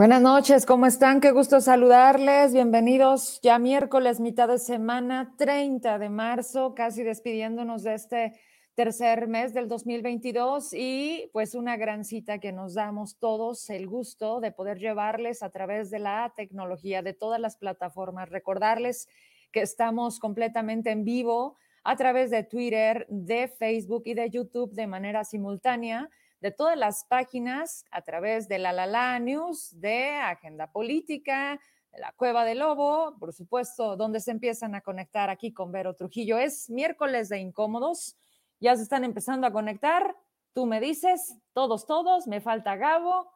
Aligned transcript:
Buenas 0.00 0.22
noches, 0.22 0.64
¿cómo 0.64 0.86
están? 0.86 1.20
Qué 1.20 1.30
gusto 1.30 1.60
saludarles. 1.60 2.54
Bienvenidos 2.54 3.38
ya 3.42 3.58
miércoles, 3.58 4.18
mitad 4.18 4.48
de 4.48 4.58
semana, 4.58 5.34
30 5.36 5.98
de 5.98 6.08
marzo, 6.08 6.74
casi 6.74 7.02
despidiéndonos 7.02 7.82
de 7.82 7.92
este 7.92 8.32
tercer 8.74 9.28
mes 9.28 9.52
del 9.52 9.68
2022 9.68 10.72
y 10.72 11.28
pues 11.34 11.54
una 11.54 11.76
gran 11.76 12.06
cita 12.06 12.38
que 12.38 12.50
nos 12.50 12.72
damos 12.72 13.18
todos 13.18 13.68
el 13.68 13.86
gusto 13.88 14.40
de 14.40 14.52
poder 14.52 14.78
llevarles 14.78 15.42
a 15.42 15.50
través 15.50 15.90
de 15.90 15.98
la 15.98 16.32
tecnología 16.34 17.02
de 17.02 17.12
todas 17.12 17.38
las 17.38 17.58
plataformas. 17.58 18.30
Recordarles 18.30 19.06
que 19.52 19.60
estamos 19.60 20.18
completamente 20.18 20.92
en 20.92 21.04
vivo 21.04 21.58
a 21.84 21.96
través 21.96 22.30
de 22.30 22.42
Twitter, 22.42 23.06
de 23.10 23.48
Facebook 23.48 24.04
y 24.06 24.14
de 24.14 24.30
YouTube 24.30 24.72
de 24.72 24.86
manera 24.86 25.24
simultánea 25.24 26.08
de 26.40 26.50
todas 26.50 26.76
las 26.76 27.04
páginas 27.04 27.84
a 27.90 28.02
través 28.02 28.48
de 28.48 28.58
la 28.58 28.72
La 28.72 29.18
News, 29.18 29.78
de 29.80 30.10
Agenda 30.16 30.72
Política, 30.72 31.60
de 31.92 32.00
la 32.00 32.12
Cueva 32.12 32.44
del 32.44 32.60
Lobo, 32.60 33.16
por 33.18 33.32
supuesto, 33.32 33.96
donde 33.96 34.20
se 34.20 34.30
empiezan 34.30 34.74
a 34.74 34.80
conectar 34.80 35.28
aquí 35.28 35.52
con 35.52 35.70
Vero 35.70 35.94
Trujillo. 35.94 36.38
Es 36.38 36.70
miércoles 36.70 37.28
de 37.28 37.38
incómodos, 37.38 38.16
ya 38.58 38.74
se 38.76 38.82
están 38.82 39.04
empezando 39.04 39.46
a 39.46 39.52
conectar. 39.52 40.16
Tú 40.52 40.66
me 40.66 40.80
dices, 40.80 41.36
todos, 41.52 41.86
todos, 41.86 42.26
me 42.26 42.40
falta 42.40 42.76
Gabo 42.76 43.30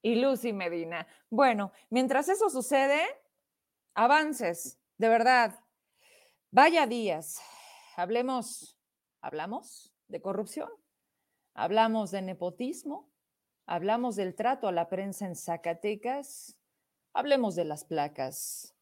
y 0.00 0.16
Lucy 0.16 0.52
Medina. 0.52 1.06
Bueno, 1.28 1.72
mientras 1.90 2.28
eso 2.28 2.50
sucede, 2.50 3.02
avances, 3.94 4.78
de 4.96 5.08
verdad. 5.08 5.58
Vaya 6.50 6.86
días. 6.86 7.40
Hablemos, 7.96 8.78
¿hablamos 9.20 9.92
de 10.06 10.22
corrupción? 10.22 10.70
Hablamos 11.60 12.12
de 12.12 12.22
nepotismo, 12.22 13.10
hablamos 13.66 14.14
del 14.14 14.36
trato 14.36 14.68
a 14.68 14.72
la 14.72 14.88
prensa 14.88 15.26
en 15.26 15.34
Zacatecas, 15.34 16.56
hablemos 17.12 17.56
de 17.56 17.64
las 17.64 17.82
placas, 17.82 18.76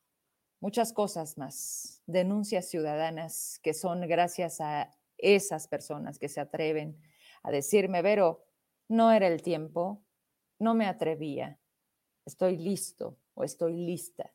muchas 0.60 0.92
cosas 0.92 1.38
más, 1.38 2.02
denuncias 2.06 2.69
ciudadanas 2.69 3.58
que 3.62 3.72
son 3.72 4.06
gracias 4.06 4.60
a 4.60 4.91
esas 5.16 5.69
personas 5.69 6.19
que 6.19 6.28
se 6.28 6.38
atreven 6.38 7.00
a 7.42 7.50
decirme, 7.50 8.02
Vero, 8.02 8.44
no 8.88 9.10
era 9.10 9.27
el 9.27 9.41
tiempo, 9.41 10.04
no 10.58 10.74
me 10.74 10.84
atrevía, 10.84 11.58
estoy 12.27 12.58
listo 12.58 13.16
o 13.32 13.42
estoy 13.42 13.72
lista 13.72 14.34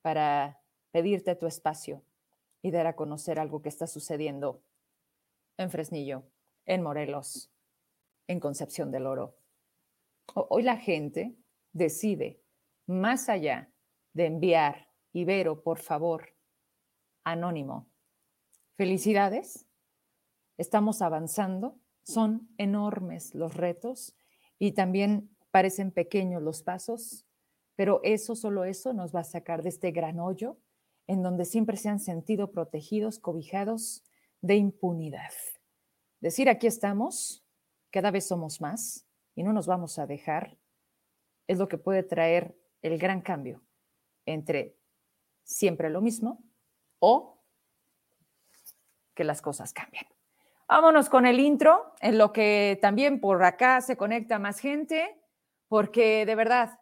para 0.00 0.58
pedirte 0.90 1.36
tu 1.36 1.46
espacio 1.46 2.02
y 2.62 2.70
dar 2.70 2.86
a 2.86 2.96
conocer 2.96 3.38
algo 3.38 3.60
que 3.60 3.68
está 3.68 3.86
sucediendo 3.86 4.62
en 5.58 5.70
Fresnillo, 5.70 6.24
en 6.64 6.82
Morelos, 6.82 7.50
en 8.26 8.40
Concepción 8.40 8.90
del 8.90 9.06
Oro. 9.06 9.36
Hoy 10.34 10.62
la 10.62 10.76
gente 10.76 11.36
decide, 11.72 12.42
más 12.86 13.28
allá 13.28 13.72
de 14.12 14.26
enviar, 14.26 14.88
Ibero, 15.12 15.62
por 15.62 15.78
favor, 15.78 16.34
anónimo. 17.24 17.88
Felicidades, 18.76 19.66
estamos 20.58 21.02
avanzando, 21.02 21.78
son 22.02 22.48
enormes 22.58 23.34
los 23.34 23.54
retos 23.54 24.16
y 24.58 24.72
también 24.72 25.36
parecen 25.50 25.92
pequeños 25.92 26.42
los 26.42 26.62
pasos, 26.62 27.26
pero 27.76 28.00
eso, 28.02 28.34
solo 28.34 28.64
eso 28.64 28.92
nos 28.92 29.14
va 29.14 29.20
a 29.20 29.24
sacar 29.24 29.62
de 29.62 29.68
este 29.68 29.90
gran 29.92 30.18
hoyo 30.18 30.58
en 31.06 31.22
donde 31.22 31.44
siempre 31.44 31.76
se 31.76 31.88
han 31.88 32.00
sentido 32.00 32.50
protegidos, 32.50 33.18
cobijados 33.18 34.04
de 34.40 34.56
impunidad. 34.56 35.32
Decir 36.20 36.48
aquí 36.48 36.66
estamos 36.66 37.43
cada 37.94 38.10
vez 38.10 38.26
somos 38.26 38.60
más 38.60 39.06
y 39.36 39.44
no 39.44 39.52
nos 39.52 39.68
vamos 39.68 40.00
a 40.00 40.06
dejar, 40.08 40.58
es 41.46 41.58
lo 41.58 41.68
que 41.68 41.78
puede 41.78 42.02
traer 42.02 42.58
el 42.82 42.98
gran 42.98 43.20
cambio 43.20 43.62
entre 44.26 44.76
siempre 45.44 45.90
lo 45.90 46.00
mismo 46.00 46.42
o 46.98 47.40
que 49.14 49.22
las 49.22 49.40
cosas 49.40 49.72
cambien. 49.72 50.06
Vámonos 50.66 51.08
con 51.08 51.24
el 51.24 51.38
intro, 51.38 51.94
en 52.00 52.18
lo 52.18 52.32
que 52.32 52.80
también 52.82 53.20
por 53.20 53.44
acá 53.44 53.80
se 53.80 53.96
conecta 53.96 54.40
más 54.40 54.58
gente, 54.58 55.16
porque 55.68 56.26
de 56.26 56.34
verdad, 56.34 56.80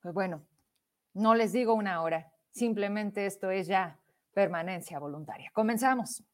pues 0.00 0.12
bueno, 0.12 0.44
no 1.14 1.36
les 1.36 1.52
digo 1.52 1.72
una 1.72 2.02
hora, 2.02 2.32
simplemente 2.50 3.26
esto 3.26 3.52
es 3.52 3.68
ya 3.68 4.00
permanencia 4.32 4.98
voluntaria. 4.98 5.52
Comenzamos. 5.52 6.24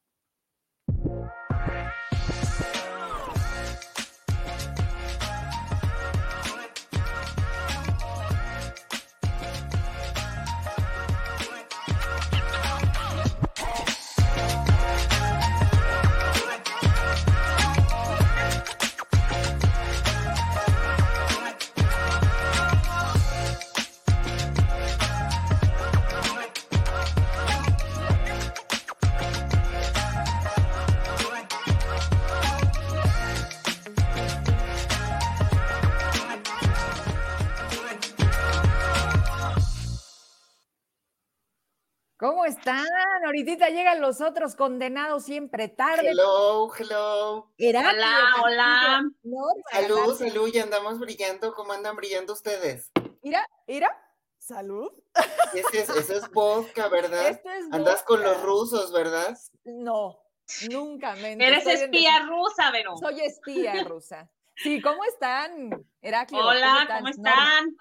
Ahorita 43.33 43.71
llegan 43.71 44.03
los 44.03 44.21
otros 44.21 44.55
condenados 44.57 45.25
siempre 45.25 45.67
tarde. 45.69 46.11
Hello, 46.11 46.71
hello. 46.79 47.51
hola, 47.59 48.35
hola. 48.43 49.03
salud, 49.71 50.15
salud, 50.19 50.51
ya 50.53 50.65
andamos 50.65 50.99
brillando. 50.99 51.55
¿Cómo 51.55 51.73
andan 51.73 51.97
brillando 51.97 52.35
ustedes? 52.35 52.93
Mira, 53.23 53.49
mira. 53.67 53.89
Salud. 54.37 54.91
Ese 55.55 55.81
es, 55.81 55.89
ese 55.89 56.17
es 56.19 56.31
vodka, 56.31 56.89
¿verdad? 56.89 57.29
Este 57.29 57.49
Andas 57.71 58.03
con 58.03 58.23
los 58.23 58.39
rusos, 58.43 58.93
¿verdad? 58.93 59.35
No, 59.65 60.19
nunca 60.69 61.15
me. 61.15 61.33
Eres 61.33 61.67
espía 61.67 62.27
rusa, 62.27 62.71
Vero. 62.71 62.99
Soy 62.99 63.19
espía 63.21 63.83
rusa. 63.85 64.31
Sí, 64.57 64.83
¿cómo 64.83 65.05
están? 65.05 65.71
Heraclio, 66.03 66.45
Hola, 66.45 66.87
¿cómo 66.87 67.09
están? 67.09 67.75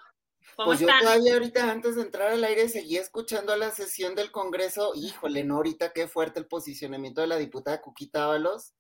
Pues 0.55 0.79
yo 0.79 0.87
todavía 0.99 1.33
ahorita 1.33 1.71
antes 1.71 1.95
de 1.95 2.01
entrar 2.03 2.31
al 2.31 2.43
aire 2.43 2.69
seguía 2.69 3.01
escuchando 3.01 3.55
la 3.55 3.71
sesión 3.71 4.15
del 4.15 4.31
Congreso. 4.31 4.93
Híjole, 4.95 5.43
no, 5.43 5.57
ahorita 5.57 5.93
qué 5.93 6.07
fuerte 6.07 6.39
el 6.39 6.47
posicionamiento 6.47 7.21
de 7.21 7.27
la 7.27 7.37
diputada 7.37 7.81
Cuquita 7.81 8.25
Ábalos. 8.25 8.73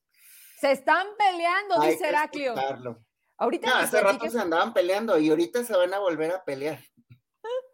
Se 0.59 0.71
están 0.71 1.07
peleando, 1.17 1.79
dice 1.81 2.07
Heraclio. 2.07 2.55
Ahorita 3.37 3.79
hace 3.79 3.99
rato 4.01 4.29
se 4.29 4.39
andaban 4.39 4.73
peleando 4.73 5.17
y 5.17 5.29
ahorita 5.29 5.63
se 5.63 5.75
van 5.75 5.93
a 5.93 5.99
volver 5.99 6.31
a 6.31 6.43
pelear. 6.43 6.79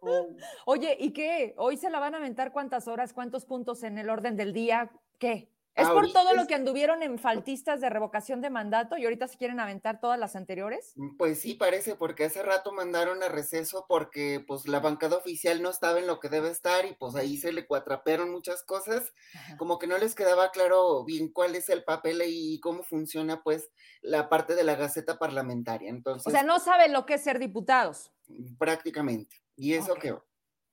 Oye, 0.65 0.95
¿y 0.97 1.11
qué? 1.11 1.53
¿Hoy 1.57 1.75
se 1.75 1.89
la 1.89 1.99
van 1.99 2.15
a 2.15 2.19
aventar 2.19 2.53
cuántas 2.53 2.87
horas, 2.87 3.11
cuántos 3.11 3.45
puntos 3.45 3.83
en 3.83 3.97
el 3.97 4.09
orden 4.09 4.37
del 4.37 4.53
día? 4.53 4.91
¿Qué? 5.19 5.51
¿Es 5.77 5.87
por 5.89 6.11
todo 6.11 6.33
lo 6.33 6.47
que 6.47 6.55
anduvieron 6.55 7.03
en 7.03 7.19
faltistas 7.19 7.79
de 7.81 7.89
revocación 7.89 8.41
de 8.41 8.49
mandato 8.49 8.97
y 8.97 9.03
ahorita 9.03 9.27
se 9.27 9.37
quieren 9.37 9.59
aventar 9.59 9.99
todas 9.99 10.19
las 10.19 10.35
anteriores? 10.35 10.93
Mm, 10.95 11.17
pues 11.17 11.39
sí, 11.39 11.53
parece, 11.53 11.95
porque 11.95 12.25
hace 12.25 12.41
rato 12.41 12.71
mandaron 12.71 13.21
a 13.21 13.29
receso 13.29 13.85
porque 13.87 14.43
pues 14.45 14.67
la 14.67 14.79
bancada 14.79 15.17
oficial 15.17 15.61
no 15.61 15.69
estaba 15.69 15.99
en 15.99 16.07
lo 16.07 16.19
que 16.19 16.29
debe 16.29 16.49
estar 16.49 16.85
y 16.85 16.95
pues 16.95 17.15
ahí 17.15 17.37
se 17.37 17.53
le 17.53 17.67
cuatrapearon 17.67 18.31
muchas 18.31 18.63
cosas, 18.63 19.13
como 19.57 19.77
que 19.77 19.87
no 19.87 19.97
les 19.97 20.15
quedaba 20.15 20.51
claro 20.51 21.03
bien 21.05 21.31
cuál 21.31 21.55
es 21.55 21.69
el 21.69 21.83
papel 21.83 22.23
y 22.25 22.59
cómo 22.59 22.83
funciona 22.83 23.43
pues 23.43 23.69
la 24.01 24.29
parte 24.29 24.55
de 24.55 24.63
la 24.63 24.75
Gaceta 24.75 25.19
Parlamentaria. 25.19 25.89
Entonces, 25.89 26.27
o 26.27 26.31
sea, 26.31 26.43
no 26.43 26.59
saben 26.59 26.91
lo 26.91 27.05
que 27.05 27.15
es 27.15 27.21
ser 27.21 27.37
diputados. 27.37 28.11
Mm, 28.27 28.55
prácticamente. 28.57 29.35
Y 29.55 29.73
eso 29.73 29.95
que 29.95 30.15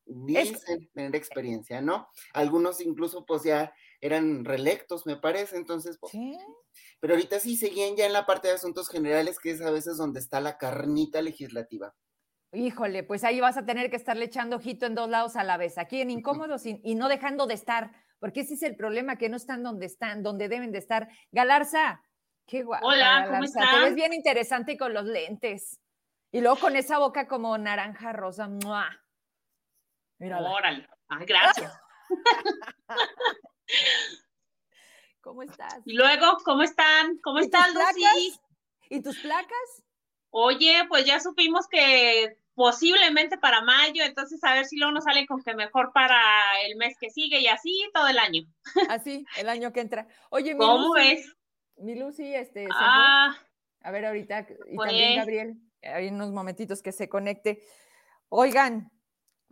dicen 0.06 0.90
tener 0.92 1.16
experiencia, 1.16 1.80
¿no? 1.80 2.08
Algunos 2.32 2.80
incluso 2.80 3.24
pues 3.24 3.42
ya 3.42 3.72
eran 4.04 4.44
reelectos, 4.44 5.06
me 5.06 5.16
parece, 5.16 5.56
entonces, 5.56 5.96
pues, 5.98 6.12
pero 7.00 7.14
ahorita 7.14 7.40
sí 7.40 7.56
seguían 7.56 7.96
ya 7.96 8.04
en 8.04 8.12
la 8.12 8.26
parte 8.26 8.48
de 8.48 8.54
asuntos 8.54 8.90
generales, 8.90 9.38
que 9.38 9.50
es 9.50 9.62
a 9.62 9.70
veces 9.70 9.96
donde 9.96 10.20
está 10.20 10.42
la 10.42 10.58
carnita 10.58 11.22
legislativa. 11.22 11.94
Híjole, 12.52 13.02
pues 13.02 13.24
ahí 13.24 13.40
vas 13.40 13.56
a 13.56 13.64
tener 13.64 13.88
que 13.88 13.96
estarle 13.96 14.26
echando 14.26 14.56
ojito 14.56 14.84
en 14.84 14.94
dos 14.94 15.08
lados 15.08 15.36
a 15.36 15.42
la 15.42 15.56
vez, 15.56 15.78
aquí 15.78 16.02
en 16.02 16.10
incómodos 16.10 16.66
y, 16.66 16.94
no 16.94 17.08
dejando 17.08 17.46
de 17.46 17.54
estar, 17.54 17.92
porque 18.18 18.40
ese 18.40 18.54
es 18.54 18.62
el 18.62 18.76
problema, 18.76 19.16
que 19.16 19.30
no 19.30 19.38
están 19.38 19.62
donde 19.62 19.86
están, 19.86 20.22
donde 20.22 20.48
deben 20.48 20.70
de 20.70 20.78
estar. 20.78 21.08
Galarza, 21.32 22.02
qué 22.46 22.62
guapo. 22.62 22.86
Hola, 22.86 23.24
¿cómo 23.26 23.42
estás? 23.42 23.70
Te 23.70 23.84
ves 23.84 23.94
bien 23.94 24.12
interesante 24.12 24.76
con 24.76 24.92
los 24.92 25.06
lentes. 25.06 25.80
Y 26.30 26.42
luego 26.42 26.58
con 26.58 26.76
esa 26.76 26.98
boca 26.98 27.26
como 27.26 27.56
naranja 27.56 28.12
rosa. 28.12 28.48
¡mua! 28.48 28.86
Órale. 30.20 30.86
Ay, 31.08 31.24
gracias. 31.24 31.72
¿Cómo 35.20 35.42
estás? 35.42 35.80
Y 35.84 35.94
luego, 35.94 36.38
¿cómo 36.44 36.62
están? 36.62 37.18
¿Cómo 37.22 37.38
están, 37.38 37.72
Lucy? 37.72 38.38
¿Y 38.90 39.02
tus 39.02 39.18
placas? 39.18 39.82
Oye, 40.30 40.84
pues 40.88 41.06
ya 41.06 41.20
supimos 41.20 41.66
que 41.68 42.36
posiblemente 42.54 43.38
para 43.38 43.62
mayo, 43.62 44.02
entonces 44.04 44.42
a 44.44 44.54
ver 44.54 44.64
si 44.64 44.76
luego 44.76 44.92
nos 44.92 45.04
sale 45.04 45.26
con 45.26 45.42
que 45.42 45.54
mejor 45.54 45.92
para 45.92 46.20
el 46.66 46.76
mes 46.76 46.96
que 47.00 47.10
sigue 47.10 47.40
y 47.40 47.48
así 47.48 47.88
todo 47.92 48.08
el 48.08 48.18
año. 48.18 48.42
Así, 48.90 49.26
el 49.36 49.48
año 49.48 49.72
que 49.72 49.80
entra. 49.80 50.06
Oye, 50.30 50.54
mi 50.54 50.60
¿cómo 50.60 50.96
es? 50.96 51.34
Mi 51.76 51.96
Lucy, 51.96 52.34
este, 52.34 52.68
ah, 52.72 53.36
a 53.80 53.90
ver 53.90 54.06
ahorita, 54.06 54.46
y 54.70 54.76
también 54.76 55.16
Gabriel, 55.16 55.56
hay 55.82 56.08
unos 56.08 56.30
momentitos 56.30 56.82
que 56.82 56.92
se 56.92 57.08
conecte. 57.08 57.62
Oigan, 58.28 58.90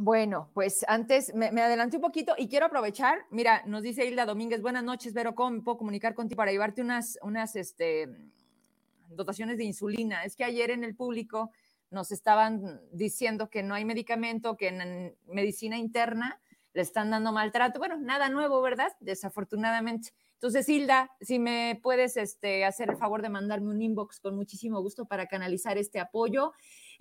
bueno, 0.03 0.51
pues 0.53 0.85
antes 0.89 1.33
me, 1.33 1.47
adelanté 1.47 1.97
un 1.97 2.03
poquito 2.03 2.35
y 2.37 2.49
quiero 2.49 2.67
aprovechar. 2.67 3.25
Mira, 3.31 3.63
nos 3.67 3.83
dice 3.83 4.05
Hilda 4.05 4.27
Domínguez, 4.27 4.61
buenas 4.61 4.83
noches, 4.83 5.15
Vero, 5.15 5.37
¿cómo 5.37 5.63
puedo 5.63 5.79
comunicar 5.79 6.15
contigo 6.15 6.39
para 6.39 6.51
llevarte 6.51 6.83
unas, 6.83 7.21
unas 7.23 7.55
este, 7.55 8.09
dotaciones 9.11 9.59
de 9.59 9.65
insulina? 9.65 10.25
Es 10.25 10.35
que 10.35 10.43
ayer 10.43 10.73
en 10.73 10.83
el 10.83 10.97
público 10.97 11.53
nos 11.91 12.11
estaban 12.11 12.81
diciendo 12.91 13.49
que 13.49 13.63
no 13.63 13.75
hay 13.75 13.85
medicamento, 13.85 14.57
que 14.57 14.69
en 14.69 15.17
medicina 15.29 15.79
interna 15.79 16.41
le 16.75 16.83
están 16.83 17.11
dando 17.11 17.31
maltrato. 17.31 17.79
Bueno, 17.79 17.97
nada 17.97 18.29
nuevo, 18.29 18.61
¿verdad? 18.61 18.91
Desafortunadamente. 18.99 20.13
Entonces, 20.35 20.69
Hilda, 20.69 21.13
si 21.21 21.39
me 21.39 21.79
puedes 21.81 22.17
este, 22.17 22.65
hacer 22.65 22.91
el 22.91 22.97
favor 22.97 23.23
de 23.23 23.29
mandarme 23.29 23.69
un 23.69 23.81
inbox 23.81 24.19
con 24.19 24.35
muchísimo 24.35 24.81
gusto 24.81 25.05
para 25.05 25.27
canalizar 25.27 25.79
este 25.79 26.01
apoyo. 26.01 26.55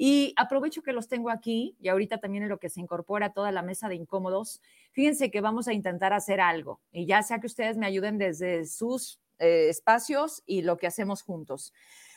Y 0.03 0.33
aprovecho 0.35 0.81
que 0.81 0.93
los 0.93 1.07
tengo 1.07 1.29
aquí 1.29 1.77
y 1.79 1.87
ahorita 1.87 2.17
también 2.17 2.41
en 2.41 2.49
lo 2.49 2.57
que 2.57 2.69
se 2.69 2.81
incorpora 2.81 3.33
toda 3.33 3.51
la 3.51 3.61
mesa 3.61 3.87
de 3.87 3.93
incómodos. 3.93 4.59
Fíjense 4.93 5.29
que 5.29 5.41
vamos 5.41 5.67
a 5.67 5.73
intentar 5.73 6.11
hacer 6.11 6.41
algo 6.41 6.81
y 6.91 7.05
ya 7.05 7.21
sea 7.21 7.37
que 7.37 7.45
ustedes 7.45 7.77
me 7.77 7.85
ayuden 7.85 8.17
desde 8.17 8.65
sus 8.65 9.19
eh, 9.37 9.69
espacios 9.69 10.41
y 10.47 10.63
lo 10.63 10.77
que 10.77 10.87
hacemos 10.87 11.21
juntos. 11.21 11.71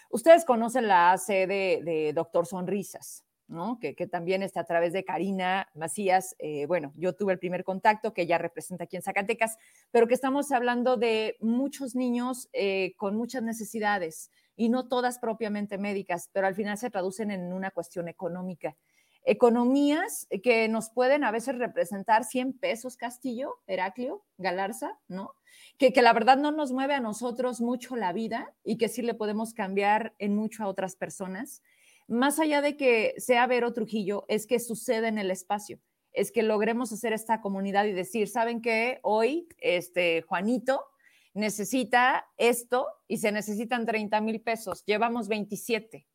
Ustedes 0.08 0.46
conocen 0.46 0.88
la 0.88 1.14
sede 1.18 1.82
de, 1.84 2.12
Doctor 2.14 2.46
Sonrisas, 2.46 3.22
¿no? 3.48 3.78
Que, 3.78 3.92
también 4.06 4.42
está 4.42 4.60
a 4.60 4.64
través 4.64 4.94
de 4.94 5.04
Karina 5.04 5.68
Macías. 5.74 6.36
Eh, 6.38 6.64
bueno, 6.64 6.94
yo 6.96 7.12
tuve 7.12 7.34
el 7.34 7.38
primer 7.38 7.64
contacto 7.64 8.14
que 8.14 8.22
ella 8.22 8.38
representa 8.38 8.84
aquí 8.84 8.96
en 8.96 9.02
Zacatecas, 9.02 9.58
pero 9.90 10.06
que 10.08 10.14
estamos 10.14 10.52
hablando 10.52 10.96
de 10.96 11.36
muchos 11.38 11.94
niños 11.94 12.48
eh, 12.54 12.94
con 12.96 13.14
muchas 13.14 13.42
necesidades 13.42 14.30
y 14.56 14.68
no 14.68 14.88
todas 14.88 15.18
propiamente 15.18 15.78
médicas, 15.78 16.30
pero 16.32 16.46
al 16.46 16.54
final 16.54 16.78
se 16.78 16.90
traducen 16.90 17.30
en 17.30 17.52
una 17.52 17.70
cuestión 17.70 18.08
económica. 18.08 18.76
Economías 19.24 20.28
que 20.42 20.68
nos 20.68 20.90
pueden 20.90 21.24
a 21.24 21.30
veces 21.30 21.56
representar 21.56 22.24
100 22.24 22.58
pesos, 22.58 22.96
Castillo, 22.96 23.56
Heraclio, 23.66 24.22
Galarza, 24.36 24.98
¿no? 25.08 25.34
que, 25.78 26.02
la 26.02 26.12
verdad 26.12 26.36
no 26.36 26.52
nos 26.52 26.72
mueve 26.72 26.94
a 26.94 27.00
nosotros 27.00 27.60
mucho 27.60 27.96
la 27.96 28.12
vida 28.12 28.54
y 28.64 28.76
que 28.76 28.88
sí 28.88 29.02
le 29.02 29.14
podemos 29.14 29.54
cambiar 29.54 30.14
en 30.18 30.36
mucho 30.36 30.62
a 30.62 30.68
otras 30.68 30.96
personas. 30.96 31.62
Más 32.06 32.38
allá 32.38 32.60
de 32.60 32.76
que 32.76 33.14
sea 33.18 33.46
Vero 33.46 33.72
Trujillo, 33.72 34.24
es 34.28 34.46
que 34.46 34.60
sucede 34.60 35.08
en 35.08 35.18
el 35.18 35.30
espacio, 35.30 35.80
es 36.12 36.30
que 36.30 36.42
logremos 36.42 36.92
hacer 36.92 37.12
esta 37.12 37.40
comunidad 37.40 37.86
y 37.86 37.92
decir, 37.92 38.28
¿saben 38.28 38.60
qué? 38.60 39.00
Hoy, 39.02 39.48
este, 39.58 40.22
Juanito 40.22 40.84
necesita 41.34 42.26
esto 42.36 42.86
y 43.06 43.18
se 43.18 43.32
necesitan 43.32 43.84
30 43.84 44.20
mil 44.20 44.40
pesos, 44.40 44.84
llevamos 44.86 45.28
27, 45.28 46.06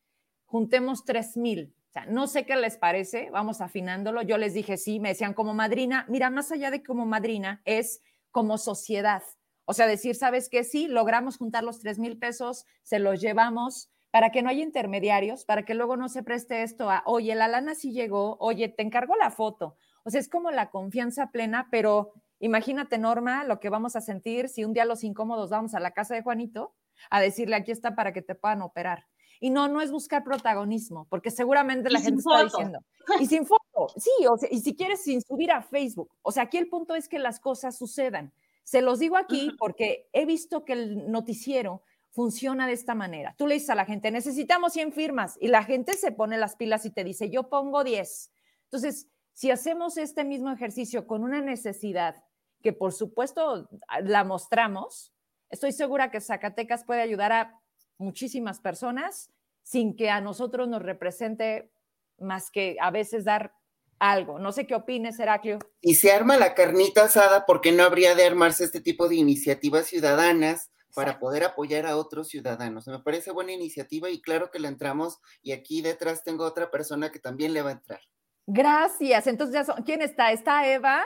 juntemos 0.46 1.06
3 1.06 1.38
mil. 1.38 1.76
O 1.90 1.92
sea, 1.92 2.06
no 2.06 2.28
sé 2.28 2.46
qué 2.46 2.56
les 2.56 2.78
parece, 2.78 3.32
vamos 3.32 3.62
afinándolo. 3.62 4.22
Yo 4.22 4.38
les 4.38 4.54
dije 4.54 4.78
sí, 4.78 5.00
me 5.00 5.10
decían 5.10 5.34
como 5.34 5.56
madrina, 5.56 6.06
mira, 6.08 6.30
más 6.30 6.52
allá 6.52 6.70
de 6.70 6.84
como 6.84 7.06
madrina, 7.06 7.62
es 7.66 8.02
como 8.32 8.58
sociedad. 8.60 9.24
O 9.66 9.74
sea, 9.74 9.88
decir, 9.88 10.16
¿sabes 10.16 10.50
qué? 10.50 10.64
Sí, 10.64 10.88
logramos 10.88 11.38
juntar 11.38 11.64
los 11.64 11.80
tres 11.80 11.98
mil 12.00 12.18
pesos, 12.18 12.66
se 12.84 13.00
los 13.00 13.20
llevamos 13.20 13.90
para 14.12 14.32
que 14.32 14.42
no 14.42 14.50
haya 14.50 14.64
intermediarios, 14.64 15.46
para 15.46 15.64
que 15.66 15.74
luego 15.74 15.98
no 15.98 16.10
se 16.10 16.24
preste 16.24 16.64
esto 16.64 16.90
a, 16.90 17.04
oye, 17.06 17.36
la 17.36 17.48
lana 17.48 17.76
sí 17.76 17.92
llegó, 17.92 18.38
oye, 18.40 18.70
te 18.70 18.84
encargo 18.84 19.16
la 19.16 19.32
foto. 19.32 19.76
O 20.04 20.10
sea, 20.10 20.20
es 20.20 20.30
como 20.30 20.52
la 20.52 20.70
confianza 20.70 21.32
plena, 21.32 21.68
pero 21.72 22.14
imagínate, 22.40 22.98
Norma, 22.98 23.44
lo 23.44 23.60
que 23.60 23.70
vamos 23.70 23.96
a 23.96 24.02
sentir 24.02 24.50
si 24.50 24.64
un 24.66 24.74
día 24.74 24.86
los 24.86 25.04
incómodos 25.04 25.50
vamos 25.50 25.76
a 25.76 25.80
la 25.80 25.92
casa 25.92 26.16
de 26.16 26.24
Juanito 26.24 26.74
a 27.10 27.22
decirle, 27.22 27.56
aquí 27.56 27.72
está 27.72 27.96
para 27.96 28.14
que 28.14 28.22
te 28.22 28.36
puedan 28.36 28.62
operar. 28.62 29.08
Y 29.40 29.52
no, 29.52 29.68
no 29.70 29.82
es 29.82 29.92
buscar 29.92 30.24
protagonismo, 30.24 31.08
porque 31.10 31.32
seguramente 31.32 31.90
la 31.90 32.02
gente 32.02 32.20
está 32.20 32.44
diciendo. 32.44 32.80
Y 33.20 33.26
sin 33.26 33.46
foto, 33.46 33.88
sí, 33.98 34.26
o 34.30 34.38
sea, 34.38 34.50
y 34.52 34.60
si 34.60 34.76
quieres 34.76 35.02
sin 35.04 35.22
subir 35.22 35.52
a 35.52 35.62
Facebook. 35.62 36.12
O 36.22 36.32
sea, 36.32 36.44
aquí 36.44 36.58
el 36.58 36.68
punto 36.68 36.94
es 36.94 37.08
que 37.08 37.20
las 37.20 37.40
cosas 37.40 37.78
sucedan. 37.78 38.34
Se 38.64 38.82
los 38.82 39.00
digo 39.00 39.16
aquí 39.18 39.52
porque 39.58 40.10
he 40.12 40.26
visto 40.26 40.66
que 40.66 40.74
el 40.74 41.10
noticiero 41.10 41.84
funciona 42.12 42.68
de 42.68 42.74
esta 42.74 42.96
manera. 42.96 43.34
Tú 43.38 43.48
le 43.48 43.54
dices 43.56 43.70
a 43.70 43.76
la 43.76 43.86
gente, 43.86 44.12
necesitamos 44.12 44.74
100 44.74 44.92
firmas 44.92 45.38
y 45.40 45.48
la 45.48 45.64
gente 45.64 45.94
se 45.94 46.12
pone 46.12 46.38
las 46.38 46.56
pilas 46.56 46.86
y 46.86 46.90
te 46.90 47.04
dice, 47.04 47.30
yo 47.30 47.50
pongo 47.50 47.84
10. 47.84 48.32
Entonces, 48.66 49.08
si 49.34 49.52
hacemos 49.52 49.98
este 49.98 50.26
mismo 50.26 50.52
ejercicio 50.52 51.08
con 51.08 51.24
una 51.24 51.42
necesidad 51.42 52.24
que 52.62 52.74
por 52.74 52.94
supuesto 52.94 53.70
la 54.04 54.24
mostramos, 54.24 55.14
estoy 55.50 55.72
segura 55.72 56.12
que 56.12 56.22
Zacatecas 56.22 56.84
puede 56.84 57.02
ayudar 57.02 57.32
a 57.32 57.60
muchísimas 57.98 58.60
personas 58.60 59.32
sin 59.64 59.96
que 59.96 60.10
a 60.10 60.22
nosotros 60.22 60.68
nos 60.68 60.82
represente 60.82 61.72
más 62.18 62.50
que 62.52 62.78
a 62.82 62.92
veces 62.92 63.26
dar 63.26 63.54
algo. 64.00 64.40
No 64.40 64.52
sé 64.52 64.66
qué 64.66 64.76
opines, 64.76 65.20
Heraclio. 65.20 65.60
Y 65.82 65.96
se 65.96 66.12
arma 66.12 66.38
la 66.38 66.56
carnita 66.56 67.04
asada 67.04 67.46
porque 67.46 67.72
no 67.72 67.84
habría 67.84 68.16
de 68.16 68.26
armarse 68.26 68.64
este 68.64 68.82
tipo 68.82 69.08
de 69.08 69.16
iniciativas 69.16 69.88
ciudadanas 69.88 70.72
para 70.96 71.20
poder 71.20 71.44
apoyar 71.44 71.86
a 71.86 71.98
otros 71.98 72.30
ciudadanos. 72.30 72.88
Me 72.88 73.00
parece 73.00 73.32
buena 73.32 73.52
iniciativa 73.52 74.10
y 74.10 74.22
claro 74.22 74.50
que 74.52 74.60
la 74.60 74.70
entramos 74.70 75.20
y 75.42 75.52
aquí 75.52 75.82
detrás 75.82 76.24
tengo 76.24 76.46
otra 76.46 76.72
persona 76.72 77.12
que 77.12 77.20
también 77.20 77.54
le 77.54 77.62
va 77.62 77.70
a 77.70 77.74
entrar. 77.74 78.02
Gracias. 78.48 79.28
Entonces, 79.28 79.68
¿quién 79.86 80.02
está? 80.02 80.32
¿Está 80.32 80.68
Eva? 80.68 81.06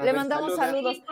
Le 0.00 0.12
mandamos 0.12 0.56
saludos. 0.56 1.02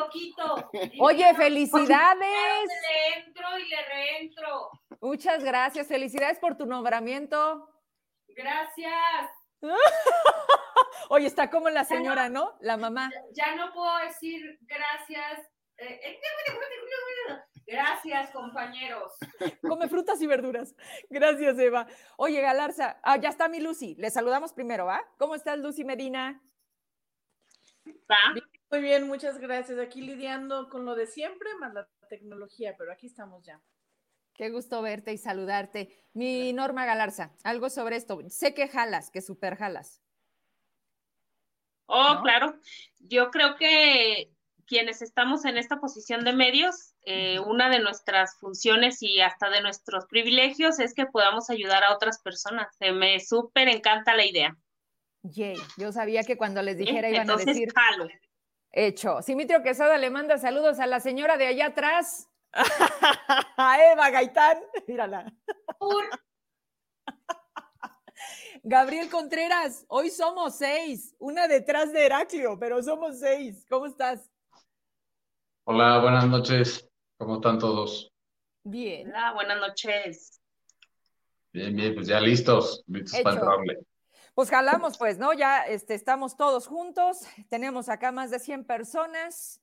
Oye, 1.00 1.35
felicidades. 1.35 2.19
Le 2.88 3.25
entro 3.25 3.59
y 3.59 3.68
le 3.68 3.83
reentro. 3.87 4.71
Muchas 5.00 5.45
gracias. 5.45 5.87
Felicidades 5.87 6.38
por 6.38 6.57
tu 6.57 6.66
nombramiento. 6.66 7.68
Gracias. 8.28 9.30
Oye, 11.11 11.26
está 11.26 11.50
como 11.50 11.68
la 11.71 11.85
señora, 11.85 12.28
¿no? 12.28 12.57
La 12.61 12.76
mamá. 12.76 13.11
Ya 13.33 13.54
no 13.57 13.73
puedo 13.73 13.97
decir 13.99 14.59
gracias. 14.62 15.40
Eh, 15.78 16.00
eh, 16.04 16.21
gracias, 17.66 18.30
compañeros. 18.30 19.12
Come 19.62 19.88
frutas 19.88 20.21
y 20.21 20.26
verduras. 20.26 20.75
Gracias, 21.09 21.59
Eva. 21.59 21.87
Oye, 22.16 22.40
Galarza, 22.40 22.99
ah, 23.02 23.16
ya 23.16 23.28
está 23.28 23.49
mi 23.49 23.61
Lucy. 23.61 23.95
Le 23.97 24.11
saludamos 24.11 24.52
primero, 24.52 24.87
¿va? 24.87 25.04
¿Cómo 25.18 25.35
estás, 25.35 25.59
Lucy 25.59 25.85
Medina? 25.85 26.42
Muy 28.71 28.81
bien, 28.81 29.07
muchas 29.07 29.39
gracias. 29.39 29.79
Aquí 29.79 30.03
lidiando 30.03 30.69
con 30.69 30.85
lo 30.85 30.95
de 30.95 31.07
siempre, 31.07 31.49
más 31.59 31.73
la 31.73 31.89
tecnología, 32.09 32.75
pero 32.77 32.93
aquí 32.93 33.07
estamos 33.07 33.45
ya. 33.45 33.61
Qué 34.35 34.51
gusto 34.51 34.83
verte 34.83 35.13
y 35.13 35.19
saludarte. 35.19 35.89
Mi 36.13 36.53
Norma 36.53 36.85
Galarza, 36.85 37.33
algo 37.45 37.71
sobre 37.71 37.97
esto. 37.97 38.19
Sé 38.29 38.55
que 38.55 38.69
jalas, 38.69 39.11
que 39.11 39.23
super 39.23 39.57
jalas. 39.57 40.01
Oh, 41.87 42.21
claro. 42.23 42.55
Yo 43.01 43.31
creo 43.31 43.57
que 43.57 44.31
quienes 44.67 45.01
estamos 45.01 45.47
en 45.47 45.57
esta 45.57 45.81
posición 45.81 46.25
de 46.25 46.35
medios, 46.35 46.95
eh, 47.03 47.41
una 47.41 47.71
de 47.71 47.81
nuestras 47.81 48.39
funciones 48.39 49.03
y 49.03 49.21
hasta 49.21 49.49
de 49.49 49.63
nuestros 49.63 50.05
privilegios 50.07 50.79
es 50.79 50.93
que 50.93 51.07
podamos 51.07 51.49
ayudar 51.49 51.83
a 51.85 51.95
otras 51.95 52.21
personas. 52.21 52.69
Se 52.79 52.93
me 52.93 53.19
súper 53.19 53.69
encanta 53.69 54.15
la 54.15 54.27
idea. 54.27 54.57
Yay, 55.23 55.57
yo 55.79 55.91
sabía 55.91 56.23
que 56.23 56.37
cuando 56.37 56.63
les 56.63 56.77
dijera 56.77 57.09
iban 57.09 57.31
a 57.31 57.37
decir. 57.37 57.73
Jalo. 57.75 58.09
Hecho. 58.73 59.23
Simitrio 59.23 59.63
Quesada 59.63 59.99
le 59.99 60.11
manda 60.11 60.39
saludos 60.39 60.79
a 60.79 60.87
la 60.87 61.01
señora 61.01 61.37
de 61.37 61.47
allá 61.47 61.67
atrás. 61.67 62.29
Eva 63.93 64.11
Gaitán, 64.11 64.59
mírala. 64.87 65.33
Gabriel 68.63 69.09
Contreras, 69.09 69.85
hoy 69.89 70.11
somos 70.11 70.57
seis, 70.57 71.15
una 71.19 71.47
detrás 71.49 71.93
de 71.93 72.05
Heraclio, 72.05 72.59
pero 72.59 72.83
somos 72.83 73.21
seis. 73.21 73.65
¿Cómo 73.69 73.87
estás? 73.87 74.31
Hola, 75.65 76.01
buenas 76.01 76.27
noches. 76.27 76.89
¿Cómo 77.19 77.37
están 77.37 77.59
todos? 77.59 78.13
Bien. 78.65 79.09
Hola, 79.09 79.33
buenas 79.33 79.61
noches. 79.61 80.41
Bien, 81.53 81.75
bien, 81.75 81.95
pues 81.95 82.07
ya 82.07 82.21
listos, 82.21 82.83
listos 82.87 83.21
para 83.21 83.37
entrarle. 83.37 83.79
Pues 84.38 84.50
jalamos, 84.50 84.97
pues, 84.99 85.18
¿no? 85.18 85.33
Ya 85.33 85.66
este, 85.66 85.95
estamos 85.95 86.37
todos 86.37 86.68
juntos, 86.68 87.26
tenemos 87.49 87.88
acá 87.88 88.12
más 88.12 88.30
de 88.30 88.38
100 88.38 88.66
personas. 88.66 89.61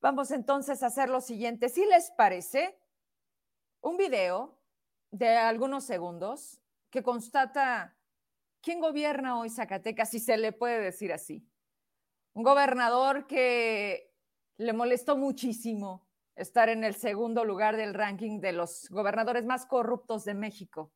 Vamos 0.00 0.30
entonces 0.30 0.84
a 0.84 0.86
hacer 0.86 1.08
lo 1.08 1.20
siguiente. 1.20 1.68
Si 1.68 1.84
les 1.84 2.12
parece, 2.12 2.78
un 3.80 3.96
video 3.96 4.60
de 5.10 5.30
algunos 5.30 5.82
segundos 5.82 6.60
que 6.88 7.02
constata 7.02 7.98
quién 8.60 8.78
gobierna 8.78 9.40
hoy 9.40 9.50
Zacatecas, 9.50 10.08
si 10.08 10.20
se 10.20 10.36
le 10.36 10.52
puede 10.52 10.78
decir 10.78 11.12
así. 11.12 11.44
Un 12.32 12.44
gobernador 12.44 13.26
que 13.26 14.14
le 14.56 14.72
molestó 14.72 15.16
muchísimo 15.16 16.06
estar 16.36 16.68
en 16.68 16.84
el 16.84 16.94
segundo 16.94 17.44
lugar 17.44 17.76
del 17.76 17.92
ranking 17.92 18.38
de 18.38 18.52
los 18.52 18.88
gobernadores 18.90 19.44
más 19.44 19.66
corruptos 19.66 20.24
de 20.24 20.34
México. 20.34 20.92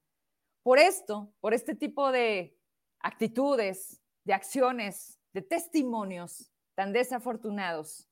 Por 0.62 0.78
esto, 0.78 1.35
por 1.40 1.54
este 1.54 1.75
tipo 1.75 2.12
de 2.12 2.58
actitudes, 3.00 4.00
de 4.25 4.35
acciones, 4.35 5.19
de 5.33 5.43
testimonios 5.43 6.52
tan 6.75 6.93
desafortunados, 6.93 8.09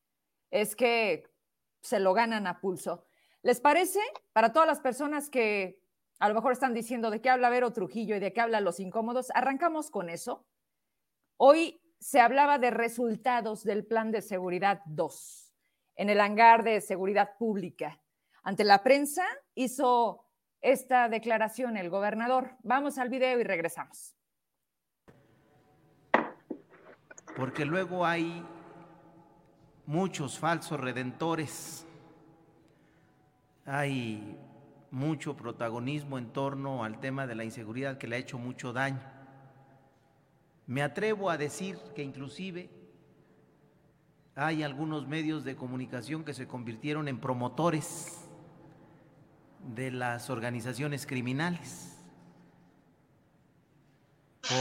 es 0.51 0.75
que 0.75 1.25
se 1.83 2.01
lo 2.01 2.15
ganan 2.15 2.47
a 2.47 2.61
pulso. 2.61 3.05
¿Les 3.43 3.61
parece? 3.61 4.01
Para 4.33 4.53
todas 4.53 4.67
las 4.67 4.81
personas 4.81 5.31
que 5.31 5.81
a 6.19 6.29
lo 6.29 6.35
mejor 6.35 6.53
están 6.53 6.75
diciendo 6.75 7.11
de 7.11 7.21
qué 7.21 7.31
habla 7.31 7.51
Vero 7.51 7.73
Trujillo 7.73 8.17
y 8.17 8.21
de 8.21 8.33
qué 8.33 8.41
habla 8.41 8.61
Los 8.61 8.81
Incómodos, 8.81 9.31
arrancamos 9.35 9.91
con 9.91 10.09
eso. 10.09 10.47
Hoy 11.37 11.81
se 12.01 12.21
hablaba 12.21 12.59
de 12.59 12.71
resultados 12.71 13.63
del 13.63 13.87
Plan 13.87 14.11
de 14.11 14.23
Seguridad 14.23 14.83
2 14.87 15.55
en 15.97 16.11
el 16.11 16.21
hangar 16.21 16.63
de 16.63 16.81
seguridad 16.81 17.37
pública. 17.39 18.01
Ante 18.43 18.65
la 18.65 18.83
prensa 18.83 19.25
hizo 19.55 20.25
esta 20.61 21.09
declaración 21.09 21.77
el 21.77 21.91
gobernador. 21.91 22.57
Vamos 22.63 22.99
al 22.99 23.09
video 23.09 23.39
y 23.41 23.45
regresamos. 23.45 24.17
Porque 27.37 27.67
luego 27.67 28.07
hay 28.07 28.43
muchos 29.85 30.39
falsos 30.39 30.81
redentores, 30.81 31.87
hay 33.67 34.39
mucho 34.91 35.37
protagonismo 35.37 36.17
en 36.17 36.33
torno 36.33 36.83
al 36.83 36.99
tema 36.99 37.27
de 37.27 37.35
la 37.35 37.45
inseguridad 37.45 37.99
que 37.99 38.07
le 38.07 38.17
ha 38.17 38.19
hecho 38.21 38.39
mucho 38.39 38.73
daño. 38.73 39.03
Me 40.67 40.83
atrevo 40.83 41.29
a 41.29 41.37
decir 41.37 41.79
que 41.95 42.03
inclusive 42.03 42.71
hay 44.35 44.63
algunos 44.63 45.07
medios 45.07 45.45
de 45.45 45.57
comunicación 45.57 46.25
que 46.25 46.33
se 46.33 46.49
convirtieron 46.49 47.07
en 47.07 47.21
promotores 47.21 48.27
de 49.75 49.91
las 49.91 50.31
organizaciones 50.31 51.07
criminales. 51.07 51.99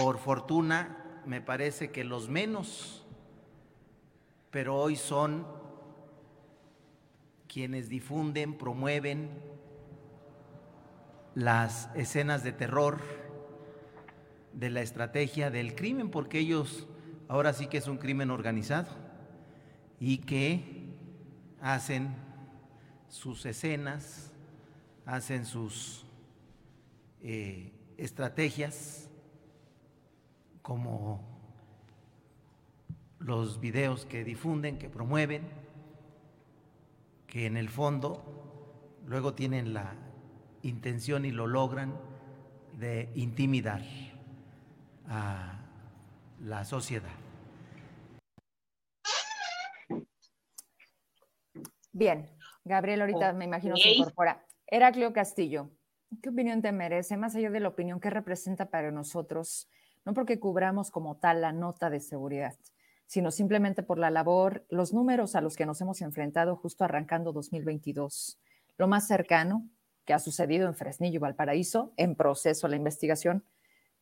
Por 0.01 0.17
fortuna, 0.17 1.04
me 1.25 1.41
parece 1.41 1.91
que 1.91 2.03
los 2.03 2.29
menos, 2.29 3.05
pero 4.51 4.75
hoy 4.75 4.95
son 4.95 5.45
quienes 7.47 7.89
difunden, 7.89 8.57
promueven 8.57 9.29
las 11.33 11.89
escenas 11.95 12.43
de 12.43 12.51
terror, 12.51 12.99
de 14.53 14.69
la 14.69 14.81
estrategia 14.81 15.51
del 15.51 15.75
crimen, 15.75 16.09
porque 16.09 16.39
ellos 16.39 16.87
ahora 17.27 17.53
sí 17.53 17.67
que 17.67 17.77
es 17.77 17.87
un 17.87 17.97
crimen 17.97 18.31
organizado 18.31 18.89
y 19.99 20.19
que 20.19 20.93
hacen 21.61 22.15
sus 23.09 23.45
escenas, 23.45 24.31
hacen 25.05 25.45
sus 25.45 26.05
eh, 27.21 27.73
estrategias 27.97 29.04
como 30.65 31.23
los 33.19 33.59
videos 33.59 34.07
que 34.07 34.23
difunden, 34.23 34.79
que 34.79 34.89
promueven, 34.89 35.47
que 37.27 37.45
en 37.45 37.55
el 37.55 37.69
fondo 37.69 38.97
luego 39.05 39.35
tienen 39.35 39.75
la 39.75 39.93
intención 40.63 41.23
y 41.23 41.29
lo 41.29 41.45
logran 41.45 41.93
de 42.79 43.11
intimidar 43.13 43.83
a 45.07 45.59
la 46.41 46.65
sociedad. 46.65 47.13
Bien, 51.91 52.27
Gabriel 52.63 53.01
ahorita 53.01 53.33
me 53.33 53.45
imagino 53.45 53.77
se 53.77 53.89
incorpora. 53.89 54.43
Heraclio 54.65 55.13
Castillo, 55.13 55.69
¿qué 56.23 56.29
opinión 56.29 56.63
te 56.63 56.71
merece, 56.71 57.17
más 57.17 57.35
allá 57.35 57.51
de 57.51 57.59
la 57.59 57.67
opinión 57.67 57.99
que 57.99 58.09
representa 58.09 58.71
para 58.71 58.89
nosotros, 58.89 59.69
no 60.05 60.13
porque 60.13 60.39
cubramos 60.39 60.91
como 60.91 61.17
tal 61.17 61.41
la 61.41 61.51
nota 61.51 61.89
de 61.89 61.99
seguridad, 61.99 62.55
sino 63.07 63.31
simplemente 63.31 63.83
por 63.83 63.97
la 63.99 64.11
labor, 64.11 64.65
los 64.69 64.93
números 64.93 65.35
a 65.35 65.41
los 65.41 65.55
que 65.55 65.65
nos 65.65 65.81
hemos 65.81 66.01
enfrentado 66.01 66.55
justo 66.55 66.83
arrancando 66.83 67.33
2022? 67.33 68.39
Lo 68.77 68.87
más 68.87 69.07
cercano 69.07 69.67
que 70.05 70.13
ha 70.13 70.19
sucedido 70.19 70.67
en 70.67 70.75
Fresnillo 70.75 71.15
y 71.15 71.19
Valparaíso, 71.19 71.93
en 71.97 72.15
proceso 72.15 72.67
la 72.67 72.75
investigación, 72.75 73.43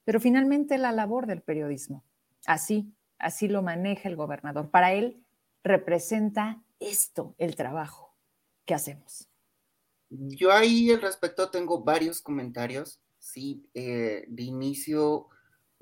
pero 0.04 0.20
finalmente 0.20 0.78
la 0.78 0.92
labor 0.92 1.28
del 1.28 1.42
periodismo. 1.42 2.04
Así, 2.46 2.94
así 3.18 3.48
lo 3.48 3.62
maneja 3.62 4.10
el 4.10 4.18
gobernador. 4.18 4.70
Para 4.70 4.94
él 4.94 5.24
representa 5.64 6.62
esto, 6.80 7.36
el 7.38 7.56
trabajo 7.56 8.14
que 8.66 8.74
hacemos. 8.74 9.30
Yo 10.10 10.52
ahí 10.52 10.92
al 10.92 11.02
respecto 11.02 11.50
tengo 11.50 11.84
varios 11.84 12.22
comentarios, 12.22 13.00
sí, 13.18 13.66
eh, 13.74 14.26
de 14.28 14.44
inicio 14.44 15.30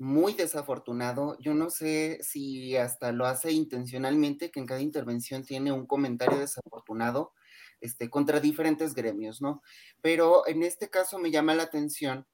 muy 0.02 0.34
desafortunado. 0.34 1.38
Yo 1.38 1.54
no 1.54 1.70
sé 1.70 2.18
si 2.22 2.76
hasta 2.76 3.12
lo 3.12 3.24
hace 3.24 3.52
intencionalmente, 3.52 4.50
que 4.50 4.58
en 4.58 4.66
cada 4.66 4.80
intervención 4.80 5.44
tiene 5.44 5.70
un 5.70 5.86
comentario 5.86 6.38
desafortunado 6.38 7.32
este, 7.80 8.10
contra 8.10 8.40
diferentes 8.40 8.94
gremios, 8.94 9.40
¿no? 9.40 9.62
Pero 10.00 10.46
en 10.48 10.64
este 10.64 10.90
caso 10.90 11.20
me 11.20 11.30
llama 11.30 11.54
la 11.54 11.62
atención, 11.62 12.26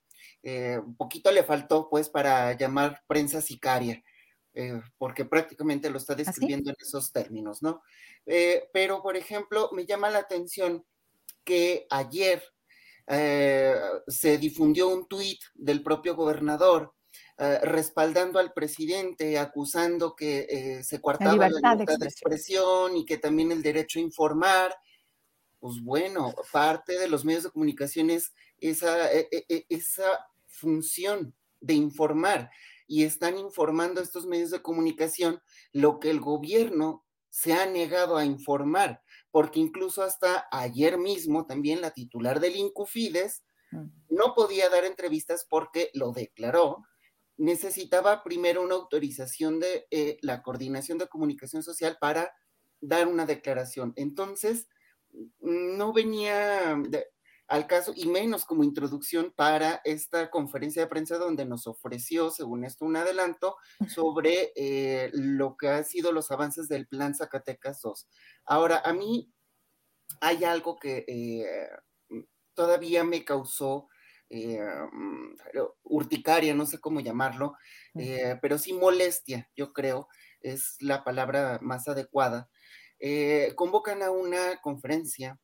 eh, 0.43 0.79
un 0.79 0.97
poquito 0.97 1.31
le 1.31 1.45
faltó 1.45 1.91
pues 1.91 2.09
para 2.09 2.57
llamar 2.57 3.03
prensa 3.07 3.43
sicaria. 3.43 4.03
Eh, 4.55 4.81
porque 4.97 5.27
prácticamente 5.27 5.91
lo 5.91 5.99
está 5.99 6.15
¿Ah, 6.15 6.17
describiendo 6.17 6.71
en 6.71 6.77
esos 6.81 7.13
términos, 7.13 7.63
¿no? 7.63 7.83
pero, 8.73 9.03
por 9.03 9.17
ejemplo, 9.17 9.71
me 9.73 9.87
llama 9.87 10.11
la 10.11 10.19
atención 10.19 10.85
que 11.45 11.87
ayer 11.91 12.43
eh, 13.07 13.75
se 14.07 14.37
difundió 14.37 14.89
un 14.89 15.09
tuit 15.09 15.41
del 15.55 15.83
propio 15.83 16.15
gobernador 16.15 16.95
eh, 17.39 17.61
respaldando 17.63 18.39
al 18.39 18.53
presidente, 18.53 19.39
acusando 19.39 20.15
que 20.15 20.47
eh, 20.49 20.85
se 20.85 21.01
coartaba 21.01 21.49
la 21.49 21.49
libertad, 21.49 21.99
de, 21.99 22.07
expresión. 22.07 22.97
y 22.97 23.05
que 23.05 23.19
también 23.19 23.53
el 23.53 23.63
derecho 23.63 23.99
a 23.99 24.03
informar. 24.03 24.77
Pues 25.61 25.83
bueno, 25.83 26.35
parte 26.53 26.99
de 26.99 27.09
los 27.09 27.25
medios 27.25 27.45
de 27.45 27.51
comunicación 27.51 28.11
es 28.11 28.33
esa, 28.61 29.13
e, 29.13 29.29
e, 29.33 29.45
e, 29.49 29.67
esa 29.69 30.27
función 30.47 31.35
de 31.61 31.75
informar 31.75 32.51
y 32.87 33.05
están 33.05 33.37
informando 33.37 34.01
estos 34.01 34.27
medios 34.27 34.51
de 34.51 34.63
comunicación 34.63 35.43
lo 35.73 35.99
que 35.99 36.11
el 36.11 36.21
gobierno 36.21 37.05
se 37.29 37.53
ha 37.53 37.67
negado 37.67 38.17
a 38.17 38.25
informar 38.25 39.03
porque 39.31 39.61
incluso 39.61 40.03
hasta 40.03 40.49
ayer 40.51 40.99
mismo 40.99 41.47
también 41.47 41.81
la 41.81 41.91
titular 41.91 42.41
del 42.41 42.57
Incufides 42.57 43.45
mm. 43.71 43.87
no 44.11 44.35
podía 44.35 44.69
dar 44.69 44.85
entrevistas 44.85 45.47
porque 45.49 45.91
lo 45.95 46.13
declaró, 46.13 46.85
necesitaba 47.39 48.25
primero 48.25 48.63
una 48.63 48.75
autorización 48.75 49.61
de 49.61 49.87
eh, 49.91 50.19
la 50.23 50.43
Coordinación 50.43 50.99
de 50.99 51.09
Comunicación 51.09 51.63
Social 51.63 51.97
para 52.01 52.35
dar 52.81 53.07
una 53.07 53.27
declaración. 53.27 53.93
Entonces, 53.97 54.69
no 55.41 55.93
venía, 55.93 56.77
al 57.47 57.67
caso, 57.67 57.93
y 57.95 58.07
menos 58.07 58.45
como 58.45 58.65
introducción 58.65 59.33
para 59.35 59.81
esta 59.85 60.31
conferencia 60.31 60.83
de 60.83 60.89
prensa 60.89 61.17
donde 61.17 61.47
nos 61.47 61.67
ofreció, 61.67 62.31
según 62.31 62.65
esto, 62.65 62.85
un 62.85 62.97
adelanto 62.97 63.57
sobre 63.89 64.53
eh, 64.57 65.11
lo 65.15 65.57
que 65.57 65.69
han 65.69 65.85
sido 65.85 66.13
los 66.13 66.31
avances 66.31 66.69
del 66.69 66.89
plan 66.89 67.15
Zacatecas 67.15 67.81
2. 67.81 68.09
Ahora, 68.47 68.83
a 68.85 68.93
mí 68.93 69.33
hay 70.21 70.45
algo 70.45 70.77
que 70.77 71.05
eh, 71.07 71.69
todavía 72.55 73.05
me 73.05 73.25
causó 73.25 73.89
eh, 74.31 74.61
mm, 74.93 75.37
urticaria, 75.85 76.55
no 76.55 76.67
sé 76.67 76.79
cómo 76.79 77.01
llamarlo, 77.01 77.55
pero 78.41 78.59
sí 78.59 78.73
molestia, 78.73 79.51
yo 79.57 79.73
creo, 79.73 80.09
es 80.41 80.77
la 80.81 81.05
palabra 81.05 81.59
más 81.63 81.89
adecuada. 81.89 82.49
convocan 83.57 84.03
a 84.03 84.11
una 84.11 84.61
conferencia 84.63 85.39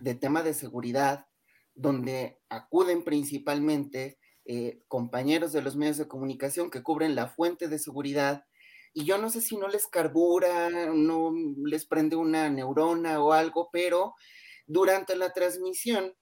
de 0.00 0.14
tema 0.14 0.42
de 0.42 0.54
seguridad 0.54 1.26
donde 1.74 2.38
acuden 2.48 3.04
principalmente 3.04 4.18
eh, 4.44 4.82
compañeros 4.88 5.52
de 5.52 5.62
los 5.62 5.76
medios 5.76 5.98
de 5.98 6.08
comunicación 6.08 6.70
que 6.70 6.82
cubren 6.82 7.14
la 7.14 7.28
fuente 7.28 7.68
de 7.68 7.78
seguridad, 7.78 8.44
y 8.92 9.04
yo 9.04 9.18
no 9.18 9.30
sé 9.30 9.40
si 9.40 9.56
no 9.56 9.68
les 9.68 9.86
carbura, 9.86 10.68
no 10.92 11.32
les 11.64 11.86
prende 11.86 12.16
una 12.16 12.50
neurona 12.50 13.22
o 13.22 13.32
algo, 13.32 13.68
pero 13.72 14.14
durante 14.66 15.14
la 15.14 15.32
transmisión 15.32 16.14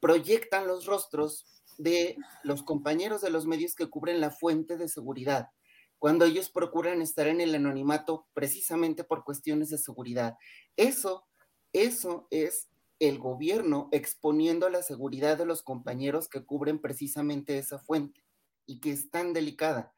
proyectan 0.00 0.66
los 0.66 0.86
rostros 0.86 1.46
de 1.78 2.16
los 2.42 2.62
compañeros 2.62 3.20
de 3.20 3.30
los 3.30 3.46
medios 3.46 3.74
que 3.74 3.88
cubren 3.88 4.20
la 4.20 4.30
fuente 4.30 4.76
de 4.76 4.88
seguridad, 4.88 5.50
cuando 5.98 6.24
ellos 6.24 6.50
procuran 6.50 7.02
estar 7.02 7.26
en 7.28 7.40
el 7.40 7.54
anonimato 7.54 8.26
precisamente 8.34 9.04
por 9.04 9.24
cuestiones 9.24 9.70
de 9.70 9.78
seguridad. 9.78 10.36
Eso, 10.76 11.26
eso 11.72 12.26
es 12.30 12.68
el 12.98 13.18
gobierno 13.18 13.88
exponiendo 13.92 14.68
la 14.70 14.82
seguridad 14.82 15.38
de 15.38 15.46
los 15.46 15.62
compañeros 15.62 16.28
que 16.28 16.44
cubren 16.44 16.80
precisamente 16.80 17.58
esa 17.58 17.78
fuente 17.78 18.24
y 18.66 18.80
que 18.80 18.90
es 18.90 19.10
tan 19.10 19.32
delicada. 19.32 19.94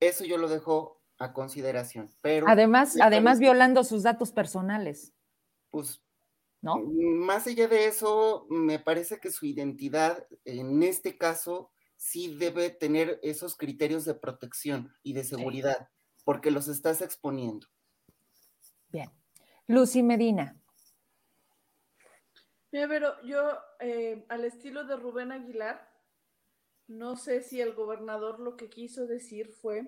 Eso 0.00 0.24
yo 0.24 0.38
lo 0.38 0.48
dejo 0.48 1.02
a 1.18 1.32
consideración. 1.32 2.14
Pero 2.20 2.46
además, 2.48 2.96
además 3.00 3.38
violando 3.38 3.84
sus 3.84 4.02
datos 4.02 4.32
personales. 4.32 5.12
Pues 5.70 6.03
¿no? 6.64 6.78
Más 6.78 7.46
allá 7.46 7.68
de 7.68 7.86
eso, 7.86 8.46
me 8.48 8.78
parece 8.78 9.20
que 9.20 9.30
su 9.30 9.44
identidad, 9.44 10.26
en 10.46 10.82
este 10.82 11.18
caso, 11.18 11.70
sí 11.96 12.36
debe 12.36 12.70
tener 12.70 13.20
esos 13.22 13.54
criterios 13.54 14.06
de 14.06 14.14
protección 14.14 14.92
y 15.02 15.12
de 15.12 15.24
seguridad, 15.24 15.90
porque 16.24 16.50
los 16.50 16.68
estás 16.68 17.02
exponiendo. 17.02 17.66
Bien. 18.88 19.10
Lucy 19.66 20.02
Medina. 20.02 20.58
Mira, 22.72 22.88
pero 22.88 23.22
yo, 23.24 23.58
eh, 23.80 24.24
al 24.30 24.46
estilo 24.46 24.84
de 24.84 24.96
Rubén 24.96 25.32
Aguilar, 25.32 25.86
no 26.86 27.16
sé 27.16 27.42
si 27.42 27.60
el 27.60 27.74
gobernador 27.74 28.40
lo 28.40 28.56
que 28.56 28.70
quiso 28.70 29.06
decir 29.06 29.52
fue 29.52 29.86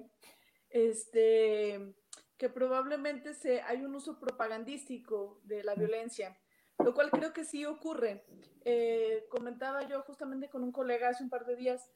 este, 0.68 1.95
que 2.37 2.50
probablemente 2.50 3.33
se, 3.33 3.62
hay 3.62 3.83
un 3.83 3.95
uso 3.95 4.21
propagandístico 4.21 5.40
de 5.45 5.64
la 5.64 5.75
violencia, 5.75 6.38
lo 6.87 6.95
cual 6.95 7.11
creo 7.11 7.33
que 7.33 7.45
sí 7.45 7.64
ocurre. 7.64 8.25
Eh, 8.64 9.26
comentaba 9.28 9.88
yo 9.88 10.02
justamente 10.02 10.49
con 10.49 10.62
un 10.62 10.71
colega 10.71 11.09
hace 11.09 11.25
un 11.25 11.31
par 11.31 11.45
de 11.45 11.57
días, 11.57 11.90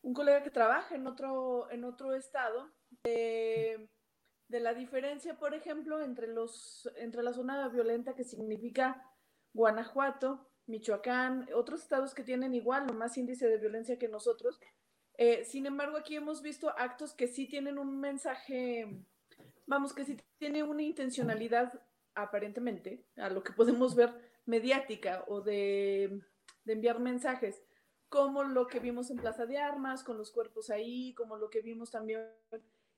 un 0.00 0.14
colega 0.14 0.42
que 0.42 0.48
trabaja 0.50 0.94
en 0.94 1.06
otro, 1.06 1.70
en 1.70 1.84
otro 1.84 2.14
estado, 2.14 2.72
de 3.04 4.60
la 4.60 4.72
diferencia, 4.72 5.36
por 5.36 5.52
ejemplo, 5.52 6.00
entre, 6.00 6.26
los, 6.26 6.90
entre 6.96 7.22
la 7.22 7.34
zona 7.34 7.68
violenta 7.68 8.14
que 8.14 8.24
significa 8.24 9.10
Guanajuato 9.52 10.48
Michoacán, 10.66 11.46
otros 11.54 11.82
estados 11.82 12.14
que 12.14 12.22
tienen 12.22 12.54
igual 12.54 12.90
o 12.90 12.94
más 12.94 13.18
índice 13.18 13.46
de 13.46 13.58
violencia 13.58 13.98
que 13.98 14.08
nosotros. 14.08 14.58
Eh, 15.18 15.44
sin 15.44 15.66
embargo, 15.66 15.98
aquí 15.98 16.16
hemos 16.16 16.40
visto 16.40 16.70
actos 16.78 17.12
que 17.12 17.28
sí 17.28 17.46
tienen 17.46 17.76
un 17.76 18.00
mensaje, 18.00 19.04
vamos, 19.66 19.92
que 19.92 20.06
sí 20.06 20.16
tiene 20.38 20.62
una 20.62 20.82
intencionalidad 20.82 21.74
aparentemente, 22.14 23.04
a 23.16 23.28
lo 23.28 23.42
que 23.42 23.52
podemos 23.52 23.94
ver 23.94 24.14
mediática 24.46 25.24
o 25.28 25.40
de, 25.40 26.20
enviar 26.66 27.00
mensajes, 27.00 27.62
como 28.08 28.44
lo 28.44 28.66
que 28.66 28.80
vimos 28.80 29.10
en 29.10 29.18
Plaza 29.18 29.46
de 29.46 29.58
Armas, 29.58 30.04
con 30.04 30.16
los 30.16 30.30
cuerpos 30.30 30.70
ahí, 30.70 31.14
como 31.14 31.36
lo 31.36 31.50
que 31.50 31.62
vimos 31.62 31.90
también 31.90 32.26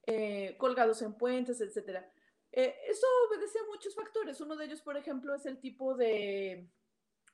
eh, 0.07 0.57
colgados 0.59 1.03
en 1.03 1.15
puentes, 1.15 1.61
etc. 1.61 2.05
Eh, 2.53 2.75
eso 2.87 3.07
obedece 3.29 3.59
a 3.59 3.67
muchos 3.67 3.95
factores. 3.95 4.41
Uno 4.41 4.57
de 4.57 4.67
ellos, 4.67 4.83
por 4.83 4.97
ejemplo, 4.97 5.35
es 5.35 5.47
el 5.47 5.59
tipo 5.59 5.95
de, 5.95 6.69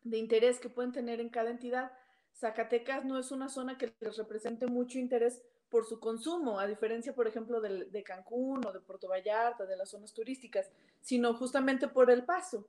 de 0.04 0.16
interés 0.16 0.60
que 0.60 0.68
pueden 0.68 0.92
tener 0.92 1.20
en 1.20 1.28
cada 1.28 1.50
entidad. 1.50 1.92
Zacatecas 2.34 3.04
no 3.04 3.18
es 3.18 3.32
una 3.32 3.48
zona 3.48 3.76
que 3.76 3.92
les 4.00 4.16
represente 4.16 4.66
mucho 4.66 4.98
interés 4.98 5.42
por 5.72 5.86
su 5.86 5.98
consumo, 5.98 6.60
a 6.60 6.66
diferencia, 6.66 7.14
por 7.14 7.26
ejemplo, 7.26 7.58
de, 7.62 7.86
de, 7.86 8.02
Cancún 8.04 8.60
o 8.66 8.72
de 8.72 8.80
Puerto 8.80 9.08
Vallarta, 9.08 9.64
de 9.64 9.74
las 9.74 9.88
zonas 9.88 10.12
turísticas, 10.12 10.70
sino 11.00 11.32
justamente 11.32 11.88
por 11.88 12.10
el 12.10 12.26
paso. 12.26 12.68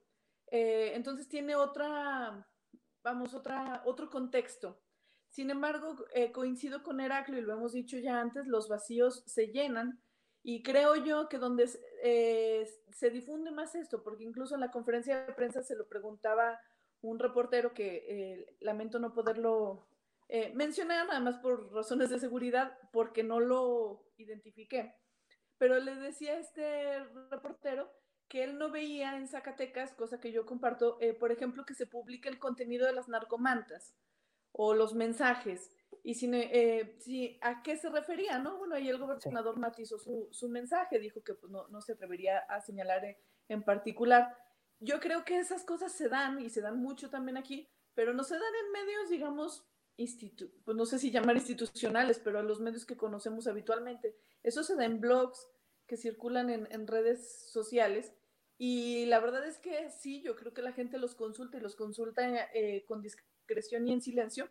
Eh, 0.49 0.93
entonces 0.95 1.27
tiene 1.27 1.57
otra, 1.57 2.47
vamos, 3.03 3.33
otra, 3.33 3.83
otro 3.85 4.09
contexto. 4.09 4.79
Sin 5.27 5.49
embargo, 5.49 5.97
eh, 6.13 6.31
coincido 6.31 6.81
con 6.81 7.01
Heraclio 7.01 7.39
y 7.39 7.41
lo 7.41 7.51
hemos 7.51 7.73
dicho 7.73 7.97
ya 7.97 8.21
antes, 8.21 8.47
los 8.47 8.69
vacíos 8.69 9.23
se 9.25 9.47
llenan 9.47 9.99
y 10.41 10.63
creo 10.63 10.95
yo 10.95 11.27
que 11.27 11.39
donde 11.39 11.69
eh, 12.03 12.65
se 12.89 13.09
difunde 13.09 13.51
más 13.51 13.75
esto, 13.75 14.01
porque 14.01 14.23
incluso 14.23 14.55
en 14.55 14.61
la 14.61 14.71
conferencia 14.71 15.25
de 15.25 15.33
prensa 15.33 15.61
se 15.61 15.75
lo 15.75 15.87
preguntaba 15.89 16.57
un 17.01 17.19
reportero 17.19 17.73
que 17.73 18.05
eh, 18.07 18.55
lamento 18.61 18.97
no 18.97 19.13
poderlo 19.13 19.87
eh, 20.29 20.51
mencionar, 20.53 21.07
nada 21.07 21.19
más 21.19 21.37
por 21.37 21.71
razones 21.73 22.09
de 22.09 22.19
seguridad, 22.19 22.77
porque 22.91 23.23
no 23.23 23.39
lo 23.39 24.05
identifiqué. 24.17 24.95
Pero 25.57 25.79
le 25.79 25.95
decía 25.95 26.33
a 26.33 26.39
este 26.39 27.03
reportero 27.29 27.91
que 28.27 28.43
él 28.43 28.57
no 28.57 28.71
veía 28.71 29.15
en 29.17 29.27
Zacatecas, 29.27 29.93
cosa 29.93 30.19
que 30.19 30.31
yo 30.31 30.45
comparto, 30.45 30.97
eh, 30.99 31.13
por 31.13 31.31
ejemplo, 31.31 31.65
que 31.65 31.75
se 31.75 31.85
publique 31.85 32.29
el 32.29 32.39
contenido 32.39 32.85
de 32.85 32.93
las 32.93 33.07
narcomantas 33.07 33.95
o 34.51 34.73
los 34.73 34.95
mensajes. 34.95 35.71
Y 36.03 36.15
si, 36.15 36.29
si, 36.99 37.39
a 37.41 37.61
qué 37.63 37.77
se 37.77 37.89
refería, 37.89 38.39
¿no? 38.39 38.57
Bueno, 38.57 38.75
ahí 38.75 38.89
el 38.89 38.97
gobernador 38.97 39.57
matizó 39.57 39.97
su, 39.97 40.27
su 40.31 40.49
mensaje, 40.49 40.99
dijo 40.99 41.23
que 41.23 41.33
pues, 41.35 41.51
no, 41.51 41.67
no, 41.69 41.81
se 41.81 41.93
atrevería 41.93 42.39
a 42.39 42.59
señalar 42.59 43.17
en 43.47 43.63
particular 43.63 44.35
yo 44.83 44.99
creo 44.99 45.23
que 45.23 45.39
esas 45.39 45.63
cosas 45.63 45.93
se 45.93 46.09
dan 46.09 46.41
y 46.41 46.49
se 46.49 46.59
dan 46.59 46.77
mucho 46.77 47.09
también 47.09 47.37
aquí, 47.37 47.69
pero 47.93 48.13
no 48.13 48.23
se 48.23 48.35
dan 48.35 48.53
en 48.65 48.71
medios, 48.71 49.09
digamos, 49.09 49.65
pues 50.65 50.77
no 50.77 50.85
sé 50.85 50.99
si 50.99 51.11
llamar 51.11 51.35
institucionales, 51.35 52.19
pero 52.19 52.39
en 52.39 52.47
los 52.47 52.59
medios 52.59 52.85
que 52.85 52.97
conocemos 52.97 53.47
habitualmente. 53.47 54.15
Eso 54.41 54.63
se 54.63 54.75
da 54.75 54.85
en 54.85 54.99
blogs 54.99 55.47
que 55.87 55.97
circulan 55.97 56.49
en, 56.49 56.87
redes 56.87 57.49
sociales 57.51 58.13
y 58.57 59.05
la 59.05 59.19
verdad 59.19 59.45
es 59.45 59.57
que 59.57 59.89
sí, 59.89 60.21
yo 60.21 60.35
creo 60.35 60.53
que 60.53 60.61
la 60.61 60.71
gente 60.71 60.97
los 60.97 61.15
consulta 61.15 61.57
y 61.57 61.61
los 61.61 61.75
consulta 61.75 62.49
eh, 62.53 62.85
con 62.87 63.01
discreción 63.01 63.87
y 63.87 63.93
en 63.93 64.01
silencio. 64.01 64.49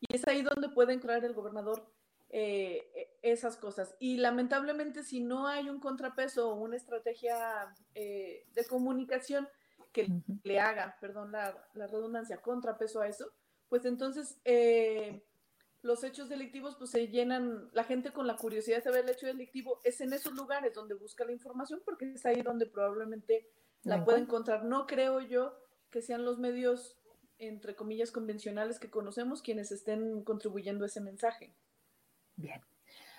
Y 0.00 0.16
es 0.16 0.26
ahí 0.26 0.42
donde 0.42 0.68
puede 0.68 0.94
encontrar 0.94 1.24
el 1.24 1.34
gobernador 1.34 1.86
eh, 2.30 2.90
e, 2.94 3.18
esas 3.22 3.56
cosas. 3.56 3.94
Y 4.00 4.16
lamentablemente 4.16 5.04
si 5.04 5.20
no 5.20 5.46
hay 5.46 5.68
un 5.68 5.78
contrapeso 5.78 6.50
o 6.50 6.54
una 6.54 6.76
estrategia 6.76 7.72
eh, 7.94 8.46
de 8.52 8.64
comunicación, 8.64 9.48
que 9.92 10.08
le 10.42 10.58
haga, 10.58 10.96
perdón 11.00 11.32
la, 11.32 11.54
redundancia, 11.74 12.40
contrapeso 12.40 13.00
a 13.00 13.08
eso, 13.08 13.30
pues 13.72 13.86
entonces 13.86 14.38
eh, 14.44 15.24
los 15.80 16.04
hechos 16.04 16.28
delictivos 16.28 16.76
pues 16.76 16.90
se 16.90 17.08
llenan, 17.08 17.70
la 17.72 17.84
gente 17.84 18.12
con 18.12 18.26
la 18.26 18.36
curiosidad 18.36 18.76
de 18.76 18.82
saber 18.82 19.04
el 19.04 19.08
hecho 19.08 19.26
delictivo 19.26 19.80
es 19.82 20.02
en 20.02 20.12
esos 20.12 20.34
lugares 20.34 20.74
donde 20.74 20.92
busca 20.92 21.24
la 21.24 21.32
información 21.32 21.80
porque 21.82 22.12
es 22.12 22.26
ahí 22.26 22.42
donde 22.42 22.66
probablemente 22.66 23.48
la 23.84 24.04
puede 24.04 24.18
encontrar. 24.18 24.66
No 24.66 24.86
creo 24.86 25.22
yo 25.22 25.58
que 25.90 26.02
sean 26.02 26.22
los 26.22 26.38
medios, 26.38 26.98
entre 27.38 27.74
comillas, 27.74 28.12
convencionales 28.12 28.78
que 28.78 28.90
conocemos 28.90 29.40
quienes 29.40 29.72
estén 29.72 30.22
contribuyendo 30.22 30.84
a 30.84 30.88
ese 30.88 31.00
mensaje. 31.00 31.54
Bien. 32.36 32.60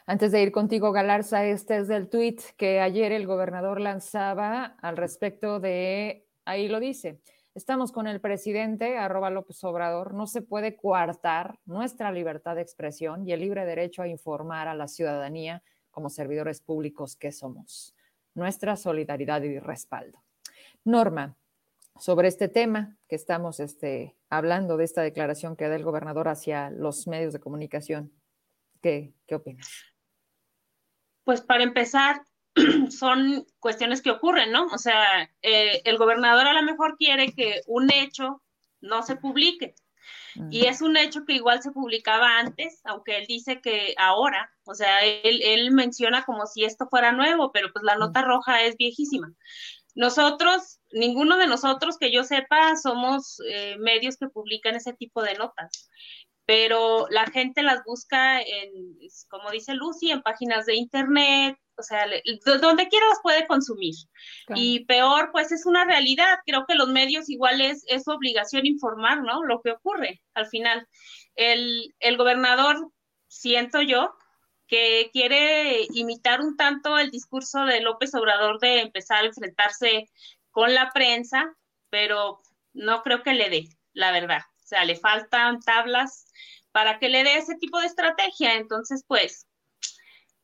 Antes 0.05 0.31
de 0.31 0.43
ir 0.43 0.51
contigo, 0.51 0.91
Galarza, 0.91 1.47
este 1.47 1.77
es 1.77 1.87
del 1.87 2.11
tuit 2.11 2.41
que 2.57 2.79
ayer 2.79 3.11
el 3.11 3.25
gobernador 3.25 3.81
lanzaba 3.81 4.65
al 4.83 4.97
respecto 4.97 5.59
de 5.59 6.27
ahí 6.45 6.67
lo 6.67 6.79
dice. 6.79 7.21
Estamos 7.55 7.91
con 7.91 8.07
el 8.07 8.19
presidente, 8.19 8.97
arroba 8.97 9.29
López 9.29 9.63
Obrador, 9.63 10.15
no 10.15 10.25
se 10.25 10.41
puede 10.41 10.75
coartar 10.75 11.59
nuestra 11.65 12.11
libertad 12.11 12.55
de 12.55 12.63
expresión 12.63 13.27
y 13.27 13.31
el 13.31 13.41
libre 13.41 13.63
derecho 13.63 14.01
a 14.01 14.07
informar 14.07 14.67
a 14.67 14.73
la 14.73 14.87
ciudadanía 14.87 15.61
como 15.91 16.09
servidores 16.09 16.61
públicos 16.61 17.15
que 17.15 17.31
somos. 17.31 17.95
Nuestra 18.33 18.75
solidaridad 18.75 19.43
y 19.43 19.59
respaldo. 19.59 20.23
Norma, 20.83 21.37
sobre 21.99 22.27
este 22.27 22.47
tema 22.47 22.97
que 23.07 23.15
estamos 23.15 23.59
este, 23.59 24.15
hablando 24.31 24.75
de 24.75 24.85
esta 24.85 25.03
declaración 25.03 25.55
que 25.55 25.67
da 25.67 25.75
el 25.75 25.83
gobernador 25.83 26.29
hacia 26.29 26.71
los 26.71 27.07
medios 27.07 27.33
de 27.33 27.39
comunicación, 27.39 28.11
¿qué, 28.81 29.13
qué 29.27 29.35
opinas? 29.35 29.69
Pues 31.23 31.41
para 31.41 31.63
empezar, 31.63 32.23
son 32.89 33.45
cuestiones 33.59 34.01
que 34.01 34.11
ocurren, 34.11 34.51
¿no? 34.51 34.65
O 34.67 34.77
sea, 34.77 35.29
eh, 35.41 35.81
el 35.85 35.97
gobernador 35.97 36.47
a 36.47 36.53
lo 36.53 36.63
mejor 36.63 36.97
quiere 36.97 37.33
que 37.33 37.61
un 37.67 37.91
hecho 37.91 38.41
no 38.81 39.03
se 39.03 39.15
publique. 39.15 39.75
Y 40.49 40.65
es 40.65 40.81
un 40.81 40.97
hecho 40.97 41.25
que 41.25 41.33
igual 41.33 41.61
se 41.61 41.71
publicaba 41.71 42.39
antes, 42.39 42.81
aunque 42.85 43.17
él 43.17 43.27
dice 43.27 43.61
que 43.61 43.93
ahora, 43.97 44.51
o 44.65 44.73
sea, 44.73 45.01
él, 45.05 45.71
menciona 45.71 46.25
como 46.25 46.47
si 46.47 46.65
esto 46.65 46.87
fuera 46.89 47.11
nuevo, 47.11 47.51
pero 47.51 47.71
pues 47.71 47.83
la 47.83 47.95
nota 47.95 48.23
roja 48.23 48.63
es 48.63 48.75
viejísima. 48.75 49.31
Nosotros, 49.93 50.79
ninguno 50.91 51.37
de 51.37 51.45
nosotros 51.45 51.99
que 51.99 52.11
yo 52.11 52.23
sepa, 52.23 52.75
somos 52.75 53.39
eh, 53.47 53.77
medios 53.77 54.17
que 54.17 54.27
publican 54.27 54.75
ese 54.75 54.93
tipo 54.93 55.21
de 55.21 55.35
notas 55.35 55.87
pero 56.45 57.07
la 57.09 57.25
gente 57.27 57.63
las 57.63 57.83
busca 57.85 58.41
en, 58.41 58.97
como 59.29 59.51
dice 59.51 59.73
Lucy, 59.73 60.11
en 60.11 60.21
páginas 60.21 60.65
de 60.65 60.75
internet, 60.75 61.57
o 61.77 61.83
sea, 61.83 62.05
donde 62.61 62.87
quiera 62.87 63.07
las 63.07 63.19
puede 63.21 63.47
consumir. 63.47 63.95
Y 64.55 64.85
peor, 64.85 65.29
pues 65.31 65.51
es 65.51 65.65
una 65.65 65.85
realidad. 65.85 66.39
Creo 66.45 66.65
que 66.67 66.75
los 66.75 66.89
medios 66.89 67.29
igual 67.29 67.61
es, 67.61 67.83
es 67.87 68.07
obligación 68.07 68.65
informar, 68.65 69.21
¿no? 69.23 69.43
Lo 69.43 69.61
que 69.61 69.71
ocurre 69.71 70.21
al 70.33 70.47
final. 70.47 70.87
El, 71.35 71.95
el 71.99 72.17
gobernador, 72.17 72.91
siento 73.27 73.81
yo, 73.81 74.13
que 74.67 75.09
quiere 75.11 75.87
imitar 75.93 76.41
un 76.41 76.57
tanto 76.57 76.97
el 76.97 77.09
discurso 77.09 77.65
de 77.65 77.81
López 77.81 78.13
Obrador 78.15 78.59
de 78.59 78.81
empezar 78.81 79.23
a 79.23 79.27
enfrentarse 79.27 80.09
con 80.51 80.73
la 80.73 80.91
prensa, 80.91 81.55
pero 81.89 82.41
no 82.73 83.01
creo 83.01 83.23
que 83.23 83.33
le 83.33 83.49
dé, 83.49 83.69
la 83.93 84.11
verdad. 84.11 84.41
O 84.73 84.75
sea, 84.75 84.85
le 84.85 84.95
faltan 84.95 85.59
tablas 85.59 86.25
para 86.71 86.97
que 86.97 87.07
le 87.07 87.23
dé 87.23 87.37
ese 87.37 87.53
tipo 87.57 87.79
de 87.79 87.85
estrategia. 87.85 88.55
Entonces, 88.55 89.03
pues, 89.07 89.47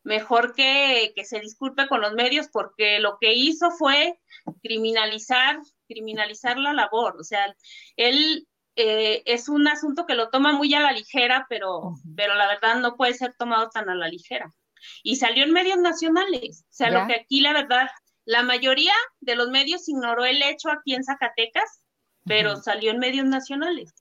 mejor 0.04 0.54
que, 0.54 1.12
se 1.24 1.40
disculpe 1.40 1.88
con 1.88 2.00
los 2.00 2.12
medios 2.12 2.46
porque 2.46 3.00
lo 3.00 3.18
que 3.20 3.34
hizo 3.34 3.72
fue 3.72 4.20
criminalizar, 4.62 5.58
criminalizar 5.88 6.58
la 6.58 6.72
labor. 6.72 7.16
O 7.18 7.24
sea, 7.24 7.52
él 7.96 8.46
eh, 8.76 9.24
es 9.26 9.48
un 9.48 9.66
asunto 9.66 10.06
que 10.06 10.14
lo 10.14 10.30
toma 10.30 10.52
muy 10.52 10.72
a 10.74 10.80
la 10.80 10.92
ligera, 10.92 11.46
pero, 11.48 11.94
pero 12.14 12.36
la 12.36 12.46
verdad 12.46 12.76
no 12.76 12.96
puede 12.96 13.14
ser 13.14 13.34
tomado 13.36 13.68
tan 13.70 13.90
a 13.90 13.96
la 13.96 14.06
ligera. 14.06 14.54
Y 15.02 15.16
salió 15.16 15.42
en 15.42 15.52
medios 15.52 15.78
nacionales. 15.78 16.66
O 16.70 16.72
sea, 16.72 16.90
lo 16.90 17.08
que 17.08 17.16
aquí 17.16 17.40
la 17.40 17.52
verdad, 17.52 17.88
la 18.26 18.44
mayoría 18.44 18.94
de 19.18 19.34
los 19.34 19.50
medios 19.50 19.88
ignoró 19.88 20.24
el 20.24 20.40
hecho 20.40 20.70
aquí 20.70 20.94
en 20.94 21.02
Zacatecas 21.02 21.80
pero 22.24 22.56
salió 22.56 22.90
en 22.90 22.98
medios 22.98 23.26
nacionales. 23.26 23.94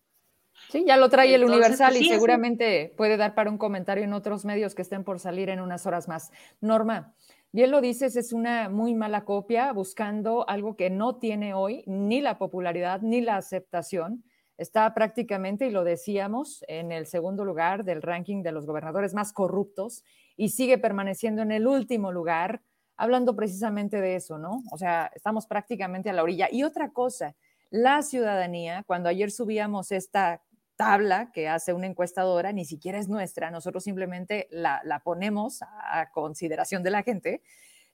Sí, 0.70 0.86
ya 0.86 0.98
lo 0.98 1.10
trae 1.10 1.34
el 1.34 1.44
Universal 1.44 1.94
pues 1.94 2.04
y 2.04 2.10
seguramente 2.10 2.94
puede 2.96 3.18
dar 3.18 3.34
para 3.34 3.50
un 3.50 3.58
comentario 3.58 4.04
en 4.04 4.14
otros 4.14 4.46
medios 4.46 4.76
que 4.76 4.84
estén 4.84 5.04
por 5.04 5.20
salir 5.20 5.50
en 5.50 5.62
unas 5.62 5.88
horas 5.88 6.08
más. 6.08 6.32
Norma, 6.62 7.16
bien 7.52 7.72
lo 7.72 7.82
dices, 7.82 8.16
es 8.16 8.34
una 8.34 8.70
muy 8.70 8.94
mala 8.94 9.26
copia 9.26 9.74
buscando 9.74 10.48
algo 10.48 10.76
que 10.76 10.92
no 10.92 11.18
tiene 11.18 11.56
hoy 11.56 11.84
ni 11.88 12.22
la 12.22 12.38
popularidad 12.38 13.02
ni 13.02 13.20
la 13.20 13.38
aceptación. 13.38 14.24
Está 14.60 14.94
prácticamente, 14.94 15.66
y 15.66 15.72
lo 15.72 15.84
decíamos, 15.84 16.64
en 16.68 16.92
el 16.92 17.08
segundo 17.08 17.46
lugar 17.46 17.84
del 17.84 18.04
ranking 18.04 18.44
de 18.44 18.52
los 18.52 18.68
gobernadores 18.68 19.16
más 19.16 19.34
corruptos 19.34 20.04
y 20.38 20.50
sigue 20.50 20.78
permaneciendo 20.78 21.42
en 21.42 21.52
el 21.52 21.66
último 21.66 22.12
lugar, 22.12 22.62
hablando 22.96 23.36
precisamente 23.36 24.02
de 24.02 24.18
eso, 24.18 24.38
¿no? 24.38 24.62
O 24.72 24.78
sea, 24.78 25.10
estamos 25.16 25.48
prácticamente 25.48 26.12
a 26.12 26.14
la 26.14 26.22
orilla. 26.22 26.48
Y 26.52 26.62
otra 26.62 26.92
cosa, 26.92 27.36
la 27.72 28.04
ciudadanía, 28.04 28.84
cuando 28.86 29.10
ayer 29.10 29.32
subíamos 29.32 29.92
esta 29.92 30.44
tabla 30.80 31.30
que 31.34 31.50
hace 31.50 31.74
una 31.74 31.88
encuestadora, 31.88 32.54
ni 32.54 32.64
siquiera 32.64 32.98
es 32.98 33.10
nuestra, 33.10 33.52
nosotros 33.52 33.84
simplemente 33.84 34.48
la, 34.50 35.02
ponemos 35.04 35.62
a, 35.62 36.10
consideración 36.14 36.84
de 36.84 36.90
la 36.90 37.04
gente, 37.04 37.44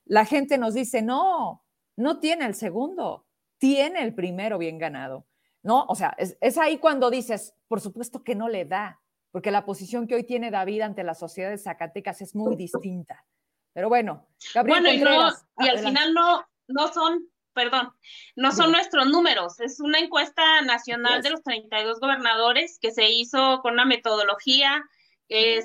la 0.04 0.24
gente 0.24 0.56
nos 0.56 0.72
dice, 0.72 1.02
no, 1.02 1.64
no 1.96 2.20
tiene 2.20 2.46
el 2.46 2.54
segundo, 2.54 3.26
tiene 3.58 4.04
el 4.04 4.14
primero 4.14 4.56
bien 4.56 4.78
ganado. 4.78 5.26
¿No? 5.64 5.84
O 5.88 5.96
sea, 5.96 6.14
es, 6.16 6.38
es 6.40 6.58
ahí 6.58 6.78
cuando 6.78 7.10
dices, 7.10 7.56
por 7.66 7.80
supuesto 7.80 8.22
que 8.22 8.36
no 8.36 8.48
le 8.48 8.66
da, 8.66 9.00
porque 9.32 9.50
la 9.50 9.64
posición 9.64 10.06
que 10.06 10.14
hoy 10.14 10.22
tiene 10.22 10.52
David 10.52 10.82
ante 10.82 11.02
la 11.02 11.16
sociedad 11.16 11.50
de 11.50 11.58
Zacatecas 11.58 12.20
es 12.20 12.36
muy 12.36 12.54
distinta. 12.54 13.26
Pero 13.72 13.88
bueno, 13.88 14.28
Gabriel 14.54 14.80
bueno, 14.80 15.32
y, 15.58 15.68
al 15.68 15.78
final 15.80 16.14
no, 16.14 16.44
no 16.68 16.92
son 16.92 17.28
perdón, 17.56 17.90
no 18.36 18.52
son 18.52 18.70
nuestros 18.70 19.06
números, 19.06 19.58
es 19.60 19.80
una 19.80 19.98
encuesta 19.98 20.60
nacional 20.60 21.22
de 21.22 21.30
los 21.30 21.42
32 21.42 21.98
gobernadores 21.98 22.78
que 22.78 22.90
se 22.90 23.08
hizo 23.08 23.60
con 23.62 23.72
una 23.72 23.86
metodología 23.86 24.84
eh, 25.30 25.64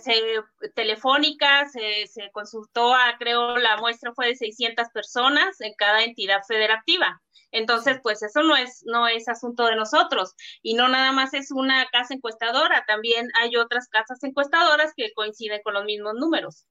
telefónica, 0.73 1.67
se, 1.67 2.07
se, 2.07 2.31
consultó 2.31 2.95
a, 2.95 3.17
creo, 3.19 3.57
la 3.57 3.75
muestra 3.75 4.13
fue 4.13 4.27
de 4.27 4.35
600 4.37 4.87
personas 4.93 5.59
en 5.59 5.73
cada 5.75 6.03
entidad 6.03 6.41
federativa. 6.47 7.21
Entonces, 7.51 7.99
pues 8.01 8.23
eso 8.23 8.41
no 8.41 8.55
es, 8.55 8.83
no 8.85 9.07
es 9.09 9.27
asunto 9.27 9.65
de 9.65 9.75
nosotros. 9.75 10.33
Y 10.61 10.73
no 10.73 10.87
nada 10.87 11.11
más 11.11 11.33
es 11.33 11.51
una 11.51 11.85
casa 11.91 12.13
encuestadora, 12.13 12.85
también 12.87 13.29
hay 13.39 13.57
otras 13.57 13.89
casas 13.89 14.23
encuestadoras 14.23 14.93
que 14.95 15.11
coinciden 15.13 15.61
con 15.61 15.73
los 15.73 15.83
mismos 15.83 16.13
números. 16.15 16.65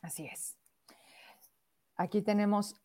Así 0.00 0.26
es. 0.26 0.56
Aquí 1.96 2.22
tenemos 2.22 2.76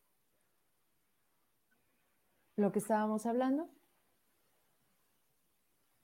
lo 2.56 2.72
que 2.72 2.80
estábamos 2.80 3.26
hablando? 3.26 3.70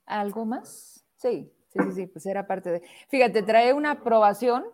¿Algo 0.06 0.46
más? 0.46 1.06
Sí, 1.16 1.54
sí, 1.70 1.80
sí, 1.84 1.92
sí, 1.94 2.08
pues 2.08 2.26
era 2.26 2.48
parte 2.48 2.72
de... 2.72 2.82
Fíjate, 3.10 3.44
trae 3.44 3.74
una 3.74 3.92
aprobación. 3.92 4.66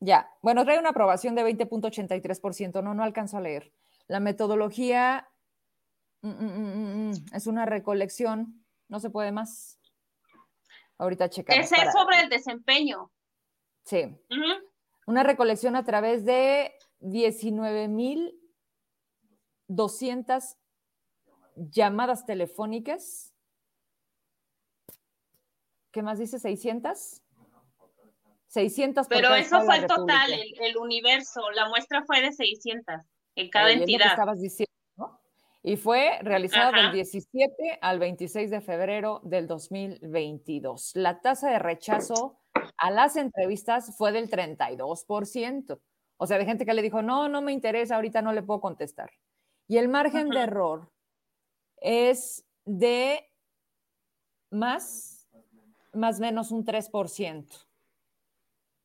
Ya, 0.00 0.30
bueno, 0.42 0.64
trae 0.64 0.78
una 0.78 0.90
aprobación 0.90 1.34
de 1.34 1.44
20.83%, 1.44 2.82
no, 2.82 2.94
no 2.94 3.02
alcanzo 3.02 3.36
a 3.36 3.40
leer. 3.40 3.72
La 4.06 4.20
metodología 4.20 5.28
mm, 6.22 6.28
mm, 6.28 7.10
mm, 7.10 7.34
es 7.34 7.46
una 7.46 7.66
recolección, 7.66 8.64
no 8.88 9.00
se 9.00 9.10
puede 9.10 9.32
más. 9.32 9.78
Ahorita 10.96 11.28
checamos. 11.28 11.64
Ese 11.64 11.76
es 11.76 11.92
sobre 11.92 12.20
el 12.20 12.28
desempeño. 12.28 13.10
Sí. 13.84 14.16
Una 15.06 15.22
recolección 15.22 15.76
a 15.76 15.84
través 15.84 16.24
de 16.24 16.72
19 17.00 17.88
mil 17.88 18.38
200 19.68 20.56
llamadas 21.56 22.26
telefónicas. 22.26 23.34
¿Qué 25.90 26.02
más 26.02 26.18
dice? 26.18 26.38
¿600? 26.38 27.22
600. 28.48 29.06
Pero 29.08 29.34
eso 29.34 29.60
fue 29.62 29.76
el 29.76 29.86
total, 29.86 30.32
el, 30.32 30.76
universo. 30.76 31.50
La 31.50 31.68
muestra 31.68 32.04
fue 32.04 32.22
de 32.22 32.32
600 32.32 32.96
en 33.36 33.50
cada 33.50 33.72
entidad. 33.72 34.08
estabas 34.08 34.40
diciendo, 34.40 34.72
Y 35.62 35.76
fue 35.76 36.18
realizada 36.22 36.72
del 36.72 36.92
17 36.92 37.78
al 37.80 37.98
26 37.98 38.50
de 38.50 38.60
febrero 38.60 39.20
del 39.24 39.46
2022. 39.46 40.92
La 40.94 41.20
tasa 41.20 41.50
de 41.50 41.58
rechazo 41.58 42.38
a 42.78 42.90
las 42.90 43.16
entrevistas 43.16 43.96
fue 43.96 44.12
del 44.12 44.30
32%. 44.30 45.80
O 46.16 46.26
sea, 46.26 46.38
de 46.38 46.44
gente 46.44 46.64
que 46.64 46.74
le 46.74 46.82
dijo, 46.82 47.02
no, 47.02 47.28
no 47.28 47.42
me 47.42 47.52
interesa, 47.52 47.96
ahorita 47.96 48.22
no 48.22 48.32
le 48.32 48.42
puedo 48.42 48.60
contestar. 48.60 49.10
Y 49.68 49.76
el 49.76 49.88
margen 49.88 50.30
de 50.30 50.40
error 50.40 50.90
es 51.76 52.44
de 52.64 53.30
más, 54.50 55.28
más 55.92 56.18
menos 56.20 56.50
un 56.50 56.64
3%. 56.64 57.46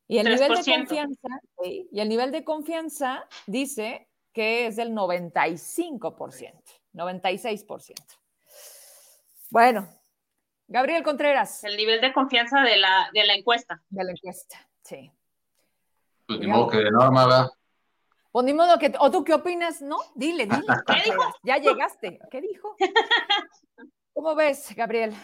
Y 0.06 0.18
el 0.18 0.28
nivel 0.28 0.52
de 0.52 0.74
confianza, 0.74 1.28
y 1.62 1.98
el 1.98 2.08
nivel 2.08 2.30
de 2.30 2.44
confianza 2.44 3.26
dice 3.46 4.06
que 4.34 4.66
es 4.66 4.76
del 4.76 4.92
95%, 4.92 6.52
96%. 6.92 7.94
Bueno, 9.48 9.88
Gabriel 10.66 11.02
Contreras. 11.02 11.64
El 11.64 11.78
nivel 11.78 12.02
de 12.02 12.12
confianza 12.12 12.60
de 12.60 12.76
la, 12.76 13.08
de 13.14 13.24
la 13.24 13.34
encuesta. 13.34 13.82
De 13.88 14.04
la 14.04 14.10
encuesta, 14.10 14.68
sí. 14.82 15.10
Pues 16.26 16.40
ni 16.40 16.46
modo 16.46 16.68
que 16.68 16.78
de 16.78 16.90
norma, 16.90 17.50
pues 18.34 18.46
ni 18.46 18.52
modo 18.52 18.80
que, 18.80 18.92
o 18.98 19.12
tú 19.12 19.22
qué 19.22 19.32
opinas, 19.32 19.80
¿no? 19.80 19.96
Dile, 20.16 20.46
dile. 20.46 20.62
¿Qué 20.88 21.02
dijo? 21.08 21.22
Ya 21.44 21.56
llegaste. 21.58 22.18
¿Qué 22.32 22.40
dijo? 22.40 22.74
¿Cómo 24.12 24.34
ves, 24.34 24.74
Gabriel? 24.74 25.14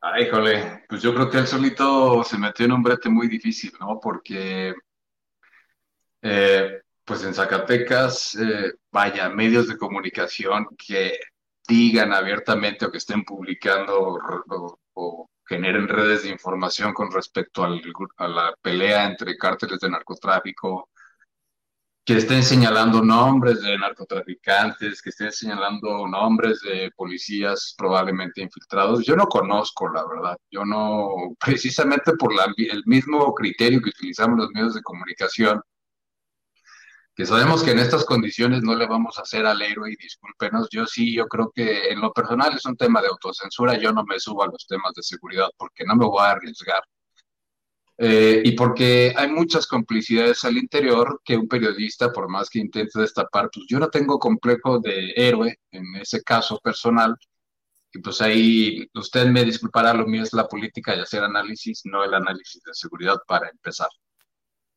Ay, 0.00 0.24
híjole, 0.24 0.86
pues 0.88 1.02
yo 1.02 1.14
creo 1.14 1.30
que 1.30 1.38
él 1.38 1.46
solito 1.46 2.24
se 2.24 2.36
metió 2.36 2.66
en 2.66 2.72
un 2.72 2.82
brete 2.82 3.08
muy 3.08 3.28
difícil, 3.28 3.70
¿no? 3.78 4.00
Porque, 4.00 4.74
eh, 6.22 6.80
pues 7.04 7.22
en 7.22 7.32
Zacatecas, 7.32 8.34
eh, 8.34 8.72
vaya, 8.90 9.28
medios 9.28 9.68
de 9.68 9.78
comunicación 9.78 10.66
que 10.76 11.16
digan 11.68 12.12
abiertamente 12.12 12.86
o 12.86 12.90
que 12.90 12.98
estén 12.98 13.22
publicando 13.22 14.18
o, 14.94 15.30
generen 15.46 15.86
redes 15.86 16.24
de 16.24 16.30
información 16.30 16.92
con 16.92 17.12
respecto 17.12 17.62
a 17.64 18.28
la 18.28 18.52
pelea 18.60 19.04
entre 19.04 19.36
cárteles 19.36 19.78
de 19.78 19.90
narcotráfico, 19.90 20.90
que 22.10 22.16
estén 22.16 22.42
señalando 22.42 23.02
nombres 23.02 23.62
de 23.62 23.78
narcotraficantes, 23.78 25.00
que 25.00 25.10
estén 25.10 25.30
señalando 25.30 26.08
nombres 26.08 26.60
de 26.60 26.90
policías 26.96 27.72
probablemente 27.78 28.40
infiltrados. 28.40 29.06
Yo 29.06 29.14
no 29.14 29.26
conozco, 29.26 29.88
la 29.88 30.04
verdad. 30.04 30.36
Yo 30.50 30.64
no, 30.64 31.36
precisamente 31.38 32.14
por 32.14 32.32
el 32.32 32.82
mismo 32.84 33.32
criterio 33.32 33.80
que 33.80 33.90
utilizamos 33.90 34.38
los 34.40 34.50
medios 34.50 34.74
de 34.74 34.82
comunicación, 34.82 35.62
que 37.14 37.24
sabemos 37.24 37.62
que 37.62 37.70
en 37.70 37.78
estas 37.78 38.04
condiciones 38.04 38.64
no 38.64 38.74
le 38.74 38.88
vamos 38.88 39.16
a 39.16 39.22
hacer 39.22 39.46
al 39.46 39.62
héroe 39.62 39.92
y 39.92 39.96
discúlpenos, 39.96 40.66
yo 40.72 40.86
sí, 40.86 41.14
yo 41.14 41.28
creo 41.28 41.52
que 41.54 41.90
en 41.90 42.00
lo 42.00 42.12
personal 42.12 42.52
es 42.56 42.64
un 42.66 42.76
tema 42.76 43.00
de 43.00 43.06
autocensura, 43.06 43.78
yo 43.78 43.92
no 43.92 44.02
me 44.02 44.18
subo 44.18 44.42
a 44.42 44.48
los 44.48 44.66
temas 44.66 44.94
de 44.96 45.04
seguridad 45.04 45.48
porque 45.56 45.84
no 45.84 45.94
me 45.94 46.06
voy 46.06 46.22
a 46.22 46.32
arriesgar 46.32 46.82
eh, 48.02 48.40
y 48.46 48.52
porque 48.52 49.12
hay 49.14 49.28
muchas 49.28 49.66
complicidades 49.66 50.42
al 50.44 50.56
interior 50.56 51.20
que 51.22 51.36
un 51.36 51.46
periodista, 51.46 52.10
por 52.10 52.30
más 52.30 52.48
que 52.48 52.58
intente 52.58 52.98
destapar, 52.98 53.50
pues 53.52 53.66
yo 53.68 53.78
no 53.78 53.90
tengo 53.90 54.18
complejo 54.18 54.78
de 54.80 55.12
héroe 55.14 55.58
en 55.70 55.84
ese 55.96 56.22
caso 56.22 56.58
personal. 56.64 57.14
Y 57.92 57.98
pues 57.98 58.22
ahí 58.22 58.88
usted 58.94 59.26
me 59.26 59.44
disculpará, 59.44 59.92
lo 59.92 60.06
mío 60.06 60.22
es 60.22 60.32
la 60.32 60.48
política 60.48 60.96
y 60.96 61.00
hacer 61.00 61.22
análisis, 61.24 61.82
no 61.84 62.02
el 62.02 62.14
análisis 62.14 62.62
de 62.62 62.72
seguridad 62.72 63.18
para 63.26 63.50
empezar. 63.50 63.88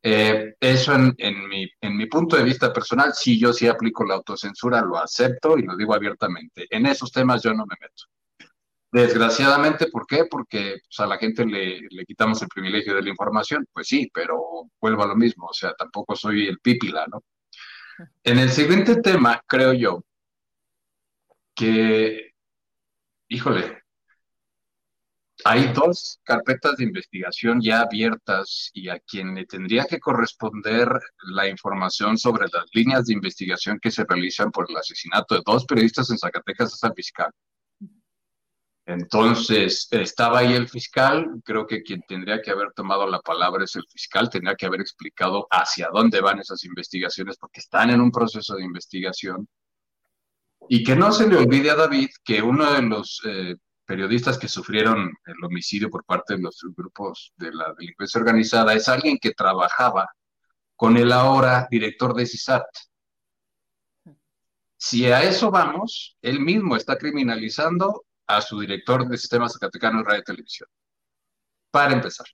Eh, 0.02 0.54
eso 0.60 0.94
en, 0.94 1.14
en, 1.16 1.48
mi, 1.48 1.66
en 1.80 1.96
mi 1.96 2.04
punto 2.06 2.36
de 2.36 2.44
vista 2.44 2.74
personal, 2.74 3.14
si 3.14 3.40
yo 3.40 3.54
sí 3.54 3.66
aplico 3.66 4.04
la 4.04 4.16
autocensura, 4.16 4.82
lo 4.82 4.98
acepto 4.98 5.56
y 5.56 5.62
lo 5.62 5.76
digo 5.78 5.94
abiertamente. 5.94 6.66
En 6.68 6.84
esos 6.84 7.10
temas 7.10 7.42
yo 7.42 7.54
no 7.54 7.64
me 7.64 7.76
meto. 7.80 8.04
Desgraciadamente, 8.94 9.88
¿por 9.88 10.06
qué? 10.06 10.26
Porque 10.30 10.76
pues, 10.86 11.00
a 11.00 11.06
la 11.06 11.18
gente 11.18 11.44
le, 11.44 11.80
le, 11.90 12.04
quitamos 12.04 12.40
el 12.42 12.48
privilegio 12.48 12.94
de 12.94 13.02
la 13.02 13.10
información. 13.10 13.66
Pues 13.72 13.88
sí, 13.88 14.08
pero 14.14 14.70
vuelvo 14.80 15.02
a 15.02 15.08
lo 15.08 15.16
mismo, 15.16 15.48
o 15.48 15.52
sea, 15.52 15.74
tampoco 15.74 16.14
soy 16.14 16.46
el 16.46 16.60
pípila, 16.60 17.04
¿no? 17.10 17.24
En 18.22 18.38
el 18.38 18.50
siguiente 18.50 19.00
tema, 19.02 19.42
creo 19.48 19.72
yo 19.72 20.04
que, 21.56 22.34
híjole, 23.26 23.82
hay 25.44 25.72
dos 25.72 26.20
carpetas 26.22 26.76
de 26.76 26.84
investigación 26.84 27.60
ya 27.60 27.80
abiertas 27.80 28.70
y 28.74 28.90
a 28.90 29.00
quien 29.00 29.34
le 29.34 29.44
tendría 29.46 29.86
que 29.86 29.98
corresponder 29.98 30.88
la 31.32 31.48
información 31.48 32.16
sobre 32.16 32.46
las 32.52 32.66
líneas 32.72 33.06
de 33.06 33.14
investigación 33.14 33.80
que 33.82 33.90
se 33.90 34.04
realizan 34.04 34.52
por 34.52 34.70
el 34.70 34.76
asesinato 34.76 35.34
de 35.34 35.42
dos 35.44 35.64
periodistas 35.64 36.10
en 36.10 36.18
Zacatecas 36.18 36.74
es 36.74 36.84
al 36.84 36.94
fiscal. 36.94 37.32
Entonces, 38.86 39.88
estaba 39.90 40.40
ahí 40.40 40.52
el 40.52 40.68
fiscal, 40.68 41.40
creo 41.42 41.66
que 41.66 41.82
quien 41.82 42.02
tendría 42.06 42.42
que 42.42 42.50
haber 42.50 42.72
tomado 42.72 43.06
la 43.06 43.20
palabra 43.20 43.64
es 43.64 43.74
el 43.76 43.84
fiscal, 43.90 44.28
tendría 44.28 44.56
que 44.56 44.66
haber 44.66 44.82
explicado 44.82 45.46
hacia 45.50 45.88
dónde 45.90 46.20
van 46.20 46.40
esas 46.40 46.64
investigaciones, 46.64 47.38
porque 47.38 47.60
están 47.60 47.90
en 47.90 48.00
un 48.02 48.10
proceso 48.10 48.54
de 48.56 48.64
investigación. 48.64 49.48
Y 50.68 50.84
que 50.84 50.96
no 50.96 51.12
se 51.12 51.28
le 51.28 51.36
olvide 51.36 51.70
a 51.70 51.76
David 51.76 52.10
que 52.22 52.42
uno 52.42 52.72
de 52.72 52.82
los 52.82 53.22
eh, 53.24 53.56
periodistas 53.86 54.38
que 54.38 54.48
sufrieron 54.48 55.12
el 55.26 55.44
homicidio 55.44 55.88
por 55.88 56.04
parte 56.04 56.36
de 56.36 56.42
los 56.42 56.60
grupos 56.76 57.32
de 57.36 57.52
la 57.54 57.74
delincuencia 57.78 58.20
organizada 58.20 58.74
es 58.74 58.88
alguien 58.88 59.18
que 59.18 59.32
trabajaba 59.32 60.08
con 60.76 60.96
el 60.96 61.12
ahora 61.12 61.68
director 61.70 62.14
de 62.14 62.26
CISAT. 62.26 62.66
Si 64.76 65.06
a 65.10 65.22
eso 65.22 65.50
vamos, 65.50 66.18
él 66.20 66.40
mismo 66.40 66.76
está 66.76 66.96
criminalizando 66.96 68.04
a 68.26 68.40
su 68.40 68.60
director 68.60 69.06
de 69.08 69.18
Sistema 69.18 69.48
Zacatecano 69.48 69.98
de 69.98 70.04
Radio 70.04 70.20
y 70.20 70.24
Televisión. 70.24 70.68
Para 71.70 71.92
empezar. 71.92 72.26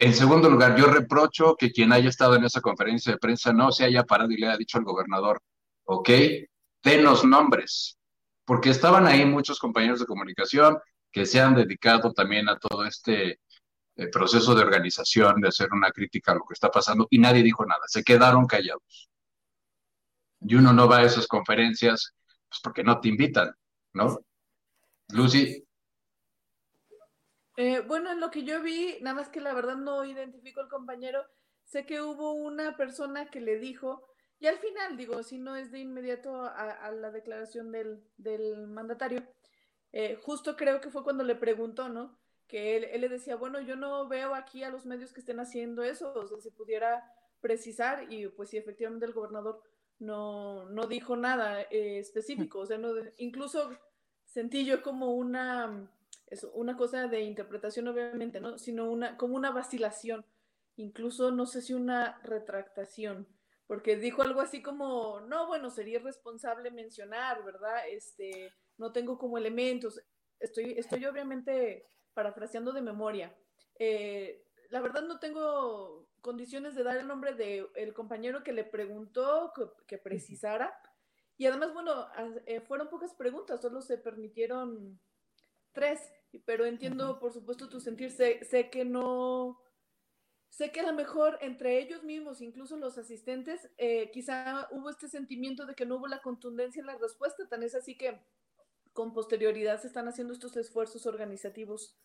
En 0.00 0.14
segundo 0.14 0.48
lugar, 0.48 0.76
yo 0.76 0.86
reprocho 0.86 1.56
que 1.56 1.72
quien 1.72 1.92
haya 1.92 2.08
estado 2.08 2.36
en 2.36 2.44
esa 2.44 2.60
conferencia 2.60 3.12
de 3.12 3.18
prensa 3.18 3.52
no 3.52 3.72
se 3.72 3.84
haya 3.84 4.04
parado 4.04 4.30
y 4.30 4.36
le 4.36 4.46
haya 4.46 4.56
dicho 4.56 4.78
al 4.78 4.84
gobernador, 4.84 5.42
ok, 5.84 6.10
denos 6.82 7.24
nombres, 7.24 7.98
porque 8.44 8.70
estaban 8.70 9.06
ahí 9.06 9.24
muchos 9.24 9.58
compañeros 9.58 9.98
de 9.98 10.06
comunicación 10.06 10.78
que 11.10 11.26
se 11.26 11.40
han 11.40 11.54
dedicado 11.54 12.12
también 12.12 12.48
a 12.48 12.56
todo 12.58 12.84
este 12.84 13.40
eh, 13.96 14.06
proceso 14.12 14.54
de 14.54 14.62
organización, 14.62 15.40
de 15.40 15.48
hacer 15.48 15.68
una 15.72 15.90
crítica 15.90 16.30
a 16.32 16.36
lo 16.36 16.44
que 16.46 16.54
está 16.54 16.70
pasando, 16.70 17.08
y 17.10 17.18
nadie 17.18 17.42
dijo 17.42 17.66
nada, 17.66 17.82
se 17.88 18.04
quedaron 18.04 18.46
callados. 18.46 19.10
Y 20.40 20.54
uno 20.54 20.72
no 20.72 20.88
va 20.88 20.98
a 20.98 21.02
esas 21.02 21.26
conferencias 21.26 22.14
pues 22.48 22.60
porque 22.62 22.84
no 22.84 23.00
te 23.00 23.08
invitan, 23.08 23.52
¿no? 23.94 24.20
Lucy. 25.12 25.64
Eh, 27.56 27.80
bueno, 27.80 28.12
en 28.12 28.20
lo 28.20 28.30
que 28.30 28.44
yo 28.44 28.62
vi, 28.62 28.98
nada 29.00 29.16
más 29.16 29.28
que 29.28 29.40
la 29.40 29.52
verdad 29.52 29.76
no 29.76 30.04
identifico 30.04 30.60
al 30.60 30.68
compañero, 30.68 31.24
sé 31.64 31.84
que 31.84 32.00
hubo 32.00 32.32
una 32.32 32.76
persona 32.76 33.30
que 33.30 33.40
le 33.40 33.58
dijo 33.58 34.08
y 34.40 34.46
al 34.46 34.58
final, 34.58 34.96
digo, 34.96 35.22
si 35.22 35.38
no 35.38 35.56
es 35.56 35.72
de 35.72 35.80
inmediato 35.80 36.42
a, 36.44 36.90
la 36.92 37.10
declaración 37.10 37.72
del, 37.72 38.66
mandatario, 38.68 39.26
eh, 39.92 40.16
justo 40.22 40.56
creo 40.56 40.80
que 40.80 40.90
fue 40.90 41.02
cuando 41.02 41.24
le 41.24 41.34
preguntó, 41.34 41.88
¿no? 41.88 42.16
Que 42.46 42.76
él, 42.76 43.00
le 43.00 43.08
decía, 43.08 43.34
bueno, 43.36 43.60
yo 43.60 43.74
no 43.74 44.06
veo 44.06 44.34
aquí 44.34 44.62
a 44.62 44.70
los 44.70 44.86
medios 44.86 45.12
que 45.12 45.20
estén 45.20 45.40
haciendo 45.40 45.82
eso, 45.82 46.12
o 46.14 46.26
sea, 46.26 46.38
si 46.40 46.50
pudiera 46.50 47.02
precisar, 47.40 48.12
y 48.12 48.28
pues 48.28 48.50
sí, 48.50 48.56
efectivamente 48.56 49.06
el 49.06 49.12
gobernador 49.12 49.60
no, 49.98 50.68
no 50.70 50.86
dijo 50.86 51.16
nada 51.16 51.62
eh, 51.62 51.98
específico, 51.98 52.60
o 52.60 52.66
sea, 52.66 52.78
no, 52.78 52.90
incluso 53.16 53.76
sentí 54.28 54.64
yo 54.64 54.82
como 54.82 55.12
una, 55.12 55.90
eso, 56.28 56.52
una 56.52 56.76
cosa 56.76 57.08
de 57.08 57.22
interpretación, 57.22 57.88
obviamente, 57.88 58.40
¿no? 58.40 58.58
Sino 58.58 58.90
una, 58.90 59.16
como 59.16 59.34
una 59.34 59.50
vacilación, 59.50 60.24
incluso 60.76 61.32
no 61.32 61.46
sé 61.46 61.60
si 61.60 61.74
una 61.74 62.20
retractación 62.22 63.26
porque 63.68 63.96
dijo 63.96 64.22
algo 64.22 64.40
así 64.40 64.62
como, 64.62 65.20
no, 65.20 65.46
bueno, 65.46 65.68
sería 65.68 65.98
irresponsable 65.98 66.70
mencionar, 66.70 67.44
¿verdad? 67.44 67.86
Este, 67.90 68.50
no 68.78 68.92
tengo 68.92 69.18
como 69.18 69.36
elementos. 69.36 70.00
Estoy, 70.40 70.72
estoy 70.78 71.04
obviamente 71.04 71.86
parafraseando 72.14 72.72
de 72.72 72.80
memoria. 72.80 73.36
Eh, 73.78 74.42
la 74.70 74.80
verdad 74.80 75.02
no 75.02 75.18
tengo 75.18 76.08
condiciones 76.22 76.74
de 76.76 76.82
dar 76.82 76.96
el 76.96 77.06
nombre 77.06 77.34
del 77.34 77.68
el 77.74 77.92
compañero 77.92 78.42
que 78.42 78.54
le 78.54 78.64
preguntó 78.64 79.52
que, 79.86 79.98
precisara. 79.98 80.74
Y 81.38 81.46
además, 81.46 81.72
bueno, 81.72 82.08
eh, 82.46 82.60
fueron 82.60 82.88
pocas 82.88 83.14
preguntas, 83.14 83.62
solo 83.62 83.80
se 83.80 83.96
permitieron 83.96 85.00
tres, 85.72 86.00
pero 86.44 86.66
entiendo, 86.66 87.18
por 87.18 87.32
supuesto, 87.32 87.68
tu 87.68 87.80
sentir. 87.80 88.10
sé 88.10 88.68
que 88.70 88.84
no, 88.84 89.58
Sé 90.50 90.72
que 90.72 90.80
a 90.80 90.86
lo 90.86 90.92
mejor 90.92 91.38
entre 91.40 91.78
ellos 91.78 92.02
mismos, 92.02 92.40
incluso 92.40 92.76
los 92.76 92.98
asistentes, 92.98 93.70
eh, 93.76 94.10
quizá 94.12 94.66
hubo 94.72 94.90
este 94.90 95.08
sentimiento 95.08 95.66
de 95.66 95.74
que 95.74 95.86
no 95.86 95.96
hubo 95.96 96.08
la 96.08 96.20
contundencia 96.20 96.80
en 96.80 96.86
la 96.86 96.96
respuesta, 96.96 97.46
tan 97.48 97.62
es 97.62 97.74
así 97.74 97.96
que 97.96 98.18
con 98.92 99.12
posterioridad 99.12 99.80
se 99.80 99.86
están 99.86 100.08
haciendo 100.08 100.32
estos 100.32 100.56
esfuerzos 100.56 101.06
organizativos 101.06 101.96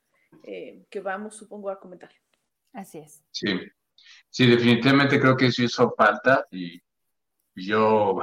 eh, 0.44 0.86
que 0.90 1.00
vamos, 1.00 1.36
supongo, 1.36 1.70
a 1.70 1.80
comentar. 1.80 2.12
Así 2.74 3.00
es. 3.00 3.24
Sí, 3.32 3.48
sí, 4.30 4.46
definitivamente 4.46 5.20
creo 5.20 5.38
que 5.38 5.48
eso 5.48 5.64
hizo 5.64 5.92
falta 5.96 6.46
y 6.52 6.82
yo, 7.56 8.20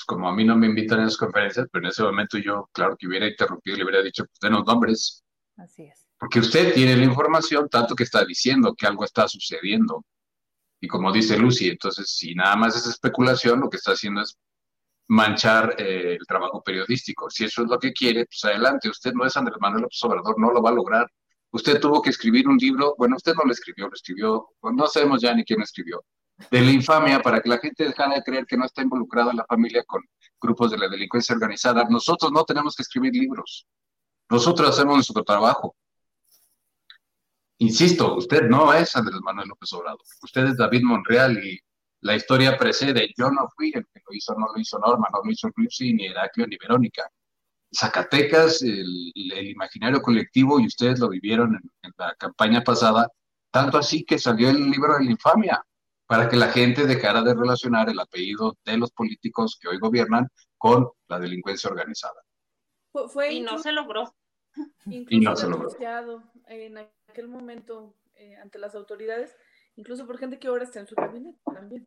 pues 0.00 0.04
como 0.06 0.28
a 0.28 0.34
mí 0.34 0.44
no 0.44 0.56
me 0.56 0.66
invitan 0.66 1.00
a 1.00 1.04
las 1.04 1.16
conferencias, 1.16 1.66
pero 1.70 1.84
en 1.84 1.90
ese 1.90 2.02
momento 2.02 2.38
yo, 2.38 2.68
claro 2.72 2.96
que 2.96 3.06
hubiera 3.06 3.26
interrumpido 3.26 3.76
y 3.76 3.78
le 3.78 3.84
hubiera 3.84 4.02
dicho, 4.02 4.24
pues 4.24 4.38
denos 4.40 4.64
nombres. 4.66 5.24
Así 5.56 5.84
es 5.84 6.10
porque 6.20 6.40
usted 6.40 6.74
tiene 6.74 6.94
la 6.96 7.04
información 7.04 7.66
tanto 7.70 7.94
que 7.94 8.02
está 8.02 8.26
diciendo 8.26 8.74
que 8.74 8.86
algo 8.86 9.04
está 9.04 9.26
sucediendo. 9.26 10.04
Y 10.78 10.86
como 10.86 11.10
dice 11.10 11.38
Lucy, 11.38 11.70
entonces 11.70 12.10
si 12.10 12.34
nada 12.34 12.56
más 12.56 12.76
es 12.76 12.86
especulación, 12.86 13.60
lo 13.60 13.70
que 13.70 13.78
está 13.78 13.92
haciendo 13.92 14.20
es 14.20 14.36
manchar 15.08 15.76
eh, 15.78 16.18
el 16.20 16.26
trabajo 16.26 16.62
periodístico. 16.62 17.30
Si 17.30 17.44
eso 17.44 17.62
es 17.62 17.68
lo 17.68 17.78
que 17.78 17.94
quiere, 17.94 18.26
pues 18.26 18.44
adelante. 18.44 18.90
Usted 18.90 19.14
no 19.14 19.24
es 19.24 19.34
Andrés 19.34 19.56
Manuel 19.60 19.82
López 19.84 19.98
Obrador, 20.04 20.38
no 20.38 20.52
lo 20.52 20.60
va 20.60 20.68
a 20.68 20.74
lograr. 20.74 21.10
Usted 21.52 21.80
tuvo 21.80 22.02
que 22.02 22.10
escribir 22.10 22.46
un 22.46 22.58
libro, 22.58 22.94
bueno, 22.98 23.16
usted 23.16 23.32
no 23.34 23.44
lo 23.44 23.52
escribió, 23.52 23.88
lo 23.88 23.94
escribió, 23.94 24.48
no 24.62 24.86
sabemos 24.88 25.22
ya 25.22 25.34
ni 25.34 25.42
quién 25.42 25.60
lo 25.60 25.64
escribió, 25.64 26.04
de 26.50 26.60
la 26.60 26.70
infamia 26.70 27.20
para 27.20 27.40
que 27.40 27.48
la 27.48 27.58
gente 27.58 27.84
dejara 27.84 28.14
de 28.14 28.22
creer 28.22 28.46
que 28.46 28.56
no 28.56 28.64
está 28.64 28.82
involucrada 28.82 29.32
la 29.32 29.44
familia 29.44 29.84
con 29.84 30.02
grupos 30.40 30.70
de 30.70 30.78
la 30.78 30.88
delincuencia 30.88 31.34
organizada. 31.34 31.84
Nosotros 31.88 32.32
no 32.32 32.44
tenemos 32.44 32.74
que 32.74 32.82
escribir 32.82 33.12
libros. 33.14 33.66
Nosotros 34.30 34.70
hacemos 34.70 34.94
nuestro 34.94 35.22
trabajo. 35.22 35.76
Insisto, 37.58 38.16
usted 38.16 38.48
no 38.48 38.72
es 38.72 38.96
Andrés 38.96 39.20
Manuel 39.22 39.48
López 39.48 39.70
Obrador, 39.74 40.00
usted 40.22 40.46
es 40.46 40.56
David 40.56 40.82
Monreal 40.82 41.44
y 41.44 41.60
la 42.00 42.16
historia 42.16 42.56
precede. 42.56 43.12
Yo 43.18 43.30
no 43.30 43.48
fui 43.54 43.70
el 43.74 43.84
que 43.92 44.00
lo 44.06 44.14
hizo, 44.14 44.34
no 44.34 44.46
lo 44.54 44.58
hizo 44.58 44.78
Norma, 44.78 45.08
no 45.12 45.20
lo 45.22 45.30
hizo 45.30 45.50
Ripsi, 45.54 45.92
ni 45.92 46.06
Heraclio, 46.06 46.46
ni 46.46 46.56
Verónica. 46.56 47.10
Zacatecas, 47.72 48.62
el, 48.62 49.12
imaginario 49.14 50.00
colectivo, 50.00 50.58
y 50.58 50.66
ustedes 50.66 50.98
lo 50.98 51.10
vivieron 51.10 51.60
en, 51.82 51.92
la 51.98 52.14
campaña 52.14 52.62
pasada, 52.62 53.08
tanto 53.50 53.78
así 53.78 54.04
que 54.04 54.18
salió 54.18 54.48
el 54.48 54.70
libro 54.70 54.94
de 54.98 55.04
la 55.04 55.10
infamia, 55.10 55.62
para 56.10 56.28
que 56.28 56.34
la 56.34 56.48
gente 56.48 56.88
dejara 56.88 57.22
de 57.22 57.34
relacionar 57.34 57.88
el 57.88 58.00
apellido 58.00 58.58
de 58.64 58.76
los 58.76 58.90
políticos 58.90 59.56
que 59.62 59.68
hoy 59.68 59.78
gobiernan 59.78 60.26
con 60.58 60.90
la 61.06 61.20
delincuencia 61.20 61.70
organizada. 61.70 62.20
Fue, 63.12 63.32
y 63.32 63.40
no 63.40 63.58
se 63.58 63.70
logró. 63.70 64.12
y 64.86 65.20
no 65.20 65.36
se 65.36 65.48
logró. 65.48 65.68
En 66.48 66.78
aquel 66.78 67.28
momento 67.28 67.94
eh, 68.14 68.34
ante 68.38 68.58
las 68.58 68.74
autoridades, 68.74 69.36
incluso 69.76 70.04
por 70.04 70.18
gente 70.18 70.40
que 70.40 70.48
ahora 70.48 70.64
está 70.64 70.80
en 70.80 70.88
su 70.88 70.96
gabinete 70.96 71.38
también. 71.44 71.86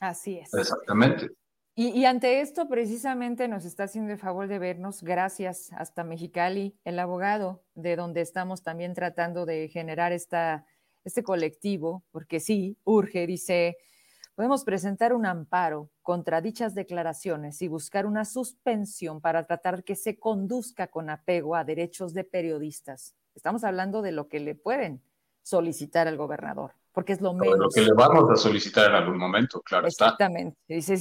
Así 0.00 0.36
es. 0.38 0.52
Exactamente. 0.52 1.30
Y, 1.74 2.04
ante 2.04 2.42
esto, 2.42 2.68
precisamente 2.68 3.48
nos 3.48 3.64
está 3.64 3.84
haciendo 3.84 4.12
el 4.12 4.18
favor 4.18 4.48
de 4.48 4.58
vernos, 4.58 5.02
gracias 5.02 5.72
hasta 5.72 6.04
Mexicali, 6.04 6.78
el 6.84 6.98
abogado, 6.98 7.64
de 7.74 7.96
donde 7.96 8.20
estamos 8.20 8.62
también 8.62 8.92
tratando 8.92 9.46
de 9.46 9.68
generar 9.68 10.12
esta, 10.12 10.66
este 11.04 11.22
colectivo, 11.22 12.04
porque 12.10 12.40
sí, 12.40 12.76
urge, 12.84 13.26
dice, 13.26 13.76
podemos 14.34 14.64
presentar 14.64 15.12
un 15.12 15.26
amparo 15.26 15.90
contra 16.02 16.40
dichas 16.40 16.74
declaraciones 16.74 17.62
y 17.62 17.68
buscar 17.68 18.06
una 18.06 18.24
suspensión 18.24 19.20
para 19.20 19.46
tratar 19.46 19.84
que 19.84 19.96
se 19.96 20.18
conduzca 20.18 20.88
con 20.88 21.10
apego 21.10 21.56
a 21.56 21.64
derechos 21.64 22.14
de 22.14 22.24
periodistas 22.24 23.14
Estamos 23.34 23.64
hablando 23.64 24.02
de 24.02 24.12
lo 24.12 24.28
que 24.28 24.40
le 24.40 24.54
pueden 24.54 25.02
solicitar 25.42 26.06
al 26.06 26.16
gobernador, 26.16 26.74
porque 26.92 27.12
es 27.12 27.20
lo 27.20 27.32
menos. 27.32 27.58
Lo 27.58 27.68
que 27.70 27.80
le 27.80 27.92
vamos 27.94 28.30
a 28.30 28.36
solicitar 28.36 28.90
en 28.90 28.96
algún 28.96 29.18
momento, 29.18 29.60
claro 29.62 29.86
Exactamente. 29.86 30.58
Dice, 30.68 30.96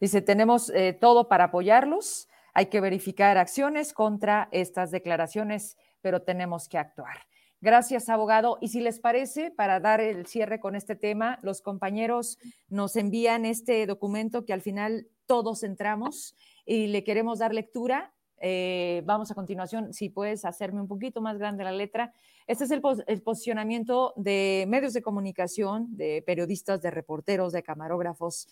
dice, 0.00 0.22
tenemos 0.22 0.70
eh, 0.70 0.96
todo 0.98 1.28
para 1.28 1.44
apoyarlos, 1.44 2.28
hay 2.54 2.66
que 2.66 2.80
verificar 2.80 3.36
acciones 3.36 3.92
contra 3.92 4.48
estas 4.50 4.90
declaraciones, 4.90 5.76
pero 6.00 6.22
tenemos 6.22 6.68
que 6.68 6.78
actuar. 6.78 7.18
Gracias, 7.64 8.10
abogado. 8.10 8.58
Y 8.60 8.68
si 8.68 8.82
les 8.82 8.98
parece, 8.98 9.50
para 9.50 9.80
dar 9.80 10.02
el 10.02 10.26
cierre 10.26 10.60
con 10.60 10.76
este 10.76 10.96
tema, 10.96 11.38
los 11.40 11.62
compañeros 11.62 12.38
nos 12.68 12.94
envían 12.94 13.46
este 13.46 13.86
documento 13.86 14.44
que 14.44 14.52
al 14.52 14.60
final 14.60 15.08
todos 15.24 15.62
entramos 15.62 16.36
y 16.66 16.88
le 16.88 17.04
queremos 17.04 17.38
dar 17.38 17.54
lectura 17.54 18.12
eh, 18.46 19.00
vamos 19.06 19.30
a 19.30 19.34
continuación, 19.34 19.94
si 19.94 20.10
puedes 20.10 20.44
hacerme 20.44 20.82
un 20.82 20.88
poquito 20.88 21.22
más 21.22 21.38
grande 21.38 21.64
la 21.64 21.72
letra. 21.72 22.12
Este 22.46 22.64
es 22.64 22.70
el, 22.70 22.82
posicionamiento 23.22 24.12
de 24.16 24.66
medios 24.68 24.92
de 24.92 25.00
comunicación, 25.00 25.86
de 25.96 26.22
periodistas, 26.26 26.82
de 26.82 26.90
reporteros, 26.90 27.54
de 27.54 27.62
camarógrafos, 27.62 28.46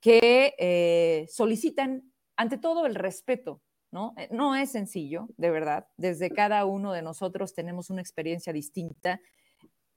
que 0.00 0.54
eh, 0.58 1.26
solicitan, 1.28 2.10
ante 2.36 2.56
todo, 2.56 2.86
el 2.86 2.94
respeto. 2.94 3.60
¿No? 3.94 4.12
Eh, 4.16 4.28
no 4.32 4.56
es 4.56 4.72
sencillo, 4.72 5.28
de 5.36 5.50
verdad. 5.50 5.86
Desde 5.96 6.28
cada 6.28 6.66
uno 6.66 6.92
de 6.92 7.00
nosotros 7.00 7.54
tenemos 7.54 7.90
una 7.90 8.00
experiencia 8.00 8.52
distinta. 8.52 9.20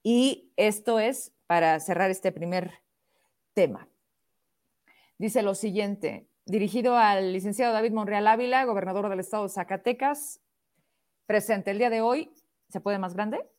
Y 0.04 0.54
esto 0.56 1.00
es 1.00 1.34
para 1.48 1.80
cerrar 1.80 2.12
este 2.12 2.32
primer 2.32 2.72
tema. 3.54 3.90
Dice 5.18 5.42
lo 5.42 5.56
siguiente, 5.56 6.30
dirigido 6.46 6.96
al 6.96 7.34
licenciado 7.34 7.74
David 7.74 7.92
Monreal 7.92 8.28
Ávila, 8.28 8.66
gobernador 8.66 9.10
del 9.10 9.20
estado 9.20 9.44
de 9.44 9.50
Zacatecas, 9.50 10.42
presente 11.26 11.72
el 11.72 11.80
día 11.80 11.90
de 11.90 12.02
hoy. 12.02 12.32
¿Se 12.70 12.80
puede 12.80 13.00
más 13.00 13.16
grande? 13.16 13.50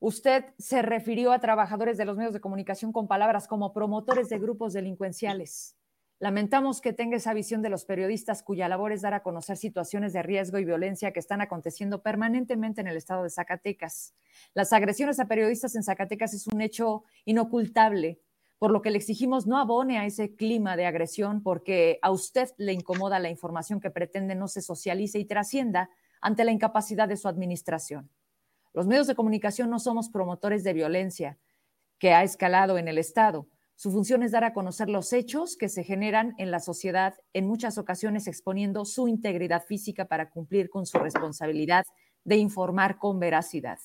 Usted 0.00 0.44
se 0.58 0.82
refirió 0.82 1.30
a 1.30 1.38
trabajadores 1.38 1.96
de 1.96 2.04
los 2.04 2.16
medios 2.16 2.34
de 2.34 2.40
comunicación 2.40 2.92
con 2.92 3.06
palabras 3.06 3.46
como 3.46 3.72
promotores 3.72 4.28
de 4.28 4.40
grupos 4.40 4.72
delincuenciales. 4.72 5.76
Lamentamos 6.20 6.80
que 6.80 6.92
tenga 6.92 7.16
esa 7.16 7.34
visión 7.34 7.60
de 7.60 7.70
los 7.70 7.84
periodistas 7.84 8.42
cuya 8.42 8.68
labor 8.68 8.92
es 8.92 9.02
dar 9.02 9.14
a 9.14 9.22
conocer 9.22 9.56
situaciones 9.56 10.12
de 10.12 10.22
riesgo 10.22 10.58
y 10.58 10.64
violencia 10.64 11.12
que 11.12 11.18
están 11.18 11.40
aconteciendo 11.40 12.02
permanentemente 12.02 12.80
en 12.80 12.86
el 12.86 12.96
estado 12.96 13.24
de 13.24 13.30
Zacatecas. 13.30 14.14
Las 14.54 14.72
agresiones 14.72 15.18
a 15.18 15.26
periodistas 15.26 15.74
en 15.74 15.82
Zacatecas 15.82 16.32
es 16.32 16.46
un 16.46 16.60
hecho 16.60 17.02
inocultable, 17.24 18.20
por 18.58 18.70
lo 18.70 18.80
que 18.80 18.90
le 18.90 18.98
exigimos 18.98 19.46
no 19.46 19.58
abone 19.58 19.98
a 19.98 20.06
ese 20.06 20.36
clima 20.36 20.76
de 20.76 20.86
agresión 20.86 21.42
porque 21.42 21.98
a 22.00 22.12
usted 22.12 22.48
le 22.58 22.72
incomoda 22.72 23.18
la 23.18 23.28
información 23.28 23.80
que 23.80 23.90
pretende 23.90 24.36
no 24.36 24.46
se 24.46 24.62
socialice 24.62 25.18
y 25.18 25.24
trascienda 25.24 25.90
ante 26.20 26.44
la 26.44 26.52
incapacidad 26.52 27.08
de 27.08 27.16
su 27.16 27.26
administración. 27.26 28.08
Los 28.72 28.86
medios 28.86 29.08
de 29.08 29.16
comunicación 29.16 29.68
no 29.68 29.80
somos 29.80 30.08
promotores 30.08 30.62
de 30.62 30.72
violencia 30.72 31.38
que 31.98 32.12
ha 32.12 32.22
escalado 32.22 32.78
en 32.78 32.86
el 32.86 32.98
Estado 32.98 33.48
su 33.76 33.90
función 33.90 34.22
es 34.22 34.30
dar 34.30 34.44
a 34.44 34.52
conocer 34.52 34.88
los 34.88 35.12
hechos 35.12 35.56
que 35.56 35.68
se 35.68 35.82
generan 35.82 36.34
en 36.38 36.50
la 36.50 36.60
sociedad, 36.60 37.14
en 37.32 37.46
muchas 37.46 37.76
ocasiones 37.76 38.26
exponiendo 38.28 38.84
su 38.84 39.08
integridad 39.08 39.64
física 39.64 40.06
para 40.06 40.30
cumplir 40.30 40.70
con 40.70 40.86
su 40.86 40.98
responsabilidad 40.98 41.84
de 42.22 42.36
informar 42.36 42.98
con 42.98 43.18
veracidad. 43.18 43.78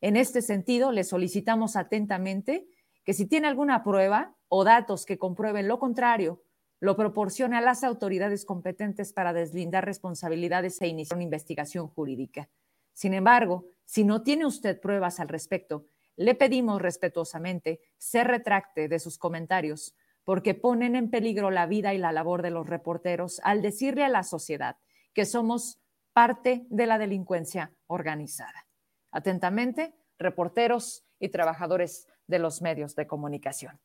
En 0.00 0.16
este 0.16 0.42
sentido, 0.42 0.92
le 0.92 1.04
solicitamos 1.04 1.76
atentamente 1.76 2.66
que 3.04 3.14
si 3.14 3.26
tiene 3.26 3.46
alguna 3.46 3.82
prueba 3.82 4.36
o 4.48 4.64
datos 4.64 5.06
que 5.06 5.18
comprueben 5.18 5.68
lo 5.68 5.78
contrario, 5.78 6.42
lo 6.80 6.96
proporcione 6.96 7.56
a 7.56 7.60
las 7.60 7.84
autoridades 7.84 8.44
competentes 8.44 9.12
para 9.12 9.32
deslindar 9.32 9.84
responsabilidades 9.84 10.80
e 10.82 10.88
iniciar 10.88 11.16
una 11.16 11.24
investigación 11.24 11.88
jurídica. 11.88 12.50
Sin 12.92 13.14
embargo, 13.14 13.66
si 13.84 14.04
no 14.04 14.22
tiene 14.22 14.44
usted 14.44 14.80
pruebas 14.80 15.20
al 15.20 15.28
respecto 15.28 15.86
le 16.16 16.34
pedimos 16.34 16.80
respetuosamente 16.80 17.80
se 17.98 18.24
retracte 18.24 18.88
de 18.88 18.98
sus 18.98 19.18
comentarios 19.18 19.94
porque 20.24 20.54
ponen 20.54 20.96
en 20.96 21.10
peligro 21.10 21.50
la 21.50 21.66
vida 21.66 21.92
y 21.94 21.98
la 21.98 22.12
labor 22.12 22.42
de 22.42 22.50
los 22.50 22.66
reporteros 22.66 23.40
al 23.44 23.62
decirle 23.62 24.04
a 24.04 24.08
la 24.08 24.22
sociedad 24.22 24.76
que 25.12 25.26
somos 25.26 25.80
parte 26.12 26.66
de 26.70 26.86
la 26.86 26.98
delincuencia 26.98 27.72
organizada. 27.86 28.66
Atentamente, 29.10 29.94
reporteros 30.18 31.04
y 31.18 31.28
trabajadores 31.28 32.08
de 32.26 32.38
los 32.38 32.62
medios 32.62 32.94
de 32.94 33.06
comunicación. 33.06 33.78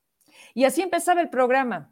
Y 0.53 0.63
así 0.63 0.81
empezaba 0.81 1.21
el 1.21 1.29
programa, 1.29 1.91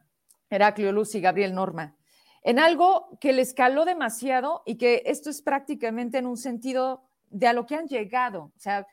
Heraclio 0.49 0.91
Luz 0.91 1.15
y 1.15 1.21
Gabriel 1.21 1.53
Norma, 1.53 1.95
en 2.43 2.59
algo 2.59 3.17
que 3.19 3.33
les 3.33 3.53
caló 3.53 3.83
demasiado 3.83 4.63
y 4.65 4.77
que 4.77 5.03
esto 5.05 5.29
es 5.29 5.41
prácticamente 5.41 6.19
en 6.19 6.27
un 6.27 6.37
sentido 6.37 7.03
de 7.29 7.47
a 7.47 7.53
lo 7.53 7.65
que 7.65 7.75
han 7.75 7.87
llegado. 7.87 8.53
O 8.55 8.59
sea, 8.59 8.87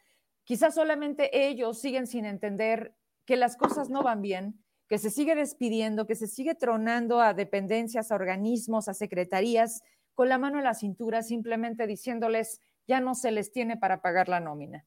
Quizás 0.45 0.75
solamente 0.75 1.49
ellos 1.49 1.81
siguen 1.81 2.07
sin 2.07 2.25
entender 2.25 2.95
que 3.25 3.37
las 3.37 3.57
cosas 3.57 3.91
no 3.91 4.03
van 4.03 4.21
bien, 4.21 4.63
que 4.89 4.99
se 4.99 5.11
sigue 5.11 5.35
despidiendo, 5.35 6.07
que 6.07 6.15
se 6.15 6.27
sigue 6.27 6.55
tronando 6.55 7.21
a 7.21 7.35
dependencias, 7.35 8.13
a 8.13 8.15
organismos, 8.15 8.89
a 8.89 8.95
secretarías, 8.95 9.83
con 10.15 10.29
la 10.29 10.39
mano 10.39 10.59
en 10.59 10.65
la 10.65 10.75
cintura, 10.75 11.23
simplemente 11.23 11.87
diciéndoles, 11.87 12.61
ya 12.87 13.01
no 13.01 13.15
se 13.15 13.31
les 13.31 13.51
tiene 13.51 13.77
para 13.77 14.03
pagar 14.03 14.29
la 14.29 14.41
nómina. 14.41 14.85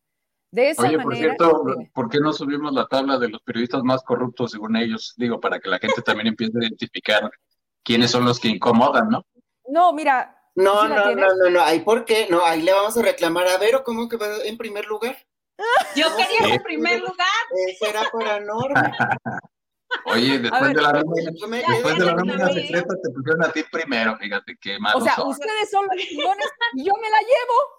De 0.52 0.70
esa 0.70 0.84
Oye, 0.84 1.00
por 1.00 1.16
cierto, 1.16 1.66
¿por 1.94 2.10
qué 2.10 2.20
no 2.20 2.32
subimos 2.32 2.72
la 2.74 2.86
tabla 2.88 3.18
de 3.18 3.28
los 3.28 3.42
periodistas 3.42 3.84
más 3.84 4.02
corruptos 4.04 4.52
según 4.52 4.78
ellos? 4.78 5.14
Digo, 5.18 5.42
para 5.42 5.60
que 5.60 5.70
la 5.70 5.80
gente 5.80 6.02
también 6.02 6.28
empiece 6.28 6.58
a 6.58 6.62
identificar 6.62 7.30
quiénes 7.84 8.12
son 8.12 8.24
los 8.24 8.40
que 8.40 8.48
incomodan, 8.48 9.10
¿no? 9.10 9.26
No, 9.68 9.92
mira. 9.92 10.34
No, 10.56 10.88
no, 10.88 11.14
no, 11.14 11.36
no, 11.36 11.50
no, 11.52 11.62
ahí 11.62 11.82
por 11.82 12.04
qué, 12.04 12.28
no, 12.32 12.44
ahí 12.44 12.64
le 12.64 12.74
vamos 12.74 12.98
a 12.98 13.04
reclamar 13.04 13.48
a 13.48 13.60
Vero, 13.60 13.84
¿cómo 13.84 14.10
que 14.10 14.18
va 14.18 14.26
en 14.44 14.58
primer 14.58 14.86
lugar? 14.86 15.16
Yo 15.96 16.08
quería 16.16 16.56
el 16.56 16.62
primer 16.62 17.00
lugar. 17.00 17.28
Eso 17.68 17.86
era 17.88 18.04
para 18.12 18.40
Norma. 18.40 18.94
Oye, 20.06 20.40
después 20.40 20.74
de 20.74 20.82
la 20.82 20.92
nómina, 20.94 21.32
después 21.32 21.98
de 21.98 22.06
la 22.06 22.14
nómina 22.14 22.48
secreta 22.50 22.94
te 23.02 23.10
pusieron 23.10 23.44
a 23.44 23.52
ti 23.52 23.64
primero, 23.72 24.18
fíjate 24.18 24.58
qué 24.60 24.80
malo. 24.80 24.98
O 24.98 25.02
sea, 25.02 25.24
ustedes 25.24 25.72
son 25.72 25.86
los 25.86 25.96
chingones 25.98 26.48
y 26.74 26.84
yo 26.86 26.94
me 27.02 27.10
la 27.10 27.20
llevo. 27.22 27.78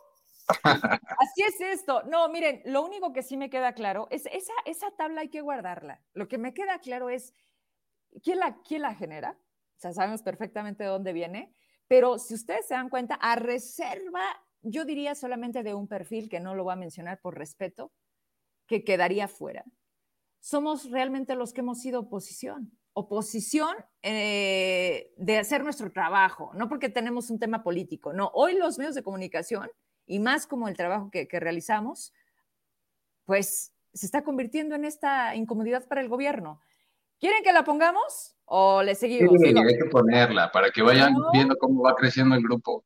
Así 1.18 1.42
es 1.42 1.60
esto. 1.60 2.02
No, 2.04 2.28
miren, 2.28 2.62
lo 2.64 2.82
único 2.82 3.12
que 3.12 3.22
sí 3.22 3.36
me 3.36 3.50
queda 3.50 3.74
claro 3.74 4.08
es 4.10 4.26
esa, 4.26 4.54
esa 4.64 4.90
tabla 4.92 5.20
hay 5.20 5.28
que 5.28 5.42
guardarla. 5.42 6.02
Lo 6.14 6.28
que 6.28 6.38
me 6.38 6.54
queda 6.54 6.78
claro 6.78 7.10
es 7.10 7.34
quién 8.22 8.38
la, 8.38 8.58
quién 8.62 8.82
la 8.82 8.94
genera. 8.94 9.38
O 9.76 9.80
sea, 9.80 9.92
sabemos 9.92 10.22
perfectamente 10.22 10.84
de 10.84 10.90
dónde 10.90 11.12
viene. 11.12 11.54
Pero 11.86 12.18
si 12.18 12.34
ustedes 12.34 12.66
se 12.66 12.74
dan 12.74 12.88
cuenta, 12.88 13.14
a 13.14 13.36
reserva 13.36 14.22
yo 14.62 14.84
diría 14.84 15.14
solamente 15.14 15.62
de 15.62 15.74
un 15.74 15.88
perfil 15.88 16.28
que 16.28 16.40
no 16.40 16.54
lo 16.54 16.64
voy 16.64 16.72
a 16.72 16.76
mencionar 16.76 17.20
por 17.20 17.36
respeto, 17.36 17.92
que 18.66 18.84
quedaría 18.84 19.28
fuera. 19.28 19.64
Somos 20.40 20.90
realmente 20.90 21.34
los 21.34 21.52
que 21.52 21.60
hemos 21.60 21.80
sido 21.80 22.00
oposición. 22.00 22.72
Oposición 22.92 23.76
eh, 24.02 25.12
de 25.16 25.38
hacer 25.38 25.62
nuestro 25.62 25.92
trabajo, 25.92 26.50
no 26.54 26.68
porque 26.68 26.88
tenemos 26.88 27.30
un 27.30 27.38
tema 27.38 27.62
político, 27.62 28.12
no. 28.12 28.30
Hoy 28.34 28.56
los 28.56 28.78
medios 28.78 28.94
de 28.94 29.02
comunicación, 29.02 29.70
y 30.06 30.18
más 30.18 30.46
como 30.46 30.68
el 30.68 30.76
trabajo 30.76 31.10
que, 31.10 31.28
realizamos, 31.32 32.12
pues 33.24 33.72
se 33.92 34.06
está 34.06 34.24
convirtiendo 34.24 34.74
en 34.74 34.84
esta 34.84 35.36
incomodidad 35.36 35.86
para 35.86 36.00
el 36.00 36.08
gobierno. 36.08 36.60
¿Quieren 37.20 37.42
que 37.44 37.52
la 37.52 37.64
pongamos 37.64 38.36
o 38.46 38.82
le 38.82 38.94
seguimos? 38.94 39.40
Sí, 39.40 39.48
hay 39.48 39.78
que 39.78 39.84
ponerla 39.90 40.50
para 40.50 40.70
que 40.70 40.82
vayan 40.82 41.14
viendo 41.32 41.56
cómo 41.56 41.82
va 41.82 41.94
creciendo 41.94 42.34
el 42.34 42.42
grupo. 42.42 42.84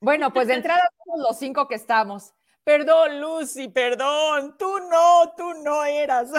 Bueno, 0.00 0.32
pues 0.32 0.48
de 0.48 0.54
entrada 0.54 0.80
somos 1.04 1.20
los 1.20 1.38
cinco 1.38 1.68
que 1.68 1.74
estamos. 1.74 2.32
Perdón, 2.64 3.20
Lucy, 3.20 3.68
perdón. 3.68 4.56
Tú 4.58 4.78
no, 4.90 5.34
tú 5.36 5.54
no 5.62 5.84
eras. 5.84 6.30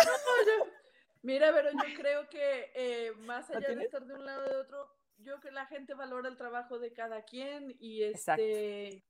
Mira, 1.21 1.51
pero 1.53 1.71
yo 1.71 1.95
creo 1.95 2.29
que 2.29 2.71
eh, 2.73 3.11
más 3.19 3.49
allá 3.51 3.75
de 3.75 3.83
estar 3.83 4.05
de 4.05 4.15
un 4.15 4.25
lado 4.25 4.43
o 4.43 4.49
de 4.49 4.55
otro, 4.57 4.89
yo 5.17 5.23
creo 5.23 5.39
que 5.39 5.51
la 5.51 5.67
gente 5.67 5.93
valora 5.93 6.29
el 6.29 6.37
trabajo 6.37 6.79
de 6.79 6.93
cada 6.93 7.23
quien 7.23 7.75
y 7.79 8.03
este 8.03 9.03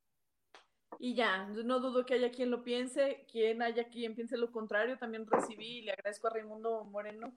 y 0.99 1.15
ya, 1.15 1.45
no 1.45 1.79
dudo 1.79 2.05
que 2.05 2.15
haya 2.15 2.31
quien 2.31 2.51
lo 2.51 2.63
piense, 2.63 3.25
quien 3.31 3.61
haya 3.61 3.87
quien 3.87 4.13
piense 4.13 4.35
lo 4.37 4.51
contrario, 4.51 4.97
también 4.97 5.25
recibí 5.25 5.79
y 5.79 5.81
le 5.83 5.93
agradezco 5.93 6.27
a 6.27 6.31
Raimundo 6.31 6.83
Moreno 6.83 7.33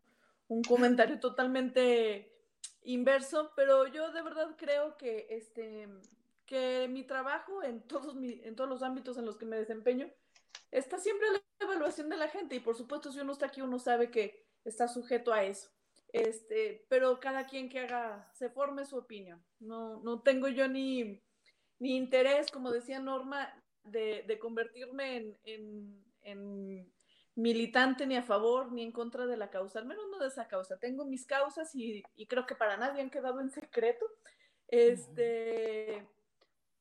un 0.48 0.62
comentario 0.62 1.20
totalmente 1.20 2.32
inverso, 2.82 3.52
pero 3.56 3.86
yo 3.86 4.10
de 4.12 4.22
verdad 4.22 4.56
creo 4.58 4.96
que 4.96 5.28
este 5.30 5.88
que 6.46 6.88
mi 6.88 7.04
trabajo 7.04 7.62
en 7.62 7.86
todos, 7.86 8.16
en 8.16 8.56
todos 8.56 8.70
los 8.70 8.82
ámbitos 8.82 9.16
en 9.18 9.24
los 9.24 9.36
que 9.36 9.46
me 9.46 9.56
desempeño 9.56 10.10
está 10.70 10.98
siempre 10.98 11.28
la 11.30 11.42
evaluación 11.60 12.08
de 12.08 12.16
la 12.16 12.28
gente 12.28 12.56
y 12.56 12.60
por 12.60 12.76
supuesto 12.76 13.12
si 13.12 13.20
uno 13.20 13.32
está 13.32 13.46
aquí 13.46 13.60
uno 13.60 13.78
sabe 13.78 14.10
que 14.10 14.44
está 14.64 14.88
sujeto 14.88 15.32
a 15.32 15.44
eso. 15.44 15.70
Este, 16.12 16.86
pero 16.88 17.18
cada 17.18 17.44
quien 17.44 17.68
que 17.68 17.80
haga, 17.80 18.30
se 18.34 18.48
forme 18.48 18.84
su 18.84 18.96
opinión. 18.96 19.44
No, 19.58 20.00
no 20.02 20.22
tengo 20.22 20.46
yo 20.48 20.68
ni, 20.68 21.20
ni 21.80 21.96
interés, 21.96 22.52
como 22.52 22.70
decía 22.70 23.00
Norma, 23.00 23.52
de, 23.82 24.24
de 24.26 24.38
convertirme 24.38 25.16
en, 25.16 25.38
en, 25.42 26.04
en, 26.22 26.92
militante 27.34 28.06
ni 28.06 28.16
a 28.16 28.22
favor 28.22 28.70
ni 28.70 28.84
en 28.84 28.92
contra 28.92 29.26
de 29.26 29.36
la 29.36 29.50
causa, 29.50 29.80
al 29.80 29.86
menos 29.86 30.04
no 30.08 30.20
de 30.20 30.28
esa 30.28 30.46
causa. 30.46 30.78
Tengo 30.78 31.04
mis 31.04 31.26
causas 31.26 31.74
y, 31.74 32.04
y 32.14 32.26
creo 32.26 32.46
que 32.46 32.54
para 32.54 32.76
nadie 32.76 33.02
han 33.02 33.10
quedado 33.10 33.40
en 33.40 33.50
secreto. 33.50 34.06
Este, 34.68 36.06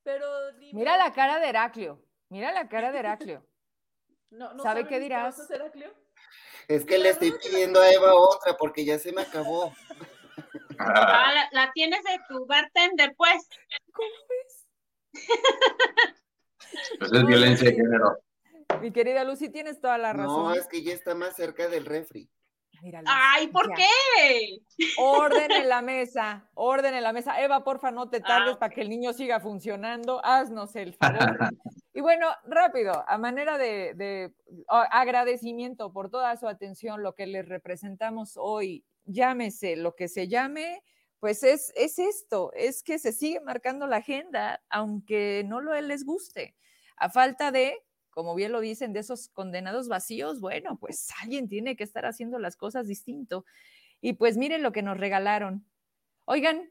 pero 0.04 0.28
Mira 0.74 0.98
la 0.98 1.14
cara 1.14 1.40
de 1.40 1.50
Heraclio. 1.50 2.04
Mira 2.30 2.52
la 2.52 2.68
cara 2.68 2.92
de 2.92 3.00
Heraclio. 3.00 3.46
no, 4.30 4.54
no 4.54 4.64
¿Sabe 4.64 4.88
qué 4.88 5.00
dirás? 5.00 5.50
Heraclio? 5.50 5.94
Es 6.68 6.86
que 6.86 6.98
le 6.98 7.10
estoy 7.10 7.34
pidiendo 7.34 7.82
a 7.82 7.92
Eva 7.92 8.14
otra 8.16 8.56
porque 8.58 8.86
ya 8.86 8.98
se 8.98 9.12
me 9.12 9.22
acabó. 9.22 9.74
Ah, 10.80 11.48
la, 11.52 11.72
tienes 11.74 12.04
de 12.04 12.20
tu 12.28 12.46
bartender, 12.46 13.14
pues. 13.18 13.48
¿Cómo 13.92 14.10
es? 14.46 14.68
Pues 16.98 17.12
es 17.14 17.26
violencia 17.28 17.70
de 17.70 17.76
género. 17.76 18.18
Mi 18.82 18.92
querida 18.92 19.24
Lucy, 19.24 19.50
tienes 19.50 19.80
toda 19.80 20.00
la 20.00 20.12
razón. 20.12 20.46
No, 20.46 20.54
es 20.56 20.66
que 20.66 20.82
ya 20.82 20.92
está 20.92 21.14
más 21.14 21.36
cerca 21.36 21.68
del 21.68 21.86
refri. 21.86 22.32
Ay, 23.06 23.48
¿por 23.48 23.74
qué? 23.74 24.60
Orden 24.98 25.52
en 25.52 25.70
la 25.70 25.82
mesa, 25.82 26.50
orden 26.54 26.94
en 26.94 27.04
la 27.04 27.14
mesa. 27.14 27.42
Eva, 27.42 27.64
porfa, 27.64 27.92
no 27.92 28.10
te 28.10 28.20
tardes 28.20 28.56
ah, 28.56 28.60
para 28.60 28.74
que 28.74 28.82
el 28.82 28.90
niño 28.90 29.14
siga 29.14 29.40
funcionando. 29.40 30.24
Haznos 30.24 30.76
el 30.76 30.94
favor. 30.94 31.38
y 31.94 32.02
bueno, 32.02 32.28
rápido, 32.46 33.04
a 33.08 33.18
manera 33.18 33.58
de, 33.58 34.34
agradecimiento 34.68 35.94
por 35.94 36.10
toda 36.10 36.36
su 36.38 36.48
atención, 36.48 37.04
lo 37.04 37.14
que 37.14 37.28
les 37.28 37.48
representamos 37.48 38.34
hoy, 38.36 38.84
llámese 39.06 39.76
lo 39.76 39.96
que 39.96 40.08
se 40.08 40.28
llame, 40.28 40.84
pues 41.20 41.44
es, 41.44 41.72
es 41.76 42.00
esto, 42.00 42.52
es 42.54 42.84
que 42.84 43.00
se 43.00 43.14
sigue 43.14 43.40
marcando 43.40 43.88
la 43.88 43.98
agenda, 43.98 44.62
aunque 44.70 45.44
no 45.46 45.62
lo 45.62 45.80
les 45.80 46.04
guste, 46.04 46.56
a 46.98 47.10
falta 47.10 47.52
de 47.52 47.82
como 48.14 48.36
bien 48.36 48.52
lo 48.52 48.60
dicen, 48.60 48.94
de 48.94 49.00
esos 49.00 49.30
condenados 49.30 49.88
vacíos, 49.88 50.40
bueno, 50.40 50.78
pues 50.78 51.10
alguien 51.22 51.48
tiene 51.48 51.76
que 51.76 51.84
estar 51.84 52.06
haciendo 52.06 52.40
las 52.40 52.56
cosas 52.56 52.88
distinto. 52.88 53.46
Y 54.02 54.14
pues 54.14 54.38
miren 54.38 54.64
lo 54.64 54.72
que 54.72 54.84
nos 54.84 54.98
regalaron. 54.98 55.66
Oigan, 56.26 56.70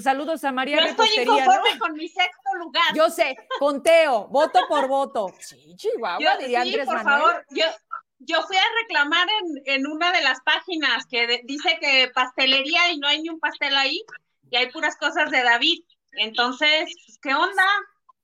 saludos 0.00 0.42
a 0.44 0.52
María 0.52 0.78
Yo 0.80 0.86
estoy 0.86 1.08
inconforme 1.22 1.78
con 1.78 1.92
mi 1.94 2.08
sexto 2.08 2.54
lugar. 2.58 2.94
Yo 2.94 3.10
sé, 3.10 3.36
conteo, 3.58 4.28
voto 4.28 4.60
por 4.68 4.88
voto. 4.88 5.32
Sí, 5.38 5.74
Chihuahua, 5.76 6.36
diría 6.38 6.62
sí, 6.62 6.76
por 6.84 7.02
favor, 7.02 7.44
yo, 7.50 7.64
yo 8.18 8.42
fui 8.42 8.56
a 8.56 8.82
reclamar 8.82 9.28
en, 9.64 9.86
una 9.86 10.12
de 10.12 10.22
las 10.22 10.40
páginas 10.42 11.06
que 11.06 11.42
dice 11.44 11.78
que 11.80 12.10
pastelería 12.14 12.90
y 12.92 12.98
no 12.98 13.08
hay 13.08 13.22
ni 13.22 13.28
un 13.28 13.40
pastel 13.40 13.76
ahí 13.76 14.02
y 14.50 14.56
hay 14.56 14.70
puras 14.70 14.96
cosas 14.96 15.30
de 15.30 15.42
David. 15.42 15.82
Entonces, 16.12 16.92
¿qué 17.22 17.34
onda? 17.34 17.64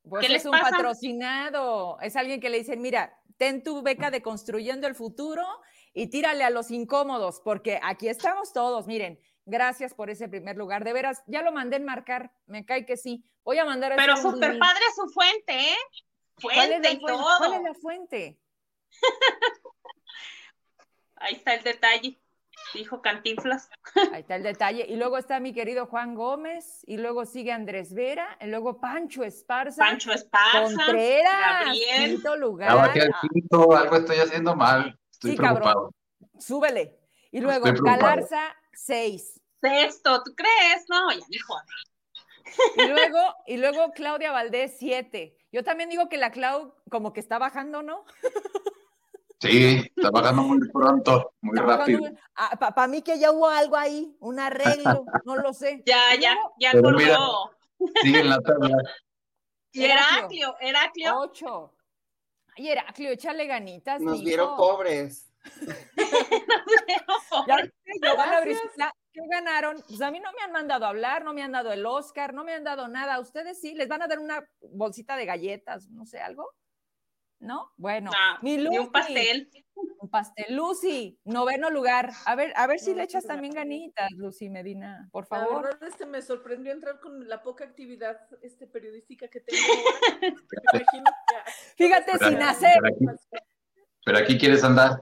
Pues 0.09 0.26
¿Qué 0.26 0.36
es 0.36 0.44
un 0.44 0.52
patrocinado, 0.52 1.98
es 2.00 2.14
alguien 2.16 2.40
que 2.40 2.48
le 2.48 2.59
dicen, 2.59 2.80
mira, 2.80 3.18
ten 3.36 3.62
tu 3.62 3.82
beca 3.82 4.11
de 4.11 4.22
construyendo 4.22 4.86
el 4.86 4.94
futuro 4.94 5.44
y 5.92 6.07
tírale 6.09 6.44
a 6.44 6.50
los 6.50 6.70
incómodos, 6.70 7.40
porque 7.40 7.80
aquí 7.82 8.09
estamos 8.09 8.52
todos, 8.52 8.86
miren, 8.86 9.18
gracias 9.44 9.94
por 9.94 10.09
ese 10.09 10.28
primer 10.28 10.57
lugar, 10.57 10.84
de 10.84 10.92
veras, 10.92 11.22
ya 11.26 11.42
lo 11.42 11.50
mandé 11.50 11.76
en 11.76 11.84
marcar, 11.84 12.32
me 12.46 12.64
cae 12.64 12.86
que 12.86 12.96
sí, 12.96 13.24
voy 13.42 13.59
a 13.59 13.64
mandar 13.64 13.92
a 13.92 13.96
Pero 13.96 14.16
súper 14.16 14.59
padre 14.59 14.82
su 14.94 15.09
fuente, 15.09 15.72
¿eh? 15.72 15.76
Fuente 16.38 16.92
y 16.92 17.00
todo. 17.00 17.24
¿Cuál 17.38 17.54
es 17.54 17.62
la 17.62 17.74
fuente? 17.74 18.38
Ahí 21.16 21.34
está 21.34 21.54
el 21.54 21.64
detalle 21.64 22.18
dijo 22.74 23.02
Cantinflas. 23.02 23.68
Ahí 24.12 24.20
está 24.20 24.36
el 24.36 24.42
detalle. 24.42 24.86
Y 24.88 24.96
luego 24.96 25.18
está 25.18 25.40
mi 25.40 25.52
querido 25.52 25.86
Juan 25.86 26.14
Gómez, 26.14 26.82
y 26.86 26.96
luego 26.96 27.24
sigue 27.24 27.52
Andrés 27.52 27.94
Vera, 27.94 28.36
y 28.40 28.46
luego 28.46 28.80
Pancho 28.80 29.24
Esparza. 29.24 29.82
Pancho 29.82 30.12
Esparza. 30.12 30.62
Contreras, 30.62 31.64
Gabriel. 31.64 32.11
quinto 32.11 32.36
lugar. 32.36 32.70
algo 32.70 33.96
estoy 33.96 34.18
haciendo 34.18 34.54
mal. 34.54 34.98
Estoy 35.11 35.32
sí, 35.32 35.36
preocupado. 35.36 35.74
Cabrón. 35.74 36.40
Súbele. 36.40 36.98
Y 37.30 37.40
luego 37.40 37.66
Galarza, 37.82 38.54
seis. 38.72 39.40
Sexto, 39.61 40.22
¿tú 40.22 40.34
crees? 40.34 40.84
No, 40.88 41.11
ya 41.11 41.24
dijo. 41.28 41.54
Y 42.76 42.86
luego, 42.86 43.18
y 43.46 43.57
luego 43.57 43.92
Claudia 43.92 44.32
Valdés, 44.32 44.76
siete. 44.78 45.36
Yo 45.52 45.64
también 45.64 45.88
digo 45.88 46.09
que 46.09 46.16
la 46.16 46.30
Clau 46.30 46.74
como 46.90 47.12
que 47.12 47.20
está 47.20 47.38
bajando, 47.38 47.82
¿no? 47.82 48.04
Sí, 49.39 49.93
está 49.95 50.11
bajando 50.11 50.43
muy 50.43 50.68
pronto, 50.70 51.34
muy 51.43 51.59
rápido. 51.59 52.01
Ah, 52.34 52.57
Para 52.57 52.89
mí 52.89 53.03
que 53.03 53.18
ya 53.18 53.30
hubo 53.32 53.49
algo 53.49 53.76
ahí, 53.76 54.16
un 54.20 54.41
arreglo, 54.41 55.05
no 55.24 55.37
lo 55.37 55.53
sé. 55.53 55.82
Ya, 55.87 56.14
ya, 56.18 56.37
ya 56.59 56.72
colgó. 56.72 57.51
Sigue 58.03 58.20
en 58.20 58.30
la 58.30 58.41
tabla. 58.41 58.76
Y 59.72 59.84
Heraclio, 59.84 60.57
Heraclio. 60.59 61.18
Ocho. 61.18 61.74
Ay, 62.57 62.70
Heraclio, 62.70 63.11
échale 63.11 63.47
ganitas. 63.47 64.01
Nos 64.01 64.24
vieron 64.24 64.57
pobres. 64.57 65.30
Nos 65.66 66.87
vieron 66.87 67.16
pobres. 68.16 68.59
Ya, 68.78 68.91
¿Qué 69.12 69.20
ganaron? 69.30 69.82
Pues 69.87 70.01
a 70.01 70.11
mí 70.11 70.20
no 70.20 70.32
me 70.32 70.43
han 70.43 70.53
mandado 70.53 70.87
a 70.87 70.89
hablar, 70.89 71.24
no 71.24 71.34
me 71.34 71.43
han 71.43 71.53
dado 71.53 71.72
el 71.72 71.84
Oscar, 71.84 72.32
no 72.32 72.43
me 72.45 72.55
han 72.55 72.64
dado 72.64 72.89
nada. 72.89 73.20
¿Ustedes 73.20 73.61
sí? 73.61 73.74
¿Les 73.74 73.89
van 73.89 74.03
a 74.03 74.09
dar 74.09 74.18
una 74.18 74.47
bolsita 74.61 75.16
de 75.16 75.26
galletas, 75.26 75.89
no 75.91 76.07
sé, 76.07 76.20
algo? 76.20 76.51
¿No? 77.39 77.72
Bueno, 77.76 78.11
mi 78.43 78.59
Lucy, 78.59 78.78
un 78.78 78.91
pastel. 78.93 79.51
Un 79.99 80.11
pastel. 80.11 80.57
Lucy, 80.57 81.18
noveno 81.24 81.70
lugar. 81.70 82.11
A 82.24 82.34
ver, 82.34 82.53
a 82.57 82.66
ver 82.66 82.78
si 82.78 82.95
le 82.95 83.03
echas 83.03 83.26
también 83.26 83.55
ganitas, 83.55 84.11
Lucy 84.12 84.49
Medina, 84.49 85.09
por 85.12 85.26
favor. 85.26 85.64
La 85.64 85.70
verdad, 85.70 85.89
este 85.89 86.07
me 86.07 86.22
sorprendió 86.22 86.72
entrar 86.72 87.01
con 87.01 87.28
la 87.28 87.43
poca 87.43 87.64
actividad 87.64 88.18
este, 88.43 88.66
periodística 88.66 89.28
que 89.28 89.41
tengo 89.41 89.61
Fíjate, 91.76 92.18
sin 92.18 92.43
hacer. 92.43 92.78
pero 94.05 94.18
aquí 94.18 94.39
quieres 94.39 94.64
andar. 94.64 95.01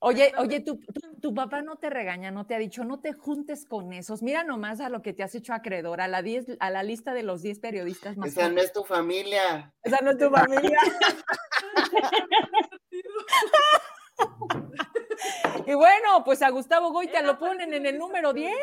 Oye, 0.00 0.32
oye, 0.38 0.60
tu, 0.60 0.78
tu, 1.20 1.34
papá 1.34 1.60
no 1.60 1.74
te 1.76 1.90
regaña, 1.90 2.30
no 2.30 2.46
te 2.46 2.54
ha 2.54 2.58
dicho, 2.58 2.84
no 2.84 3.00
te 3.00 3.12
juntes 3.12 3.64
con 3.64 3.92
esos. 3.92 4.22
Mira 4.22 4.44
nomás 4.44 4.80
a 4.80 4.88
lo 4.88 5.02
que 5.02 5.12
te 5.12 5.24
has 5.24 5.34
hecho 5.34 5.52
acreedor, 5.52 6.00
a 6.00 6.06
la, 6.06 6.22
diez, 6.22 6.46
a 6.60 6.70
la 6.70 6.84
lista 6.84 7.14
de 7.14 7.24
los 7.24 7.42
10 7.42 7.58
periodistas 7.58 8.16
más. 8.16 8.28
Esa 8.28 8.48
no 8.48 8.60
es 8.60 8.72
tu 8.72 8.84
familia. 8.84 9.74
Esa 9.82 9.98
no 10.02 10.12
es 10.12 10.18
tu 10.18 10.30
familia. 10.30 10.78
y 15.66 15.74
bueno, 15.74 16.22
pues 16.24 16.42
a 16.42 16.50
Gustavo 16.50 16.92
Goita 16.92 17.20
lo 17.22 17.36
ponen 17.36 17.74
en 17.74 17.84
el 17.84 17.98
número 17.98 18.32
10. 18.32 18.54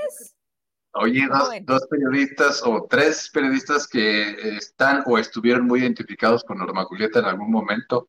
Oye, 0.94 1.28
dos, 1.28 1.50
dos, 1.64 1.86
periodistas 1.88 2.64
o 2.66 2.88
tres 2.90 3.30
periodistas 3.30 3.90
que 3.90 4.56
están 4.56 5.04
o 5.06 5.18
estuvieron 5.18 5.68
muy 5.68 5.82
identificados 5.82 6.46
con 6.46 6.60
Norma 6.60 6.86
Julieta 6.86 7.20
en 7.20 7.26
algún 7.26 7.52
momento. 7.52 8.08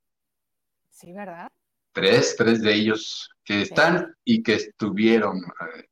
Sí, 0.91 1.13
¿verdad? 1.13 1.51
Tres, 1.97 2.37
tres 2.37 2.61
de 2.61 2.75
ellos 2.75 3.31
que 3.43 3.63
están 3.63 4.15
y 4.23 4.43
que 4.43 4.53
estuvieron. 4.53 5.39
Eh, 5.39 5.89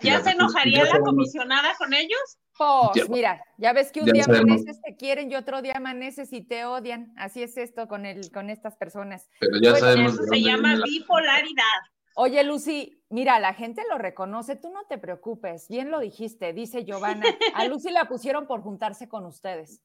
¿Ya, 0.00 0.22
se 0.22 0.30
enojaría 0.30 0.84
la 0.84 0.98
comisionada 1.00 1.74
con 1.76 1.92
ellos? 1.92 2.38
Pues 2.56 3.10
mira, 3.10 3.44
ya 3.58 3.74
ves 3.74 3.92
que 3.92 4.00
un 4.00 4.06
día 4.06 4.24
amaneces 4.24 4.80
te 4.80 4.96
quieren 4.96 5.30
y 5.30 5.34
otro 5.34 5.60
día 5.60 5.74
amaneces 5.76 6.32
y 6.32 6.40
te 6.40 6.64
odian. 6.64 7.12
Así 7.18 7.42
es 7.42 7.58
esto 7.58 7.86
con 7.86 8.06
el, 8.06 8.30
con 8.32 8.48
estas 8.48 8.78
personas. 8.78 9.28
Pero 9.38 9.58
ya 9.60 9.76
sabemos. 9.76 10.14
Eso 10.14 10.22
se 10.22 10.40
llama 10.40 10.74
bipolaridad. 10.82 11.80
Oye, 12.14 12.42
Lucy, 12.42 12.98
mira, 13.10 13.38
la 13.38 13.52
gente 13.52 13.82
lo 13.90 13.98
reconoce, 13.98 14.56
tú 14.56 14.70
no 14.70 14.86
te 14.86 14.96
preocupes, 14.96 15.68
bien 15.68 15.90
lo 15.90 16.00
dijiste, 16.00 16.54
dice 16.54 16.86
Giovanna. 16.86 17.26
A 17.52 17.66
Lucy 17.66 17.90
la 17.90 18.08
pusieron 18.08 18.46
por 18.46 18.62
juntarse 18.62 19.06
con 19.06 19.26
ustedes. 19.26 19.82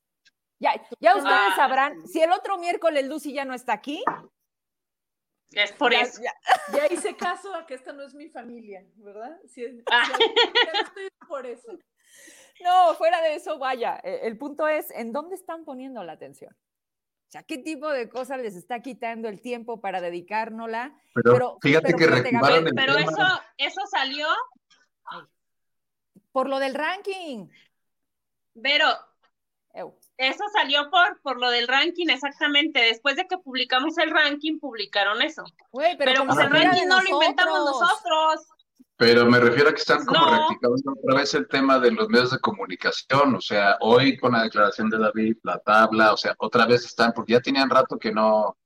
Ya, 0.59 0.81
ya 1.01 1.17
ustedes 1.17 1.35
ah. 1.35 1.53
sabrán, 1.57 2.07
si 2.07 2.21
el 2.21 2.31
otro 2.31 2.57
miércoles 2.57 3.05
Lucy 3.05 3.33
ya 3.33 3.43
no 3.43 3.53
está 3.53 3.73
aquí, 3.73 4.01
es 5.51 5.71
por 5.73 5.93
eso. 5.93 6.21
Ya, 6.73 6.87
hice 6.87 7.15
caso 7.15 7.53
a 7.53 7.65
que 7.65 7.73
esta 7.73 7.93
no 7.93 8.03
es 8.03 8.13
mi 8.13 8.29
familia, 8.29 8.85
¿verdad? 8.95 9.37
Ah. 9.91 10.07
ya, 10.19 10.79
estoy 10.81 11.09
por 11.27 11.45
eso. 11.45 11.77
No, 12.63 12.93
fuera 12.95 13.21
de 13.21 13.35
eso, 13.35 13.57
vaya, 13.57 13.99
e, 14.03 14.27
el 14.27 14.37
punto 14.37 14.67
es, 14.67 14.91
¿en 14.91 15.11
dónde 15.11 15.35
están 15.35 15.65
poniendo 15.65 16.03
la 16.03 16.13
atención? 16.13 16.53
O 16.53 17.31
sea, 17.31 17.43
¿qué 17.43 17.57
tipo 17.57 17.89
de 17.89 18.09
cosas 18.09 18.39
les 18.39 18.55
está 18.55 18.81
quitando 18.81 19.29
el 19.29 19.41
tiempo 19.41 19.79
para 19.79 20.01
dedicárnosla? 20.01 20.93
Pero, 21.13 21.57
fíjate 21.61 21.93
que 21.93 22.07
fíjate, 22.07 22.71
Pero 22.75 22.97
eso, 22.97 23.41
eso 23.57 23.81
salió... 23.89 24.27
Por 26.31 26.49
lo 26.49 26.59
del 26.59 26.75
ranking. 26.75 27.47
Pero... 28.61 28.87
Eso 30.21 30.43
salió 30.53 30.87
por, 30.91 31.19
por 31.23 31.39
lo 31.39 31.49
del 31.49 31.67
ranking, 31.67 32.07
exactamente. 32.09 32.79
Después 32.79 33.15
de 33.15 33.25
que 33.25 33.39
publicamos 33.39 33.97
el 33.97 34.11
ranking, 34.11 34.59
publicaron 34.59 35.19
eso. 35.23 35.43
pero, 35.97 36.25
pues 36.27 36.37
el 36.37 36.51
ranking 36.51 36.87
no 36.87 37.01
lo 37.01 37.09
inventamos 37.09 37.59
nosotros. 37.65 38.47
Pero 38.97 39.25
me 39.25 39.39
refiero 39.39 39.69
a 39.69 39.73
que 39.73 39.79
están 39.79 40.05
como 40.05 40.23
no. 40.23 40.47
otra 40.47 41.15
vez 41.15 41.33
el 41.33 41.47
tema 41.47 41.79
de 41.79 41.89
los 41.89 42.07
medios 42.07 42.29
de 42.29 42.37
comunicación. 42.37 43.33
O 43.33 43.41
sea, 43.41 43.77
hoy 43.79 44.15
con 44.15 44.33
la 44.33 44.43
declaración 44.43 44.91
de 44.91 44.99
David, 44.99 45.37
la 45.41 45.57
tabla, 45.57 46.13
o 46.13 46.17
sea, 46.17 46.35
otra 46.37 46.67
vez 46.67 46.85
están, 46.85 47.13
porque 47.13 47.33
ya 47.33 47.41
tenían 47.41 47.67
rato 47.67 47.97
que 47.97 48.11
no, 48.11 48.59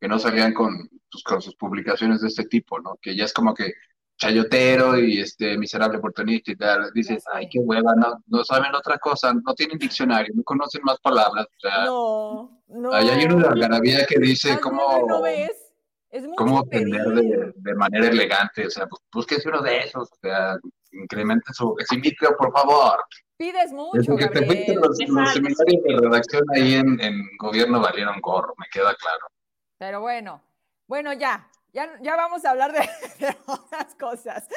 que 0.00 0.06
no 0.06 0.16
salían 0.16 0.54
con, 0.54 0.88
pues, 1.10 1.24
con 1.24 1.42
sus 1.42 1.56
publicaciones 1.56 2.20
de 2.20 2.28
este 2.28 2.44
tipo, 2.44 2.78
¿no? 2.78 2.96
Que 3.02 3.16
ya 3.16 3.24
es 3.24 3.32
como 3.32 3.52
que 3.52 3.72
chayotero 4.20 4.98
y 4.98 5.20
este 5.20 5.56
miserable 5.56 5.98
oportunista 5.98 6.52
y 6.52 6.56
tal, 6.56 6.90
dices, 6.92 7.24
ay, 7.32 7.48
qué 7.50 7.58
hueva, 7.58 7.94
no, 7.96 8.22
no 8.26 8.44
saben 8.44 8.74
otra 8.74 8.98
cosa, 8.98 9.32
no 9.32 9.54
tienen 9.54 9.78
diccionario, 9.78 10.32
no 10.34 10.42
conocen 10.44 10.82
más 10.84 11.00
palabras. 11.00 11.46
O 11.46 11.60
sea, 11.60 11.84
no, 11.86 12.62
no. 12.68 12.92
Ahí 12.92 13.08
hay 13.08 13.24
una 13.24 13.48
algarabía 13.48 14.04
que 14.06 14.18
dice 14.20 14.60
cómo, 14.60 15.06
no 15.08 15.22
ves? 15.22 15.72
Es 16.10 16.24
cómo 16.36 16.58
aprender 16.58 17.02
de, 17.02 17.52
de, 17.54 17.74
manera 17.74 18.08
elegante, 18.08 18.66
o 18.66 18.70
sea, 18.70 18.86
pues 18.86 19.00
búsquese 19.12 19.48
uno 19.48 19.62
de 19.62 19.78
esos, 19.78 20.10
o 20.10 20.16
sea, 20.20 20.56
incremente 20.92 21.52
su, 21.54 21.74
micro, 22.02 22.36
por 22.36 22.52
favor. 22.52 22.98
Pides 23.36 23.72
mucho, 23.72 24.16
que 24.16 24.26
te 24.26 24.44
fuiste 24.44 24.74
los, 24.74 24.98
los 25.08 25.32
seminarios 25.32 25.82
de 25.82 25.96
redacción 25.96 26.44
ahí 26.54 26.74
en, 26.74 27.00
en 27.00 27.22
gobierno 27.38 27.80
valieron 27.80 28.20
gorro, 28.20 28.54
me 28.58 28.66
queda 28.70 28.94
claro. 28.96 29.26
Pero 29.78 30.00
bueno, 30.00 30.42
bueno, 30.88 31.12
ya, 31.12 31.48
ya, 31.72 32.16
vamos 32.16 32.44
a 32.44 32.50
hablar 32.50 32.72
de, 33.18 33.36
otras 33.46 33.94
cosas. 33.94 34.48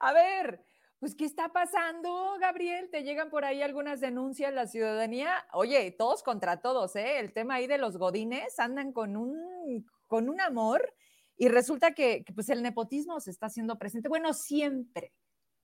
A 0.00 0.12
ver, 0.12 0.62
pues, 0.98 1.14
¿qué 1.14 1.24
está 1.24 1.48
pasando, 1.50 2.36
Gabriel? 2.40 2.88
¿Te 2.90 3.02
llegan 3.02 3.30
por 3.30 3.44
ahí 3.44 3.62
algunas 3.62 4.00
denuncias 4.00 4.52
la 4.52 4.66
ciudadanía? 4.66 5.46
Oye, 5.52 5.90
todos 5.92 6.22
contra 6.22 6.60
todos, 6.60 6.96
¿eh? 6.96 7.18
El 7.18 7.32
tema 7.32 7.54
ahí 7.54 7.66
de 7.66 7.78
los 7.78 7.96
godines 7.98 8.58
andan 8.58 8.92
con 8.92 9.16
un, 9.16 9.86
con 10.06 10.28
un 10.28 10.40
amor 10.40 10.94
y 11.36 11.48
resulta 11.48 11.92
que, 11.92 12.24
pues 12.34 12.48
el 12.48 12.62
nepotismo 12.62 13.20
se 13.20 13.30
está 13.30 13.46
haciendo 13.46 13.78
presente. 13.78 14.08
Bueno, 14.08 14.32
siempre, 14.32 15.12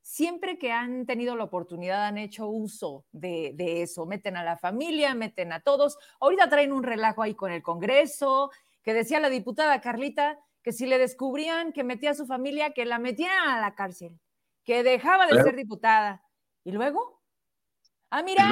siempre 0.03 0.59
que 0.59 0.71
han 0.71 1.07
tenido 1.07 1.35
la 1.35 1.45
oportunidad 1.45 2.05
han 2.05 2.19
hecho 2.19 2.47
uso 2.47 3.07
de, 3.11 3.53
de 3.55 3.83
eso. 3.83 4.05
Meten 4.05 4.37
a 4.37 4.45
la 4.45 4.59
familia, 4.59 5.15
meten 5.15 5.53
a 5.53 5.61
todos. 5.61 5.97
Ahorita 6.21 6.49
traen 6.49 6.73
un 6.73 6.83
relajo 6.83 7.23
ahí 7.23 7.35
con 7.35 7.51
el 7.51 7.63
Congreso, 7.63 8.51
que 8.83 8.93
decía 8.95 9.21
la 9.21 9.31
diputada 9.31 9.81
Carlita, 9.81 10.39
que 10.63 10.73
si 10.73 10.87
le 10.87 10.99
descubrían 10.99 11.73
que 11.73 11.85
metía 11.85 12.11
a 12.11 12.15
su 12.15 12.27
familia, 12.27 12.73
que 12.73 12.85
la 12.85 12.99
metían 12.99 13.49
a 13.49 13.61
la 13.61 13.75
cárcel, 13.75 14.19
que 14.65 14.83
dejaba 14.83 15.27
de 15.27 15.43
ser 15.43 15.57
diputada. 15.57 16.23
¿Y 16.65 16.73
luego? 16.73 17.21
Ah, 18.11 18.23
mira. 18.23 18.51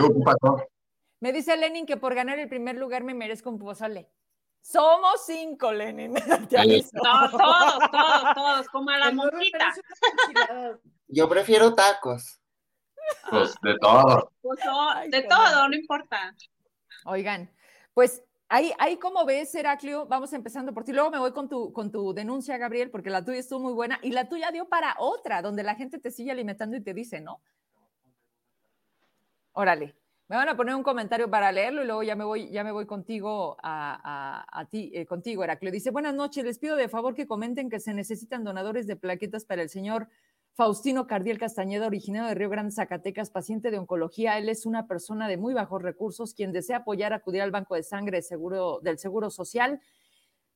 Me 1.21 1.33
dice 1.33 1.57
Lenin 1.57 1.87
que 1.87 1.97
por 1.97 2.15
ganar 2.15 2.39
el 2.39 2.49
primer 2.49 2.77
lugar 2.77 3.05
me 3.05 3.15
merezco 3.15 3.51
un 3.51 3.59
pozole. 3.59 4.11
Somos 4.63 5.25
cinco, 5.27 5.73
Lenin. 5.73 6.15
No, 7.03 7.31
todos, 7.31 7.91
todos, 7.91 8.35
todos, 8.35 8.69
como 8.69 8.91
a 8.91 8.99
la 8.99 9.13
monjita. 9.13 9.73
Yo 11.09 11.29
prefiero 11.29 11.75
tacos. 11.75 12.41
Pues 13.31 13.55
de 13.63 13.77
todo. 13.81 14.33
Pues, 14.43 14.59
de 15.11 15.23
todo, 15.23 15.69
no 15.69 15.75
importa. 15.75 16.35
Oigan, 17.05 17.51
pues 17.95 18.23
Ahí, 18.53 18.73
ahí 18.81 18.97
como 18.97 19.25
ves, 19.25 19.55
Heraclio, 19.55 20.07
vamos 20.07 20.33
empezando 20.33 20.75
por 20.75 20.83
ti. 20.83 20.93
Luego 20.93 21.09
me 21.09 21.21
voy 21.21 21.31
con 21.31 21.49
tu, 21.49 21.73
con 21.73 21.93
tu 21.93 22.13
denuncia, 22.13 22.59
Gabriel, 22.59 22.91
porque 22.91 23.09
la 23.09 23.25
tuya 23.25 23.39
estuvo 23.39 23.61
muy 23.61 23.73
buena 23.73 24.01
y 24.03 24.11
la 24.11 24.29
tuya 24.29 24.51
dio 24.51 24.69
para 24.69 24.97
otra, 24.99 25.41
donde 25.41 25.63
la 25.63 25.77
gente 25.77 26.01
te 26.01 26.11
sigue 26.11 26.33
alimentando 26.33 26.77
y 26.77 26.81
te 26.81 26.93
dice, 26.93 27.21
¿no? 27.21 27.41
Órale. 29.53 29.95
Me 30.27 30.35
van 30.35 30.49
a 30.49 30.57
poner 30.57 30.75
un 30.75 30.83
comentario 30.83 31.31
para 31.31 31.53
leerlo 31.53 31.83
y 31.83 31.87
luego 31.87 32.03
ya 32.03 32.17
me 32.17 32.25
voy, 32.25 32.51
ya 32.51 32.65
me 32.65 32.73
voy 32.73 32.87
contigo 32.87 33.57
a, 33.63 34.45
a, 34.51 34.65
ti, 34.67 34.91
eh, 34.95 35.07
contigo, 35.07 35.45
Heraclio. 35.45 35.71
Dice, 35.71 35.93
buenas 35.93 36.15
noches, 36.15 36.45
les 36.45 36.59
pido 36.59 36.75
de 36.75 36.89
favor 36.89 37.15
que 37.15 37.29
comenten 37.29 37.71
que 37.71 37.79
se 37.79 37.95
necesitan 37.95 38.43
donadores 38.43 38.89
de 38.89 38.97
plaquetas 38.97 39.45
para 39.45 39.63
el 39.63 39.69
señor 39.69 40.09
Faustino 40.61 41.07
Cardiel 41.07 41.39
Castañeda, 41.39 41.87
originario 41.87 42.29
de 42.29 42.35
Río 42.35 42.51
Grande, 42.51 42.71
Zacatecas, 42.71 43.31
paciente 43.31 43.71
de 43.71 43.79
oncología. 43.79 44.37
Él 44.37 44.51
es 44.51 44.67
una 44.67 44.87
persona 44.87 45.27
de 45.27 45.39
muy 45.39 45.55
bajos 45.55 45.81
recursos, 45.81 46.35
quien 46.35 46.53
desea 46.53 46.77
apoyar, 46.77 47.15
acudir 47.15 47.41
al 47.41 47.51
Banco 47.51 47.77
de 47.77 47.83
Sangre 47.83 48.21
seguro, 48.21 48.79
del 48.83 48.99
Seguro 48.99 49.31
Social 49.31 49.81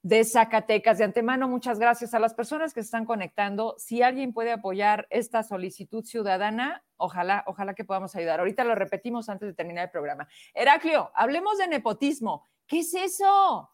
de 0.03 0.23
Zacatecas. 0.25 0.99
De 0.99 1.05
antemano, 1.05 1.49
muchas 1.49 1.79
gracias 1.79 2.13
a 2.13 2.19
las 2.19 2.35
personas 2.35 2.75
que 2.75 2.83
se 2.83 2.89
están 2.89 3.07
conectando. 3.07 3.77
Si 3.79 4.03
alguien 4.03 4.35
puede 4.35 4.53
apoyar 4.53 5.07
esta 5.09 5.43
solicitud 5.43 6.05
ciudadana, 6.05 6.85
ojalá, 6.99 7.43
ojalá 7.47 7.73
que 7.73 7.87
podamos 7.87 8.15
ayudar. 8.15 8.41
Ahorita 8.41 8.63
lo 8.63 8.75
repetimos 8.75 9.31
antes 9.31 9.49
de 9.49 9.55
terminar 9.55 9.85
el 9.87 9.91
programa. 9.91 10.29
Heraclio, 10.53 11.13
hablemos 11.15 11.57
de 11.57 11.67
nepotismo. 11.67 12.45
¿Qué 12.67 12.81
es 12.81 12.93
eso? 12.93 13.71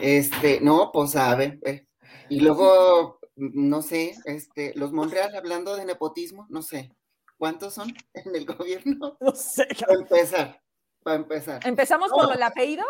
Este, 0.00 0.60
no, 0.60 0.92
pues 0.92 1.14
ver, 1.14 1.58
eh. 1.64 1.88
y 2.28 2.38
luego 2.38 3.18
no 3.36 3.82
sé, 3.82 4.16
este, 4.24 4.72
los 4.74 4.92
Monreal 4.92 5.34
hablando 5.34 5.76
de 5.76 5.84
nepotismo, 5.84 6.46
no 6.48 6.62
sé, 6.62 6.94
¿cuántos 7.36 7.74
son 7.74 7.92
en 8.14 8.34
el 8.34 8.46
gobierno? 8.46 9.16
No 9.20 9.34
sé. 9.34 9.68
Para 9.80 9.94
empezar, 9.94 10.62
para 11.02 11.16
empezar. 11.16 11.66
¿Empezamos 11.66 12.10
por 12.10 12.34
el 12.34 12.42
apellido? 12.42 12.84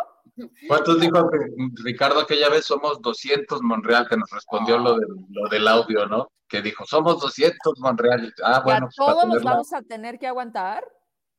¿Cuántos 0.68 1.00
dijo 1.00 1.30
que 1.30 1.38
Ricardo 1.82 2.20
aquella 2.20 2.50
vez 2.50 2.66
somos 2.66 3.00
200 3.00 3.62
Monreal, 3.62 4.06
que 4.06 4.16
nos 4.16 4.30
respondió 4.30 4.78
lo, 4.78 4.96
de, 4.98 5.06
lo 5.30 5.48
del 5.48 5.66
audio, 5.66 6.06
¿no? 6.06 6.30
Que 6.46 6.60
dijo, 6.60 6.84
somos 6.84 7.20
200 7.20 7.78
Monreal. 7.78 8.34
Ah, 8.44 8.60
bueno. 8.62 8.86
Pues 8.86 8.96
todos 8.96 9.26
nos 9.26 9.42
vamos 9.42 9.72
a 9.72 9.80
tener 9.82 10.18
que 10.18 10.26
aguantar. 10.26 10.86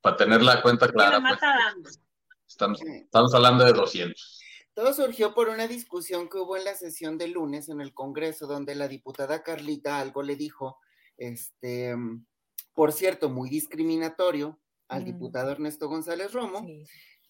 Para 0.01 0.17
tener 0.17 0.41
la 0.41 0.61
cuenta 0.63 0.87
clara. 0.87 1.21
Pues, 1.21 2.01
estamos, 2.47 2.81
estamos 2.81 3.35
hablando 3.35 3.65
de 3.65 3.73
200. 3.73 4.36
Todo 4.77 4.93
surgió 4.93 5.33
por 5.33 5.49
una 5.49 5.67
discusión 5.67 6.29
que 6.29 6.37
hubo 6.37 6.55
en 6.55 6.63
la 6.63 6.75
sesión 6.75 7.17
de 7.17 7.27
lunes 7.27 7.67
en 7.67 7.81
el 7.81 7.95
Congreso, 7.95 8.45
donde 8.45 8.75
la 8.75 8.87
diputada 8.87 9.41
Carlita 9.41 9.99
algo 9.99 10.21
le 10.21 10.35
dijo, 10.35 10.77
este, 11.17 11.95
por 12.75 12.93
cierto, 12.93 13.27
muy 13.27 13.49
discriminatorio 13.49 14.59
al 14.87 15.01
mm. 15.01 15.05
diputado 15.05 15.49
Ernesto 15.49 15.89
González 15.89 16.31
Romo. 16.31 16.63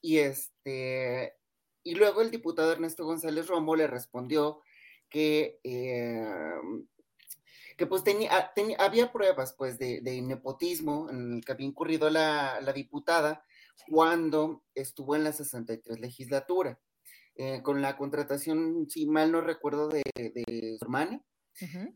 Y 0.02 0.18
este, 0.18 1.38
y 1.84 1.96
luego 1.96 2.22
el 2.22 2.32
diputado 2.32 2.70
Ernesto 2.74 3.06
González 3.06 3.48
Romo 3.48 3.78
le 3.78 3.88
respondió 3.88 4.60
que, 5.08 5.62
em, 5.64 6.86
que 7.78 7.88
pues 7.88 8.04
tenía, 8.04 8.52
había 8.78 9.14
pruebas 9.14 9.54
pues 9.58 9.80
de, 9.80 10.02
nepotismo 10.22 11.10
en 11.10 11.36
el 11.36 11.46
que 11.46 11.54
había 11.54 11.68
incurrido 11.68 12.10
la, 12.10 12.60
la 12.60 12.74
diputada 12.74 13.46
cuando 13.90 14.66
estuvo 14.76 15.16
en 15.16 15.24
la 15.24 15.32
63 15.32 15.98
legislatura. 16.02 16.78
Eh, 17.40 17.62
con 17.62 17.84
la 17.84 17.96
contratación, 17.98 18.90
si 18.90 19.06
mal 19.06 19.32
no 19.32 19.42
recuerdo, 19.42 19.90
de, 19.90 20.02
su 20.80 20.84
hermana, 20.84 21.22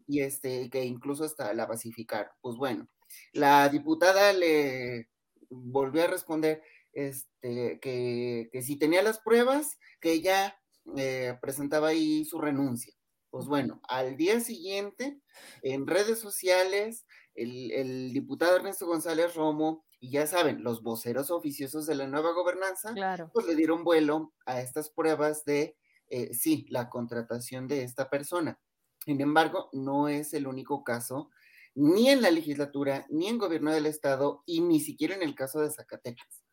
y 0.08 0.22
este, 0.22 0.70
que 0.70 0.86
incluso 0.86 1.24
hasta 1.24 1.52
la 1.56 1.68
pacificaron. 1.68 2.32
Pues 2.42 2.58
bueno, 2.58 2.88
la 3.34 3.68
diputada 3.70 4.34
le 4.34 5.10
volvió 5.50 6.04
a 6.04 6.08
responder 6.08 6.62
este, 6.94 7.80
que, 7.80 8.50
si 8.62 8.78
tenía 8.78 9.02
las 9.02 9.20
pruebas, 9.20 9.80
que 10.00 10.14
ella 10.14 10.60
eh, 10.96 11.36
presentaba 11.42 11.88
ahí 11.88 12.24
su 12.24 12.40
renuncia. 12.40 12.94
Pues 13.32 13.48
bueno, 13.48 13.82
al 13.88 14.18
día 14.18 14.42
siguiente, 14.42 15.20
en 15.64 15.88
redes 15.88 16.20
sociales, 16.20 17.08
el, 17.34 17.72
el 17.72 18.14
diputado 18.14 18.58
Ernesto 18.58 18.86
González 18.86 19.34
Romo 19.34 19.86
y 20.04 20.10
ya 20.10 20.26
saben, 20.26 20.64
los 20.64 20.82
voceros 20.82 21.30
oficiosos 21.30 21.86
de 21.86 21.94
la 21.94 22.08
nueva 22.08 22.34
gobernanza, 22.34 22.92
pues 23.32 23.46
le 23.46 23.56
dieron 23.56 23.84
vuelo 23.84 24.34
a 24.48 24.60
estas 24.60 24.90
pruebas 24.90 25.46
de, 25.46 25.78
eh, 26.08 26.34
sí, 26.34 26.66
la 26.70 26.90
contratación 26.90 27.68
de 27.68 27.84
esta 27.84 28.10
persona. 28.10 28.60
Sin 29.06 29.22
embargo, 29.22 29.70
no 29.74 30.08
es 30.10 30.34
el 30.34 30.48
único 30.48 30.84
caso, 30.84 31.30
ni 31.76 32.10
en 32.10 32.24
la 32.24 32.32
legislatura, 32.32 33.06
ni 33.10 33.28
en 33.28 33.38
gobierno 33.38 33.72
del 33.72 33.86
estado, 33.86 34.42
y 34.48 34.62
ni 34.62 34.80
siquiera 34.80 35.14
en 35.14 35.22
el 35.22 35.36
caso 35.36 35.62
de 35.62 35.70
Zacatecas. 35.70 36.44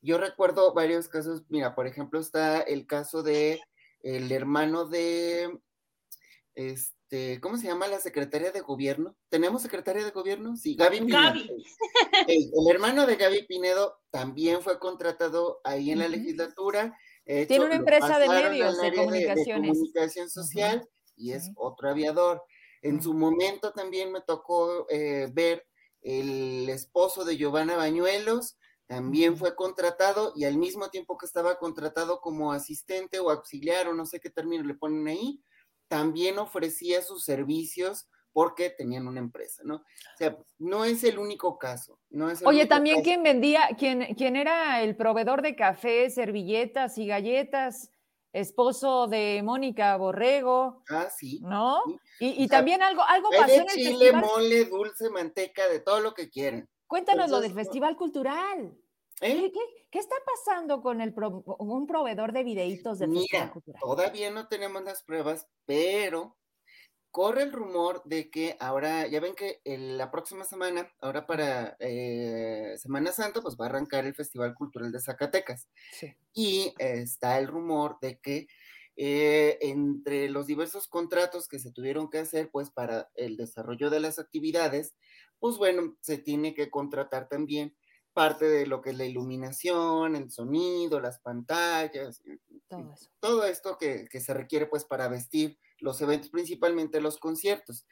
Yo 0.00 0.16
recuerdo 0.16 0.72
varios 0.72 1.08
casos, 1.08 1.44
mira, 1.50 1.74
por 1.74 1.86
ejemplo, 1.86 2.18
está 2.20 2.62
el 2.62 2.86
caso 2.86 3.22
de 3.22 3.60
el 4.00 4.32
hermano 4.32 4.86
de, 4.86 5.60
este, 6.54 6.99
este, 7.10 7.40
¿cómo 7.40 7.56
se 7.56 7.66
llama 7.66 7.88
la 7.88 7.98
secretaria 7.98 8.52
de 8.52 8.60
gobierno? 8.60 9.16
¿Tenemos 9.28 9.62
secretaria 9.62 10.04
de 10.04 10.12
gobierno? 10.12 10.56
Sí, 10.56 10.76
Gaby 10.76 11.00
Pinedo. 11.00 11.32
el 12.28 12.70
hermano 12.70 13.04
de 13.04 13.16
Gaby 13.16 13.46
Pinedo 13.48 13.98
también 14.10 14.62
fue 14.62 14.78
contratado 14.78 15.60
ahí 15.64 15.90
en 15.90 15.98
la 15.98 16.06
legislatura. 16.06 16.96
Tiene 17.24 17.64
una 17.64 17.74
empresa 17.74 18.16
de 18.20 18.28
medios 18.28 18.80
de 18.80 18.94
comunicaciones. 18.94 19.72
comunicación 19.72 20.30
social 20.30 20.88
y 21.16 21.32
es 21.32 21.50
otro 21.56 21.90
aviador. 21.90 22.44
En 22.80 23.02
su 23.02 23.12
momento 23.12 23.72
también 23.72 24.12
me 24.12 24.20
tocó 24.20 24.86
eh, 24.88 25.28
ver 25.32 25.66
el 26.02 26.68
esposo 26.68 27.24
de 27.24 27.36
Giovanna 27.36 27.74
Bañuelos, 27.74 28.56
también 28.86 29.36
fue 29.36 29.56
contratado 29.56 30.32
y 30.36 30.44
al 30.44 30.56
mismo 30.56 30.90
tiempo 30.90 31.18
que 31.18 31.26
estaba 31.26 31.58
contratado 31.58 32.20
como 32.20 32.52
asistente 32.52 33.18
o 33.18 33.30
auxiliar 33.30 33.88
o 33.88 33.94
no 33.94 34.06
sé 34.06 34.20
qué 34.20 34.30
término 34.30 34.62
le 34.62 34.74
ponen 34.74 35.06
ahí, 35.08 35.42
también 35.90 36.38
ofrecía 36.38 37.02
sus 37.02 37.24
servicios 37.24 38.08
porque 38.32 38.70
tenían 38.70 39.08
una 39.08 39.18
empresa, 39.18 39.62
¿no? 39.64 39.74
O 39.74 40.16
sea, 40.16 40.38
no 40.58 40.84
es 40.84 41.02
el 41.02 41.18
único 41.18 41.58
caso. 41.58 41.98
No 42.10 42.30
es 42.30 42.40
Oye, 42.46 42.66
también 42.66 43.02
quien 43.02 43.24
vendía, 43.24 43.70
quien, 43.76 44.14
quien 44.14 44.36
era 44.36 44.82
el 44.82 44.96
proveedor 44.96 45.42
de 45.42 45.56
café, 45.56 46.08
servilletas 46.08 46.96
y 46.96 47.08
galletas, 47.08 47.90
esposo 48.32 49.08
de 49.08 49.42
Mónica 49.42 49.96
Borrego. 49.96 50.84
Ah, 50.88 51.08
sí. 51.10 51.40
¿No? 51.42 51.82
Y, 52.20 52.46
también 52.46 52.82
algo, 52.82 53.02
algo 53.02 53.30
pasó 53.36 53.52
en 53.52 53.62
el 53.62 53.66
chile, 53.68 54.12
mole, 54.12 54.66
dulce, 54.66 55.10
manteca, 55.10 55.68
de 55.68 55.80
todo 55.80 55.98
lo 55.98 56.14
que 56.14 56.30
quieren. 56.30 56.68
Cuéntanos 56.86 57.30
lo 57.30 57.40
del 57.40 57.52
Festival 57.52 57.96
Cultural. 57.96 58.78
¿Eh? 59.20 59.52
¿Qué, 59.90 59.98
está 59.98 60.14
pasando 60.24 60.80
con 60.80 61.00
el 61.00 61.14
un 61.58 61.86
proveedor 61.86 62.32
de 62.32 62.44
videitos 62.44 62.98
de 62.98 63.06
Mira, 63.06 63.52
Todavía 63.80 64.30
no 64.30 64.48
tenemos 64.48 64.82
las 64.82 65.02
pruebas, 65.02 65.48
pero 65.66 66.36
corre 67.10 67.42
el 67.42 67.52
rumor 67.52 68.02
de 68.04 68.30
que 68.30 68.56
ahora, 68.60 69.06
ya 69.08 69.20
ven 69.20 69.34
que 69.34 69.60
la 69.64 70.10
próxima 70.10 70.44
semana, 70.44 70.90
ahora 71.00 71.26
para 71.26 71.76
eh, 71.80 72.74
Semana 72.78 73.12
Santa, 73.12 73.42
pues 73.42 73.56
va 73.60 73.66
a 73.66 73.68
arrancar 73.68 74.06
el 74.06 74.14
Festival 74.14 74.54
Cultural 74.54 74.92
de 74.92 75.00
Zacatecas. 75.00 75.68
Y 76.32 76.72
está 76.78 77.38
el 77.38 77.48
rumor 77.48 77.98
de 78.00 78.18
que 78.20 78.46
eh, 78.96 79.58
entre 79.60 80.28
los 80.28 80.46
diversos 80.46 80.86
contratos 80.86 81.48
que 81.48 81.58
se 81.58 81.72
tuvieron 81.72 82.10
que 82.10 82.18
hacer, 82.18 82.50
pues 82.50 82.70
para 82.70 83.10
el 83.14 83.36
desarrollo 83.36 83.90
de 83.90 84.00
las 84.00 84.18
actividades, 84.18 84.94
pues 85.38 85.56
bueno, 85.56 85.96
se 86.00 86.18
tiene 86.18 86.54
que 86.54 86.70
contratar 86.70 87.28
también 87.28 87.74
parte 88.12 88.44
de 88.46 88.66
lo 88.66 88.80
que 88.80 88.90
es 88.90 88.98
la 88.98 89.04
iluminación, 89.04 90.16
el 90.16 90.30
sonido, 90.30 91.00
las 91.00 91.20
pantallas, 91.20 92.22
todo, 93.20 93.44
esto 93.44 93.76
que, 93.78 94.08
se 94.08 94.34
requiere 94.34 94.66
pues 94.66 94.84
para 94.84 95.08
vestir 95.08 95.58
los 95.78 96.00
eventos, 96.00 96.30
principalmente 96.30 97.00
los 97.00 97.18
conciertos. 97.18 97.86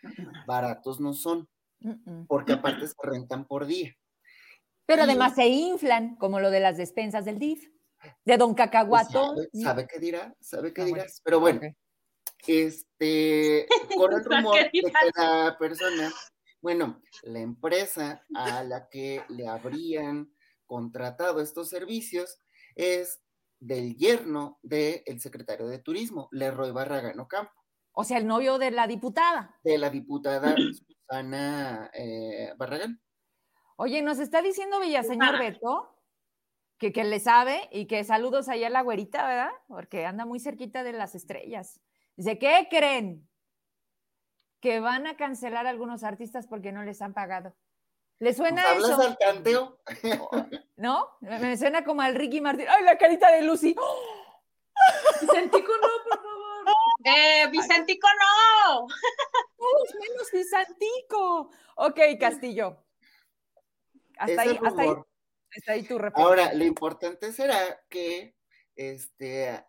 Baratos 0.46 1.00
no 1.00 1.12
son, 1.14 1.48
porque 2.26 2.52
aparte 2.52 2.86
se 2.86 2.94
rentan 3.02 3.46
por 3.46 3.66
día. 3.66 3.94
Pero 4.86 5.02
además 5.02 5.34
se 5.34 5.46
inflan, 5.48 6.16
como 6.16 6.40
lo 6.40 6.50
de 6.50 6.60
las 6.60 6.76
despensas 6.76 7.24
del 7.24 7.38
DIF, 7.38 7.68
de 8.24 8.36
Don 8.36 8.54
pues, 8.54 8.66
Cacahuato. 8.66 9.34
sabe, 9.52 9.86
qué 9.86 9.98
dirá, 9.98 10.34
sabe 10.40 10.72
qué 10.72 10.82
ah, 10.82 10.84
dirás, 10.86 11.20
pero 11.24 11.40
bueno, 11.40 11.60
este, 12.46 13.66
corre 13.96 14.16
el 14.16 14.24
rumor 14.24 14.56
de 14.56 14.70
que 14.70 14.92
la 15.16 15.56
persona 15.58 16.12
bueno, 16.60 17.00
la 17.22 17.40
empresa 17.40 18.24
a 18.34 18.62
la 18.64 18.88
que 18.88 19.22
le 19.28 19.46
habrían 19.46 20.32
contratado 20.66 21.40
estos 21.40 21.68
servicios 21.68 22.38
es 22.74 23.20
del 23.60 23.96
yerno 23.96 24.58
del 24.62 25.20
secretario 25.20 25.66
de 25.66 25.78
Turismo, 25.78 26.28
Leroy 26.32 26.70
Barragán 26.72 27.18
Ocampo. 27.18 27.52
O 27.92 28.04
sea, 28.04 28.18
el 28.18 28.26
novio 28.26 28.58
de 28.58 28.70
la 28.70 28.86
diputada. 28.86 29.58
De 29.64 29.78
la 29.78 29.90
diputada 29.90 30.54
Susana 30.56 31.90
eh, 31.92 32.52
Barragán. 32.56 33.00
Oye, 33.76 34.02
nos 34.02 34.18
está 34.18 34.42
diciendo 34.42 34.80
Villaseñor 34.80 35.38
Beto 35.38 35.96
que, 36.78 36.92
que 36.92 37.04
le 37.04 37.18
sabe 37.18 37.68
y 37.72 37.86
que 37.86 38.04
saludos 38.04 38.48
allá 38.48 38.68
a 38.68 38.70
la 38.70 38.82
güerita, 38.82 39.26
¿verdad? 39.26 39.50
Porque 39.66 40.06
anda 40.06 40.26
muy 40.26 40.38
cerquita 40.38 40.84
de 40.84 40.92
las 40.92 41.14
estrellas. 41.14 41.80
Dice, 42.16 42.38
¿qué 42.38 42.68
creen? 42.70 43.28
Que 44.60 44.80
van 44.80 45.06
a 45.06 45.16
cancelar 45.16 45.66
a 45.66 45.70
algunos 45.70 46.02
artistas 46.02 46.46
porque 46.46 46.72
no 46.72 46.82
les 46.82 47.00
han 47.02 47.14
pagado. 47.14 47.54
¿Le 48.20 48.34
suena 48.34 48.62
¿Hablas 48.62 48.90
eso? 48.90 49.02
al 49.02 49.18
tanteo? 49.18 49.80
¿No? 50.76 51.16
Me 51.20 51.56
suena 51.56 51.84
como 51.84 52.02
al 52.02 52.14
Ricky 52.14 52.40
Martin. 52.40 52.66
¡Ay, 52.68 52.84
la 52.84 52.98
carita 52.98 53.30
de 53.30 53.42
Lucy! 53.42 53.76
Vicentico, 55.20 55.72
no, 55.72 55.88
por 56.08 56.18
favor. 56.18 56.38
Eh, 57.04 57.46
Vicentico, 57.50 58.08
no. 58.08 58.86
¡Todos 59.56 59.94
menos 60.00 60.30
Visantico! 60.32 61.50
Ok, 61.76 62.00
Castillo. 62.18 62.84
Hasta 64.18 64.42
ahí, 64.42 64.58
hasta 64.64 64.82
ahí, 64.82 64.94
hasta 65.56 65.72
ahí 65.72 65.82
tu 65.84 65.98
reporte. 65.98 66.22
Ahora, 66.22 66.52
lo 66.52 66.64
importante 66.64 67.32
será 67.32 67.80
que 67.88 68.34
este 68.74 69.64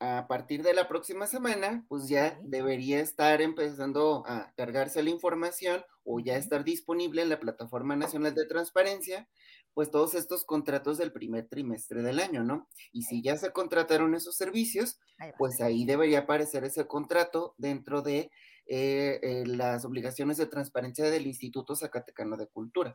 a 0.00 0.26
partir 0.28 0.62
de 0.62 0.74
la 0.74 0.86
próxima 0.86 1.26
semana, 1.26 1.84
pues 1.88 2.08
ya 2.08 2.38
debería 2.42 3.00
estar 3.00 3.42
empezando 3.42 4.22
a 4.26 4.52
cargarse 4.56 5.02
la 5.02 5.10
información 5.10 5.84
o 6.04 6.20
ya 6.20 6.36
estar 6.36 6.62
disponible 6.64 7.22
en 7.22 7.28
la 7.28 7.40
Plataforma 7.40 7.96
Nacional 7.96 8.34
de 8.34 8.46
Transparencia, 8.46 9.28
pues 9.74 9.90
todos 9.90 10.14
estos 10.14 10.44
contratos 10.44 10.98
del 10.98 11.12
primer 11.12 11.48
trimestre 11.48 12.02
del 12.02 12.20
año, 12.20 12.44
¿no? 12.44 12.68
Y 12.92 13.02
si 13.02 13.22
ya 13.22 13.36
se 13.36 13.52
contrataron 13.52 14.14
esos 14.14 14.36
servicios, 14.36 14.98
pues 15.36 15.60
ahí 15.60 15.84
debería 15.84 16.20
aparecer 16.20 16.64
ese 16.64 16.86
contrato 16.86 17.54
dentro 17.58 18.02
de 18.02 18.30
eh, 18.66 19.20
eh, 19.22 19.44
las 19.46 19.84
obligaciones 19.84 20.36
de 20.36 20.46
transparencia 20.46 21.10
del 21.10 21.26
Instituto 21.26 21.74
Zacatecano 21.74 22.36
de 22.36 22.48
Cultura. 22.48 22.92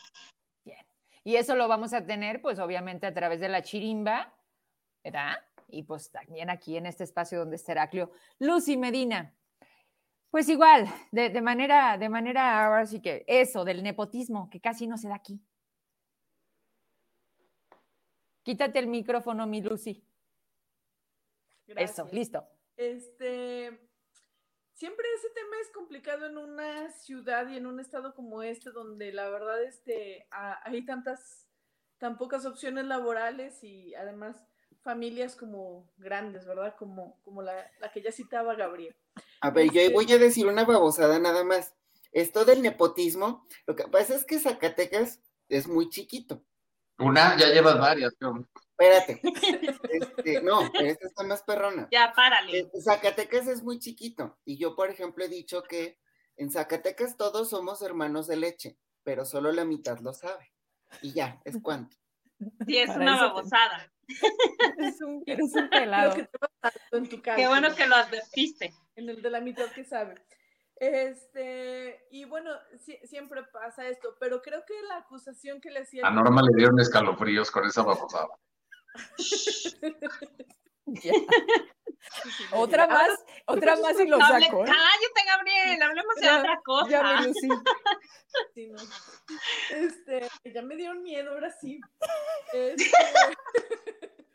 Bien. 0.64 0.86
Y 1.24 1.36
eso 1.36 1.56
lo 1.56 1.68
vamos 1.68 1.94
a 1.94 2.06
tener, 2.06 2.42
pues 2.42 2.60
obviamente 2.60 3.08
a 3.08 3.14
través 3.14 3.40
de 3.40 3.50
la 3.50 3.62
chirimba, 3.62 4.34
¿verdad? 5.04 5.36
Y 5.74 5.84
pues 5.84 6.12
también 6.12 6.50
aquí 6.52 6.78
en 6.78 6.86
este 6.86 7.04
espacio 7.04 7.40
donde 7.40 7.56
está 7.56 7.72
Heraclio. 7.72 8.12
Lucy 8.40 8.78
Medina. 8.78 9.34
Pues 10.30 10.48
igual, 10.50 10.86
de, 11.12 11.30
de 11.30 11.42
manera, 11.42 11.98
de 11.98 12.10
manera, 12.10 12.66
ahora 12.66 12.86
sí 12.86 13.02
que 13.02 13.24
eso, 13.28 13.66
del 13.66 13.82
nepotismo, 13.84 14.50
que 14.50 14.60
casi 14.62 14.88
no 14.88 14.98
se 14.98 15.08
da 15.10 15.16
aquí. 15.16 15.40
Quítate 18.44 18.80
el 18.80 18.88
micrófono, 18.88 19.48
mi 19.48 19.62
Lucy. 19.62 20.06
Eso, 21.68 22.06
Gracias. 22.06 22.14
listo. 22.14 22.48
Este, 22.76 23.90
siempre 24.74 25.06
ese 25.16 25.30
tema 25.34 25.56
es 25.62 25.70
complicado 25.72 26.26
en 26.26 26.38
una 26.38 26.90
ciudad 26.92 27.48
y 27.50 27.58
en 27.58 27.66
un 27.68 27.80
estado 27.80 28.14
como 28.14 28.44
este, 28.44 28.72
donde 28.72 29.14
la 29.14 29.30
verdad 29.30 29.64
este, 29.64 30.28
ha- 30.32 30.62
hay 30.68 30.84
tantas, 30.86 31.48
tan 32.00 32.18
pocas 32.18 32.46
opciones 32.46 32.86
laborales 32.86 33.64
y 33.64 33.96
además 33.96 34.36
familias 34.84 35.36
como 35.36 35.90
grandes, 35.98 36.46
¿verdad? 36.46 36.76
Como, 36.78 37.20
como 37.24 37.42
la, 37.42 37.70
la 37.80 37.92
que 37.92 38.02
ya 38.02 38.12
citaba 38.12 38.56
Gabriel. 38.56 38.96
A 39.42 39.50
ver, 39.50 39.66
yo 39.72 39.80
ahí 39.80 39.88
Este- 39.88 39.94
voy 39.94 40.12
a 40.12 40.18
decir 40.18 40.48
una 40.48 40.66
babosada 40.66 41.20
nada 41.20 41.44
más. 41.44 41.74
Esto 42.12 42.46
del 42.46 42.62
nepotismo, 42.62 43.48
lo 43.66 43.76
que 43.76 43.88
pasa 43.88 44.16
es 44.16 44.24
que 44.26 44.40
Zacatecas 44.40 45.20
es 45.50 45.68
muy 45.68 45.90
chiquito. 45.90 46.44
Una, 47.00 47.36
ya 47.38 47.48
llevas 47.48 47.80
varias, 47.80 48.14
creo. 48.20 48.48
Espérate. 48.78 49.22
Este, 49.94 50.42
no, 50.42 50.70
pero 50.72 50.86
esta 50.88 51.08
está 51.08 51.24
más 51.24 51.44
perrona. 51.44 51.88
Ya, 51.92 52.14
párale. 52.16 52.60
Eh, 52.60 52.72
Zacatecas 52.82 53.48
es 53.48 53.64
muy 53.64 53.80
chiquito. 53.80 54.38
Y 54.46 54.58
yo, 54.58 54.76
por 54.76 54.90
ejemplo, 54.90 55.24
he 55.24 55.28
dicho 55.30 55.64
que 55.64 56.00
en 56.36 56.52
Zacatecas 56.52 57.16
todos 57.18 57.50
somos 57.50 57.82
hermanos 57.82 58.28
de 58.28 58.38
leche, 58.38 58.78
pero 59.04 59.26
solo 59.26 59.52
la 59.52 59.66
mitad 59.66 60.00
lo 60.00 60.14
sabe. 60.14 60.52
Y 61.02 61.14
ya, 61.14 61.42
es 61.46 61.58
cuánto. 61.62 61.96
Sí, 62.66 62.78
es 62.78 62.88
Para 62.90 63.02
una 63.02 63.22
babosada. 63.28 63.93
Eres 64.78 65.02
un, 65.02 65.24
eres 65.26 65.56
un 65.56 65.70
pelado. 65.70 66.16
que 66.16 66.30
en 66.92 67.10
tu. 67.10 67.22
Qué 67.22 67.48
bueno 67.48 67.76
que 67.76 67.88
lo 67.88 67.96
advertiste. 67.96 68.74
en 68.96 69.10
el 69.10 69.22
de 69.22 69.30
la 69.30 69.42
mitad 69.42 69.70
que 69.72 69.84
sabe. 69.84 70.16
Este, 70.76 72.08
y 72.12 72.26
bueno, 72.26 72.52
siempre 73.04 73.44
pasa 73.44 73.88
esto, 73.88 74.16
pero 74.20 74.42
creo 74.42 74.66
que 74.66 74.74
la 74.88 74.98
acusación 74.98 75.62
que 75.62 75.70
le 75.70 75.82
hacía 75.82 76.06
A 76.06 76.12
Norma 76.12 76.42
le 76.42 76.58
dieron 76.58 76.80
escalofríos 76.80 77.52
con 77.52 77.66
esa 77.66 77.84
babosada. 77.84 78.30
Otra 82.52 82.88
más, 82.88 83.10
otra 83.46 83.76
más 83.78 84.00
y 84.00 84.08
lo 84.08 84.20
saco. 84.20 84.64
¿eh? 84.64 84.66
Cállate, 84.66 85.24
Gabriel, 85.26 85.82
hablemos 85.82 86.16
de 86.16 86.30
otra 86.30 86.62
cosa. 86.64 86.90
Ya. 86.90 87.20
Sí, 88.56 88.68
no. 88.68 88.80
Este, 89.70 90.28
ya 90.52 90.64
me 90.64 90.76
dieron 90.76 91.04
miedo, 91.04 91.32
ahora 91.32 91.52
sí. 91.52 91.80
Este, 92.54 92.84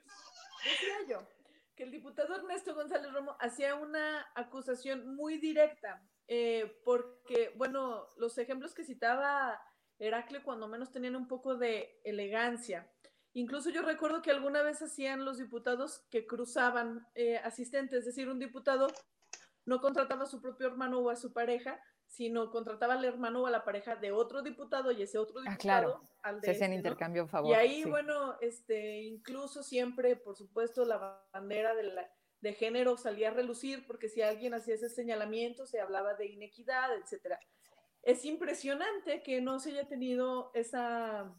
decía 0.65 0.97
yo 1.09 1.27
que 1.75 1.83
el 1.85 1.91
diputado 1.91 2.37
Ernesto 2.37 2.75
González 2.75 3.13
Romo 3.13 3.37
hacía 3.41 3.75
una 3.77 4.27
acusación 4.35 5.15
muy 5.15 5.39
directa, 5.39 6.03
eh, 6.27 6.81
porque, 6.85 7.53
bueno, 7.57 8.09
los 8.17 8.37
ejemplos 8.39 8.75
que 8.75 8.85
citaba 8.85 9.61
Heracle 9.99 10.43
cuando 10.43 10.69
menos 10.69 10.91
tenían 10.91 11.17
un 11.17 11.29
poco 11.29 11.57
de 11.57 12.01
elegancia. 12.05 12.91
Incluso 13.39 13.71
yo 13.71 13.83
recuerdo 13.83 14.21
que 14.21 14.31
alguna 14.33 14.63
vez 14.63 14.83
hacían 14.83 15.25
los 15.25 15.39
diputados 15.39 16.05
que 16.11 16.27
cruzaban 16.27 17.07
eh, 17.15 17.37
asistentes, 17.39 18.01
es 18.01 18.07
decir, 18.07 18.29
un 18.29 18.39
diputado 18.39 18.89
no 19.65 19.81
contrataba 19.81 20.25
a 20.25 20.27
su 20.27 20.41
propio 20.41 20.67
hermano 20.67 20.99
o 20.99 21.11
a 21.11 21.15
su 21.17 21.33
pareja, 21.33 21.81
sino 22.07 22.51
contrataba 22.51 22.95
al 22.95 23.05
hermano 23.05 23.43
o 23.43 23.47
a 23.47 23.51
la 23.51 23.65
pareja 23.65 23.95
de 23.97 24.11
otro 24.13 24.43
diputado 24.43 24.91
y 24.91 25.03
ese 25.03 25.19
otro 25.19 25.39
Ah, 25.41 25.51
diputado 25.51 25.59
claro. 25.61 26.11
al 26.23 26.41
de 26.41 26.47
Se 26.47 26.51
hacen 26.53 26.73
este, 26.73 26.75
¿no? 26.75 26.77
intercambio 26.79 27.23
a 27.25 27.29
favor. 27.29 27.51
Y 27.51 27.55
ahí, 27.55 27.83
sí. 27.85 27.89
bueno, 27.89 28.37
este, 28.41 29.03
incluso 29.03 29.63
siempre, 29.63 30.17
por 30.17 30.35
supuesto, 30.35 30.85
la 30.85 31.23
bandera 31.33 31.75
de, 31.75 31.83
la- 31.85 32.11
de 32.41 32.53
género 32.55 32.97
salía 32.97 33.29
a 33.29 33.35
relucir, 33.35 33.87
porque 33.87 34.09
si 34.09 34.23
alguien 34.23 34.55
hacía 34.55 34.75
ese 34.75 34.89
señalamiento, 34.89 35.67
se 35.67 35.81
hablaba 35.81 36.15
de 36.15 36.27
inequidad, 36.27 36.97
etcétera. 36.97 37.39
Es 38.03 38.25
impresionante 38.25 39.23
que 39.23 39.41
no 39.43 39.61
se 39.61 39.71
haya 39.73 39.87
tenido 39.87 40.51
esa, 40.55 41.35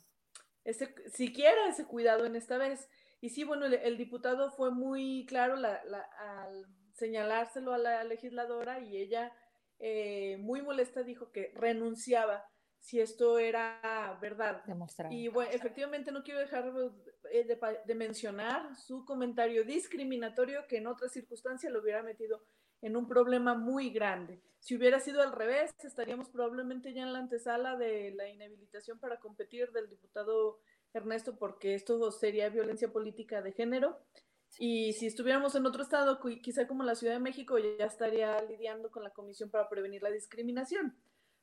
ese, 0.69 0.93
siquiera 1.13 1.67
ese 1.67 1.85
cuidado 1.85 2.25
en 2.25 2.35
esta 2.35 2.57
vez. 2.57 2.87
Y 3.21 3.29
sí, 3.29 3.43
bueno, 3.43 3.65
el, 3.65 3.73
el 3.73 3.97
diputado 3.97 4.51
fue 4.51 4.71
muy 4.71 5.25
claro 5.27 5.55
la- 5.55 5.83
la- 5.85 6.07
al 6.19 6.65
señalárselo 6.93 7.73
a 7.73 7.77
la 7.77 8.03
legisladora 8.03 8.79
y 8.79 8.97
ella, 8.97 9.31
eh, 9.79 10.37
muy 10.39 10.61
molesta, 10.61 11.03
dijo 11.03 11.31
que 11.31 11.51
renunciaba 11.55 12.45
si 12.79 12.99
esto 13.01 13.39
era 13.39 14.17
verdad. 14.21 14.63
Demostrado. 14.65 15.13
Y 15.13 15.27
bueno, 15.27 15.51
efectivamente 15.51 16.11
no 16.11 16.23
quiero 16.23 16.39
dejar 16.39 16.71
eh, 17.31 17.43
de, 17.43 17.57
pa- 17.57 17.73
de 17.85 17.95
mencionar 17.95 18.75
su 18.77 19.05
comentario 19.05 19.63
discriminatorio 19.63 20.65
que 20.67 20.77
en 20.77 20.87
otra 20.87 21.09
circunstancia 21.09 21.69
lo 21.69 21.81
hubiera 21.81 22.03
metido 22.03 22.41
en 22.81 22.95
un 22.95 23.07
problema 23.07 23.55
muy 23.55 23.89
grande. 23.89 24.41
Si 24.59 24.75
hubiera 24.75 24.99
sido 24.99 25.21
al 25.21 25.31
revés, 25.31 25.71
estaríamos 25.83 26.29
probablemente 26.29 26.93
ya 26.93 27.03
en 27.03 27.13
la 27.13 27.19
antesala 27.19 27.77
de 27.77 28.11
la 28.11 28.27
inhabilitación 28.27 28.99
para 28.99 29.19
competir 29.19 29.71
del 29.71 29.89
diputado 29.89 30.59
Ernesto, 30.93 31.37
porque 31.37 31.75
esto 31.75 32.11
sería 32.11 32.49
violencia 32.49 32.91
política 32.91 33.41
de 33.41 33.53
género. 33.53 33.99
Y 34.57 34.93
si 34.93 35.05
estuviéramos 35.05 35.55
en 35.55 35.65
otro 35.65 35.83
estado, 35.83 36.19
quizá 36.41 36.67
como 36.67 36.83
la 36.83 36.95
Ciudad 36.95 37.13
de 37.13 37.19
México, 37.19 37.57
ya 37.57 37.85
estaría 37.85 38.41
lidiando 38.43 38.89
con 38.89 39.03
la 39.03 39.11
Comisión 39.11 39.49
para 39.49 39.69
Prevenir 39.69 40.01
la 40.01 40.09
Discriminación. 40.09 40.95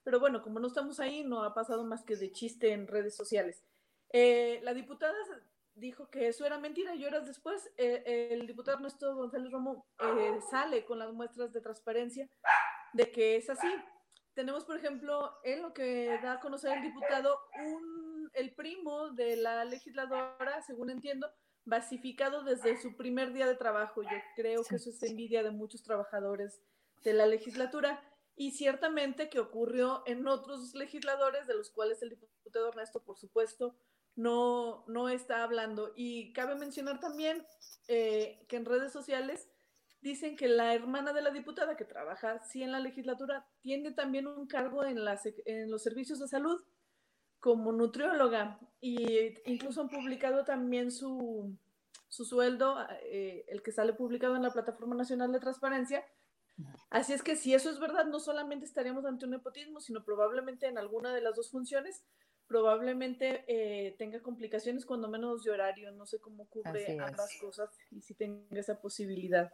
Pero 0.02 0.20
bueno, 0.20 0.42
como 0.42 0.60
no 0.60 0.68
estamos 0.68 1.00
ahí, 1.00 1.24
no 1.24 1.42
ha 1.42 1.54
pasado 1.54 1.84
más 1.84 2.04
que 2.04 2.16
de 2.16 2.32
chiste 2.32 2.72
en 2.72 2.86
redes 2.86 3.16
sociales. 3.16 3.64
Eh, 4.12 4.60
la 4.62 4.74
diputada 4.74 5.16
dijo 5.76 6.08
que 6.10 6.28
eso 6.28 6.44
era 6.44 6.58
mentira 6.58 6.94
y 6.94 7.04
horas 7.04 7.26
después 7.26 7.70
eh, 7.76 8.28
el 8.30 8.46
diputado 8.46 8.78
Ernesto 8.78 9.14
González 9.14 9.52
Romo 9.52 9.86
eh, 10.00 10.38
sale 10.50 10.84
con 10.84 10.98
las 10.98 11.12
muestras 11.12 11.52
de 11.52 11.60
transparencia 11.60 12.28
de 12.92 13.12
que 13.12 13.36
es 13.36 13.48
así. 13.50 13.68
Tenemos, 14.34 14.64
por 14.64 14.76
ejemplo, 14.76 15.38
en 15.44 15.62
lo 15.62 15.72
que 15.72 16.18
da 16.22 16.32
a 16.32 16.40
conocer 16.40 16.76
el 16.76 16.82
diputado, 16.82 17.38
un, 17.64 18.30
el 18.34 18.54
primo 18.54 19.10
de 19.10 19.36
la 19.36 19.64
legisladora, 19.64 20.60
según 20.62 20.90
entiendo, 20.90 21.30
basificado 21.64 22.42
desde 22.42 22.76
su 22.80 22.96
primer 22.96 23.32
día 23.32 23.46
de 23.46 23.54
trabajo. 23.54 24.02
Yo 24.02 24.16
creo 24.34 24.62
que 24.64 24.76
eso 24.76 24.90
es 24.90 25.02
envidia 25.02 25.42
de 25.42 25.50
muchos 25.50 25.82
trabajadores 25.82 26.62
de 27.02 27.12
la 27.12 27.26
legislatura 27.26 28.02
y 28.34 28.52
ciertamente 28.52 29.30
que 29.30 29.40
ocurrió 29.40 30.02
en 30.06 30.26
otros 30.28 30.74
legisladores 30.74 31.46
de 31.46 31.54
los 31.54 31.70
cuales 31.70 32.02
el 32.02 32.10
diputado 32.10 32.68
Ernesto, 32.68 33.02
por 33.02 33.16
supuesto, 33.18 33.74
no, 34.16 34.84
no 34.88 35.08
está 35.08 35.44
hablando. 35.44 35.92
Y 35.94 36.32
cabe 36.32 36.56
mencionar 36.56 36.98
también 36.98 37.46
eh, 37.88 38.44
que 38.48 38.56
en 38.56 38.64
redes 38.64 38.92
sociales 38.92 39.48
dicen 40.00 40.36
que 40.36 40.48
la 40.48 40.74
hermana 40.74 41.12
de 41.12 41.22
la 41.22 41.30
diputada 41.30 41.76
que 41.76 41.84
trabaja 41.84 42.42
sí 42.42 42.62
en 42.62 42.72
la 42.72 42.80
legislatura 42.80 43.46
tiene 43.60 43.92
también 43.92 44.26
un 44.26 44.46
cargo 44.46 44.84
en, 44.84 45.04
la, 45.04 45.20
en 45.44 45.70
los 45.70 45.82
servicios 45.82 46.18
de 46.18 46.28
salud 46.28 46.62
como 47.38 47.72
nutrióloga 47.72 48.58
y 48.80 49.34
incluso 49.50 49.80
han 49.80 49.88
publicado 49.88 50.44
también 50.44 50.90
su, 50.90 51.56
su 52.08 52.24
sueldo, 52.24 52.76
eh, 53.04 53.44
el 53.48 53.62
que 53.62 53.72
sale 53.72 53.92
publicado 53.92 54.36
en 54.36 54.42
la 54.42 54.52
Plataforma 54.52 54.94
Nacional 54.94 55.32
de 55.32 55.40
Transparencia. 55.40 56.04
Así 56.88 57.12
es 57.12 57.22
que 57.22 57.36
si 57.36 57.52
eso 57.52 57.68
es 57.68 57.78
verdad, 57.78 58.06
no 58.06 58.18
solamente 58.18 58.64
estaríamos 58.64 59.04
ante 59.04 59.26
un 59.26 59.32
nepotismo, 59.32 59.80
sino 59.80 60.04
probablemente 60.04 60.66
en 60.66 60.78
alguna 60.78 61.12
de 61.12 61.20
las 61.20 61.36
dos 61.36 61.50
funciones, 61.50 62.02
probablemente 62.46 63.44
eh, 63.48 63.94
tenga 63.98 64.20
complicaciones 64.20 64.86
cuando 64.86 65.08
menos 65.08 65.42
de 65.44 65.50
horario, 65.50 65.90
no 65.92 66.06
sé 66.06 66.18
cómo 66.20 66.46
cubre 66.48 66.98
ambas 67.00 67.36
cosas 67.40 67.70
y 67.90 68.00
si 68.00 68.14
tenga 68.14 68.60
esa 68.60 68.80
posibilidad. 68.80 69.50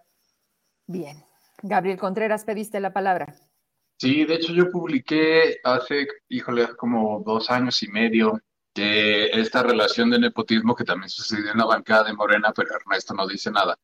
Bien. 0.86 1.16
Gabriel 1.62 1.98
Contreras, 1.98 2.44
pediste 2.44 2.80
la 2.80 2.92
palabra. 2.92 3.34
Sí, 3.98 4.24
de 4.24 4.34
hecho 4.34 4.52
yo 4.52 4.70
publiqué 4.70 5.60
hace, 5.62 6.08
híjole, 6.28 6.74
como 6.76 7.22
dos 7.24 7.50
años 7.50 7.82
y 7.82 7.88
medio 7.88 8.40
que 8.74 9.26
esta 9.26 9.62
relación 9.62 10.10
de 10.10 10.18
nepotismo 10.18 10.74
que 10.74 10.84
también 10.84 11.10
sucedió 11.10 11.52
en 11.52 11.58
la 11.58 11.66
bancada 11.66 12.04
de 12.04 12.14
Morena, 12.14 12.52
pero 12.54 12.74
Ernesto 12.74 13.14
no 13.14 13.26
dice 13.26 13.50
nada. 13.50 13.78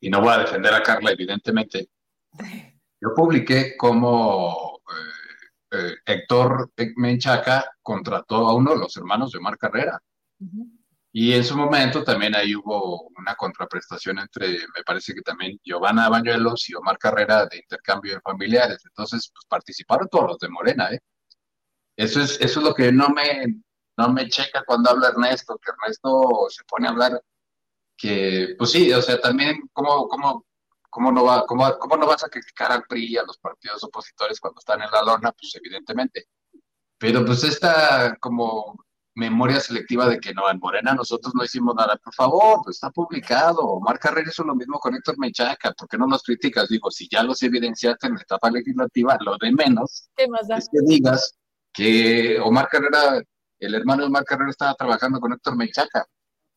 Y 0.00 0.10
no 0.10 0.20
voy 0.20 0.32
a 0.32 0.38
defender 0.38 0.74
a 0.74 0.82
Carla, 0.82 1.12
evidentemente. 1.12 1.88
Yo 3.00 3.14
publiqué 3.14 3.76
como 3.76 4.73
eh, 5.74 5.94
Héctor 6.04 6.70
Menchaca 6.96 7.64
contrató 7.82 8.48
a 8.48 8.54
uno 8.54 8.72
de 8.72 8.78
los 8.78 8.96
hermanos 8.96 9.32
de 9.32 9.38
Omar 9.38 9.58
Carrera. 9.58 10.00
Y 11.12 11.32
en 11.32 11.44
su 11.44 11.56
momento 11.56 12.02
también 12.02 12.34
ahí 12.34 12.56
hubo 12.56 13.08
una 13.16 13.34
contraprestación 13.36 14.18
entre, 14.18 14.48
me 14.48 14.82
parece 14.84 15.14
que 15.14 15.22
también 15.22 15.58
Giovanna 15.62 16.08
Bañuelos 16.08 16.68
y 16.68 16.74
Omar 16.74 16.98
Carrera 16.98 17.46
de 17.46 17.58
intercambio 17.58 18.14
de 18.14 18.20
familiares. 18.20 18.78
Entonces, 18.84 19.30
pues 19.32 19.46
participaron 19.48 20.08
todos 20.08 20.30
los 20.30 20.38
de 20.38 20.48
Morena, 20.48 20.90
¿eh? 20.90 20.98
Eso 21.96 22.20
es, 22.20 22.40
eso 22.40 22.60
es 22.60 22.66
lo 22.66 22.74
que 22.74 22.90
no 22.90 23.10
me, 23.10 23.46
no 23.96 24.12
me 24.12 24.28
checa 24.28 24.64
cuando 24.66 24.90
habla 24.90 25.08
Ernesto, 25.08 25.56
que 25.58 25.70
Ernesto 25.70 26.46
se 26.50 26.64
pone 26.64 26.88
a 26.88 26.90
hablar 26.90 27.22
que, 27.96 28.54
pues 28.58 28.72
sí, 28.72 28.92
o 28.92 29.00
sea, 29.00 29.20
también, 29.20 29.62
¿cómo, 29.72 30.08
cómo, 30.08 30.44
cómo, 30.94 31.10
no, 31.10 31.24
va, 31.24 31.44
cómo, 31.44 31.76
cómo 31.76 31.96
no 31.96 32.06
vas 32.06 32.22
a 32.22 32.28
criticar 32.28 32.70
al 32.70 32.84
PRI 32.84 33.14
y 33.14 33.16
a 33.16 33.24
los 33.24 33.36
partidos 33.38 33.82
opositores 33.82 34.38
cuando 34.38 34.60
están 34.60 34.80
en 34.80 34.90
la 34.92 35.02
lona? 35.02 35.32
Pues 35.32 35.52
evidentemente. 35.56 36.28
Pero 36.96 37.24
pues 37.24 37.42
esta 37.42 38.16
como 38.20 38.76
memoria 39.16 39.58
selectiva 39.58 40.08
de 40.08 40.20
que 40.20 40.32
no, 40.32 40.48
en 40.48 40.60
Morena 40.60 40.94
nosotros 40.94 41.34
no 41.34 41.42
hicimos 41.42 41.74
nada. 41.74 41.96
Por 41.96 42.14
favor, 42.14 42.60
pues 42.62 42.76
está 42.76 42.90
publicado. 42.90 43.60
Omar 43.62 43.98
Carrera 43.98 44.30
hizo 44.30 44.44
lo 44.44 44.54
mismo 44.54 44.78
con 44.78 44.94
Héctor 44.94 45.18
Menchaca. 45.18 45.72
¿Por 45.72 45.88
qué 45.88 45.98
no 45.98 46.06
nos 46.06 46.22
criticas? 46.22 46.68
Digo, 46.68 46.92
si 46.92 47.08
ya 47.08 47.24
los 47.24 47.42
evidenciaste 47.42 48.06
en 48.06 48.14
la 48.14 48.20
etapa 48.20 48.48
legislativa, 48.48 49.18
lo 49.20 49.36
de 49.36 49.50
menos 49.50 50.08
es 50.16 50.68
que 50.70 50.78
digas 50.86 51.36
que 51.72 52.38
Omar 52.38 52.68
Carrera, 52.68 53.20
el 53.58 53.74
hermano 53.74 54.02
de 54.02 54.08
Omar 54.08 54.24
Carrera 54.24 54.50
estaba 54.50 54.74
trabajando 54.74 55.18
con 55.18 55.32
Héctor 55.32 55.56
Menchaca. 55.56 56.06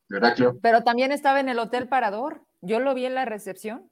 ¿Verdad, 0.08 0.36
Cleo? 0.36 0.60
Pero 0.62 0.84
también 0.84 1.12
estaba 1.12 1.40
en 1.40 1.50
el 1.50 1.58
Hotel 1.58 1.88
Parador. 1.88 2.44
Yo 2.62 2.80
lo 2.80 2.94
vi 2.94 3.06
en 3.06 3.16
la 3.16 3.26
recepción. 3.26 3.90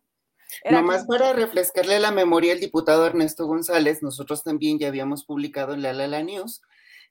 Nomás 0.70 1.06
para 1.06 1.34
refrescarle 1.34 2.00
la 2.00 2.12
memoria 2.12 2.54
al 2.54 2.60
diputado 2.60 3.06
Ernesto 3.06 3.46
González, 3.46 4.02
nosotros 4.02 4.44
también 4.44 4.80
ya 4.80 4.88
habíamos 4.88 5.26
publicado 5.26 5.74
en 5.74 5.82
la 5.82 5.94
Lala 5.94 6.24
News 6.24 6.62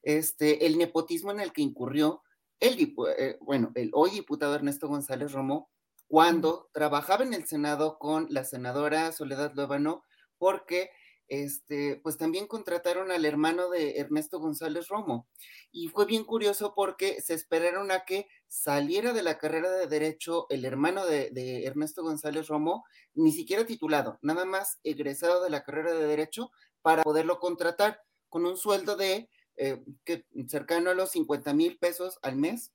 este, 0.02 0.66
el 0.66 0.78
nepotismo 0.78 1.30
en 1.30 1.40
el 1.40 1.52
que 1.52 1.62
incurrió 1.62 2.22
el, 2.60 2.94
eh, 3.18 3.36
bueno, 3.40 3.72
el 3.74 3.90
hoy 3.94 4.10
diputado 4.10 4.54
Ernesto 4.54 4.88
González 4.88 5.32
Romo 5.32 5.70
cuando 6.06 6.70
trabajaba 6.72 7.24
en 7.24 7.34
el 7.34 7.46
Senado 7.46 7.98
con 7.98 8.26
la 8.30 8.44
senadora 8.44 9.10
Soledad 9.12 9.52
Luevano, 9.54 10.04
porque 10.38 10.90
este, 11.28 12.00
pues 12.02 12.16
también 12.16 12.46
contrataron 12.46 13.10
al 13.10 13.24
hermano 13.24 13.70
de 13.70 13.98
Ernesto 13.98 14.38
González 14.40 14.88
Romo. 14.88 15.26
Y 15.72 15.88
fue 15.88 16.06
bien 16.06 16.24
curioso 16.24 16.74
porque 16.74 17.20
se 17.20 17.34
esperaron 17.34 17.90
a 17.90 18.04
que 18.04 18.28
saliera 18.48 19.12
de 19.12 19.22
la 19.22 19.38
carrera 19.38 19.70
de 19.70 19.86
Derecho 19.86 20.46
el 20.50 20.64
hermano 20.64 21.06
de, 21.06 21.30
de 21.30 21.64
Ernesto 21.64 22.02
González 22.02 22.48
Romo, 22.48 22.84
ni 23.14 23.32
siquiera 23.32 23.66
titulado, 23.66 24.18
nada 24.22 24.44
más 24.44 24.78
egresado 24.84 25.42
de 25.42 25.50
la 25.50 25.64
carrera 25.64 25.92
de 25.92 26.06
Derecho, 26.06 26.50
para 26.82 27.02
poderlo 27.02 27.38
contratar 27.40 28.02
con 28.28 28.44
un 28.44 28.56
sueldo 28.56 28.96
de 28.96 29.30
eh, 29.56 29.80
que 30.04 30.26
cercano 30.48 30.90
a 30.90 30.94
los 30.94 31.12
50 31.12 31.54
mil 31.54 31.78
pesos 31.78 32.18
al 32.22 32.36
mes, 32.36 32.72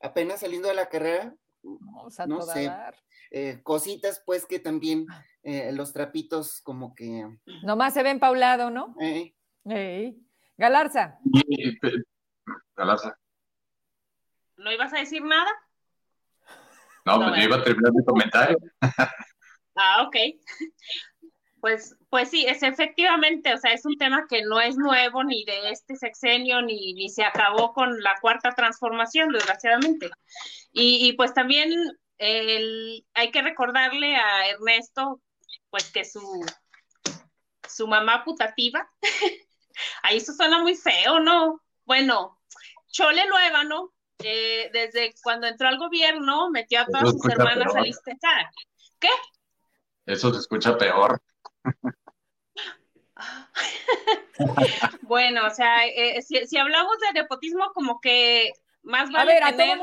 apenas 0.00 0.40
saliendo 0.40 0.68
de 0.68 0.74
la 0.74 0.88
carrera, 0.88 1.36
no 1.62 2.42
sé, 2.42 2.72
eh, 3.30 3.60
cositas 3.62 4.22
pues 4.24 4.46
que 4.46 4.58
también 4.58 5.06
ah. 5.10 5.24
Eh, 5.44 5.72
los 5.72 5.92
trapitos 5.92 6.60
como 6.62 6.94
que... 6.94 7.28
Nomás 7.62 7.94
se 7.94 8.02
ven 8.02 8.18
paulado, 8.18 8.70
¿no? 8.70 8.96
Galarza. 10.56 11.18
Galarza. 12.76 13.18
¿No 14.56 14.72
ibas 14.72 14.92
a 14.92 14.98
decir 14.98 15.22
nada? 15.22 15.50
No, 17.04 17.18
pues 17.18 17.36
yo 17.36 17.42
iba 17.42 17.56
a 17.56 17.62
terminar 17.62 17.92
mi 17.92 18.04
comentario. 18.04 18.56
ah, 19.76 20.02
ok. 20.06 20.16
Pues, 21.60 21.96
pues 22.10 22.30
sí, 22.30 22.44
es 22.46 22.62
efectivamente, 22.62 23.54
o 23.54 23.58
sea, 23.58 23.72
es 23.72 23.86
un 23.86 23.96
tema 23.96 24.26
que 24.28 24.42
no 24.42 24.60
es 24.60 24.76
nuevo 24.76 25.24
ni 25.24 25.44
de 25.44 25.70
este 25.70 25.96
sexenio, 25.96 26.60
ni, 26.62 26.92
ni 26.94 27.08
se 27.08 27.24
acabó 27.24 27.72
con 27.72 28.02
la 28.02 28.14
cuarta 28.20 28.52
transformación, 28.52 29.30
desgraciadamente. 29.30 30.10
Y, 30.72 31.14
pues 31.14 31.32
también 31.32 31.70
hay 32.18 33.30
que 33.32 33.42
recordarle 33.42 34.16
a 34.16 34.48
Ernesto, 34.50 35.20
pues 35.70 35.90
que 35.90 36.04
su, 36.04 36.44
su 37.68 37.86
mamá 37.86 38.24
putativa, 38.24 38.90
ahí 40.02 40.16
eso 40.18 40.32
suena 40.32 40.60
muy 40.60 40.76
feo, 40.76 41.20
¿no? 41.20 41.62
Bueno, 41.84 42.40
Chole 42.88 43.26
Luébano, 43.26 43.92
eh, 44.18 44.70
desde 44.72 45.14
cuando 45.22 45.46
entró 45.46 45.68
al 45.68 45.78
gobierno, 45.78 46.50
metió 46.50 46.80
a 46.80 46.86
todas 46.86 47.10
sus 47.10 47.24
hermanas 47.26 47.74
a 47.74 47.80
listejar. 47.80 48.50
¿Qué? 48.98 49.10
Eso 50.06 50.32
se 50.32 50.40
escucha 50.40 50.78
peor. 50.78 51.20
bueno, 55.02 55.46
o 55.46 55.50
sea, 55.50 55.86
eh, 55.86 56.22
si, 56.22 56.56
hablamos 56.56 56.98
de 57.00 57.20
nepotismo, 57.20 57.72
como 57.72 58.00
que 58.00 58.52
más 58.82 59.10
vale 59.10 59.38
a 59.38 59.50
ver, 59.50 59.56
tener... 59.56 59.78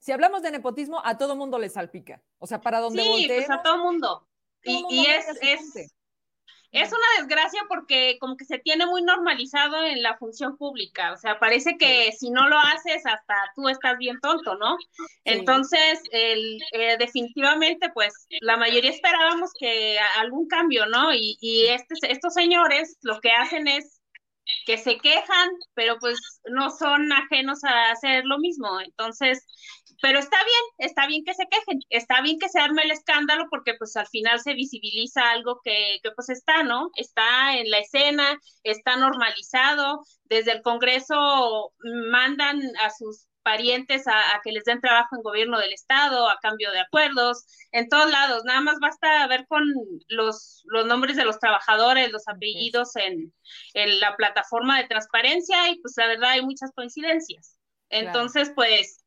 si 0.00 0.12
hablamos 0.12 0.42
de 0.42 0.50
nepotismo, 0.50 1.00
a 1.04 1.18
todo 1.18 1.36
mundo 1.36 1.58
le 1.58 1.68
salpica. 1.68 2.22
O 2.38 2.46
sea, 2.46 2.60
para 2.60 2.80
donde 2.80 3.02
sí, 3.02 3.26
pues 3.28 3.50
a 3.50 3.62
todo 3.62 3.78
mundo. 3.78 4.26
Y, 4.64 5.06
es, 5.06 5.26
es, 5.42 5.74
es 6.72 6.88
una 6.88 7.06
desgracia 7.18 7.62
porque 7.68 8.16
como 8.20 8.36
que 8.36 8.44
se 8.44 8.58
tiene 8.58 8.86
muy 8.86 9.02
normalizado 9.02 9.84
en 9.84 10.02
la 10.02 10.16
función 10.16 10.56
pública, 10.56 11.12
o 11.12 11.16
sea, 11.16 11.38
parece 11.38 11.76
que 11.78 12.10
si 12.12 12.30
no 12.30 12.48
lo 12.48 12.58
haces 12.58 13.06
hasta 13.06 13.34
tú 13.54 13.68
estás 13.68 13.96
bien 13.98 14.18
tonto, 14.20 14.56
¿no? 14.56 14.76
Entonces, 15.24 16.02
el, 16.10 16.58
eh, 16.72 16.96
definitivamente, 16.98 17.90
pues 17.94 18.26
la 18.40 18.56
mayoría 18.56 18.90
esperábamos 18.90 19.52
que 19.58 19.98
algún 20.18 20.48
cambio, 20.48 20.86
¿no? 20.86 21.14
Y, 21.14 21.36
y 21.40 21.66
este, 21.66 21.94
estos 22.10 22.34
señores 22.34 22.98
lo 23.02 23.20
que 23.20 23.30
hacen 23.30 23.68
es 23.68 24.00
que 24.66 24.78
se 24.78 24.98
quejan, 24.98 25.50
pero 25.74 25.98
pues 25.98 26.18
no 26.50 26.70
son 26.70 27.12
ajenos 27.12 27.64
a 27.64 27.92
hacer 27.92 28.24
lo 28.24 28.38
mismo. 28.38 28.80
Entonces, 28.80 29.46
pero 30.02 30.18
está 30.18 30.36
bien, 30.44 30.88
está 30.90 31.06
bien 31.06 31.24
que 31.24 31.34
se 31.34 31.46
quejen, 31.46 31.80
está 31.90 32.20
bien 32.22 32.38
que 32.38 32.48
se 32.48 32.60
arme 32.60 32.82
el 32.82 32.90
escándalo 32.90 33.46
porque 33.50 33.74
pues 33.74 33.96
al 33.96 34.06
final 34.06 34.40
se 34.40 34.54
visibiliza 34.54 35.30
algo 35.30 35.60
que, 35.62 35.98
que 36.02 36.10
pues 36.12 36.28
está, 36.30 36.62
¿no? 36.62 36.90
Está 36.96 37.56
en 37.56 37.70
la 37.70 37.78
escena, 37.78 38.38
está 38.62 38.96
normalizado, 38.96 40.00
desde 40.24 40.52
el 40.52 40.62
Congreso 40.62 41.72
mandan 42.10 42.60
a 42.82 42.90
sus 42.90 43.26
parientes 43.42 44.08
a, 44.08 44.40
que 44.42 44.52
les 44.52 44.64
den 44.64 44.80
trabajo 44.80 45.14
en 45.14 45.22
gobierno 45.22 45.58
del 45.58 45.72
estado 45.72 46.28
a 46.28 46.38
cambio 46.40 46.72
de 46.72 46.80
acuerdos, 46.80 47.44
en 47.72 47.88
todos 47.88 48.10
lados, 48.10 48.42
nada 48.44 48.60
más 48.62 48.78
basta 48.80 49.26
ver 49.28 49.46
con 49.46 49.62
los, 50.08 50.62
los 50.64 50.86
nombres 50.86 51.16
de 51.16 51.26
los 51.26 51.38
trabajadores, 51.38 52.10
los 52.10 52.26
apellidos 52.26 52.96
en, 52.96 53.32
en 53.74 54.00
la 54.00 54.16
plataforma 54.16 54.78
de 54.78 54.88
transparencia 54.88 55.68
y 55.68 55.80
pues 55.80 55.94
la 55.98 56.06
verdad 56.08 56.30
hay 56.30 56.42
muchas 56.42 56.72
coincidencias. 56.74 57.58
Entonces, 57.90 58.50
pues 58.56 59.03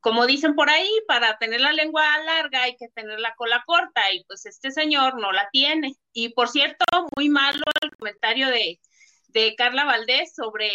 como 0.00 0.26
dicen 0.26 0.54
por 0.54 0.70
ahí, 0.70 0.90
para 1.06 1.36
tener 1.38 1.60
la 1.60 1.72
lengua 1.72 2.04
larga 2.24 2.62
hay 2.62 2.76
que 2.76 2.88
tener 2.88 3.20
la 3.20 3.34
cola 3.34 3.62
corta 3.66 4.12
y 4.12 4.24
pues 4.24 4.46
este 4.46 4.70
señor 4.70 5.20
no 5.20 5.30
la 5.32 5.48
tiene. 5.52 5.94
Y 6.12 6.30
por 6.30 6.48
cierto, 6.48 6.84
muy 7.16 7.28
malo 7.28 7.62
el 7.82 7.90
comentario 7.96 8.48
de, 8.48 8.80
de 9.28 9.54
Carla 9.56 9.84
Valdés 9.84 10.34
sobre, 10.34 10.70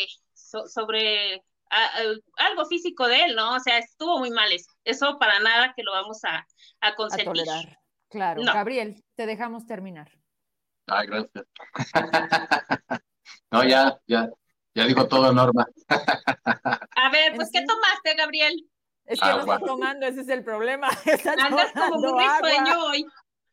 sobre 0.67 1.43
algo 2.37 2.65
físico 2.65 3.07
de 3.07 3.23
él, 3.25 3.35
¿no? 3.35 3.55
O 3.55 3.59
sea, 3.59 3.79
estuvo 3.79 4.19
muy 4.19 4.29
mal 4.29 4.51
eso. 4.51 4.71
Eso 4.83 5.17
para 5.19 5.39
nada 5.39 5.73
que 5.75 5.83
lo 5.83 5.91
vamos 5.91 6.23
a, 6.23 6.45
a 6.81 6.95
consentir. 6.95 7.43
Claro. 8.09 8.43
Gabriel, 8.43 9.03
te 9.15 9.25
dejamos 9.25 9.65
terminar. 9.65 10.09
Ay, 10.87 11.07
gracias. 11.07 11.45
no, 13.51 13.63
ya, 13.63 13.97
ya, 14.05 14.29
ya 14.75 14.85
dijo 14.85 15.07
todo, 15.07 15.33
Norma. 15.33 15.65
a 15.87 17.09
ver, 17.09 17.35
pues, 17.35 17.49
¿qué 17.51 17.65
tomaste, 17.65 18.13
Gabriel? 18.15 18.69
Es 19.05 19.19
que 19.19 19.29
no 19.29 19.39
está 19.39 19.59
tomando, 19.59 20.05
ese 20.05 20.21
es 20.21 20.29
el 20.29 20.43
problema. 20.43 20.89
Andas 21.39 21.71
como 21.73 22.13
muy 22.13 22.25
sueño 22.39 22.85
hoy. 22.85 23.05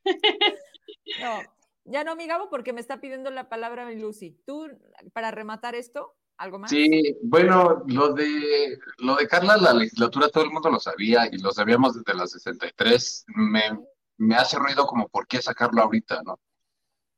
no, 1.20 1.42
ya 1.84 2.05
no, 2.05 2.16
mi 2.16 2.26
Gabo, 2.26 2.48
porque 2.48 2.72
me 2.72 2.80
está 2.80 3.00
pidiendo 3.00 3.30
la 3.30 3.48
palabra 3.48 3.86
mi 3.86 3.96
Lucy. 3.96 4.40
¿Tú, 4.46 4.68
para 5.12 5.30
rematar 5.30 5.74
esto, 5.74 6.14
algo 6.38 6.59
más? 6.59 6.70
Sí, 6.70 7.18
bueno, 7.22 7.82
lo 7.86 8.14
de, 8.14 8.78
lo 8.98 9.16
de 9.16 9.28
Carla, 9.28 9.57
la 9.57 9.74
legislatura, 9.74 10.28
todo 10.28 10.44
el 10.44 10.50
mundo 10.50 10.70
lo 10.70 10.80
sabía 10.80 11.28
y 11.30 11.38
lo 11.38 11.53
sabíamos 11.53 11.94
desde 11.94 12.18
la 12.18 12.26
63. 12.26 13.24
Me, 13.36 13.78
me 14.18 14.36
hace 14.36 14.59
ruido 14.59 14.86
como 14.86 15.09
por 15.09 15.26
qué 15.26 15.42
sacarlo 15.42 15.82
ahorita, 15.82 16.22
¿no? 16.22 16.40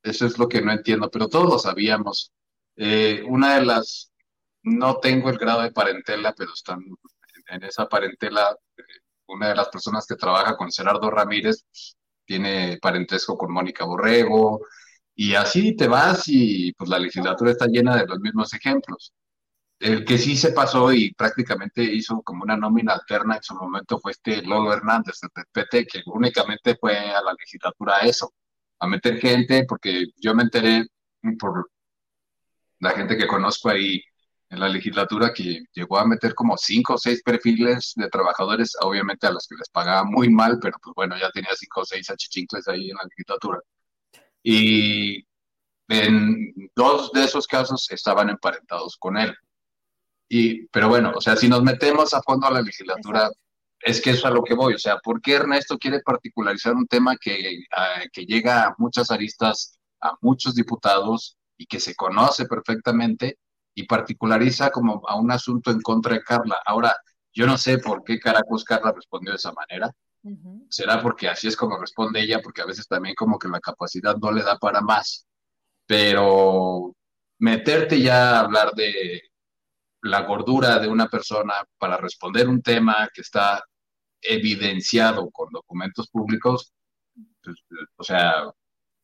Eso 0.02 0.26
es 0.26 0.38
lo 0.38 0.48
que 0.48 0.60
no 0.60 0.72
entiendo, 0.72 1.10
pero 1.10 1.28
todos 1.28 1.48
lo 1.48 1.58
sabíamos. 1.58 2.32
Eh, 2.76 3.22
una 3.26 3.56
de 3.58 3.64
las, 3.64 4.12
no 4.62 4.98
tengo 4.98 5.30
el 5.30 5.38
grado 5.38 5.62
de 5.62 5.72
parentela, 5.72 6.34
pero 6.34 6.52
están 6.52 6.84
en 7.54 7.64
esa 7.64 7.88
parentela, 7.88 8.56
una 9.28 9.48
de 9.48 9.56
las 9.56 9.68
personas 9.68 10.06
que 10.06 10.16
trabaja 10.16 10.56
con 10.56 10.70
Gerardo 10.70 11.10
Ramírez 11.10 11.64
tiene 12.24 12.78
parentesco 12.80 13.36
con 13.38 13.52
Mónica 13.52 13.84
Borrego, 13.84 14.60
Y 15.16 15.34
así 15.36 15.76
te 15.76 15.88
vas 15.88 16.24
y 16.28 16.72
pues 16.74 16.90
la 16.90 16.98
legislatura 16.98 17.52
está 17.52 17.66
llena 17.66 17.96
de 17.96 18.06
los 18.06 18.20
mismos 18.20 18.52
ejemplos. 18.54 19.12
El 19.78 20.04
que 20.04 20.18
sí 20.18 20.36
se 20.36 20.52
pasó 20.52 20.92
y 20.92 21.14
prácticamente 21.14 21.82
hizo 21.84 22.22
como 22.22 22.44
una 22.44 22.56
nómina 22.56 22.94
alterna 22.94 23.36
en 23.36 23.42
su 23.42 23.54
momento 23.54 23.98
fue 24.00 24.12
este 24.12 24.42
Lolo 24.42 24.72
Hernández, 24.72 25.20
del 25.20 25.44
PT, 25.52 25.86
que 25.86 26.02
únicamente 26.06 26.76
fue 26.76 26.96
a 26.98 27.22
la 27.22 27.32
legislatura 27.38 27.96
a 27.98 28.00
eso, 28.00 28.32
a 28.80 28.86
meter 28.88 29.18
gente, 29.20 29.64
porque 29.68 30.06
yo 30.16 30.34
me 30.34 30.44
enteré 30.44 30.86
por 31.38 31.70
la 32.80 32.90
gente 32.90 33.16
que 33.16 33.26
conozco 33.26 33.68
ahí 33.70 34.02
en 34.54 34.60
la 34.60 34.68
legislatura 34.68 35.32
que 35.34 35.64
llegó 35.72 35.98
a 35.98 36.06
meter 36.06 36.34
como 36.34 36.56
cinco 36.56 36.94
o 36.94 36.98
seis 36.98 37.22
perfiles 37.22 37.92
de 37.96 38.08
trabajadores, 38.08 38.72
obviamente 38.80 39.26
a 39.26 39.32
los 39.32 39.46
que 39.46 39.56
les 39.56 39.68
pagaba 39.68 40.04
muy 40.04 40.30
mal, 40.30 40.58
pero 40.60 40.78
pues 40.82 40.94
bueno, 40.94 41.16
ya 41.18 41.30
tenía 41.30 41.50
cinco 41.56 41.80
o 41.80 41.84
seis 41.84 42.08
achichincles 42.08 42.66
ahí 42.68 42.90
en 42.90 42.96
la 42.96 43.04
legislatura. 43.04 43.60
Y 44.42 45.26
en 45.88 46.70
dos 46.74 47.12
de 47.12 47.24
esos 47.24 47.46
casos 47.46 47.90
estaban 47.90 48.30
emparentados 48.30 48.96
con 48.96 49.16
él. 49.16 49.34
Y, 50.28 50.66
pero 50.68 50.88
bueno, 50.88 51.12
o 51.14 51.20
sea, 51.20 51.36
si 51.36 51.48
nos 51.48 51.62
metemos 51.62 52.14
a 52.14 52.22
fondo 52.22 52.46
a 52.46 52.52
la 52.52 52.62
legislatura, 52.62 53.30
es 53.80 54.00
que 54.00 54.10
eso 54.10 54.20
es 54.20 54.24
a 54.26 54.30
lo 54.30 54.42
que 54.42 54.54
voy. 54.54 54.74
O 54.74 54.78
sea, 54.78 54.98
¿por 54.98 55.20
qué 55.20 55.34
Ernesto 55.34 55.78
quiere 55.78 56.00
particularizar 56.00 56.74
un 56.74 56.86
tema 56.86 57.16
que, 57.16 57.64
que 58.12 58.24
llega 58.24 58.68
a 58.68 58.74
muchas 58.78 59.10
aristas, 59.10 59.78
a 60.00 60.16
muchos 60.20 60.54
diputados 60.54 61.36
y 61.58 61.66
que 61.66 61.80
se 61.80 61.94
conoce 61.94 62.46
perfectamente 62.46 63.38
y 63.74 63.84
particulariza 63.84 64.70
como 64.70 65.02
a 65.06 65.16
un 65.16 65.30
asunto 65.30 65.70
en 65.70 65.80
contra 65.80 66.14
de 66.14 66.22
Carla? 66.22 66.56
Ahora, 66.64 66.96
yo 67.32 67.46
no 67.46 67.58
sé 67.58 67.78
por 67.78 68.04
qué 68.04 68.18
caracos 68.18 68.64
Carla 68.64 68.92
respondió 68.92 69.32
de 69.32 69.36
esa 69.36 69.52
manera. 69.52 69.90
Será 70.70 71.02
porque 71.02 71.28
así 71.28 71.48
es 71.48 71.56
como 71.56 71.78
responde 71.78 72.20
ella, 72.20 72.40
porque 72.42 72.62
a 72.62 72.66
veces 72.66 72.86
también 72.86 73.14
como 73.14 73.38
que 73.38 73.48
la 73.48 73.60
capacidad 73.60 74.16
no 74.16 74.32
le 74.32 74.42
da 74.42 74.56
para 74.58 74.80
más. 74.80 75.26
Pero 75.86 76.94
meterte 77.38 78.00
ya 78.00 78.36
a 78.36 78.40
hablar 78.40 78.72
de 78.72 79.22
la 80.02 80.22
gordura 80.22 80.78
de 80.78 80.88
una 80.88 81.08
persona 81.08 81.54
para 81.78 81.96
responder 81.96 82.48
un 82.48 82.62
tema 82.62 83.08
que 83.12 83.20
está 83.20 83.62
evidenciado 84.20 85.30
con 85.30 85.50
documentos 85.50 86.08
públicos, 86.08 86.72
pues, 87.42 87.56
o 87.96 88.04
sea, 88.04 88.50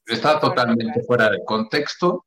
está 0.07 0.41
totalmente 0.41 1.03
fuera 1.03 1.29
de 1.29 1.45
contexto 1.45 2.27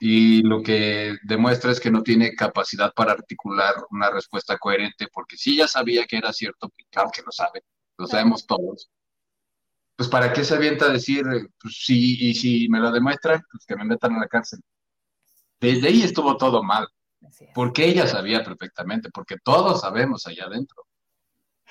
y 0.00 0.42
lo 0.42 0.62
que 0.62 1.16
demuestra 1.22 1.70
es 1.70 1.80
que 1.80 1.90
no 1.90 2.02
tiene 2.02 2.34
capacidad 2.34 2.92
para 2.92 3.12
articular 3.12 3.74
una 3.90 4.10
respuesta 4.10 4.58
coherente, 4.58 5.08
porque 5.12 5.36
si 5.36 5.56
ya 5.56 5.68
sabía 5.68 6.06
que 6.06 6.16
era 6.16 6.32
cierto, 6.32 6.72
claro 6.90 7.10
que 7.14 7.22
lo 7.22 7.30
sabe, 7.30 7.62
lo 7.96 8.06
sabemos 8.06 8.46
todos. 8.46 8.90
Pues 9.94 10.08
para 10.08 10.32
qué 10.32 10.42
se 10.42 10.54
avienta 10.54 10.86
a 10.86 10.92
decir, 10.92 11.24
pues 11.60 11.84
sí, 11.84 12.16
y 12.20 12.34
si 12.34 12.68
me 12.68 12.80
lo 12.80 12.90
demuestran, 12.90 13.42
pues 13.50 13.64
que 13.64 13.76
me 13.76 13.84
metan 13.84 14.16
a 14.16 14.20
la 14.20 14.26
cárcel. 14.26 14.60
Desde 15.60 15.86
ahí 15.86 16.02
estuvo 16.02 16.36
todo 16.36 16.62
mal. 16.62 16.88
Porque 17.54 17.84
ella 17.84 18.06
sabía 18.08 18.42
perfectamente, 18.42 19.10
porque 19.10 19.36
todos 19.38 19.82
sabemos 19.82 20.26
allá 20.26 20.46
adentro. 20.46 20.84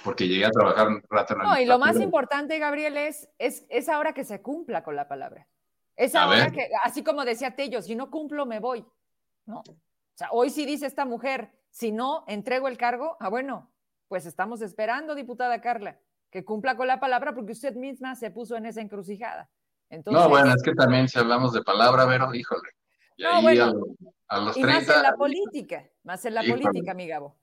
Porque 0.03 0.27
llegué 0.27 0.45
a 0.45 0.51
trabajar 0.51 0.87
un 0.87 1.03
rato 1.09 1.33
en 1.33 1.39
la 1.39 1.45
No, 1.45 1.59
y 1.59 1.65
lo 1.65 1.77
más 1.77 1.99
importante, 1.99 2.57
Gabriel, 2.59 2.95
es, 2.95 3.27
es, 3.37 3.65
es 3.69 3.89
ahora 3.89 4.13
que 4.13 4.23
se 4.23 4.41
cumpla 4.41 4.83
con 4.83 4.95
la 4.95 5.07
palabra. 5.07 5.47
Es 5.95 6.15
ahora 6.15 6.51
que, 6.51 6.69
así 6.83 7.03
como 7.03 7.25
decía 7.25 7.55
Tello, 7.55 7.81
si 7.81 7.95
no 7.95 8.09
cumplo, 8.09 8.45
me 8.45 8.59
voy. 8.59 8.85
¿No? 9.45 9.59
O 9.59 10.15
sea, 10.15 10.29
hoy 10.31 10.49
sí 10.49 10.65
dice 10.65 10.85
esta 10.85 11.05
mujer, 11.05 11.51
si 11.69 11.91
no 11.91 12.23
entrego 12.27 12.67
el 12.67 12.77
cargo, 12.77 13.17
ah, 13.19 13.29
bueno, 13.29 13.71
pues 14.07 14.25
estamos 14.25 14.61
esperando, 14.61 15.15
diputada 15.15 15.61
Carla, 15.61 15.99
que 16.29 16.43
cumpla 16.43 16.75
con 16.75 16.87
la 16.87 16.99
palabra 16.99 17.33
porque 17.33 17.53
usted 17.53 17.75
misma 17.75 18.15
se 18.15 18.31
puso 18.31 18.55
en 18.55 18.65
esa 18.65 18.81
encrucijada. 18.81 19.49
Entonces, 19.89 20.23
no, 20.23 20.29
bueno, 20.29 20.53
es 20.53 20.63
que 20.63 20.73
también 20.73 21.07
si 21.07 21.19
hablamos 21.19 21.53
de 21.53 21.61
palabra, 21.63 22.05
Vero, 22.05 22.33
híjole. 22.33 22.69
no, 23.17 23.41
bueno, 23.41 23.73
y 24.55 24.63
más 24.63 24.87
en 24.87 25.01
la 25.01 25.15
política, 25.15 25.89
más 26.03 26.23
en 26.25 26.35
la 26.35 26.43
política, 26.43 26.93
mi 26.93 27.07
Gabo. 27.07 27.37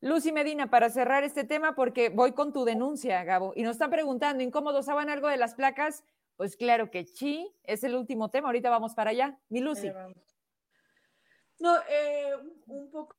Lucy 0.00 0.32
Medina, 0.32 0.68
para 0.68 0.90
cerrar 0.90 1.24
este 1.24 1.44
tema, 1.44 1.74
porque 1.74 2.10
voy 2.10 2.32
con 2.32 2.52
tu 2.52 2.66
denuncia, 2.66 3.24
Gabo, 3.24 3.54
y 3.56 3.62
nos 3.62 3.72
están 3.72 3.90
preguntando, 3.90 4.42
¿incómodos 4.42 4.84
saben 4.84 5.08
algo 5.08 5.28
de 5.28 5.38
las 5.38 5.54
placas? 5.54 6.04
Pues 6.36 6.56
claro 6.56 6.90
que 6.90 7.04
sí, 7.04 7.54
es 7.62 7.84
el 7.84 7.94
último 7.94 8.30
tema, 8.30 8.48
ahorita 8.48 8.70
vamos 8.70 8.94
para 8.94 9.10
allá. 9.10 9.38
Mi 9.48 9.60
Lucy. 9.60 9.90
no, 11.58 11.78
eh, 11.88 12.34
un 12.66 12.90
poco 12.90 13.16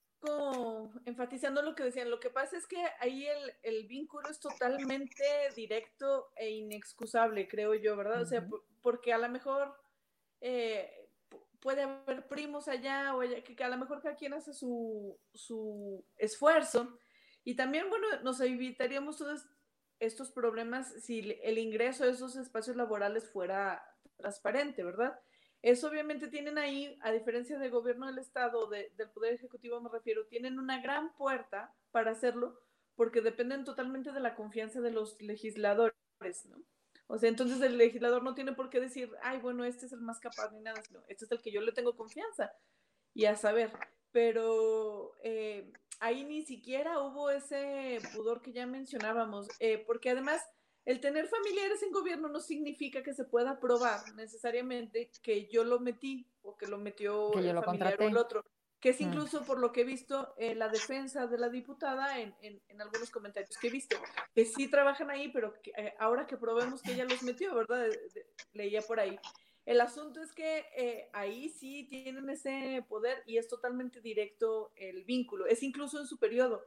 enfatizando 1.05 1.61
lo 1.61 1.75
que 1.75 1.83
decían, 1.83 2.09
lo 2.09 2.19
que 2.19 2.31
pasa 2.31 2.57
es 2.57 2.65
que 2.65 2.83
ahí 2.99 3.27
el, 3.61 3.87
vínculo 3.87 4.27
es 4.27 4.39
totalmente 4.39 5.23
directo 5.55 6.31
e 6.35 6.49
inexcusable, 6.49 7.47
creo 7.47 7.75
yo, 7.75 7.95
¿verdad? 7.95 8.21
O 8.21 8.25
sea, 8.25 8.47
porque 8.81 9.13
a 9.13 9.17
lo 9.17 9.29
mejor... 9.29 9.75
Eh, 10.41 11.05
puede 11.65 11.81
haber 11.81 12.27
primos 12.27 12.67
allá 12.67 13.15
o 13.15 13.21
allá, 13.21 13.43
que, 13.43 13.63
a 13.63 13.69
lo 13.69 13.77
mejor 13.77 13.99
cada 13.99 14.15
quien 14.15 14.35
hace 14.35 14.53
su, 14.53 15.19
su 15.33 16.05
esfuerzo. 16.15 16.99
Y 17.43 17.55
también, 17.55 17.89
bueno, 17.89 18.05
nos 18.23 18.39
evitaríamos 18.39 19.17
todos 19.17 19.47
estos 19.99 20.31
problemas 20.31 20.93
si 21.03 21.39
el 21.43 21.57
ingreso 21.57 22.03
a 22.03 22.09
esos 22.09 22.35
espacios 22.35 22.75
laborales 22.75 23.29
fuera 23.29 23.85
transparente, 24.17 24.83
¿verdad? 24.83 25.19
Eso 25.61 25.87
obviamente 25.87 26.27
tienen 26.27 26.57
ahí, 26.57 26.97
a 27.01 27.11
diferencia 27.11 27.57
del 27.57 27.71
gobierno 27.71 28.05
del 28.05 28.19
Estado, 28.19 28.69
del 28.69 29.09
Poder 29.13 29.33
Ejecutivo 29.33 29.81
me 29.81 29.89
refiero, 29.89 30.27
tienen 30.27 30.59
una 30.59 30.79
gran 30.79 31.15
puerta 31.15 31.73
para 31.91 32.11
hacerlo 32.11 32.59
porque 32.95 33.21
dependen 33.21 33.63
totalmente 33.63 34.11
de 34.11 34.19
la 34.19 34.35
confianza 34.35 34.79
de 34.81 34.91
los 34.91 35.19
legisladores, 35.21 35.95
¿no? 36.45 36.63
O 37.07 37.17
sea, 37.17 37.29
entonces 37.29 37.61
el 37.61 37.77
legislador 37.77 38.23
no 38.23 38.33
tiene 38.33 38.53
por 38.53 38.69
qué 38.69 38.79
decir, 38.79 39.11
ay, 39.21 39.39
bueno, 39.39 39.63
este 39.63 39.85
es 39.85 39.93
el 39.93 40.01
más 40.01 40.19
capaz 40.19 40.51
ni 40.51 40.61
nada, 40.61 40.81
no, 40.91 41.03
este 41.07 41.25
es 41.25 41.31
el 41.31 41.41
que 41.41 41.51
yo 41.51 41.61
le 41.61 41.71
tengo 41.71 41.95
confianza 41.95 42.51
y 43.13 43.25
a 43.25 43.35
saber. 43.35 43.71
Pero 44.11 45.13
eh, 45.23 45.71
ahí 45.99 46.23
ni 46.23 46.43
siquiera 46.43 46.99
hubo 46.99 47.29
ese 47.29 47.99
pudor 48.13 48.41
que 48.41 48.51
ya 48.51 48.65
mencionábamos, 48.65 49.47
eh, 49.59 49.83
porque 49.85 50.09
además 50.09 50.41
el 50.85 50.99
tener 50.99 51.27
familiares 51.27 51.81
en 51.83 51.91
gobierno 51.91 52.29
no 52.29 52.39
significa 52.39 53.01
que 53.01 53.13
se 53.13 53.25
pueda 53.25 53.59
probar 53.59 54.01
necesariamente 54.15 55.09
que 55.21 55.47
yo 55.47 55.63
lo 55.63 55.79
metí 55.79 56.27
o 56.41 56.55
que 56.55 56.67
lo 56.67 56.77
metió 56.77 57.33
el 57.33 57.63
familiar 57.63 57.97
o 57.99 58.07
el 58.07 58.17
otro 58.17 58.45
que 58.85 58.91
es 58.91 59.01
mm. 59.01 59.05
incluso 59.05 59.43
por 59.45 59.57
lo 59.57 59.71
que 59.71 59.81
he 59.81 59.83
visto 59.83 60.35
en 60.37 60.59
la 60.59 60.69
defensa 60.69 61.25
de 61.25 61.39
la 61.39 61.49
diputada 61.49 62.19
en, 62.19 62.35
en, 62.41 62.81
algunos 62.81 63.09
comentarios 63.09 63.57
que 63.57 63.69
he 63.69 63.71
visto, 63.71 63.97
que 64.35 64.45
sí 64.45 64.67
trabajan 64.67 65.09
ahí, 65.09 65.29
pero 65.29 65.55
eh, 65.75 65.95
ahora 65.97 66.27
que 66.27 66.37
probemos 66.37 66.83
que 66.83 66.93
ella 66.93 67.05
los 67.05 67.23
metió, 67.23 67.55
¿verdad? 67.55 67.87
leía 68.53 68.83
por 68.83 68.99
ahí. 68.99 69.17
El 69.65 69.81
asunto 69.81 70.21
es 70.21 70.31
que 70.31 70.65
eh, 70.77 71.09
ahí 71.13 71.49
sí 71.49 71.87
tienen 71.89 72.29
ese 72.29 72.85
poder 72.87 73.23
y 73.25 73.37
es 73.37 73.47
totalmente 73.47 73.99
directo 73.99 74.71
el 74.75 75.03
vínculo, 75.05 75.47
es 75.47 75.63
incluso 75.63 75.99
en 75.99 76.05
su 76.05 76.19
periodo. 76.19 76.63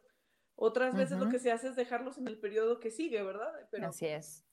Otras 0.60 0.96
veces 0.96 1.16
lo 1.20 1.28
que 1.28 1.38
se 1.38 1.52
hace 1.52 1.68
es 1.68 1.76
dejarlos 1.76 2.18
en 2.18 2.26
el 2.26 2.36
periodo 2.36 2.80
que 2.80 2.90
sigue, 2.90 3.22
¿verdad? 3.22 3.52
Pero 3.70 3.90
Así 3.90 4.06
es. 4.06 4.44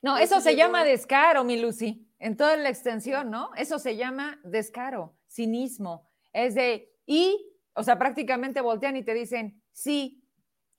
no, 0.00 0.16
eso 0.16 0.40
se 0.40 0.56
llama 0.56 0.84
descaro, 0.84 1.44
mi 1.44 1.60
Lucy, 1.60 2.08
en 2.18 2.38
toda 2.38 2.56
la 2.56 2.70
extensión, 2.70 3.30
¿no? 3.30 3.50
Eso 3.56 3.78
se 3.78 3.94
llama 3.94 4.40
descaro, 4.42 5.18
cinismo. 5.28 6.08
Es 6.32 6.54
de, 6.54 6.90
y, 7.04 7.54
o 7.74 7.82
sea, 7.82 7.98
prácticamente 7.98 8.62
voltean 8.62 8.96
y 8.96 9.04
te 9.04 9.12
dicen 9.12 9.62
sí, 9.70 10.19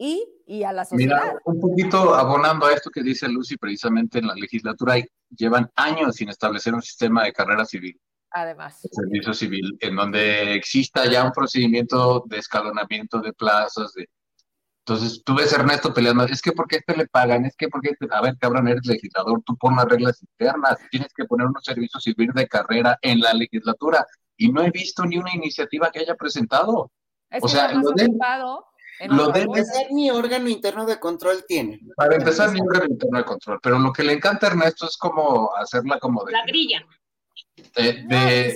y, 0.04 0.26
y 0.48 0.64
a 0.64 0.74
la 0.74 0.84
sociedad. 0.84 1.22
Mira, 1.22 1.40
un 1.46 1.60
poquito 1.60 2.16
abonando 2.16 2.66
a 2.66 2.74
esto 2.74 2.90
que 2.90 3.04
dice 3.04 3.30
Lucy, 3.30 3.56
precisamente 3.56 4.18
en 4.18 4.26
la 4.26 4.34
legislatura 4.34 4.96
llevan 5.30 5.70
años 5.76 6.16
sin 6.16 6.30
establecer 6.30 6.74
un 6.74 6.82
sistema 6.82 7.24
de 7.24 7.34
carrera 7.34 7.66
civil. 7.66 8.02
Además. 8.32 8.80
servicio 8.92 9.34
civil, 9.34 9.78
en 9.80 9.96
donde 9.96 10.56
exista 10.56 11.06
ya 11.06 11.24
un 11.24 11.32
procedimiento 11.32 12.24
de 12.26 12.38
escalonamiento 12.38 13.20
de 13.20 13.34
plazas, 13.34 13.94
de 13.94 14.08
entonces, 14.84 15.22
tú 15.24 15.36
ves 15.36 15.54
a 15.54 15.58
Ernesto 15.58 15.94
peleando, 15.94 16.24
es 16.24 16.42
que 16.42 16.54
porque 16.54 16.78
este 16.78 16.98
le 16.98 17.06
pagan, 17.06 17.46
es 17.46 17.56
que 17.56 17.68
porque 17.68 17.90
este, 17.90 18.08
a 18.10 18.20
ver, 18.20 18.36
cabrón, 18.40 18.68
eres 18.68 18.84
legislador, 18.88 19.40
tú 19.46 19.56
pon 19.56 19.76
las 19.76 19.86
reglas 19.86 20.20
internas, 20.24 20.80
tienes 20.90 21.14
que 21.14 21.26
poner 21.26 21.46
unos 21.46 21.64
servicios 21.64 22.02
civil 22.02 22.32
de 22.34 22.48
carrera 22.48 22.98
en 23.04 23.20
la 23.20 23.32
legislatura 23.34 24.08
y 24.36 24.52
no 24.52 24.64
he 24.64 24.72
visto 24.72 25.06
ni 25.06 25.20
una 25.20 25.36
iniciativa 25.36 25.92
que 25.92 26.00
haya 26.00 26.16
presentado. 26.16 26.92
o 27.42 27.48
sea, 27.48 27.72
lo 27.74 27.92
de, 27.92 28.10
lo 29.08 29.28
de 29.30 29.42
empezar 29.42 29.92
mi 29.92 30.10
órgano 30.12 30.50
interno 30.50 30.86
de 30.86 31.00
control 31.00 31.46
tiene. 31.48 31.80
Para 31.96 32.16
empezar 32.16 32.52
mi 32.52 32.60
órgano 32.62 32.86
interno 32.86 33.18
de 33.18 33.26
control, 33.26 33.60
pero 33.62 33.80
lo 33.80 33.92
que 33.92 34.04
le 34.04 34.14
encanta 34.14 34.48
a 34.48 34.50
Ernesto 34.52 34.86
es 34.86 34.98
como 34.98 35.56
hacerla 35.56 36.00
como 36.00 36.24
de... 36.24 36.32
La 36.32 36.46
grilla. 36.46 36.86
De, 37.76 38.54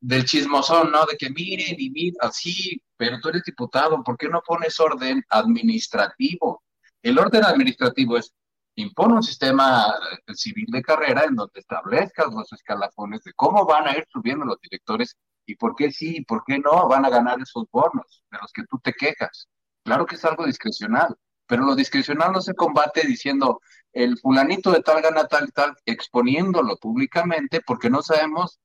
del, 0.00 0.24
chismosón, 0.24 0.90
¿no? 0.92 1.04
De 1.06 1.16
que 1.16 1.30
miren 1.30 1.74
y 1.78 1.90
miren, 1.90 2.16
así, 2.20 2.80
pero 2.96 3.18
tú 3.20 3.28
eres 3.28 3.42
diputado, 3.44 4.02
¿por 4.02 4.16
qué 4.16 4.28
no 4.28 4.42
pones 4.46 4.78
orden 4.78 5.22
administrativo? 5.28 6.62
El 7.02 7.18
orden 7.18 7.44
administrativo 7.44 8.16
es 8.16 8.32
impone 8.78 9.14
un 9.14 9.22
sistema 9.22 9.92
eh, 10.26 10.34
civil 10.34 10.66
de 10.68 10.82
carrera 10.82 11.24
en 11.24 11.34
donde 11.34 11.60
establezcas 11.60 12.32
los 12.32 12.52
escalafones 12.52 13.22
de 13.24 13.32
cómo 13.34 13.66
van 13.66 13.88
a 13.88 13.96
ir 13.96 14.06
subiendo 14.08 14.44
los 14.44 14.60
directores 14.60 15.16
y 15.48 15.56
por 15.56 15.74
qué 15.74 15.90
sí 15.90 16.18
y 16.18 16.24
por 16.24 16.44
qué 16.46 16.58
no 16.58 16.86
van 16.88 17.06
a 17.06 17.10
ganar 17.10 17.40
esos 17.40 17.64
bonos 17.72 18.22
de 18.30 18.38
los 18.38 18.52
que 18.52 18.64
tú 18.64 18.78
te 18.82 18.92
quejas. 18.92 19.48
Claro 19.82 20.04
que 20.04 20.16
es 20.16 20.24
algo 20.26 20.44
discrecional, 20.44 21.16
pero 21.46 21.64
lo 21.64 21.74
discrecional 21.74 22.32
no 22.32 22.42
se 22.42 22.54
combate 22.54 23.06
diciendo, 23.06 23.60
el 23.94 24.18
fulanito 24.18 24.70
de 24.70 24.82
tal 24.82 25.00
gana 25.00 25.26
tal 25.26 25.48
y 25.48 25.52
tal, 25.52 25.74
exponiéndolo 25.86 26.76
públicamente, 26.76 27.62
porque 27.66 27.88
no 27.88 28.02
sabemos 28.02 28.60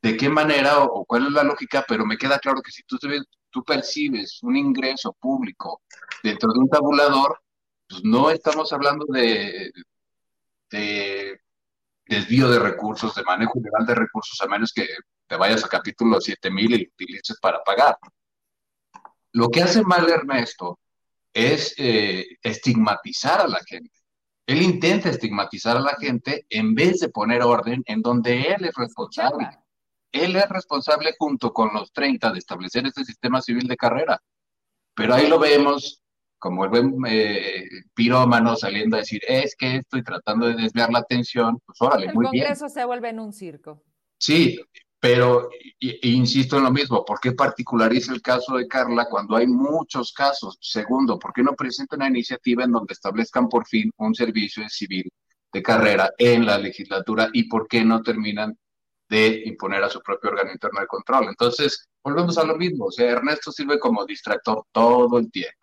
de 0.00 0.16
qué 0.16 0.30
manera 0.30 0.82
o, 0.82 1.04
cuál 1.04 1.26
es 1.26 1.32
la 1.32 1.44
lógica, 1.44 1.84
pero 1.86 2.06
me 2.06 2.16
queda 2.16 2.38
claro 2.38 2.62
que 2.62 2.72
si 2.72 2.82
tú, 2.84 2.96
tú 3.50 3.62
percibes 3.62 4.42
un 4.42 4.56
ingreso 4.56 5.12
público 5.20 5.82
dentro 6.22 6.54
de 6.54 6.58
un 6.58 6.70
tabulador, 6.70 7.38
pues 7.86 8.02
no 8.02 8.30
estamos 8.30 8.72
hablando 8.72 9.04
de, 9.10 9.70
de 10.70 11.38
desvío 12.06 12.48
de 12.48 12.58
recursos, 12.58 13.14
de 13.14 13.22
manejo 13.22 13.58
ilegal 13.58 13.86
de 13.86 13.94
recursos, 13.94 14.40
a 14.40 14.46
menos 14.46 14.72
que 14.72 14.86
te 15.26 15.36
vayas 15.36 15.64
a 15.64 15.68
capítulo 15.68 16.20
7000 16.20 16.74
y 16.74 16.84
lo 16.84 16.90
utilices 16.90 17.38
para 17.40 17.62
pagar. 17.62 17.96
Lo 19.32 19.48
que 19.48 19.62
hace 19.62 19.82
mal 19.82 20.08
Ernesto 20.08 20.78
es 21.32 21.74
eh, 21.78 22.36
estigmatizar 22.42 23.40
a 23.40 23.48
la 23.48 23.60
gente. 23.66 23.98
Él 24.46 24.60
intenta 24.60 25.08
estigmatizar 25.08 25.76
a 25.76 25.80
la 25.80 25.94
gente 25.94 26.46
en 26.50 26.74
vez 26.74 27.00
de 27.00 27.08
poner 27.08 27.42
orden 27.42 27.82
en 27.86 28.02
donde 28.02 28.42
él 28.42 28.64
es 28.64 28.74
responsable. 28.74 29.48
Él 30.10 30.36
es 30.36 30.48
responsable 30.48 31.14
junto 31.18 31.52
con 31.52 31.72
los 31.72 31.92
30 31.92 32.32
de 32.32 32.38
establecer 32.38 32.86
este 32.86 33.04
sistema 33.04 33.40
civil 33.40 33.66
de 33.66 33.76
carrera. 33.76 34.20
Pero 34.94 35.14
ahí 35.14 35.26
lo 35.26 35.38
vemos 35.38 36.01
como 36.42 36.64
el 36.64 36.70
buen 36.70 36.96
eh, 37.06 37.68
pirómano 37.94 38.56
saliendo 38.56 38.96
a 38.96 38.98
decir, 38.98 39.22
es 39.28 39.54
que 39.54 39.76
estoy 39.76 40.02
tratando 40.02 40.48
de 40.48 40.54
desviar 40.54 40.90
la 40.90 40.98
atención, 40.98 41.60
pues 41.64 41.80
órale, 41.80 42.12
muy 42.12 42.26
bien. 42.32 42.42
El 42.42 42.48
Congreso 42.48 42.68
se 42.68 42.84
vuelve 42.84 43.10
en 43.10 43.20
un 43.20 43.32
circo. 43.32 43.84
Sí, 44.18 44.60
pero 44.98 45.50
insisto 45.78 46.58
en 46.58 46.64
lo 46.64 46.72
mismo, 46.72 47.04
¿por 47.04 47.20
qué 47.20 47.30
particulariza 47.30 48.12
el 48.12 48.20
caso 48.20 48.56
de 48.56 48.66
Carla 48.66 49.06
cuando 49.08 49.36
hay 49.36 49.46
muchos 49.46 50.12
casos? 50.12 50.58
Segundo, 50.60 51.16
¿por 51.16 51.32
qué 51.32 51.44
no 51.44 51.54
presenta 51.54 51.94
una 51.94 52.08
iniciativa 52.08 52.64
en 52.64 52.72
donde 52.72 52.94
establezcan 52.94 53.48
por 53.48 53.64
fin 53.68 53.92
un 53.98 54.12
servicio 54.12 54.68
civil 54.68 55.08
de 55.52 55.62
carrera 55.62 56.10
en 56.18 56.44
la 56.44 56.58
legislatura 56.58 57.30
y 57.32 57.44
por 57.44 57.68
qué 57.68 57.84
no 57.84 58.02
terminan 58.02 58.58
de 59.08 59.44
imponer 59.46 59.84
a 59.84 59.90
su 59.90 60.00
propio 60.00 60.30
órgano 60.30 60.50
interno 60.50 60.80
de 60.80 60.88
control? 60.88 61.28
Entonces, 61.28 61.86
volvemos 62.02 62.36
a 62.36 62.42
lo 62.42 62.56
mismo, 62.56 62.86
o 62.86 62.90
sea, 62.90 63.12
Ernesto 63.12 63.52
sirve 63.52 63.78
como 63.78 64.04
distractor 64.04 64.64
todo 64.72 65.20
el 65.20 65.30
tiempo. 65.30 65.61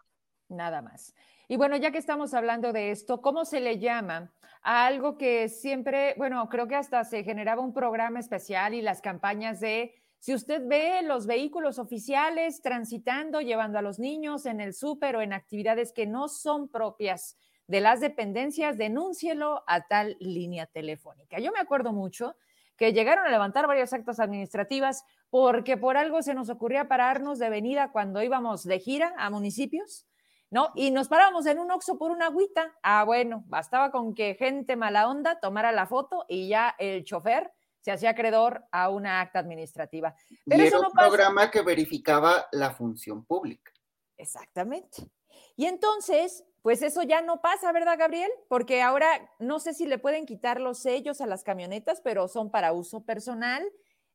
Nada 0.49 0.81
más. 0.81 1.13
Y 1.47 1.57
bueno, 1.57 1.77
ya 1.77 1.91
que 1.91 1.99
estamos 1.99 2.33
hablando 2.33 2.73
de 2.73 2.91
esto, 2.91 3.21
¿cómo 3.21 3.45
se 3.45 3.59
le 3.59 3.77
llama 3.77 4.33
a 4.61 4.87
algo 4.87 5.17
que 5.17 5.47
siempre, 5.47 6.15
bueno, 6.17 6.49
creo 6.49 6.67
que 6.67 6.75
hasta 6.75 7.03
se 7.03 7.23
generaba 7.23 7.61
un 7.61 7.73
programa 7.73 8.19
especial 8.19 8.73
y 8.73 8.81
las 8.81 9.01
campañas 9.01 9.59
de, 9.59 9.93
si 10.17 10.33
usted 10.33 10.67
ve 10.67 11.01
los 11.03 11.27
vehículos 11.27 11.79
oficiales 11.79 12.61
transitando, 12.61 13.41
llevando 13.41 13.77
a 13.77 13.83
los 13.83 13.99
niños 13.99 14.47
en 14.47 14.59
el 14.59 14.73
súper 14.73 15.15
o 15.15 15.21
en 15.21 15.33
actividades 15.33 15.93
que 15.93 16.07
no 16.07 16.27
son 16.27 16.67
propias 16.67 17.37
de 17.67 17.81
las 17.81 17.99
dependencias, 17.99 18.77
denúncielo 18.77 19.63
a 19.67 19.81
tal 19.87 20.17
línea 20.19 20.65
telefónica. 20.65 21.39
Yo 21.39 21.51
me 21.51 21.59
acuerdo 21.59 21.93
mucho 21.93 22.35
que 22.75 22.91
llegaron 22.91 23.27
a 23.27 23.31
levantar 23.31 23.67
varias 23.67 23.93
actas 23.93 24.19
administrativas 24.19 25.03
porque 25.29 25.77
por 25.77 25.95
algo 25.95 26.23
se 26.23 26.33
nos 26.33 26.49
ocurría 26.49 26.87
pararnos 26.87 27.37
de 27.37 27.49
venida 27.49 27.91
cuando 27.91 28.23
íbamos 28.23 28.63
de 28.63 28.79
gira 28.79 29.13
a 29.17 29.29
municipios 29.29 30.08
¿no? 30.51 30.71
Y 30.75 30.91
nos 30.91 31.07
parábamos 31.07 31.45
en 31.45 31.59
un 31.59 31.71
oxo 31.71 31.97
por 31.97 32.11
una 32.11 32.27
agüita. 32.27 32.75
Ah, 32.83 33.03
bueno, 33.03 33.43
bastaba 33.47 33.91
con 33.91 34.13
que 34.13 34.35
gente 34.35 34.75
mala 34.75 35.07
onda 35.07 35.39
tomara 35.39 35.71
la 35.71 35.85
foto 35.85 36.25
y 36.27 36.47
ya 36.47 36.75
el 36.79 37.03
chofer 37.03 37.51
se 37.81 37.91
hacía 37.91 38.11
acreedor 38.11 38.65
a 38.71 38.89
una 38.89 39.21
acta 39.21 39.39
administrativa. 39.39 40.15
Pero 40.45 40.63
y 40.63 40.67
era 40.67 40.79
un 40.79 40.91
programa 40.91 41.49
que 41.49 41.61
verificaba 41.61 42.47
la 42.51 42.71
función 42.71 43.25
pública. 43.25 43.71
Exactamente. 44.17 45.09
Y 45.55 45.65
entonces, 45.65 46.43
pues 46.61 46.81
eso 46.81 47.03
ya 47.03 47.21
no 47.21 47.41
pasa, 47.41 47.71
¿verdad, 47.71 47.97
Gabriel? 47.97 48.31
Porque 48.47 48.81
ahora 48.81 49.07
no 49.39 49.59
sé 49.59 49.73
si 49.73 49.85
le 49.85 49.97
pueden 49.97 50.25
quitar 50.25 50.59
los 50.59 50.79
sellos 50.79 51.21
a 51.21 51.27
las 51.27 51.43
camionetas, 51.43 52.01
pero 52.01 52.27
son 52.27 52.51
para 52.51 52.73
uso 52.73 53.05
personal. 53.05 53.63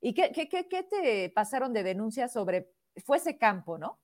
¿Y 0.00 0.12
qué, 0.12 0.32
qué, 0.32 0.48
qué, 0.48 0.68
qué 0.68 0.82
te 0.82 1.30
pasaron 1.30 1.72
de 1.72 1.82
denuncia 1.82 2.28
sobre, 2.28 2.70
fue 3.04 3.16
ese 3.16 3.38
campo, 3.38 3.78
¿no? 3.78 3.98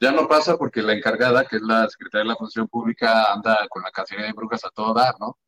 Ya 0.00 0.12
no 0.12 0.28
pasa 0.28 0.56
porque 0.56 0.82
la 0.82 0.92
encargada, 0.92 1.44
que 1.44 1.56
es 1.56 1.62
la 1.62 1.88
secretaria 1.88 2.24
de 2.24 2.28
la 2.28 2.36
Función 2.36 2.68
Pública, 2.68 3.32
anda 3.32 3.66
con 3.68 3.82
la 3.82 3.90
cacería 3.90 4.26
de 4.26 4.32
brujas 4.32 4.64
a 4.64 4.70
todo 4.70 4.94
dar, 4.94 5.14
¿no? 5.18 5.38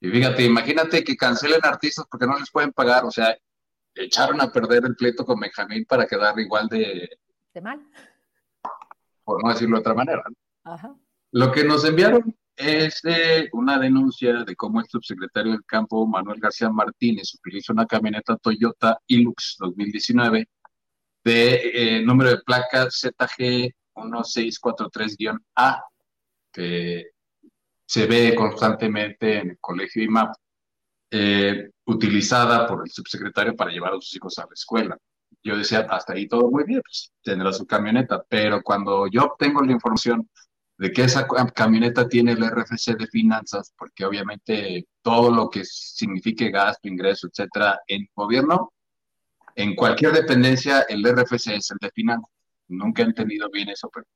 Y 0.00 0.08
fíjate, 0.08 0.44
imagínate 0.44 1.02
que 1.02 1.16
cancelen 1.16 1.60
artistas 1.62 2.06
porque 2.08 2.26
no 2.26 2.38
les 2.38 2.50
pueden 2.50 2.72
pagar, 2.72 3.04
o 3.04 3.10
sea, 3.10 3.36
echaron 3.94 4.40
a 4.40 4.52
perder 4.52 4.84
el 4.84 4.94
pleito 4.94 5.24
con 5.24 5.40
Benjamín 5.40 5.84
para 5.84 6.06
quedar 6.06 6.38
igual 6.38 6.68
de... 6.68 7.08
De 7.52 7.60
mal. 7.60 7.84
Por 9.24 9.42
no 9.42 9.50
decirlo 9.50 9.76
de 9.76 9.80
otra 9.80 9.94
manera. 9.94 10.22
Ajá. 10.64 10.94
Lo 11.32 11.50
que 11.50 11.64
nos 11.64 11.84
enviaron 11.84 12.36
es 12.56 13.02
una 13.52 13.78
denuncia 13.78 14.44
de 14.44 14.56
cómo 14.56 14.80
el 14.80 14.86
subsecretario 14.86 15.52
del 15.52 15.64
campo, 15.64 16.06
Manuel 16.06 16.40
García 16.40 16.70
Martínez, 16.70 17.34
utiliza 17.34 17.72
una 17.72 17.86
camioneta 17.86 18.36
Toyota 18.36 18.98
Hilux 19.06 19.56
2019 19.58 20.48
de 21.24 21.98
eh, 21.98 22.02
número 22.02 22.30
de 22.30 22.38
placa 22.38 22.88
ZG 22.90 23.72
1643-A, 23.94 25.84
que 26.52 27.10
se 27.86 28.06
ve 28.06 28.34
constantemente 28.34 29.38
en 29.38 29.50
el 29.50 29.58
colegio 29.60 30.02
IMAP, 30.02 30.34
eh, 31.10 31.70
utilizada 31.86 32.66
por 32.66 32.82
el 32.84 32.90
subsecretario 32.90 33.56
para 33.56 33.70
llevar 33.70 33.92
a 33.92 33.96
sus 33.96 34.14
hijos 34.16 34.38
a 34.38 34.42
la 34.42 34.52
escuela. 34.52 34.96
Yo 35.42 35.56
decía, 35.56 35.86
hasta 35.90 36.12
ahí 36.12 36.28
todo 36.28 36.50
muy 36.50 36.64
bien, 36.64 36.82
pues 36.82 37.12
tendrá 37.22 37.52
su 37.52 37.66
camioneta, 37.66 38.22
pero 38.28 38.62
cuando 38.62 39.06
yo 39.06 39.24
obtengo 39.24 39.62
la 39.62 39.72
información 39.72 40.28
de 40.76 40.92
que 40.92 41.02
esa 41.02 41.26
camioneta 41.54 42.08
tiene 42.08 42.32
el 42.32 42.44
RFC 42.44 42.96
de 42.96 43.06
finanzas, 43.08 43.72
porque 43.76 44.04
obviamente 44.04 44.86
todo 45.02 45.30
lo 45.30 45.50
que 45.50 45.64
signifique 45.64 46.50
gasto, 46.50 46.88
ingreso, 46.88 47.28
etcétera, 47.28 47.80
en 47.86 48.06
gobierno, 48.14 48.72
en 49.58 49.74
cualquier 49.74 50.12
dependencia 50.12 50.82
el 50.88 51.04
RFC 51.04 51.48
es 51.48 51.72
el 51.72 51.78
de 51.80 51.90
finanzas. 51.90 52.30
Nunca 52.68 53.02
he 53.02 53.06
entendido 53.06 53.50
bien 53.50 53.68
eso, 53.68 53.90
pero... 53.92 54.06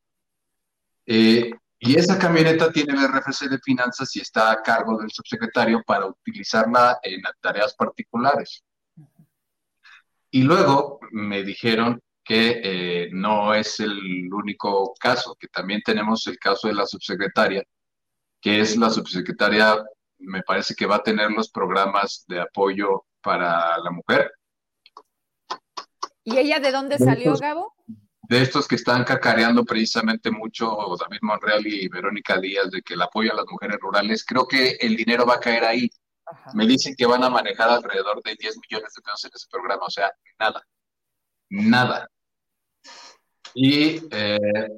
Eh, 1.04 1.50
y 1.80 1.98
esa 1.98 2.16
camioneta 2.16 2.70
tiene 2.70 2.92
el 2.92 3.08
RFC 3.08 3.48
de 3.48 3.58
finanzas 3.58 4.14
y 4.14 4.20
está 4.20 4.52
a 4.52 4.62
cargo 4.62 4.96
del 4.98 5.10
subsecretario 5.10 5.82
para 5.84 6.06
utilizarla 6.06 7.00
en 7.02 7.22
tareas 7.40 7.74
particulares. 7.74 8.62
Y 10.30 10.42
luego 10.42 11.00
me 11.10 11.42
dijeron 11.42 12.00
que 12.22 12.60
eh, 12.62 13.08
no 13.10 13.52
es 13.52 13.80
el 13.80 14.32
único 14.32 14.94
caso, 14.94 15.34
que 15.34 15.48
también 15.48 15.82
tenemos 15.84 16.24
el 16.28 16.38
caso 16.38 16.68
de 16.68 16.74
la 16.74 16.86
subsecretaria, 16.86 17.64
que 18.40 18.60
es 18.60 18.76
la 18.76 18.90
subsecretaria, 18.90 19.82
me 20.18 20.42
parece 20.42 20.76
que 20.76 20.86
va 20.86 20.96
a 20.96 21.02
tener 21.02 21.32
los 21.32 21.50
programas 21.50 22.24
de 22.28 22.40
apoyo 22.40 23.06
para 23.20 23.76
la 23.78 23.90
mujer. 23.90 24.30
¿Y 26.24 26.38
ella 26.38 26.60
de 26.60 26.70
dónde 26.70 26.98
salió, 26.98 27.36
Gabo? 27.36 27.74
de 28.32 28.40
estos 28.40 28.66
que 28.66 28.76
están 28.76 29.04
cacareando 29.04 29.62
precisamente 29.62 30.30
mucho 30.30 30.74
David 30.98 31.18
Monreal 31.20 31.66
y 31.66 31.86
Verónica 31.88 32.40
Díaz 32.40 32.70
de 32.70 32.80
que 32.80 32.94
el 32.94 33.02
apoyo 33.02 33.30
a 33.30 33.36
las 33.36 33.44
mujeres 33.46 33.76
rurales, 33.78 34.24
creo 34.24 34.46
que 34.46 34.70
el 34.80 34.96
dinero 34.96 35.26
va 35.26 35.34
a 35.34 35.40
caer 35.40 35.64
ahí. 35.64 35.90
Me 36.54 36.66
dicen 36.66 36.94
que 36.96 37.04
van 37.04 37.22
a 37.24 37.28
manejar 37.28 37.68
alrededor 37.68 38.22
de 38.22 38.34
10 38.34 38.56
millones 38.56 38.94
de 38.94 39.02
pesos 39.02 39.24
en 39.24 39.30
ese 39.34 39.46
programa, 39.50 39.84
o 39.84 39.90
sea, 39.90 40.10
nada, 40.38 40.66
nada. 41.50 42.08
Y 43.54 44.00
eh, 44.10 44.68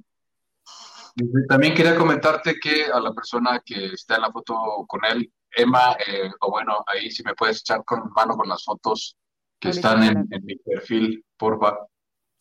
también 1.49 1.75
quería 1.75 1.95
comentarte 1.95 2.59
que 2.59 2.87
a 2.87 2.99
la 2.99 3.13
persona 3.13 3.63
que 3.65 3.93
está 3.93 4.17
en 4.17 4.23
la 4.23 4.33
foto 4.33 4.85
con 4.89 5.05
él, 5.05 5.33
Emma, 5.53 5.97
eh, 6.05 6.29
o 6.41 6.51
bueno, 6.51 6.83
ahí 6.89 7.09
si 7.09 7.23
me 7.23 7.37
puedes 7.37 7.61
echar 7.61 7.85
con 7.85 8.11
mano 8.11 8.37
con 8.37 8.49
las 8.49 8.65
fotos 8.65 9.17
que 9.59 9.71
están 9.71 10.03
en, 10.03 10.27
en 10.31 10.45
mi 10.45 10.57
perfil, 10.57 11.25
porfa. 11.37 11.79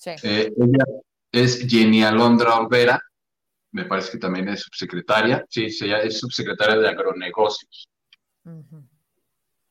Eh, 0.06 0.52
ella 0.56 0.86
es 1.32 1.66
Jenny 1.68 2.04
Alondra 2.04 2.60
Olvera, 2.60 3.02
me 3.72 3.86
parece 3.86 4.12
que 4.12 4.18
también 4.18 4.50
es 4.50 4.62
subsecretaria, 4.62 5.46
sí, 5.50 5.68
ella 5.82 6.00
es 6.02 6.20
subsecretaria 6.20 6.78
de 6.78 6.90
agronegocios. 6.90 7.90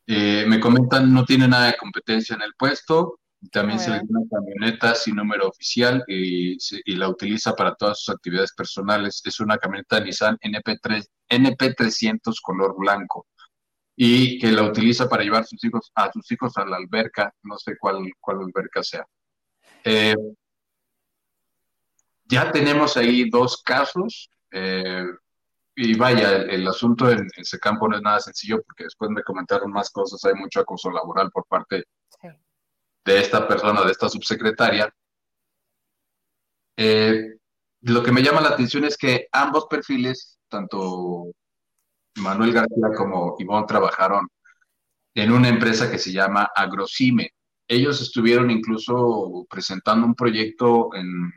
Eh, 0.06 0.44
me 0.48 0.58
comentan, 0.58 1.12
no 1.12 1.24
tiene 1.24 1.46
nada 1.46 1.66
de 1.66 1.76
competencia 1.76 2.34
en 2.34 2.42
el 2.42 2.54
puesto, 2.54 3.20
también 3.50 3.78
se 3.78 3.90
le 3.90 3.96
da 3.96 4.02
una 4.08 4.28
camioneta 4.30 4.94
sin 4.94 5.16
número 5.16 5.48
oficial 5.48 6.04
y, 6.06 6.56
la 6.96 7.08
utiliza 7.08 7.54
para 7.54 7.74
todas 7.74 8.00
sus 8.00 8.14
actividades 8.14 8.52
personales. 8.52 9.20
Es 9.24 9.40
una 9.40 9.58
camioneta 9.58 10.00
Nissan 10.00 10.38
NP3, 10.38 11.06
NP300 11.28 12.34
color 12.40 12.76
blanco 12.78 13.26
y 13.96 14.38
que 14.38 14.50
la 14.50 14.62
utiliza 14.62 15.08
para 15.08 15.22
llevar 15.22 15.44
sus 15.44 15.62
hijos, 15.64 15.90
a 15.94 16.10
sus 16.12 16.30
hijos 16.32 16.56
a 16.56 16.64
la 16.64 16.76
alberca, 16.76 17.32
no 17.42 17.58
sé 17.58 17.76
cuál, 17.78 17.98
cuál 18.20 18.38
alberca 18.38 18.82
sea. 18.82 19.06
Eh, 19.84 20.14
ya 22.24 22.50
tenemos 22.50 22.96
ahí 22.96 23.28
dos 23.28 23.62
casos. 23.62 24.30
Eh, 24.50 25.04
y 25.74 25.94
vaya, 25.96 26.36
el, 26.36 26.66
asunto 26.68 27.10
en, 27.10 27.26
ese 27.36 27.58
campo 27.58 27.88
no 27.88 27.96
es 27.96 28.02
nada 28.02 28.20
sencillo 28.20 28.62
porque 28.62 28.84
después 28.84 29.10
me 29.10 29.22
comentaron 29.22 29.70
más 29.70 29.90
cosas. 29.90 30.24
Hay 30.24 30.34
mucho 30.34 30.60
acoso 30.60 30.90
laboral 30.90 31.30
por 31.30 31.46
parte 31.46 31.84
de 33.04 33.18
esta 33.18 33.48
persona, 33.48 33.82
de 33.82 33.90
esta 33.90 34.08
subsecretaria. 34.08 34.92
Eh, 36.76 37.36
lo 37.82 38.02
que 38.02 38.12
me 38.12 38.22
llama 38.22 38.40
la 38.40 38.50
atención 38.50 38.84
es 38.84 38.96
que 38.96 39.28
ambos 39.32 39.66
perfiles, 39.68 40.38
tanto 40.48 41.32
Manuel 42.16 42.52
García 42.52 42.88
como 42.96 43.36
Ivonne 43.38 43.66
trabajaron 43.66 44.28
en 45.14 45.32
una 45.32 45.48
empresa 45.48 45.90
que 45.90 45.98
se 45.98 46.12
llama 46.12 46.50
Agrocime. 46.54 47.30
Ellos 47.68 48.00
estuvieron 48.00 48.50
incluso 48.50 49.46
presentando 49.48 50.06
un 50.06 50.14
proyecto 50.14 50.94
en, 50.94 51.32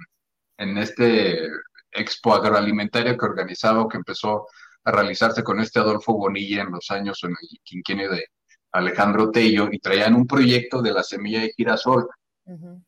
en 0.58 0.78
este 0.78 1.48
expo 1.92 2.34
agroalimentario 2.34 3.18
que 3.18 3.26
organizaba 3.26 3.82
o 3.82 3.88
que 3.88 3.98
empezó 3.98 4.48
a 4.84 4.92
realizarse 4.92 5.44
con 5.44 5.60
este 5.60 5.80
Adolfo 5.80 6.14
Bonilla 6.14 6.62
en 6.62 6.72
los 6.72 6.92
años 6.92 7.24
en 7.24 7.32
el 7.32 7.60
quinquenio 7.64 8.12
de 8.12 8.26
Alejandro 8.72 9.32
Tello 9.32 9.70
y 9.72 9.80
traían 9.80 10.16
un 10.16 10.28
proyecto 10.28 10.82
de 10.82 10.92
la 10.92 11.04
semilla 11.04 11.42
de 11.42 11.54
girasol 11.56 12.08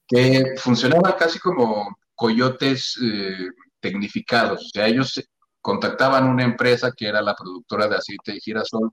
que 0.08 0.54
funcionaba 0.58 1.16
casi 1.16 1.40
como 1.40 1.98
coyotes 2.14 3.00
eh, 3.02 3.48
tecnificados. 3.80 4.66
O 4.66 4.70
sea, 4.70 4.88
ellos 4.88 5.20
contactaban 5.68 6.30
una 6.30 6.45
empresa 6.45 6.93
que 6.95 7.09
era 7.09 7.22
la 7.22 7.36
productora 7.36 7.89
de 7.89 7.97
aceite 7.97 8.32
de 8.32 8.39
girasol 8.39 8.89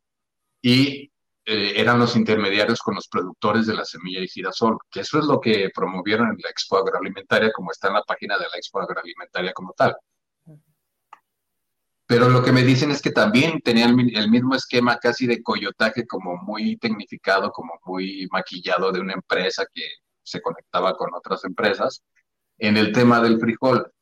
y 0.61 1.09
eh, 1.45 1.73
eran 1.77 2.01
los 2.01 2.17
intermediarios 2.17 2.81
con 2.81 2.97
los 2.97 3.07
productores 3.07 3.69
de 3.69 3.75
la 3.75 3.85
semilla 3.85 4.19
de 4.19 4.27
girasol, 4.27 4.79
que 4.91 5.03
eso 5.03 5.21
es 5.21 5.25
lo 5.27 5.41
que 5.41 5.71
promovieron 5.73 6.31
en 6.31 6.39
la 6.43 6.51
Expo 6.51 6.79
Agroalimentaria, 6.79 7.53
como 7.53 7.71
está 7.71 7.87
en 7.87 7.95
la 7.95 8.03
página 8.03 8.37
de 8.37 8.47
la 8.51 8.57
Expo 8.57 8.81
Agroalimentaria 8.81 9.53
como 9.53 9.73
tal. 9.73 9.95
Pero 12.07 12.29
lo 12.29 12.43
que 12.43 12.51
me 12.51 12.65
dicen 12.65 12.91
es 12.91 13.01
que 13.01 13.13
también 13.13 13.61
tenían 13.61 13.97
el 14.13 14.29
mismo 14.29 14.57
esquema 14.57 14.99
casi 14.99 15.29
de 15.29 15.45
coyotaje, 15.45 16.05
como 16.09 16.39
muy 16.39 16.77
tecnificado, 16.79 17.53
como 17.53 17.75
muy 17.85 18.27
maquillado 18.33 18.91
de 18.91 18.99
una 18.99 19.13
empresa 19.13 19.65
que 19.73 19.85
se 20.25 20.43
conectaba 20.43 20.97
con 20.97 21.15
otras 21.15 21.45
empresas 21.45 22.03
en 22.59 22.77
el 22.77 22.91
tema 22.91 23.21
del 23.21 23.39
frijol. 23.39 23.93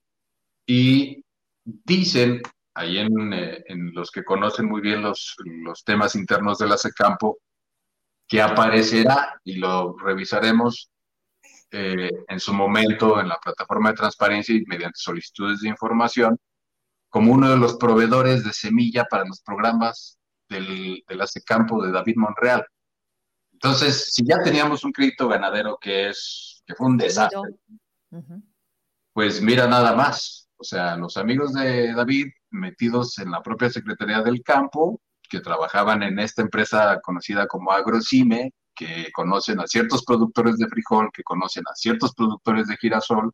Y 0.65 1.23
dicen 1.65 2.41
ahí 2.75 2.99
eh, 2.99 3.65
en, 3.67 3.93
los 3.95 4.11
que 4.11 4.25
conocen 4.25 4.67
muy 4.67 4.81
bien 4.81 5.03
los, 5.03 5.37
los 5.45 5.85
temas 5.85 6.15
internos 6.15 6.59
de 6.59 6.69
la 6.69 6.79
SECAMPO, 6.79 7.39
que 8.27 8.41
aparecerá, 8.41 9.41
y 9.45 9.57
lo 9.57 9.97
revisaremos 9.99 10.91
eh, 11.71 12.11
en 12.29 12.41
su 12.41 12.53
momento 12.55 13.21
en 13.21 13.29
la 13.29 13.39
plataforma 13.39 13.91
de 13.91 13.97
transparencia 13.97 14.55
y 14.55 14.65
mediante 14.67 14.99
solicitudes 14.99 15.61
de 15.61 15.69
información, 15.69 16.39
como 17.09 17.33
uno 17.33 17.51
de 17.51 17.59
los 17.59 17.77
proveedores 17.77 18.45
de 18.45 18.53
semilla 18.53 19.05
para 19.05 19.25
los 19.25 19.43
programas 19.43 20.19
del, 20.49 21.03
de 21.07 21.15
la 21.15 21.27
SECAMPO 21.27 21.83
de 21.85 21.93
David 21.93 22.17
Monreal. 22.17 22.67
Entonces, 23.53 24.13
si 24.13 24.25
ya 24.25 24.43
teníamos 24.43 24.83
un 24.83 24.93
crédito 24.93 25.29
ganadero 25.29 25.79
que, 25.81 26.09
es, 26.09 26.63
que 26.67 26.75
fue 26.75 26.89
un 26.89 26.97
desastre, 26.97 27.41
pues 29.13 29.41
mira 29.41 29.67
nada 29.67 29.95
más. 29.95 30.42
O 30.63 30.65
sea, 30.65 30.97
los 30.97 31.17
amigos 31.17 31.55
de 31.55 31.93
David 31.93 32.29
metidos 32.51 33.19
en 33.19 33.33
la 33.33 33.43
propia 33.43 33.69
Secretaría 33.69 34.23
del 34.23 34.45
Campo, 34.45 35.01
que 35.29 35.41
trabajaban 35.41 36.05
en 36.05 36.21
esta 36.21 36.41
empresa 36.41 37.01
conocida 37.03 37.49
como 37.49 37.73
Agrocime, 37.73 38.53
que 38.73 39.11
conocen 39.13 39.59
a 39.59 39.67
ciertos 39.67 40.05
productores 40.05 40.59
de 40.59 40.69
frijol, 40.69 41.11
que 41.13 41.25
conocen 41.25 41.65
a 41.69 41.75
ciertos 41.75 42.15
productores 42.15 42.69
de 42.69 42.77
girasol, 42.77 43.33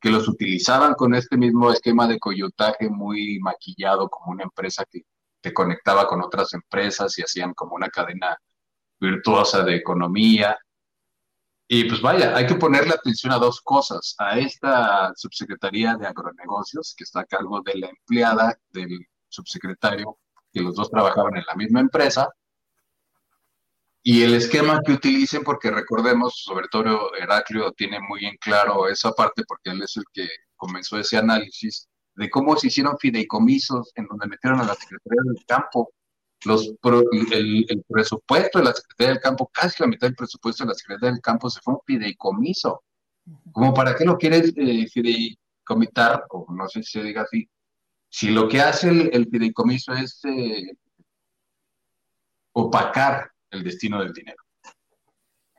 que 0.00 0.08
los 0.08 0.28
utilizaban 0.28 0.94
con 0.94 1.16
este 1.16 1.36
mismo 1.36 1.72
esquema 1.72 2.06
de 2.06 2.20
coyotaje 2.20 2.88
muy 2.88 3.40
maquillado 3.40 4.08
como 4.08 4.30
una 4.30 4.44
empresa 4.44 4.84
que 4.88 5.00
te 5.40 5.52
conectaba 5.52 6.06
con 6.06 6.22
otras 6.22 6.54
empresas 6.54 7.18
y 7.18 7.22
hacían 7.22 7.54
como 7.54 7.74
una 7.74 7.88
cadena 7.88 8.38
virtuosa 9.00 9.64
de 9.64 9.74
economía. 9.74 10.56
Y 11.70 11.84
pues 11.84 12.00
vaya, 12.00 12.34
hay 12.34 12.46
que 12.46 12.54
ponerle 12.54 12.94
atención 12.94 13.30
a 13.32 13.38
dos 13.38 13.60
cosas. 13.60 14.14
A 14.18 14.38
esta 14.38 15.12
subsecretaría 15.14 15.96
de 15.96 16.06
agronegocios, 16.06 16.94
que 16.96 17.04
está 17.04 17.20
a 17.20 17.26
cargo 17.26 17.60
de 17.60 17.74
la 17.74 17.88
empleada 17.88 18.58
del 18.70 19.06
subsecretario, 19.28 20.18
que 20.50 20.62
los 20.62 20.74
dos 20.74 20.90
trabajaban 20.90 21.36
en 21.36 21.44
la 21.46 21.54
misma 21.54 21.80
empresa, 21.80 22.30
y 24.02 24.22
el 24.22 24.34
esquema 24.34 24.80
que 24.82 24.92
utilicen, 24.92 25.44
porque 25.44 25.70
recordemos, 25.70 26.42
sobre 26.42 26.68
todo 26.68 27.14
Heraclio 27.14 27.70
tiene 27.72 28.00
muy 28.00 28.24
en 28.24 28.38
claro 28.38 28.88
esa 28.88 29.12
parte, 29.12 29.44
porque 29.46 29.68
él 29.68 29.82
es 29.82 29.94
el 29.98 30.04
que 30.10 30.26
comenzó 30.56 30.98
ese 30.98 31.18
análisis 31.18 31.86
de 32.14 32.30
cómo 32.30 32.56
se 32.56 32.68
hicieron 32.68 32.98
fideicomisos 32.98 33.92
en 33.94 34.06
donde 34.06 34.28
metieron 34.28 34.60
a 34.60 34.64
la 34.64 34.74
Secretaría 34.74 35.20
del 35.24 35.44
Campo 35.46 35.90
los, 36.44 36.72
el, 37.32 37.84
presupuesto 37.88 38.58
de 38.58 38.64
la 38.64 38.72
Secretaría 38.72 39.14
del 39.14 39.22
Campo, 39.22 39.50
casi 39.52 39.82
la 39.82 39.88
mitad 39.88 40.06
del 40.06 40.16
presupuesto 40.16 40.64
de 40.64 40.68
la 40.68 40.74
Secretaría 40.74 41.12
del 41.12 41.20
Campo 41.20 41.50
se 41.50 41.60
fue 41.60 41.74
un 41.74 41.80
fideicomiso. 41.84 42.82
Como 43.52 43.74
para 43.74 43.94
qué 43.94 44.04
lo 44.04 44.16
quieres 44.16 44.52
eh, 44.56 44.86
fideicomitar, 44.88 46.24
o 46.30 46.46
no 46.52 46.68
sé 46.68 46.82
si 46.82 46.92
se 46.92 47.02
diga 47.02 47.22
así, 47.22 47.48
si 48.08 48.30
lo 48.30 48.48
que 48.48 48.60
hace 48.60 48.88
el, 48.88 49.28
fideicomiso 49.28 49.92
es 49.92 50.20
eh, 50.24 50.72
opacar 52.52 53.30
el 53.50 53.62
destino 53.62 54.00
del 54.00 54.12
dinero. 54.12 54.42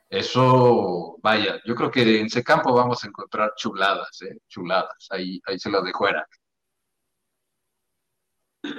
Eso, 0.08 1.18
vaya, 1.22 1.60
yo 1.64 1.76
creo 1.76 1.90
que 1.90 2.20
en 2.20 2.26
ese 2.26 2.42
campo 2.42 2.74
vamos 2.74 3.04
a 3.04 3.06
encontrar 3.06 3.52
chuladas, 3.56 4.20
¿eh? 4.22 4.38
chuladas, 4.48 5.06
ahí, 5.10 5.40
ahí 5.46 5.56
se 5.58 5.70
las 5.70 5.84
dejo 5.84 6.08
era. 6.08 6.26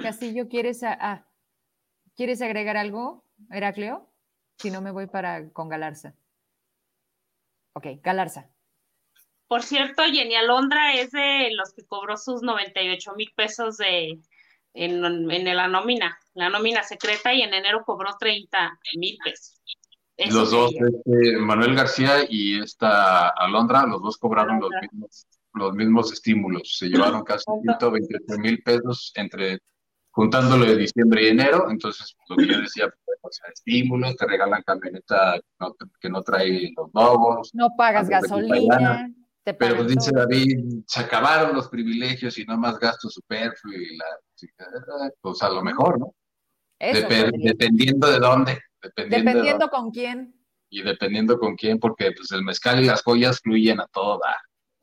Castillo, 0.02 0.46
¿quieres 0.48 0.82
a, 0.82 1.26
¿Quieres 2.16 2.42
agregar 2.42 2.76
algo, 2.76 3.24
Heracleo? 3.50 4.12
Si 4.58 4.70
no, 4.70 4.80
me 4.80 4.90
voy 4.90 5.06
para 5.06 5.50
con 5.50 5.68
Galarza. 5.68 6.14
Ok, 7.74 7.86
Galarza. 8.02 8.50
Por 9.48 9.62
cierto, 9.62 10.02
Jenny 10.04 10.34
Alondra 10.34 10.94
es 10.94 11.10
de 11.10 11.50
los 11.52 11.74
que 11.74 11.84
cobró 11.86 12.16
sus 12.16 12.42
98 12.42 13.12
mil 13.16 13.30
pesos 13.34 13.76
de, 13.76 14.18
en, 14.74 15.30
en, 15.30 15.56
la 15.56 15.68
nómina, 15.68 16.18
la 16.34 16.48
nómina 16.48 16.82
secreta, 16.82 17.32
y 17.34 17.42
en 17.42 17.52
enero 17.52 17.82
cobró 17.84 18.16
30 18.18 18.78
mil 18.96 19.18
pesos. 19.22 19.60
los 20.30 20.50
dos, 20.50 20.72
este, 20.72 21.36
Manuel 21.38 21.74
García 21.74 22.24
y 22.28 22.60
esta 22.60 23.28
Alondra, 23.28 23.86
los 23.86 24.02
dos 24.02 24.16
cobraron 24.16 24.60
los 24.60 24.70
mismos, 24.80 25.26
los 25.54 25.74
mismos 25.74 26.12
estímulos. 26.12 26.76
Se 26.78 26.88
llevaron 26.88 27.22
casi 27.22 27.44
128 27.62 28.38
mil 28.38 28.62
pesos 28.62 29.12
entre 29.16 29.58
juntándolo 30.12 30.66
de 30.66 30.76
diciembre 30.76 31.24
y 31.24 31.28
enero, 31.28 31.66
entonces 31.70 32.14
lo 32.28 32.36
que 32.36 32.46
yo 32.46 32.60
decía, 32.60 32.92
pues, 33.04 33.18
o 33.22 33.32
sea, 33.32 33.50
estímulos, 33.52 34.14
te 34.16 34.26
regalan 34.26 34.62
camioneta 34.62 35.40
que 36.00 36.08
no, 36.10 36.22
trae 36.22 36.70
los 36.76 36.90
logos. 36.92 37.50
No 37.54 37.70
pagas 37.76 38.08
gasolina. 38.08 39.10
Te 39.44 39.54
pero 39.54 39.82
dice 39.82 40.12
David, 40.14 40.84
se 40.86 41.00
acabaron 41.00 41.56
los 41.56 41.68
privilegios 41.68 42.38
y 42.38 42.44
no 42.44 42.56
más 42.56 42.78
gasto 42.78 43.08
superfluo 43.08 43.74
y 43.74 43.96
la, 43.96 44.04
pues 45.20 45.42
a 45.42 45.48
lo 45.48 45.62
mejor, 45.62 45.98
¿no? 45.98 46.14
dependiendo 46.78 48.10
de 48.10 48.18
dónde. 48.18 48.60
Dependiendo, 48.96 49.68
con 49.68 49.90
quién. 49.90 50.34
Y 50.68 50.82
dependiendo 50.82 51.38
con 51.38 51.56
quién, 51.56 51.78
porque 51.78 52.12
pues 52.12 52.30
el 52.32 52.44
mezcal 52.44 52.82
y 52.82 52.86
las 52.86 53.02
joyas 53.02 53.40
fluyen 53.40 53.80
a 53.80 53.86
toda. 53.86 54.34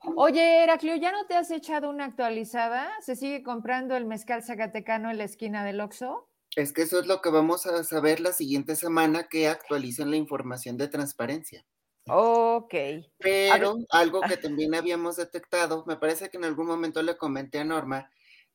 Oye, 0.01 0.63
Heraclio, 0.63 0.95
¿ya 0.95 1.11
no 1.11 1.25
te 1.25 1.35
has 1.35 1.51
echado 1.51 1.89
una 1.89 2.05
actualizada? 2.05 2.89
¿Se 3.01 3.15
sigue 3.15 3.43
comprando 3.43 3.97
el 3.97 4.05
mezcal 4.05 4.43
zacatecano 4.43 5.11
en 5.11 5.17
la 5.17 5.25
esquina 5.25 5.65
del 5.65 5.81
Oxxo? 5.81 6.29
Es 6.55 6.73
que 6.73 6.83
eso 6.83 6.99
es 6.99 7.07
lo 7.07 7.21
que 7.21 7.29
vamos 7.29 7.65
a 7.65 7.83
saber 7.83 8.19
la 8.19 8.31
siguiente 8.31 8.75
semana 8.75 9.27
que 9.27 9.47
actualicen 9.47 10.09
la 10.09 10.17
información 10.17 10.77
de 10.77 10.87
transparencia. 10.87 11.65
Ok. 12.07 12.73
Pero 13.19 13.77
algo 13.91 14.21
que 14.21 14.37
también 14.37 14.73
habíamos 14.73 15.17
detectado, 15.17 15.83
me 15.85 15.97
parece 15.97 16.29
que 16.29 16.37
en 16.37 16.45
algún 16.45 16.65
momento 16.65 17.03
le 17.03 17.17
comenté 17.17 17.59
a 17.59 17.65
Norma, 17.65 18.09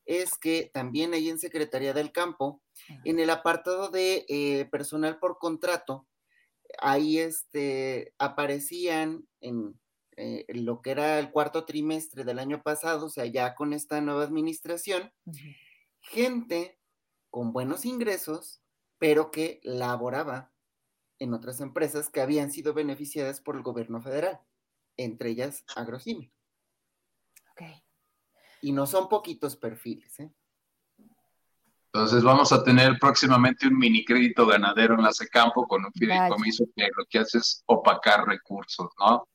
es 0.05 0.37
que 0.37 0.69
también 0.73 1.13
ahí 1.13 1.29
en 1.29 1.39
Secretaría 1.39 1.93
del 1.93 2.11
Campo, 2.11 2.61
en 3.05 3.19
el 3.19 3.29
apartado 3.29 3.89
de 3.89 4.25
eh, 4.27 4.65
personal 4.71 5.19
por 5.19 5.37
contrato, 5.37 6.05
ahí 6.79 7.19
este, 7.19 8.13
aparecían 8.17 9.27
en 9.39 9.79
eh, 10.17 10.45
lo 10.49 10.81
que 10.81 10.91
era 10.91 11.19
el 11.19 11.31
cuarto 11.31 11.65
trimestre 11.65 12.23
del 12.23 12.39
año 12.39 12.61
pasado, 12.61 13.07
o 13.07 13.09
sea, 13.09 13.25
ya 13.25 13.55
con 13.55 13.73
esta 13.73 13.99
nueva 14.01 14.23
administración, 14.23 15.11
gente 15.99 16.79
con 17.29 17.51
buenos 17.51 17.85
ingresos, 17.85 18.61
pero 18.97 19.31
que 19.31 19.59
laboraba 19.63 20.53
en 21.19 21.33
otras 21.33 21.59
empresas 21.61 22.09
que 22.09 22.21
habían 22.21 22.51
sido 22.51 22.73
beneficiadas 22.73 23.41
por 23.41 23.55
el 23.55 23.63
gobierno 23.63 24.01
federal, 24.01 24.39
entre 24.97 25.31
ellas 25.31 25.63
Agrocime. 25.75 26.31
Okay. 27.51 27.83
Y 28.61 28.71
no 28.71 28.85
son 28.85 29.09
poquitos 29.09 29.55
perfiles, 29.55 30.19
¿eh? 30.19 30.33
Entonces 31.95 32.23
vamos 32.23 32.51
a 32.51 32.61
tener 32.61 32.99
próximamente 32.99 33.67
un 33.67 33.77
mini 33.77 34.03
crédito 34.03 34.45
ganadero 34.45 34.95
en 34.95 35.03
la 35.03 35.13
Secampo 35.13 35.65
con 35.65 35.85
un 35.85 35.93
fideicomiso 35.93 36.65
que 36.75 36.89
lo 36.93 37.05
que 37.05 37.19
hace 37.19 37.37
es 37.37 37.63
opacar 37.67 38.27
recursos, 38.27 38.89
¿no? 38.99 39.25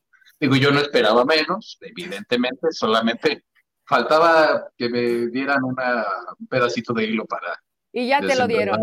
Digo, 0.41 0.57
yo 0.57 0.71
no 0.71 0.81
esperaba 0.81 1.25
menos, 1.27 1.79
evidentemente, 1.83 2.69
solamente 2.73 3.45
faltaba 3.85 4.71
que 4.77 4.89
me 4.89 5.27
dieran 5.27 5.63
una, 5.63 6.07
un 6.39 6.47
pedacito 6.47 6.95
de 6.95 7.05
hilo 7.05 7.27
para... 7.27 7.63
Y 7.93 8.09
ya 8.09 8.21
te 8.21 8.35
lo 8.35 8.47
dieron. 8.47 8.81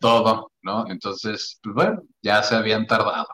Todo, 0.00 0.52
¿no? 0.62 0.88
Entonces, 0.88 1.58
pues 1.62 1.74
bueno, 1.74 2.02
ya 2.22 2.42
se 2.42 2.54
habían 2.54 2.86
tardado. 2.86 3.26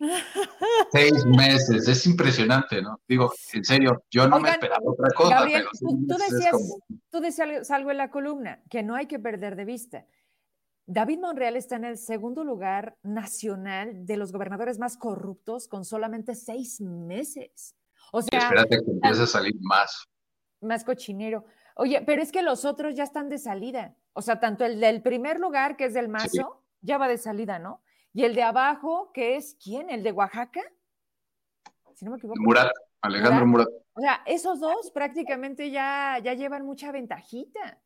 Seis 0.92 1.26
meses, 1.26 1.86
es 1.86 2.06
impresionante, 2.06 2.80
¿no? 2.80 3.00
Digo, 3.06 3.32
en 3.52 3.64
serio, 3.64 4.04
yo 4.10 4.28
no 4.28 4.40
me 4.40 4.50
esperaba 4.50 4.82
otra 4.84 5.10
cosa. 5.14 5.44
pero 5.44 5.68
tú, 5.80 6.16
decías, 6.16 6.80
tú 7.10 7.20
decías 7.20 7.70
algo 7.70 7.90
en 7.90 7.98
la 7.98 8.10
columna, 8.10 8.62
que 8.70 8.82
no 8.82 8.94
hay 8.94 9.06
que 9.06 9.18
perder 9.18 9.56
de 9.56 9.64
vista. 9.64 10.06
David 10.90 11.18
Monreal 11.18 11.54
está 11.54 11.76
en 11.76 11.84
el 11.84 11.98
segundo 11.98 12.44
lugar 12.44 12.96
nacional 13.02 14.06
de 14.06 14.16
los 14.16 14.32
gobernadores 14.32 14.78
más 14.78 14.96
corruptos 14.96 15.68
con 15.68 15.84
solamente 15.84 16.34
seis 16.34 16.80
meses. 16.80 17.76
O 18.10 18.22
sea, 18.22 18.38
espérate 18.38 18.82
que 18.82 18.90
empiece 18.90 19.22
a 19.22 19.26
salir 19.26 19.54
más. 19.60 20.08
Más 20.62 20.84
cochinero. 20.84 21.44
Oye, 21.76 22.02
pero 22.06 22.22
es 22.22 22.32
que 22.32 22.40
los 22.40 22.64
otros 22.64 22.94
ya 22.94 23.04
están 23.04 23.28
de 23.28 23.36
salida. 23.36 23.96
O 24.14 24.22
sea, 24.22 24.40
tanto 24.40 24.64
el 24.64 24.80
del 24.80 25.02
primer 25.02 25.38
lugar, 25.38 25.76
que 25.76 25.84
es 25.84 25.92
del 25.92 26.08
Mazo, 26.08 26.64
ya 26.80 26.96
va 26.96 27.06
de 27.06 27.18
salida, 27.18 27.58
¿no? 27.58 27.82
Y 28.14 28.24
el 28.24 28.34
de 28.34 28.44
abajo, 28.44 29.12
que 29.12 29.36
es 29.36 29.58
¿quién? 29.62 29.90
¿El 29.90 30.02
de 30.02 30.12
Oaxaca? 30.12 30.62
Si 31.96 32.06
no 32.06 32.12
me 32.12 32.16
equivoco. 32.16 32.40
Murat, 32.40 32.72
Alejandro 33.02 33.46
Murat. 33.46 33.68
O 33.92 34.00
sea, 34.00 34.22
esos 34.24 34.58
dos 34.58 34.90
prácticamente 34.92 35.70
ya, 35.70 36.18
ya 36.24 36.32
llevan 36.32 36.64
mucha 36.64 36.90
ventajita. 36.92 37.78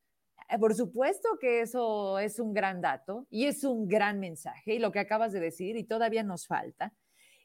Eh, 0.53 0.59
por 0.59 0.75
supuesto 0.75 1.29
que 1.41 1.63
eso 1.63 2.19
es 2.19 2.39
un 2.39 2.53
gran 2.53 2.81
dato 2.81 3.27
y 3.31 3.47
es 3.47 3.65
un 3.65 3.89
gran 3.89 4.21
mensaje 4.21 4.75
y 4.75 4.79
lo 4.79 4.93
que 4.93 4.99
acabas 4.99 5.33
de 5.33 5.41
decir 5.41 5.77
y 5.77 5.85
todavía 5.85 6.23
nos 6.23 6.47
falta. 6.47 6.93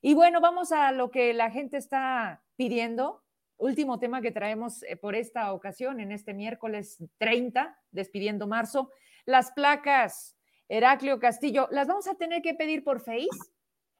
Y 0.02 0.14
bueno, 0.14 0.42
vamos 0.42 0.72
a 0.72 0.92
lo 0.92 1.10
que 1.10 1.34
la 1.34 1.50
gente 1.50 1.78
está 1.78 2.44
pidiendo 2.56 3.24
último 3.58 3.98
tema 3.98 4.22
que 4.22 4.32
traemos 4.32 4.84
eh, 4.84 4.98
por 4.98 5.16
esta 5.16 5.52
ocasión, 5.54 6.00
en 6.00 6.12
este 6.12 6.34
miércoles 6.34 7.04
30, 7.18 7.76
despidiendo 7.92 8.46
marzo, 8.46 8.92
las 9.26 9.52
placas. 9.52 10.36
Heraclio 10.70 11.18
Castillo, 11.18 11.68
¿las 11.72 11.88
vamos 11.88 12.08
a 12.08 12.16
tener 12.16 12.42
que 12.42 12.54
pedir 12.54 12.84
por 12.84 13.00
Face? 13.00 13.30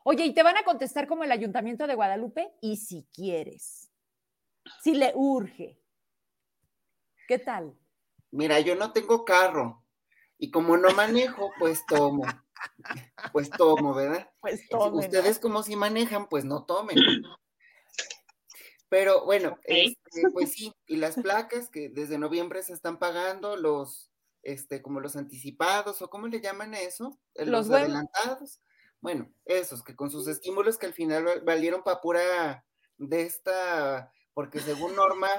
Oye, 0.04 0.26
y 0.26 0.34
te 0.34 0.44
van 0.44 0.58
a 0.58 0.64
contestar 0.64 1.08
como 1.08 1.24
el 1.24 1.32
Ayuntamiento 1.32 1.88
de 1.88 1.96
Guadalupe, 1.96 2.52
y 2.62 2.76
si 2.76 3.08
quieres, 3.14 3.90
si 4.84 4.94
le 4.94 5.14
urge. 5.16 5.80
¿Qué 7.28 7.40
tal? 7.40 7.74
Mira, 8.32 8.60
yo 8.60 8.76
no 8.76 8.92
tengo 8.92 9.26
carro, 9.26 9.84
y 10.38 10.52
como 10.52 10.78
no 10.78 10.92
manejo, 10.92 11.52
pues 11.60 11.86
tomo. 11.86 12.26
Pues 13.32 13.50
tomo, 13.50 13.94
¿verdad? 13.94 14.30
Pues 14.40 14.68
tomo. 14.70 14.98
Ustedes 14.98 15.40
como 15.40 15.64
si 15.64 15.76
manejan, 15.76 16.28
pues 16.28 16.46
no 16.46 16.66
tomen. 16.66 16.98
Pero 18.90 19.26
bueno, 19.26 19.58
este, 19.64 20.30
pues 20.32 20.54
sí, 20.54 20.74
y 20.86 20.96
las 20.96 21.16
placas 21.16 21.70
que 21.70 21.90
desde 21.90 22.18
noviembre 22.18 22.64
se 22.64 22.74
están 22.74 23.00
pagando, 23.00 23.58
los, 23.58 24.12
este, 24.44 24.82
como 24.82 25.02
los 25.02 25.16
anticipados, 25.16 26.02
o 26.02 26.10
cómo 26.10 26.28
le 26.28 26.40
llaman 26.40 26.74
eso, 26.74 27.20
eh, 27.36 27.46
los, 27.46 27.70
adelantados. 27.70 28.62
Bueno, 29.02 29.30
esos 29.46 29.84
que 29.84 29.96
con 29.96 30.10
sus 30.10 30.28
estímulos 30.28 30.78
que 30.78 30.86
al 30.86 30.94
final 30.94 31.42
valieron 31.46 31.84
para 31.84 32.02
pura 32.02 32.66
de 32.98 33.24
esta, 33.24 34.12
porque 34.34 34.60
según 34.60 34.96
norma, 34.96 35.30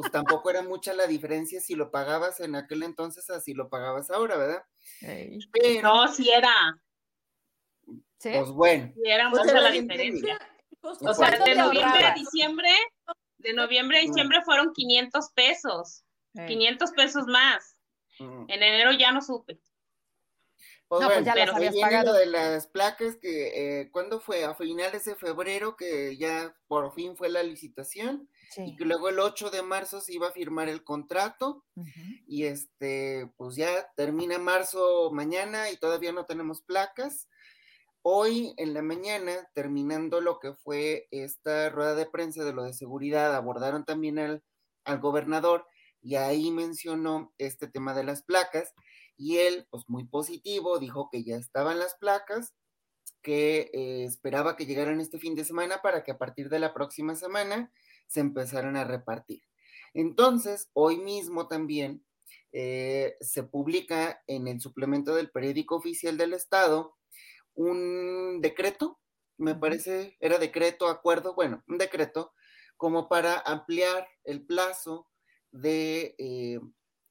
pues 0.00 0.12
tampoco 0.12 0.50
era 0.50 0.62
mucha 0.62 0.92
la 0.94 1.06
diferencia 1.06 1.60
si 1.60 1.74
lo 1.74 1.90
pagabas 1.90 2.40
en 2.40 2.54
aquel 2.54 2.82
entonces 2.82 3.28
a 3.30 3.40
si 3.40 3.54
lo 3.54 3.68
pagabas 3.68 4.10
ahora, 4.10 4.36
¿verdad? 4.36 4.64
Pero, 5.00 5.82
no, 5.82 6.08
sí 6.08 6.30
era. 6.30 6.52
¿Sí? 8.18 8.30
Pues 8.34 8.50
bueno. 8.50 8.92
Sí 8.94 9.02
era 9.04 9.28
mucha 9.28 9.52
la 9.52 9.70
diferencia. 9.70 10.38
O 10.82 11.14
sea, 11.14 11.30
de 11.30 11.54
noviembre 11.54 12.04
a 12.04 12.14
diciembre, 12.14 12.70
de 13.38 13.52
noviembre 13.52 13.98
a 13.98 14.02
diciembre 14.02 14.40
fueron 14.44 14.72
500 14.72 15.30
pesos, 15.34 16.04
500 16.34 16.90
pesos 16.92 17.26
más. 17.26 17.76
En 18.18 18.62
enero 18.62 18.92
ya 18.92 19.12
no 19.12 19.22
supe. 19.22 19.58
Pues, 20.88 21.06
pues 21.06 21.24
ya 21.24 21.34
pero 21.34 21.54
habías 21.54 21.76
pagado. 21.76 22.12
de 22.12 22.26
las 22.26 22.66
placas 22.66 23.16
que, 23.16 23.80
eh, 23.80 23.90
¿cuándo 23.92 24.18
fue? 24.18 24.44
A 24.44 24.54
finales 24.54 25.04
de 25.04 25.14
febrero 25.14 25.76
que 25.76 26.16
ya 26.16 26.54
por 26.66 26.92
fin 26.92 27.16
fue 27.16 27.28
la 27.28 27.44
licitación 27.44 28.28
y 28.56 28.76
que 28.76 28.84
luego 28.84 29.08
el 29.08 29.18
8 29.18 29.50
de 29.50 29.62
marzo 29.62 30.00
se 30.00 30.14
iba 30.14 30.28
a 30.28 30.32
firmar 30.32 30.68
el 30.68 30.82
contrato 30.82 31.64
y 32.26 32.44
este, 32.44 33.30
pues 33.36 33.56
ya 33.56 33.90
termina 33.96 34.38
marzo 34.38 35.10
mañana 35.12 35.70
y 35.70 35.76
todavía 35.76 36.12
no 36.12 36.26
tenemos 36.26 36.62
placas. 36.62 37.28
Hoy 38.02 38.54
en 38.56 38.74
la 38.74 38.82
mañana, 38.82 39.48
terminando 39.54 40.20
lo 40.20 40.38
que 40.38 40.54
fue 40.54 41.06
esta 41.10 41.68
rueda 41.68 41.94
de 41.94 42.06
prensa 42.06 42.44
de 42.44 42.52
lo 42.52 42.64
de 42.64 42.72
seguridad, 42.72 43.34
abordaron 43.34 43.84
también 43.84 44.18
al, 44.18 44.42
gobernador 45.00 45.66
y 46.02 46.16
ahí 46.16 46.50
mencionó 46.50 47.32
este 47.38 47.68
tema 47.68 47.94
de 47.94 48.02
las 48.02 48.22
placas 48.22 48.74
y 49.16 49.36
él, 49.36 49.68
pues 49.70 49.84
muy 49.86 50.04
positivo, 50.04 50.78
dijo 50.80 51.10
que 51.12 51.22
ya 51.22 51.36
estaban 51.36 51.78
las 51.78 51.94
placas, 51.94 52.54
que 53.22 53.70
eh, 53.72 54.04
esperaba 54.04 54.56
que 54.56 54.66
llegaran 54.66 55.00
este 55.00 55.18
fin 55.18 55.36
de 55.36 55.44
semana 55.44 55.82
para 55.82 56.02
que 56.02 56.10
a 56.10 56.18
partir 56.18 56.48
de 56.48 56.58
la 56.58 56.72
próxima 56.74 57.14
semana 57.14 57.70
se 58.10 58.20
empezaran 58.20 58.76
a 58.76 58.84
repartir. 58.84 59.42
Entonces, 59.94 60.68
hoy 60.72 60.98
mismo 60.98 61.46
también 61.46 62.04
eh, 62.52 63.16
se 63.20 63.44
publica 63.44 64.22
en 64.26 64.48
el 64.48 64.60
suplemento 64.60 65.14
del 65.14 65.30
periódico 65.30 65.76
oficial 65.76 66.18
del 66.18 66.34
Estado 66.34 66.96
un 67.54 68.40
decreto, 68.40 68.98
me 69.38 69.54
parece, 69.54 70.16
era 70.18 70.38
decreto, 70.38 70.88
acuerdo, 70.88 71.34
bueno, 71.34 71.62
un 71.68 71.78
decreto 71.78 72.32
como 72.76 73.08
para 73.08 73.38
ampliar 73.38 74.08
el 74.24 74.44
plazo 74.44 75.08
de 75.52 76.16
eh, 76.18 76.60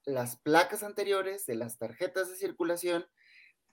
las 0.04 0.36
placas 0.38 0.84
anteriores, 0.84 1.46
de 1.46 1.56
las 1.56 1.78
tarjetas 1.78 2.30
de 2.30 2.36
circulación, 2.36 3.06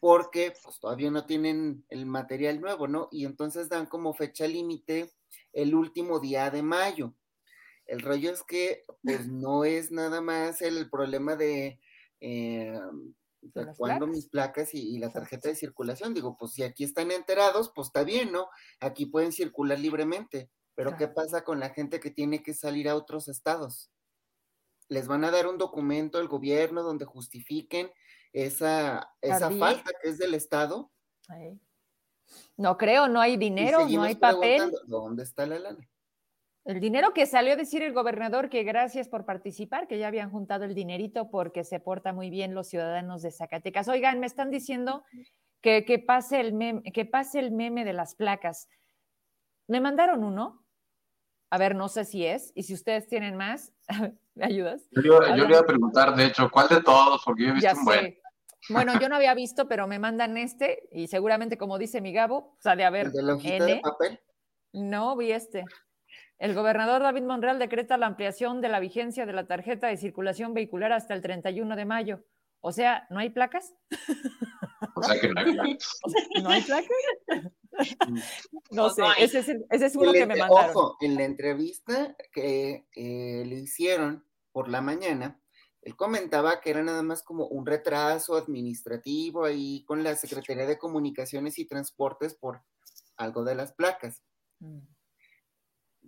porque 0.07 0.55
pues 0.63 0.79
todavía 0.79 1.11
no 1.11 1.27
tienen 1.27 1.85
el 1.89 2.07
material 2.07 2.61
nuevo, 2.61 2.87
¿no? 2.87 3.09
Y 3.11 3.25
entonces 3.25 3.69
dan 3.69 3.87
como 3.87 4.15
fecha 4.15 4.47
límite 4.47 5.11
el 5.53 5.75
último 5.75 6.21
día 6.21 6.49
de 6.49 6.63
mayo. 6.63 7.13
El 7.87 8.03
rollo 8.03 8.31
es 8.31 8.45
que 8.45 8.85
pues 9.03 9.27
no 9.33 9.65
es 9.65 9.91
nada 9.91 10.21
más 10.21 10.63
el 10.63 10.89
problema 10.91 11.35
de 11.35 11.81
eh, 12.21 12.79
cuando 13.77 14.07
mis 14.07 14.29
placas 14.29 14.75
y, 14.75 14.97
la 15.01 15.11
tarjeta 15.11 15.49
de 15.49 15.57
circulación. 15.57 16.15
Digo, 16.15 16.37
pues 16.39 16.53
si 16.53 16.63
aquí 16.63 16.85
están 16.85 17.11
enterados, 17.11 17.73
pues 17.75 17.89
está 17.89 18.05
bien, 18.05 18.31
¿no? 18.31 18.49
Aquí 18.79 19.07
pueden 19.07 19.33
circular 19.33 19.81
libremente. 19.81 20.53
Pero 20.77 20.97
¿qué 20.97 21.09
pasa 21.09 21.43
con 21.43 21.59
la 21.59 21.71
gente 21.71 21.99
que 21.99 22.13
tiene 22.13 22.45
que 22.45 22.55
salir 22.55 22.89
a 22.89 22.95
otros 22.95 23.27
estados? 23.27 23.91
Les 24.89 25.09
van 25.09 25.25
a 25.25 25.33
dar 25.33 25.49
un 25.49 25.59
documento 25.59 26.19
al 26.19 26.29
gobierno 26.29 26.85
donde 26.85 27.07
justifiquen 27.07 27.91
esa, 28.37 29.11
esa 29.23 29.51
falta 29.51 29.93
que 30.03 30.11
es 30.11 30.19
del 30.19 30.35
estado. 30.35 30.93
No 32.57 32.77
creo, 32.77 33.09
no 33.09 33.21
hay 33.21 33.39
dinero, 33.39 33.89
no 33.89 34.03
hay 34.03 34.15
papel. 34.15 34.73
¿Dónde 34.87 35.23
está 35.23 35.47
la 35.47 35.59
lana? 35.59 35.89
El 36.65 36.81
dinero 36.81 37.15
que 37.15 37.27
salió 37.27 37.55
a 37.55 37.57
decir 37.57 37.83
el 37.83 37.95
gobernador 37.95 38.51
que 38.51 38.63
gracias 38.63 39.09
por 39.09 39.25
participar, 39.25 39.87
que 39.87 39.99
ya 39.99 40.09
habían 40.09 40.31
juntado 40.31 40.65
el 40.65 40.75
dinerito 40.75 41.31
porque 41.31 41.65
se 41.65 41.81
porta 41.81 42.13
muy 42.13 42.29
bien 42.29 42.55
los 42.55 42.67
ciudadanos 42.67 43.23
de 43.23 43.31
Zacatecas. 43.31 43.89
Oigan, 43.89 44.21
me 44.21 44.27
están 44.27 44.51
diciendo 44.51 45.05
que, 45.63 45.85
que, 45.87 45.99
pase, 45.99 46.41
el 46.41 46.53
meme, 46.53 46.83
que 46.93 47.07
pase 47.07 47.39
el 47.39 47.53
meme 47.53 47.85
de 47.85 47.95
las 47.95 48.17
placas. 48.17 48.69
Me 49.67 49.81
mandaron 49.81 50.25
uno. 50.25 50.63
A 51.49 51.59
ver, 51.59 51.75
no 51.77 51.89
sé 51.89 52.05
si 52.05 52.27
es. 52.27 52.53
Y 52.55 52.65
si 52.65 52.75
ustedes 52.75 53.07
tienen 53.07 53.37
más, 53.37 53.73
¿me 54.35 54.45
ayudas? 54.45 54.83
Yo, 54.91 55.21
le 55.21 55.49
iba 55.49 55.61
a 55.61 55.67
preguntar, 55.67 56.15
de 56.17 56.27
hecho, 56.27 56.51
¿cuál 56.51 56.69
de 56.69 56.83
todos? 56.83 57.23
Porque 57.25 57.45
yo 57.45 57.51
he 57.51 57.53
visto 57.53 57.73
un 57.79 57.85
buen. 57.85 58.19
Bueno, 58.69 58.99
yo 59.01 59.09
no 59.09 59.17
había 59.17 59.35
visto, 59.35 59.69
pero 59.69 59.87
me 59.87 59.99
mandan 59.99 60.37
este 60.37 60.89
y 60.93 61.09
seguramente, 61.09 61.57
como 61.57 61.79
dice 61.79 62.01
mi 62.01 62.13
Gabo, 62.13 62.57
sale 62.59 62.85
a 62.85 62.91
ver. 62.91 63.07
¿El 63.07 63.13
de 63.13 63.23
la 63.23 63.37
de 63.37 63.81
papel? 63.83 64.21
No, 64.73 65.17
vi 65.17 65.33
este. 65.33 65.65
El 66.39 66.55
gobernador 66.55 67.03
David 67.03 67.23
Monreal 67.23 67.59
decreta 67.59 67.97
la 67.97 68.07
ampliación 68.07 68.61
de 68.61 68.69
la 68.69 68.81
vigencia 68.81 69.25
de 69.25 69.33
la 69.33 69.47
tarjeta 69.47 69.87
de 69.87 69.97
circulación 69.97 70.53
vehicular 70.53 70.93
hasta 70.93 71.15
el 71.15 71.23
31 71.23 71.77
de 71.77 71.85
mayo. 71.85 72.25
O 72.61 72.73
sea, 72.73 73.07
¿no 73.11 73.21
hay 73.21 73.31
placas? 73.31 73.75
O 74.95 75.03
sea 75.03 75.21
que 75.21 75.29
no 75.29 75.41
hay 75.41 75.55
placas. 75.55 76.01
¿No 76.43 76.51
hay 76.51 76.63
placas? 76.63 76.91
No 78.71 78.91
sé, 78.91 79.03
ese 79.19 79.41
es, 79.41 79.49
ese 79.71 79.87
es 79.87 79.97
uno 79.97 80.13
que 80.13 80.27
me 80.27 80.37
mandaron. 80.37 80.71
Ojo, 80.71 80.97
en 81.01 81.15
la 81.15 81.25
entrevista 81.25 82.17
que 82.33 82.87
eh, 82.95 83.45
le 83.47 83.57
hicieron 83.57 84.25
por 84.53 84.69
la 84.69 84.81
mañana, 84.81 85.41
él 85.87 85.97
comentaba 85.97 86.61
que 86.61 86.71
era 86.71 86.83
nada 86.83 87.03
más 87.03 87.23
como 87.23 87.47
un 87.47 87.65
retraso 87.65 88.37
administrativo 88.37 89.45
ahí 89.45 89.85
con 89.85 90.03
la 90.03 90.17
Secretaría 90.17 90.67
de 90.67 90.79
Comunicaciones 90.79 91.59
y 91.59 91.67
Transportes 91.67 92.35
por 92.35 92.63
algo 93.17 93.45
de 93.45 93.55
las 93.55 93.73
placas. 93.73 94.23
Mm 94.59 94.81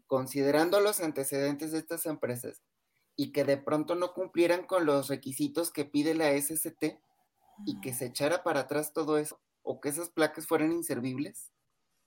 considerando 0.08 0.80
los 0.80 1.00
antecedentes 1.00 1.70
de 1.70 1.78
estas 1.78 2.06
empresas 2.06 2.62
y 3.14 3.30
que 3.30 3.44
de 3.44 3.58
pronto 3.58 3.94
no 3.94 4.14
cumplieran 4.14 4.66
con 4.66 4.86
los 4.86 5.08
requisitos 5.08 5.70
que 5.70 5.84
pide 5.84 6.14
la 6.14 6.32
SCT 6.32 6.98
y 7.66 7.80
que 7.80 7.92
se 7.92 8.06
echara 8.06 8.42
para 8.42 8.60
atrás 8.60 8.92
todo 8.92 9.18
eso 9.18 9.40
o 9.62 9.80
que 9.80 9.90
esas 9.90 10.08
placas 10.08 10.46
fueran 10.46 10.72
inservibles, 10.72 11.52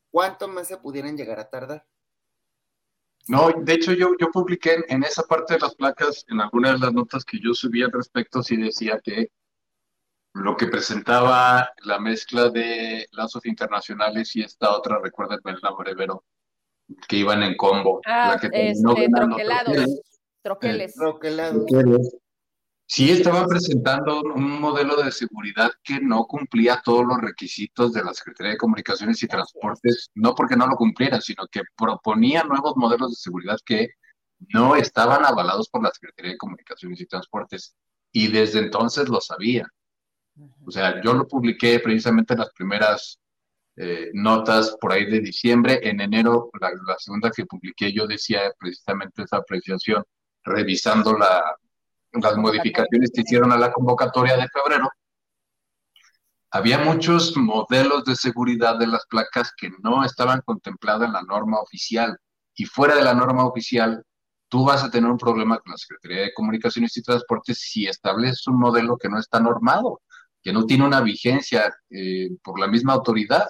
¿cuánto 0.10 0.48
más 0.48 0.68
se 0.68 0.78
pudieran 0.78 1.16
llegar 1.16 1.40
a 1.40 1.50
tardar? 1.50 1.86
No, 3.28 3.50
de 3.56 3.74
hecho 3.74 3.94
yo, 3.94 4.12
yo 4.20 4.32
publiqué 4.32 4.84
en, 4.88 5.04
esa 5.04 5.24
parte 5.24 5.54
de 5.54 5.60
las 5.60 5.76
placas, 5.76 6.26
en 6.30 6.42
algunas 6.42 6.74
de 6.74 6.86
las 6.86 6.94
notas 6.94 7.24
que 7.24 7.40
yo 7.40 7.54
subí 7.54 7.84
al 7.84 7.92
respecto, 7.92 8.42
sí 8.42 8.58
decía 8.58 9.00
que 9.04 9.30
lo 10.34 10.56
que 10.56 10.68
presentaba 10.68 11.70
la 11.84 12.00
mezcla 12.00 12.50
de 12.50 13.08
lazos 13.12 13.46
internacionales 13.46 14.36
y 14.36 14.42
esta 14.42 14.76
otra, 14.76 15.00
recuérdenme 15.00 15.52
el 15.52 15.60
nombre, 15.62 15.96
pero 15.96 16.24
que 17.08 17.18
iban 17.18 17.44
en 17.44 17.56
combo. 17.58 18.02
Ah, 18.06 18.38
este, 18.42 18.74
troquelados. 19.14 20.02
Troqueles. 20.42 20.96
troquelados. 20.96 21.66
Sí, 22.94 23.10
estaba 23.10 23.48
presentando 23.48 24.22
un 24.22 24.60
modelo 24.60 24.98
de 25.02 25.14
seguridad 25.14 25.72
que 25.82 26.02
no 26.02 26.26
cumplía 26.26 26.82
todos 26.84 27.06
los 27.06 27.22
requisitos 27.22 27.94
de 27.94 28.04
la 28.04 28.14
Secretaría 28.14 28.52
de 28.52 28.58
Comunicaciones 28.58 29.24
y 29.24 29.30
Transportes, 29.30 30.10
no 30.14 30.36
porque 30.36 30.58
no 30.58 30.68
lo 30.68 30.76
cumpliera, 30.76 31.22
sino 31.22 31.48
que 31.50 31.62
proponía 31.78 32.44
nuevos 32.44 32.74
modelos 32.76 33.12
de 33.12 33.16
seguridad 33.16 33.58
que 33.66 33.92
no 34.50 34.76
estaban 34.76 35.24
avalados 35.24 35.70
por 35.70 35.82
la 35.84 35.92
Secretaría 35.92 36.34
de 36.34 36.38
Comunicaciones 36.38 37.00
y 37.00 37.06
Transportes. 37.06 37.74
Y 38.12 38.28
desde 38.28 38.60
entonces 38.60 39.08
lo 39.08 39.22
sabía. 39.22 39.66
O 40.66 40.70
sea, 40.70 41.02
yo 41.02 41.14
lo 41.14 41.26
publiqué 41.26 41.80
precisamente 41.80 42.34
en 42.34 42.40
las 42.42 42.52
primeras 42.52 43.18
eh, 43.78 44.10
notas 44.14 44.76
por 44.82 44.92
ahí 44.92 45.06
de 45.06 45.22
diciembre. 45.22 45.80
En 45.82 46.02
enero, 46.02 46.50
la, 46.60 46.72
la 46.86 46.98
segunda 47.00 47.32
que 47.32 47.46
publiqué, 47.46 47.94
yo 47.94 48.06
decía 48.06 48.52
precisamente 48.60 49.24
esa 49.24 49.38
apreciación, 49.38 50.04
revisando 50.44 51.18
la, 51.18 51.56
las 52.14 52.38
modificaciones 52.38 53.12
que 53.14 53.22
hicieron 53.22 53.52
a 53.52 53.58
la 53.58 53.72
convocatoria 53.72 54.36
de 54.38 54.48
febrero, 54.50 54.90
había 56.52 56.80
muchos 56.80 57.36
modelos 57.38 58.04
de 58.04 58.16
seguridad 58.16 58.78
de 58.78 58.88
las 58.88 59.06
placas 59.08 59.54
que 59.56 59.70
no 59.82 60.04
estaban 60.04 60.42
contemplados 60.46 61.08
en 61.08 61.14
la 61.14 61.22
norma 61.22 61.60
oficial. 61.60 62.18
Y 62.56 62.66
fuera 62.66 62.96
de 62.96 63.04
la 63.04 63.14
norma 63.14 63.46
oficial, 63.46 64.04
tú 64.50 64.66
vas 64.66 64.84
a 64.84 64.92
tener 64.92 65.10
un 65.10 65.18
problema 65.18 65.58
con 65.60 65.72
la 65.72 65.78
Secretaría 65.78 66.24
de 66.24 66.34
Comunicaciones 66.34 66.96
y 66.98 67.02
Transportes 67.02 67.58
si 67.58 67.88
estableces 67.88 68.46
un 68.48 68.60
modelo 68.60 68.98
que 68.98 69.08
no 69.08 69.18
está 69.18 69.40
normado, 69.40 70.02
que 70.44 70.52
no 70.52 70.66
tiene 70.66 70.86
una 70.86 71.00
vigencia 71.00 71.74
eh, 71.90 72.32
por 72.44 72.60
la 72.60 72.68
misma 72.68 72.94
autoridad. 72.94 73.46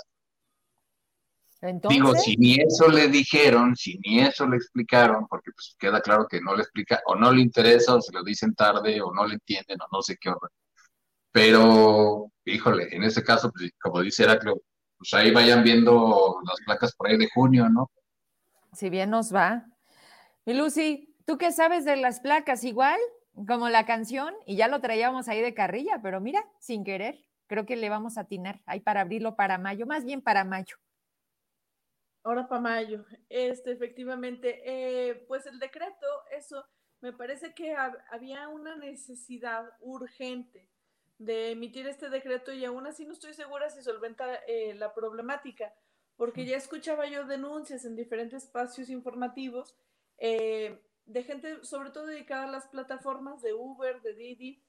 Digo, 1.61 2.15
si 2.15 2.35
ni 2.38 2.55
eso 2.55 2.88
le 2.88 3.07
dijeron, 3.07 3.75
si 3.75 3.99
ni 3.99 4.19
eso 4.21 4.47
le 4.47 4.57
explicaron, 4.57 5.27
porque 5.27 5.51
pues 5.51 5.75
queda 5.77 6.01
claro 6.01 6.27
que 6.27 6.41
no 6.41 6.55
le 6.55 6.63
explica, 6.63 7.01
o 7.05 7.15
no 7.15 7.31
le 7.31 7.41
interesa, 7.41 7.95
o 7.95 8.01
se 8.01 8.11
lo 8.11 8.23
dicen 8.23 8.55
tarde, 8.55 8.99
o 8.99 9.13
no 9.13 9.27
le 9.27 9.35
entienden, 9.35 9.79
o 9.79 9.85
no 9.91 10.01
sé 10.01 10.17
qué 10.19 10.29
horror. 10.29 10.51
Pero, 11.31 12.31
híjole, 12.45 12.93
en 12.95 13.03
ese 13.03 13.23
caso, 13.23 13.51
pues, 13.51 13.71
como 13.79 14.01
dice 14.01 14.23
Heraclio, 14.23 14.59
pues 14.97 15.13
ahí 15.13 15.31
vayan 15.31 15.63
viendo 15.63 16.41
las 16.47 16.57
placas 16.65 16.95
por 16.95 17.07
ahí 17.07 17.17
de 17.17 17.29
junio, 17.31 17.69
¿no? 17.69 17.91
Si 18.73 18.89
bien 18.89 19.11
nos 19.11 19.33
va. 19.33 19.67
Y 20.45 20.53
Lucy, 20.53 21.15
¿tú 21.25 21.38
qué 21.38 21.51
sabes 21.51 21.85
de 21.85 21.95
las 21.95 22.21
placas? 22.21 22.63
Igual, 22.63 22.99
como 23.47 23.69
la 23.69 23.85
canción, 23.85 24.33
y 24.47 24.55
ya 24.55 24.67
lo 24.67 24.81
traíamos 24.81 25.27
ahí 25.27 25.41
de 25.41 25.53
carrilla, 25.53 25.99
pero 26.01 26.21
mira, 26.21 26.43
sin 26.59 26.83
querer, 26.83 27.19
creo 27.45 27.67
que 27.67 27.75
le 27.75 27.89
vamos 27.89 28.17
a 28.17 28.21
atinar 28.21 28.61
ahí 28.65 28.79
para 28.79 29.01
abrirlo 29.01 29.35
para 29.35 29.59
mayo, 29.59 29.85
más 29.85 30.05
bien 30.05 30.21
para 30.21 30.43
mayo. 30.43 30.77
Ahora 32.23 32.48
para 32.48 32.61
mayo. 32.61 33.06
Este, 33.30 33.72
efectivamente, 33.72 34.61
eh, 34.64 35.26
pues 35.27 35.45
el 35.48 35.60
decreto, 35.60 36.06
eso, 36.31 36.64
me 37.02 37.14
parece 37.14 37.53
que 37.56 37.76
había 38.11 38.48
una 38.48 38.76
necesidad 38.76 39.65
urgente 39.80 40.69
de 41.18 41.52
emitir 41.52 41.88
este 41.88 42.10
decreto 42.10 42.52
y 42.52 42.64
aún 42.65 42.85
así 42.85 43.06
no 43.06 43.14
estoy 43.14 43.34
segura 43.34 43.69
si 43.69 43.81
solventa 43.81 44.35
eh, 44.48 44.76
la 44.76 44.93
problemática, 44.93 45.73
porque 46.15 46.45
ya 46.45 46.57
escuchaba 46.57 47.07
yo 47.07 47.26
denuncias 47.26 47.85
en 47.85 47.95
diferentes 47.95 48.43
espacios 48.43 48.89
informativos 48.89 49.76
eh, 50.19 50.80
de 51.06 51.23
gente, 51.23 51.64
sobre 51.64 51.89
todo 51.89 52.06
dedicada 52.06 52.43
a 52.43 52.52
las 52.52 52.68
plataformas 52.68 53.41
de 53.41 53.53
Uber, 53.53 54.02
de 54.02 54.14
Didi, 54.14 54.64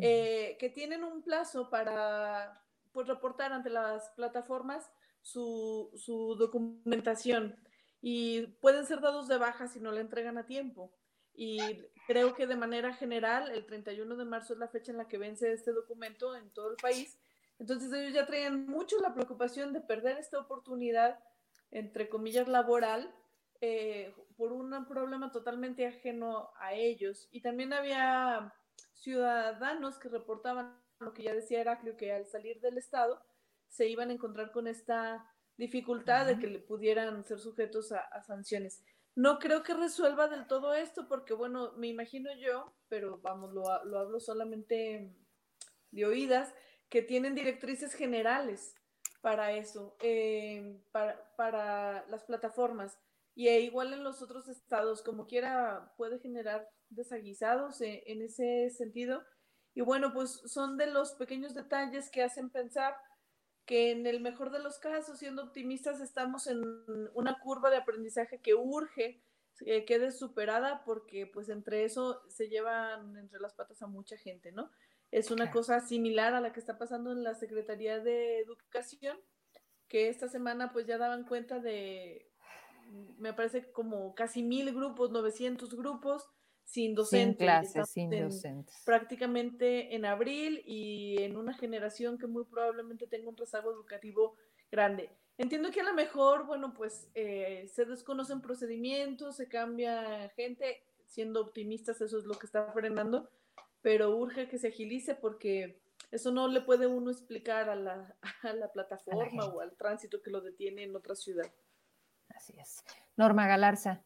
que 0.00 0.72
tienen 0.74 1.04
un 1.04 1.22
plazo 1.22 1.70
para 1.70 2.64
pues, 2.92 3.06
reportar 3.06 3.52
ante 3.52 3.70
las 3.70 4.10
plataformas 4.16 4.90
su, 5.24 6.36
documentación 6.38 7.56
y 8.00 8.46
pueden 8.60 8.86
ser 8.86 9.00
dados 9.00 9.26
de 9.26 9.38
baja 9.38 9.66
si 9.66 9.80
no 9.80 9.90
le 9.90 10.02
entregan 10.02 10.38
a 10.38 10.46
tiempo. 10.46 10.92
Y 11.34 11.58
creo 12.06 12.34
que 12.34 12.46
de 12.46 12.54
manera 12.54 12.94
general, 12.94 13.50
el 13.50 13.66
31 13.66 14.16
de 14.16 14.24
marzo 14.24 14.52
es 14.52 14.58
la 14.58 14.68
fecha 14.68 14.92
en 14.92 14.98
la 14.98 15.08
que 15.08 15.18
vence 15.18 15.52
este 15.52 15.72
documento 15.72 16.36
en 16.36 16.50
todo 16.50 16.70
el 16.70 16.76
país. 16.76 17.18
Entonces 17.58 17.92
ellos 17.92 18.12
ya 18.12 18.26
traían 18.26 18.66
mucho 18.66 19.00
la 19.00 19.14
preocupación 19.14 19.72
de 19.72 19.80
perder 19.80 20.18
esta 20.18 20.38
oportunidad, 20.38 21.18
entre 21.70 22.08
comillas, 22.08 22.46
laboral, 22.46 23.12
eh, 23.60 24.14
por 24.36 24.52
un 24.52 24.86
problema 24.86 25.32
totalmente 25.32 25.86
ajeno 25.86 26.50
a 26.58 26.74
ellos. 26.74 27.28
Y 27.32 27.40
también 27.40 27.72
había 27.72 28.52
ciudadanos 28.92 29.98
que 29.98 30.08
reportaban 30.08 30.78
lo 31.00 31.14
que 31.14 31.24
ya 31.24 31.34
decía 31.34 31.62
Heraclio, 31.62 31.96
que 31.96 32.12
al 32.12 32.26
salir 32.26 32.60
del 32.60 32.78
Estado, 32.78 33.20
se 33.68 33.88
iban 33.88 34.10
a 34.10 34.14
encontrar 34.14 34.52
con 34.52 34.66
esta 34.66 35.24
dificultad 35.56 36.26
de 36.26 36.38
que 36.38 36.48
le 36.48 36.58
pudieran 36.58 37.24
ser 37.24 37.38
sujetos 37.38 37.92
a, 37.92 38.22
sanciones. 38.22 38.82
No 39.14 39.38
creo 39.38 39.62
que 39.62 39.74
resuelva 39.74 40.28
del 40.28 40.46
todo 40.46 40.74
esto, 40.74 41.06
porque 41.06 41.34
bueno, 41.34 41.72
me 41.76 41.86
imagino 41.86 42.30
yo, 42.34 42.74
pero 42.88 43.18
vamos, 43.18 43.52
lo, 43.52 43.68
hablo 43.70 44.18
solamente 44.18 45.14
de 45.92 46.04
oídas, 46.04 46.52
que 46.88 47.02
tienen 47.02 47.34
directrices 47.34 47.94
generales 47.94 48.74
para 49.20 49.52
eso, 49.52 49.96
eh, 50.00 50.80
para, 50.90 52.04
las 52.08 52.24
plataformas. 52.24 52.98
Y 53.36 53.48
e 53.48 53.60
igual 53.60 53.92
en 53.92 54.04
los 54.04 54.22
otros 54.22 54.48
estados, 54.48 55.02
como 55.02 55.26
quiera, 55.26 55.92
puede 55.96 56.18
generar 56.18 56.68
desaguisados 56.88 57.80
e, 57.80 58.02
en 58.06 58.22
ese 58.22 58.70
sentido. 58.70 59.24
Y 59.74 59.80
bueno, 59.80 60.12
pues 60.12 60.40
son 60.46 60.76
de 60.76 60.86
los 60.86 61.12
pequeños 61.14 61.54
detalles 61.54 62.10
que 62.10 62.22
hacen 62.22 62.50
pensar 62.50 62.96
que 63.66 63.90
en 63.90 64.06
el 64.06 64.20
mejor 64.20 64.50
de 64.50 64.58
los 64.58 64.78
casos, 64.78 65.18
siendo 65.18 65.42
optimistas, 65.42 66.00
estamos 66.00 66.46
en 66.46 66.62
una 67.14 67.38
curva 67.40 67.70
de 67.70 67.76
aprendizaje 67.76 68.40
que 68.40 68.54
urge 68.54 69.22
que 69.58 69.84
quede 69.84 70.10
superada 70.10 70.82
porque 70.84 71.26
pues 71.26 71.48
entre 71.48 71.84
eso 71.84 72.22
se 72.28 72.48
llevan 72.48 73.16
entre 73.16 73.40
las 73.40 73.54
patas 73.54 73.80
a 73.82 73.86
mucha 73.86 74.16
gente, 74.16 74.52
¿no? 74.52 74.70
Es 75.10 75.30
una 75.30 75.50
cosa 75.52 75.80
similar 75.80 76.34
a 76.34 76.40
la 76.40 76.52
que 76.52 76.58
está 76.58 76.76
pasando 76.76 77.12
en 77.12 77.22
la 77.22 77.34
Secretaría 77.36 78.00
de 78.00 78.40
Educación, 78.40 79.16
que 79.86 80.08
esta 80.08 80.28
semana 80.28 80.72
pues 80.72 80.86
ya 80.86 80.98
daban 80.98 81.24
cuenta 81.24 81.60
de, 81.60 82.28
me 83.18 83.32
parece 83.32 83.70
como 83.70 84.14
casi 84.14 84.42
mil 84.42 84.74
grupos, 84.74 85.12
900 85.12 85.76
grupos, 85.76 86.28
sin 86.64 86.94
docentes. 86.94 87.36
Sin 87.38 87.46
clases, 87.46 87.90
sin 87.90 88.10
docentes. 88.10 88.82
Prácticamente 88.84 89.94
en 89.94 90.04
abril 90.04 90.62
y 90.66 91.22
en 91.22 91.36
una 91.36 91.54
generación 91.54 92.18
que 92.18 92.26
muy 92.26 92.44
probablemente 92.44 93.06
tenga 93.06 93.28
un 93.28 93.36
rezago 93.36 93.70
educativo 93.70 94.36
grande. 94.70 95.10
Entiendo 95.36 95.70
que 95.70 95.80
a 95.80 95.84
lo 95.84 95.94
mejor, 95.94 96.46
bueno, 96.46 96.72
pues 96.74 97.08
eh, 97.14 97.68
se 97.72 97.84
desconocen 97.84 98.40
procedimientos, 98.40 99.36
se 99.36 99.48
cambia 99.48 100.30
gente, 100.36 100.84
siendo 101.06 101.40
optimistas 101.40 102.00
eso 102.00 102.18
es 102.18 102.24
lo 102.24 102.34
que 102.38 102.46
está 102.46 102.72
frenando, 102.72 103.28
pero 103.82 104.16
urge 104.16 104.48
que 104.48 104.58
se 104.58 104.68
agilice 104.68 105.14
porque 105.14 105.80
eso 106.10 106.30
no 106.30 106.46
le 106.46 106.60
puede 106.60 106.86
uno 106.86 107.10
explicar 107.10 107.68
a 107.68 107.74
la, 107.74 108.16
a 108.42 108.52
la 108.52 108.72
plataforma 108.72 109.46
o 109.46 109.60
al 109.60 109.76
tránsito 109.76 110.22
que 110.22 110.30
lo 110.30 110.40
detiene 110.40 110.84
en 110.84 110.94
otra 110.94 111.16
ciudad. 111.16 111.52
Así 112.28 112.54
es. 112.58 112.84
Norma 113.16 113.46
Galarza. 113.46 114.02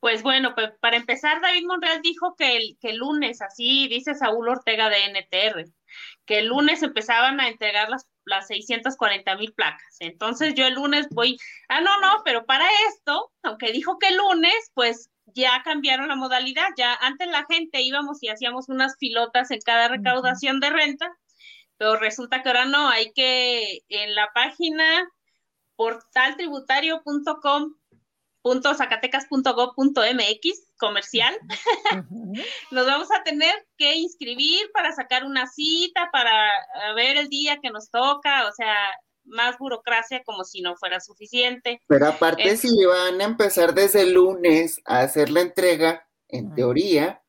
Pues 0.00 0.22
bueno, 0.22 0.54
pues 0.54 0.70
para 0.80 0.96
empezar, 0.96 1.42
David 1.42 1.66
Monreal 1.66 2.00
dijo 2.02 2.34
que 2.36 2.56
el, 2.56 2.78
que 2.80 2.90
el 2.90 2.96
lunes, 2.96 3.42
así 3.42 3.86
dice 3.88 4.14
Saúl 4.14 4.48
Ortega 4.48 4.88
de 4.88 5.04
NTR, 5.04 5.66
que 6.24 6.38
el 6.38 6.46
lunes 6.46 6.82
empezaban 6.82 7.38
a 7.38 7.48
entregar 7.48 7.90
las, 7.90 8.08
las 8.24 8.46
640 8.46 9.36
mil 9.36 9.52
placas. 9.52 9.96
Entonces 10.00 10.54
yo 10.54 10.66
el 10.66 10.74
lunes 10.74 11.06
voy, 11.10 11.36
ah, 11.68 11.82
no, 11.82 12.00
no, 12.00 12.22
pero 12.24 12.46
para 12.46 12.66
esto, 12.88 13.30
aunque 13.42 13.72
dijo 13.72 13.98
que 13.98 14.08
el 14.08 14.16
lunes, 14.16 14.70
pues 14.72 15.10
ya 15.34 15.62
cambiaron 15.64 16.08
la 16.08 16.16
modalidad. 16.16 16.68
Ya 16.76 16.94
antes 16.94 17.28
la 17.28 17.44
gente 17.48 17.82
íbamos 17.82 18.22
y 18.22 18.28
hacíamos 18.28 18.68
unas 18.68 18.96
filotas 18.98 19.50
en 19.50 19.60
cada 19.60 19.88
recaudación 19.88 20.60
de 20.60 20.70
renta, 20.70 21.12
pero 21.76 21.96
resulta 21.96 22.42
que 22.42 22.48
ahora 22.48 22.64
no, 22.64 22.88
hay 22.88 23.12
que 23.12 23.80
en 23.88 24.14
la 24.14 24.30
página 24.34 25.08
portaltributario.com 25.76 27.74
.zacatecas.gov.mx 28.42 30.66
comercial. 30.78 31.38
nos 32.70 32.86
vamos 32.86 33.08
a 33.12 33.22
tener 33.22 33.54
que 33.76 33.96
inscribir 33.96 34.70
para 34.72 34.92
sacar 34.92 35.24
una 35.24 35.46
cita, 35.46 36.08
para 36.12 36.50
ver 36.94 37.16
el 37.16 37.28
día 37.28 37.58
que 37.62 37.70
nos 37.70 37.90
toca, 37.90 38.48
o 38.48 38.52
sea, 38.52 38.74
más 39.24 39.58
burocracia 39.58 40.22
como 40.24 40.44
si 40.44 40.62
no 40.62 40.76
fuera 40.76 41.00
suficiente. 41.00 41.82
Pero 41.86 42.08
aparte, 42.08 42.56
si 42.56 42.84
van 42.84 43.20
a 43.20 43.24
empezar 43.24 43.74
desde 43.74 44.02
el 44.02 44.14
lunes 44.14 44.80
a 44.84 45.00
hacer 45.00 45.30
la 45.30 45.40
entrega, 45.40 46.06
en 46.32 46.54
teoría, 46.54 47.22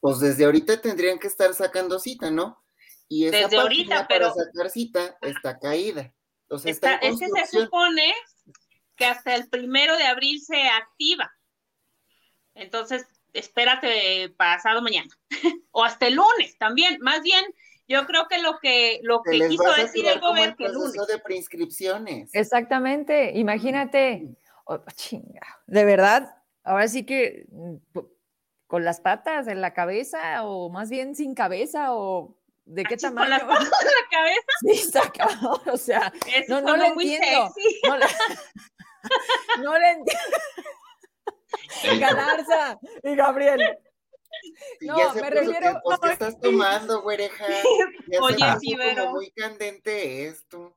pues 0.00 0.20
desde 0.20 0.44
ahorita 0.44 0.80
tendrían 0.80 1.18
que 1.18 1.28
estar 1.28 1.52
sacando 1.54 1.98
cita, 1.98 2.30
¿no? 2.30 2.62
Y 3.08 3.26
esa 3.26 3.38
desde 3.38 3.58
ahorita, 3.58 4.06
pero 4.08 4.32
para 4.32 4.44
sacar 4.44 4.70
cita 4.70 5.16
está 5.22 5.58
caída. 5.58 6.12
Entonces, 6.42 6.72
está, 6.72 6.96
es 6.96 7.18
que 7.18 7.28
se 7.28 7.60
supone 7.60 8.12
que 8.96 9.06
hasta 9.06 9.34
el 9.34 9.48
primero 9.48 9.96
de 9.96 10.04
abril 10.04 10.40
se 10.40 10.68
activa. 10.68 11.30
Entonces, 12.54 13.06
espérate 13.32 14.30
pasado 14.30 14.82
mañana 14.82 15.08
o 15.70 15.84
hasta 15.84 16.06
el 16.06 16.14
lunes 16.14 16.56
también. 16.58 16.98
Más 17.00 17.22
bien, 17.22 17.44
yo 17.88 18.06
creo 18.06 18.26
que 18.28 18.38
lo 18.38 18.58
que 18.58 19.00
lo 19.02 19.22
que 19.22 19.48
quiso 19.48 19.72
decir 19.74 20.06
el 20.06 20.20
gobierno 20.20 20.56
que 20.56 20.66
el 20.66 20.72
lunes. 20.72 21.06
de 21.06 21.18
preinscripciones. 21.18 22.34
Exactamente. 22.34 23.32
Imagínate, 23.34 24.36
oh, 24.64 24.80
chinga, 24.94 25.62
de 25.66 25.84
verdad. 25.84 26.42
Ahora 26.64 26.88
sí 26.88 27.04
que 27.04 27.46
mm, 27.50 27.98
con 28.66 28.84
las 28.84 29.00
patas 29.00 29.46
en 29.46 29.60
la 29.60 29.72
cabeza 29.72 30.44
o 30.44 30.68
más 30.70 30.90
bien 30.90 31.14
sin 31.14 31.34
cabeza 31.34 31.94
o 31.94 32.36
de 32.64 32.84
qué 32.84 32.96
tamaño. 32.96 33.20
Con 33.20 33.30
las 33.30 33.44
patas 33.44 33.82
en 33.82 33.88
la 33.88 34.08
cabeza. 34.10 34.40
Sí, 34.60 34.70
está 34.70 35.02
acabado, 35.02 35.62
o 35.66 35.76
sea, 35.76 36.12
no, 36.48 36.60
no 36.62 36.76
le 36.76 36.86
entiendo. 36.86 37.52
No 37.86 37.98
le, 37.98 38.06
no 39.62 39.78
le 39.78 39.90
entiendo. 39.90 40.36
Galarza 42.00 42.78
y 43.02 43.14
Gabriel. 43.14 43.78
no, 44.82 45.14
me 45.14 45.30
refiero. 45.30 45.80
Pues, 45.84 45.98
¿Qué 46.00 46.12
estás 46.12 46.40
tomando, 46.40 47.02
güereja? 47.02 47.44
Oye, 48.20 48.44
sí, 48.60 48.74
pero. 48.76 49.10
muy 49.10 49.30
candente 49.30 50.26
esto. 50.26 50.76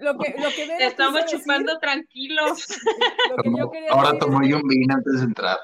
lo 0.00 0.18
que, 0.18 0.34
lo 0.38 0.48
que 0.50 0.76
Estamos 0.80 1.26
chupando 1.26 1.78
tranquilos. 1.78 2.66
Ahora 3.90 4.18
tomó 4.18 4.42
yo 4.42 4.56
un 4.56 4.68
vino 4.68 4.94
antes 4.94 5.20
de 5.20 5.24
entrar. 5.24 5.58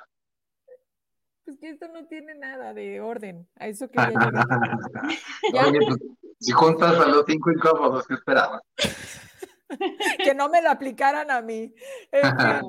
Pues 1.44 1.58
que 1.58 1.70
esto 1.70 1.88
no 1.88 2.06
tiene 2.06 2.34
nada 2.34 2.74
de 2.74 3.00
orden. 3.00 3.48
A 3.56 3.68
eso 3.68 3.88
que 3.90 3.98
Oye, 3.98 5.78
pues, 5.86 5.98
si 6.38 6.52
juntas 6.52 6.94
a 7.00 7.06
los 7.06 7.24
cinco 7.26 7.50
incómodos, 7.50 8.06
¿qué 8.06 8.14
esperabas? 8.14 8.60
Que 10.24 10.34
no 10.34 10.48
me 10.48 10.62
lo 10.62 10.70
aplicaran 10.70 11.30
a 11.30 11.42
mí. 11.42 11.72
Este, 12.10 12.60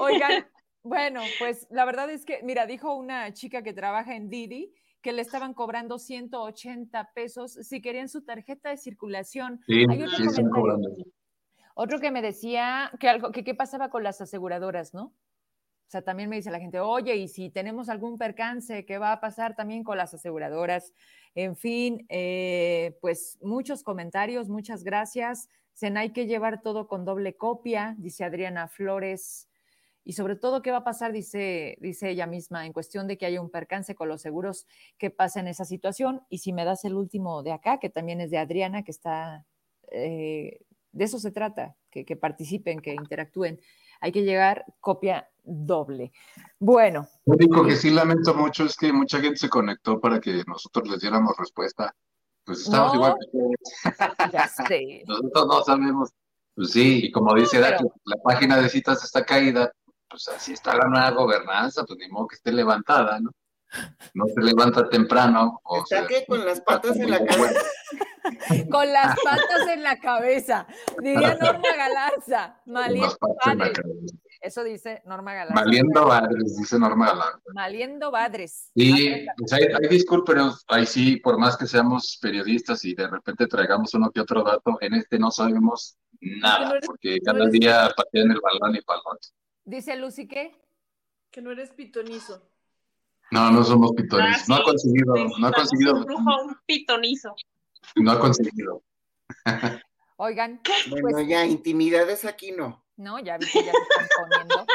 oigan, 0.00 0.46
bueno, 0.82 1.22
pues 1.38 1.66
la 1.70 1.84
verdad 1.84 2.10
es 2.10 2.24
que, 2.24 2.40
mira, 2.42 2.66
dijo 2.66 2.94
una 2.94 3.32
chica 3.32 3.62
que 3.62 3.72
trabaja 3.72 4.14
en 4.14 4.28
Didi 4.28 4.72
que 5.00 5.12
le 5.12 5.20
estaban 5.20 5.52
cobrando 5.52 5.98
180 5.98 7.12
pesos 7.14 7.52
si 7.52 7.82
querían 7.82 8.08
su 8.08 8.24
tarjeta 8.24 8.70
de 8.70 8.78
circulación. 8.78 9.60
Sí, 9.66 9.84
sí 10.16 10.22
están 10.26 10.48
cobrando. 10.48 10.88
Otro 11.74 12.00
que 12.00 12.10
me 12.10 12.22
decía 12.22 12.90
que 12.98 13.08
algo, 13.08 13.30
que 13.30 13.44
qué 13.44 13.54
pasaba 13.54 13.90
con 13.90 14.02
las 14.02 14.20
aseguradoras, 14.20 14.94
¿no? 14.94 15.12
O 15.86 15.90
sea, 15.90 16.02
también 16.02 16.30
me 16.30 16.36
dice 16.36 16.50
la 16.50 16.58
gente, 16.58 16.80
oye, 16.80 17.16
y 17.16 17.28
si 17.28 17.50
tenemos 17.50 17.88
algún 17.88 18.16
percance, 18.16 18.86
¿qué 18.86 18.96
va 18.96 19.12
a 19.12 19.20
pasar 19.20 19.54
también 19.54 19.84
con 19.84 19.98
las 19.98 20.14
aseguradoras? 20.14 20.94
En 21.34 21.56
fin, 21.56 22.06
eh, 22.08 22.96
pues 23.00 23.38
muchos 23.42 23.82
comentarios, 23.82 24.48
muchas 24.48 24.84
gracias. 24.84 25.48
Se 25.74 25.88
hay 25.88 26.12
que 26.12 26.26
llevar 26.26 26.62
todo 26.62 26.88
con 26.88 27.04
doble 27.04 27.36
copia, 27.36 27.94
dice 27.98 28.24
Adriana 28.24 28.68
Flores. 28.68 29.48
Y 30.04 30.14
sobre 30.14 30.36
todo, 30.36 30.62
¿qué 30.62 30.70
va 30.70 30.78
a 30.78 30.84
pasar? 30.84 31.12
Dice, 31.12 31.76
dice 31.80 32.10
ella 32.10 32.26
misma, 32.26 32.66
en 32.66 32.72
cuestión 32.72 33.06
de 33.06 33.18
que 33.18 33.26
haya 33.26 33.40
un 33.40 33.50
percance 33.50 33.94
con 33.94 34.08
los 34.08 34.22
seguros, 34.22 34.66
¿qué 34.98 35.10
pasa 35.10 35.40
en 35.40 35.48
esa 35.48 35.64
situación? 35.64 36.22
Y 36.28 36.38
si 36.38 36.52
me 36.52 36.64
das 36.64 36.84
el 36.84 36.94
último 36.94 37.42
de 37.42 37.52
acá, 37.52 37.78
que 37.78 37.90
también 37.90 38.20
es 38.20 38.30
de 38.30 38.38
Adriana, 38.38 38.82
que 38.82 38.90
está, 38.90 39.46
eh, 39.90 40.60
de 40.92 41.04
eso 41.04 41.18
se 41.18 41.30
trata, 41.30 41.76
que, 41.90 42.04
que 42.04 42.16
participen, 42.16 42.80
que 42.80 42.94
interactúen 42.94 43.60
hay 44.04 44.12
que 44.12 44.22
llegar 44.22 44.66
copia 44.80 45.30
doble. 45.42 46.12
Bueno. 46.58 47.08
Lo 47.24 47.36
único 47.36 47.64
que 47.64 47.74
sí 47.74 47.88
lamento 47.88 48.34
mucho 48.34 48.64
es 48.64 48.76
que 48.76 48.92
mucha 48.92 49.18
gente 49.18 49.38
se 49.38 49.48
conectó 49.48 49.98
para 49.98 50.20
que 50.20 50.42
nosotros 50.46 50.86
les 50.88 51.00
diéramos 51.00 51.34
respuesta. 51.38 51.94
Pues 52.44 52.60
estamos 52.60 52.94
igual 52.94 53.14
que 53.32 53.38
Ya 54.32 54.48
sé. 54.48 55.04
Nosotros 55.06 55.46
no 55.46 55.62
sabemos. 55.62 56.10
Pues 56.54 56.70
sí, 56.70 57.06
y 57.06 57.10
como 57.10 57.34
dice 57.34 57.58
la 57.58 57.76
página 58.22 58.60
de 58.60 58.68
citas 58.68 59.02
está 59.02 59.24
caída, 59.24 59.72
pues 60.08 60.28
así 60.28 60.52
está 60.52 60.76
la 60.76 60.86
nueva 60.86 61.10
gobernanza, 61.10 61.84
pues 61.84 61.98
ni 61.98 62.08
modo 62.08 62.28
que 62.28 62.36
esté 62.36 62.52
levantada, 62.52 63.18
¿no? 63.18 63.30
No 64.14 64.26
se 64.26 64.40
levanta 64.40 64.88
temprano. 64.88 65.60
O 65.64 65.78
¿Está 65.78 66.06
que 66.06 66.24
con 66.26 66.44
las 66.44 66.60
patas 66.60 66.96
en 66.96 67.10
la 67.10 67.24
cabeza? 67.24 67.60
con 68.70 68.92
las 68.92 69.16
patas 69.20 69.68
en 69.68 69.82
la 69.82 69.98
cabeza, 69.98 70.66
diría 71.02 71.34
Norma 71.40 71.76
Galarza. 71.76 72.60
Maliendo 72.66 73.16
Eso 74.44 74.62
dice 74.62 75.02
Norma 75.06 75.32
Galarza. 75.32 75.64
Maliendo 75.64 76.06
Badres, 76.06 76.56
dice 76.58 76.78
Norma 76.78 77.06
Galarza. 77.06 77.40
Maliendo 77.54 78.10
Badres. 78.10 78.70
Sí, 78.76 79.26
pues 79.38 79.52
hay, 79.54 79.62
hay 79.62 80.04
pero 80.26 80.54
ahí 80.68 80.84
sí, 80.84 81.16
por 81.16 81.38
más 81.38 81.56
que 81.56 81.66
seamos 81.66 82.18
periodistas 82.20 82.84
y 82.84 82.94
de 82.94 83.08
repente 83.08 83.46
traigamos 83.46 83.94
uno 83.94 84.10
que 84.10 84.20
otro 84.20 84.42
dato, 84.44 84.76
en 84.82 84.94
este 84.94 85.18
no 85.18 85.30
sabemos 85.30 85.96
nada, 86.20 86.78
porque 86.84 87.20
cada 87.24 87.46
día 87.46 87.88
patean 87.96 88.32
el 88.32 88.40
balón 88.40 88.76
y 88.76 88.80
balón. 88.86 89.18
Dice 89.64 89.96
Lucy 89.96 90.28
que 90.28 90.60
que 91.30 91.40
no 91.40 91.50
eres 91.50 91.70
pitonizo. 91.70 92.46
No, 93.30 93.50
no 93.50 93.64
somos 93.64 93.92
pitonizos. 93.96 94.42
Ah, 94.42 94.44
no 94.48 94.54
ha 94.56 94.62
conseguido, 94.62 95.14
no 95.38 95.46
ha 95.48 95.52
conseguido. 95.52 95.94
Un 95.96 96.04
brujo, 96.04 96.42
un 96.44 96.56
pitonizo. 96.66 97.34
No 97.96 98.12
ha 98.12 98.20
conseguido. 98.20 98.82
Oigan. 100.16 100.60
Bueno, 100.90 101.08
pues 101.10 101.26
ya, 101.26 101.44
intimidades 101.44 102.24
aquí 102.24 102.52
no. 102.52 102.83
No, 102.96 103.18
ya 103.18 103.38
vi 103.38 103.46
que 103.46 103.64
ya 103.64 103.72
se 103.72 104.02
están 104.04 104.08
poniendo. 104.28 104.66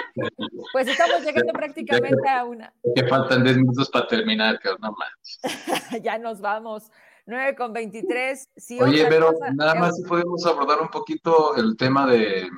Pues 0.74 0.88
estamos 0.88 1.24
llegando 1.24 1.54
prácticamente 1.54 2.30
a 2.30 2.44
una. 2.44 2.74
Que 2.96 3.08
faltan 3.08 3.44
10 3.44 3.58
minutos 3.58 3.90
para 3.90 4.08
terminar, 4.08 4.60
que 4.60 4.70
no 4.80 4.92
más. 4.92 5.40
ya 6.04 6.18
nos 6.18 6.42
vamos. 6.42 6.92
9 7.26 7.56
con 7.56 7.72
23. 7.72 8.50
Oye, 8.82 9.06
pero 9.08 9.34
nada 9.54 9.76
más 9.76 9.96
si 9.96 10.04
podemos 10.04 10.46
abordar 10.46 10.82
un 10.82 10.90
poquito 10.90 11.56
el 11.56 11.78
tema 11.78 12.08
de. 12.08 12.50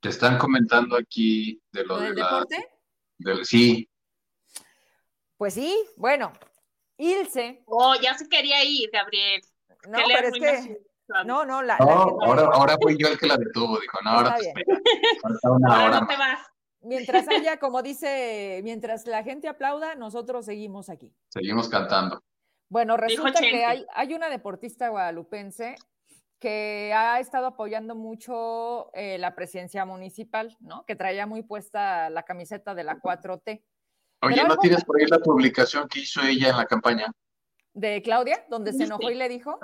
Te 0.00 0.10
están 0.10 0.38
comentando 0.38 0.96
aquí 0.96 1.60
de 1.72 1.84
lo 1.84 1.98
¿Del 1.98 2.14
de 2.14 2.22
deporte? 2.22 2.68
sí. 3.44 3.88
Pues 5.36 5.54
sí, 5.54 5.84
bueno, 5.96 6.32
Ilse. 6.96 7.62
Oh, 7.66 7.94
ya 8.00 8.16
se 8.16 8.28
quería 8.28 8.64
ir, 8.64 8.88
Gabriel. 8.92 9.42
No, 9.88 9.98
pero 10.06 10.28
es 10.28 10.34
que. 10.34 10.78
No, 11.24 11.44
no, 11.44 11.62
la, 11.62 11.76
ahora, 11.76 12.50
ahora 12.52 12.76
fui 12.80 12.96
yo 12.98 13.08
el 13.08 13.18
que 13.18 13.26
la 13.26 13.36
detuvo, 13.36 13.78
dijo, 13.78 13.98
no, 14.04 14.10
ahora 14.10 14.36
te 14.36 14.52
Falta 15.20 15.50
una 15.50 15.84
hora 15.84 16.00
no 16.00 16.06
te 16.06 16.16
vas. 16.16 16.40
Mientras 16.80 17.28
haya, 17.28 17.58
como 17.60 17.82
dice, 17.82 18.60
mientras 18.64 19.06
la 19.06 19.22
gente 19.22 19.48
aplauda, 19.48 19.94
nosotros 19.94 20.44
seguimos 20.44 20.88
aquí. 20.88 21.12
Seguimos 21.28 21.68
cantando. 21.68 22.22
Bueno, 22.68 22.96
resulta 22.96 23.40
que 23.40 23.64
hay, 23.64 23.86
hay 23.94 24.14
una 24.14 24.28
deportista 24.28 24.88
guadalupense 24.88 25.76
que 26.38 26.92
ha 26.94 27.18
estado 27.20 27.46
apoyando 27.46 27.94
mucho 27.94 28.90
eh, 28.94 29.18
la 29.18 29.34
presidencia 29.34 29.84
municipal, 29.84 30.56
¿no? 30.60 30.84
Que 30.84 30.96
traía 30.96 31.26
muy 31.26 31.42
puesta 31.42 32.10
la 32.10 32.24
camiseta 32.24 32.74
de 32.74 32.84
la 32.84 33.00
4T. 33.00 33.62
Oye, 34.22 34.44
¿no 34.44 34.56
tienes 34.58 34.84
por 34.84 35.00
ahí 35.00 35.06
la 35.06 35.18
publicación 35.18 35.88
que 35.88 36.00
hizo 36.00 36.20
ella 36.22 36.50
en 36.50 36.56
la 36.56 36.66
campaña? 36.66 37.12
¿De 37.72 38.02
Claudia? 38.02 38.44
Donde 38.48 38.72
se 38.72 38.84
enojó 38.84 39.10
y 39.10 39.14
le 39.14 39.28
dijo. 39.28 39.58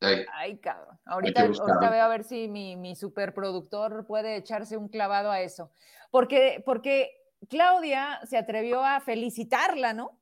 Ay, 0.00 0.58
cabrón. 0.58 0.98
Ahorita, 1.04 1.42
ahorita 1.42 1.90
veo 1.90 2.04
a 2.04 2.08
ver 2.08 2.24
si 2.24 2.48
mi, 2.48 2.76
mi 2.76 2.94
superproductor 2.94 4.06
puede 4.06 4.36
echarse 4.36 4.76
un 4.76 4.88
clavado 4.88 5.30
a 5.30 5.40
eso. 5.40 5.72
Porque, 6.10 6.62
porque 6.64 7.10
Claudia 7.48 8.20
se 8.24 8.36
atrevió 8.36 8.84
a 8.84 9.00
felicitarla, 9.00 9.92
¿no? 9.92 10.18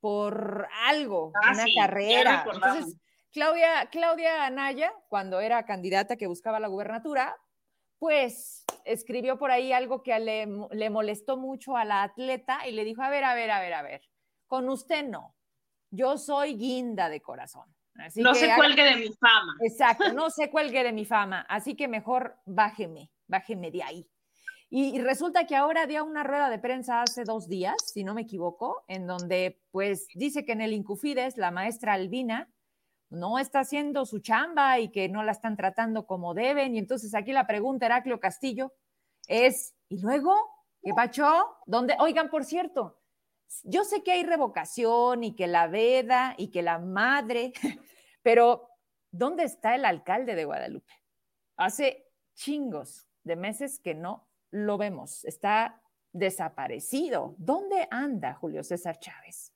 Por 0.00 0.68
algo, 0.86 1.32
ah, 1.42 1.52
una 1.52 1.64
carrera. 1.74 2.44
Entonces, 2.52 2.96
Claudia, 3.32 3.88
Claudia 3.90 4.44
Anaya, 4.44 4.92
cuando 5.08 5.40
era 5.40 5.64
candidata 5.64 6.16
que 6.16 6.26
buscaba 6.26 6.60
la 6.60 6.68
gubernatura, 6.68 7.36
pues 7.98 8.64
escribió 8.84 9.38
por 9.38 9.50
ahí 9.50 9.72
algo 9.72 10.02
que 10.02 10.18
le, 10.20 10.46
le, 10.70 10.90
molestó 10.90 11.36
mucho 11.36 11.76
a 11.76 11.84
la 11.84 12.02
atleta 12.02 12.66
y 12.68 12.72
le 12.72 12.84
dijo, 12.84 13.02
a 13.02 13.08
ver, 13.08 13.24
a 13.24 13.34
ver, 13.34 13.50
a 13.50 13.60
ver, 13.60 13.72
a 13.72 13.82
ver, 13.82 14.02
con 14.46 14.68
usted 14.68 15.04
no, 15.04 15.34
yo 15.90 16.18
soy 16.18 16.56
guinda 16.56 17.08
de 17.08 17.22
corazón. 17.22 17.73
No 18.16 18.34
se 18.34 18.54
cuelgue 18.56 18.82
de 18.82 18.96
mi 19.08 19.12
fama. 19.14 19.56
Exacto, 19.60 20.12
no 20.12 20.30
se 20.30 20.50
cuelgue 20.50 20.82
de 20.82 20.92
mi 20.92 21.04
fama, 21.04 21.40
así 21.48 21.74
que 21.74 21.88
mejor 21.88 22.36
bájeme, 22.46 23.10
bájeme 23.26 23.70
de 23.70 23.82
ahí. 23.82 24.10
Y, 24.70 24.96
y, 24.96 25.00
resulta 25.02 25.46
que 25.46 25.54
ahora 25.54 25.86
dio 25.86 26.04
una 26.04 26.24
rueda 26.24 26.50
de 26.50 26.58
prensa 26.58 27.02
hace 27.02 27.22
dos 27.22 27.48
días, 27.48 27.76
si 27.92 28.02
no 28.02 28.14
me 28.14 28.22
equivoco, 28.22 28.82
en 28.88 29.06
donde 29.06 29.60
pues 29.70 30.08
dice 30.14 30.44
que 30.44 30.52
en 30.52 30.62
el 30.62 30.72
Incufides 30.72 31.36
la 31.36 31.52
maestra 31.52 31.92
Albina 31.92 32.48
no 33.14 33.38
está 33.38 33.60
haciendo 33.60 34.04
su 34.04 34.18
chamba 34.18 34.78
y 34.80 34.90
que 34.90 35.08
no 35.08 35.22
la 35.22 35.32
están 35.32 35.56
tratando 35.56 36.06
como 36.06 36.34
deben. 36.34 36.74
Y 36.74 36.78
entonces 36.78 37.14
aquí 37.14 37.32
la 37.32 37.46
pregunta, 37.46 37.86
Heraclio 37.86 38.20
Castillo, 38.20 38.72
es, 39.26 39.74
¿y 39.88 40.00
luego? 40.00 40.34
¿Qué 40.82 40.92
pacho? 40.94 41.56
¿Dónde? 41.66 41.96
Oigan, 41.98 42.28
por 42.28 42.44
cierto, 42.44 42.98
yo 43.62 43.84
sé 43.84 44.02
que 44.02 44.12
hay 44.12 44.24
revocación 44.24 45.24
y 45.24 45.34
que 45.34 45.46
la 45.46 45.66
veda 45.66 46.34
y 46.36 46.50
que 46.50 46.62
la 46.62 46.78
madre, 46.78 47.52
pero 48.22 48.68
¿dónde 49.10 49.44
está 49.44 49.74
el 49.74 49.84
alcalde 49.84 50.34
de 50.34 50.44
Guadalupe? 50.44 50.92
Hace 51.56 52.08
chingos 52.34 53.08
de 53.22 53.36
meses 53.36 53.78
que 53.78 53.94
no 53.94 54.28
lo 54.50 54.78
vemos. 54.78 55.24
Está 55.24 55.80
desaparecido. 56.12 57.34
¿Dónde 57.38 57.88
anda 57.90 58.34
Julio 58.34 58.62
César 58.62 58.98
Chávez? 58.98 59.52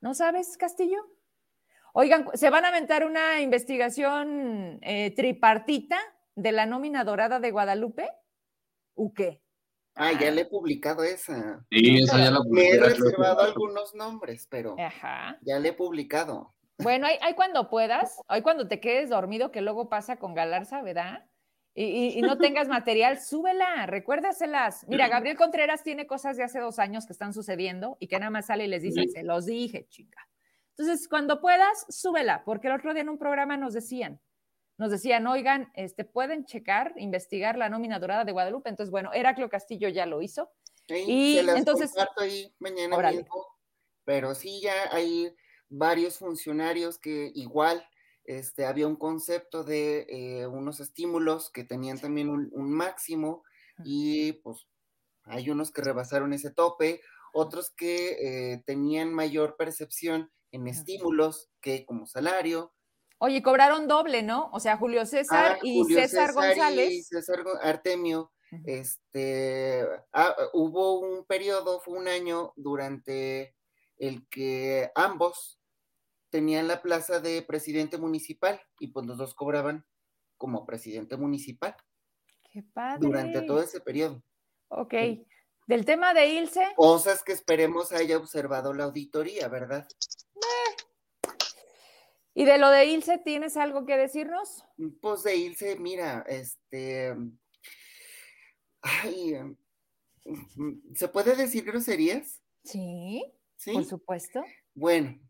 ¿No 0.00 0.14
sabes, 0.14 0.56
Castillo? 0.56 0.98
Oigan, 1.94 2.26
¿se 2.34 2.50
van 2.50 2.64
a 2.64 2.68
aventar 2.68 3.04
una 3.04 3.40
investigación 3.40 4.78
eh, 4.82 5.12
tripartita 5.14 5.98
de 6.34 6.52
la 6.52 6.66
nómina 6.66 7.04
dorada 7.04 7.38
de 7.38 7.50
Guadalupe? 7.50 8.08
¿U 8.94 9.12
qué? 9.12 9.41
Ah, 9.94 10.12
ya 10.12 10.30
le 10.30 10.42
he 10.42 10.44
publicado 10.46 11.04
esa. 11.04 11.64
Sí, 11.70 12.02
esa 12.02 12.18
ya 12.18 12.30
la. 12.30 12.40
Me 12.48 12.70
he 12.70 12.78
reservado 12.78 13.40
algunos 13.40 13.94
nombres, 13.94 14.46
pero 14.50 14.76
ya 15.42 15.58
le 15.58 15.68
he 15.68 15.72
publicado. 15.72 16.54
Bueno, 16.78 17.06
hay, 17.06 17.16
hay, 17.20 17.34
cuando 17.34 17.68
puedas, 17.68 18.18
hay 18.28 18.42
cuando 18.42 18.66
te 18.66 18.80
quedes 18.80 19.10
dormido, 19.10 19.52
que 19.52 19.60
luego 19.60 19.88
pasa 19.88 20.16
con 20.16 20.34
Galarza, 20.34 20.82
¿verdad? 20.82 21.26
y, 21.74 22.20
no 22.20 22.36
tengas 22.36 22.68
material, 22.68 23.20
súbela, 23.20 23.86
recuérdaselas. 23.86 24.86
Mira, 24.88 25.08
Gabriel 25.08 25.36
Contreras 25.36 25.82
tiene 25.82 26.06
cosas 26.06 26.36
de 26.36 26.42
hace 26.42 26.60
dos 26.60 26.78
años 26.78 27.06
que 27.06 27.12
están 27.12 27.32
sucediendo 27.32 27.96
y 27.98 28.08
que 28.08 28.18
nada 28.18 28.30
más 28.30 28.46
sale 28.46 28.64
y 28.64 28.68
les 28.68 28.82
dice, 28.82 29.08
se 29.08 29.22
los 29.22 29.46
dije, 29.46 29.86
chica. 29.88 30.28
Entonces, 30.76 31.08
cuando 31.08 31.40
puedas, 31.40 31.86
súbela, 31.88 32.44
porque 32.44 32.68
el 32.68 32.74
otro 32.74 32.92
día 32.92 33.02
en 33.02 33.08
un 33.08 33.18
programa 33.18 33.56
nos 33.56 33.72
decían, 33.72 34.20
nos 34.82 34.90
decían, 34.90 35.26
oigan, 35.26 35.72
este, 35.74 36.04
pueden 36.04 36.44
checar, 36.44 36.92
investigar 36.96 37.56
la 37.56 37.68
nómina 37.68 37.98
dorada 37.98 38.24
de 38.24 38.32
Guadalupe. 38.32 38.68
Entonces, 38.68 38.90
bueno, 38.90 39.10
Heraclio 39.14 39.48
Castillo 39.48 39.88
ya 39.88 40.04
lo 40.04 40.20
hizo. 40.20 40.50
y 40.88 41.38
entonces, 41.38 41.92
ahí 42.18 42.52
mañana 42.58 42.96
pero 44.04 44.34
sí 44.34 44.60
ya 44.60 44.74
hay 44.90 45.32
varios 45.68 46.18
funcionarios 46.18 46.98
que 46.98 47.30
igual 47.34 47.86
este, 48.24 48.66
había 48.66 48.86
un 48.86 48.96
concepto 48.96 49.64
de 49.64 50.06
eh, 50.08 50.46
unos 50.46 50.80
estímulos 50.80 51.50
que 51.50 51.64
tenían 51.64 51.98
también 51.98 52.28
un, 52.28 52.72
máximo 52.72 53.44
y 53.84 54.32
pues 54.32 54.66
hay 55.24 55.50
unos 55.50 55.70
que 55.70 55.82
rebasaron 55.82 56.32
ese 56.32 56.50
tope, 56.50 57.00
otros 57.32 57.70
que 57.70 58.16
eh, 58.52 58.62
tenían 58.66 59.14
mayor 59.14 59.56
percepción 59.56 60.30
en 60.50 60.66
estímulos 60.66 61.50
que 61.60 61.86
como 61.86 62.06
salario. 62.06 62.74
Oye, 63.24 63.40
cobraron 63.40 63.86
doble, 63.86 64.24
¿no? 64.24 64.50
O 64.52 64.58
sea, 64.58 64.76
Julio 64.76 65.06
César 65.06 65.52
ah, 65.52 65.58
y 65.62 65.84
César, 65.84 66.32
González. 66.32 66.90
Y 66.90 67.02
César 67.04 67.44
Artemio, 67.62 68.32
este, 68.66 69.86
ah, 70.12 70.34
hubo 70.54 70.98
un 70.98 71.24
periodo, 71.24 71.78
fue 71.78 71.98
un 71.98 72.08
año 72.08 72.52
durante 72.56 73.54
el 73.96 74.26
que 74.28 74.90
ambos 74.96 75.60
tenían 76.30 76.66
la 76.66 76.82
plaza 76.82 77.20
de 77.20 77.42
presidente 77.42 77.96
municipal 77.96 78.60
y 78.80 78.88
pues 78.88 79.06
los 79.06 79.18
dos 79.18 79.36
cobraban 79.36 79.86
como 80.36 80.66
presidente 80.66 81.16
municipal. 81.16 81.76
Qué 82.52 82.64
padre. 82.74 83.06
Durante 83.06 83.42
todo 83.42 83.62
ese 83.62 83.78
periodo. 83.78 84.20
Ok. 84.66 84.94
Del 85.68 85.84
tema 85.84 86.12
de 86.12 86.26
Ilse. 86.26 86.66
Cosas 86.74 87.22
que 87.22 87.30
esperemos 87.30 87.92
haya 87.92 88.16
observado 88.16 88.74
la 88.74 88.82
auditoría, 88.82 89.46
¿verdad? 89.46 89.86
Eh. 90.34 90.91
¿Y 92.34 92.44
de 92.44 92.58
lo 92.58 92.70
de 92.70 92.86
Ilse 92.86 93.18
tienes 93.18 93.56
algo 93.56 93.84
que 93.84 93.96
decirnos? 93.96 94.64
Pues 95.00 95.22
de 95.22 95.36
Ilse, 95.36 95.76
mira, 95.76 96.24
este. 96.26 97.14
Ay, 98.80 99.34
¿se 100.94 101.08
puede 101.08 101.36
decir 101.36 101.64
groserías? 101.64 102.42
Sí, 102.64 103.22
¿Sí? 103.56 103.72
por 103.72 103.84
supuesto. 103.84 104.44
Bueno, 104.74 105.20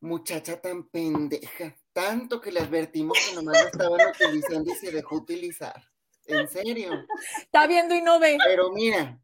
muchacha 0.00 0.60
tan 0.60 0.88
pendeja, 0.88 1.76
tanto 1.92 2.40
que 2.40 2.52
le 2.52 2.60
advertimos 2.60 3.18
que 3.18 3.34
nomás 3.34 3.60
lo 3.60 3.68
estaban 3.68 4.00
utilizando 4.10 4.72
y 4.72 4.76
se 4.76 4.92
dejó 4.92 5.16
utilizar. 5.16 5.82
En 6.26 6.48
serio. 6.48 6.92
Está 7.40 7.66
viendo 7.66 7.94
y 7.94 8.02
no 8.02 8.20
ve. 8.20 8.38
Pero 8.44 8.70
mira, 8.72 9.20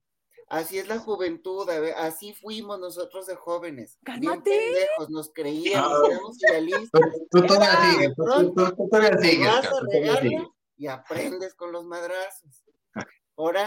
así 0.51 0.79
es 0.79 0.89
la 0.89 0.99
juventud, 0.99 1.69
así 1.97 2.35
fuimos 2.35 2.79
nosotros 2.79 3.27
de 3.27 3.37
jóvenes. 3.37 3.99
Cálmate. 4.05 4.51
Bien 4.51 4.73
pendejos, 4.73 5.11
nos 5.11 5.33
creíamos, 5.33 6.09
éramos 6.11 6.43
idealistas. 6.43 7.01
Tú, 7.31 7.47
todavía 7.47 7.91
sigues, 7.93 8.17
tú, 8.17 8.89
todavía 8.91 9.19
sigues. 10.21 10.43
Y 10.77 10.87
aprendes 10.87 11.55
con 11.55 11.73
los 11.73 11.85
madrazos. 11.85 12.65
Ahora, 13.37 13.67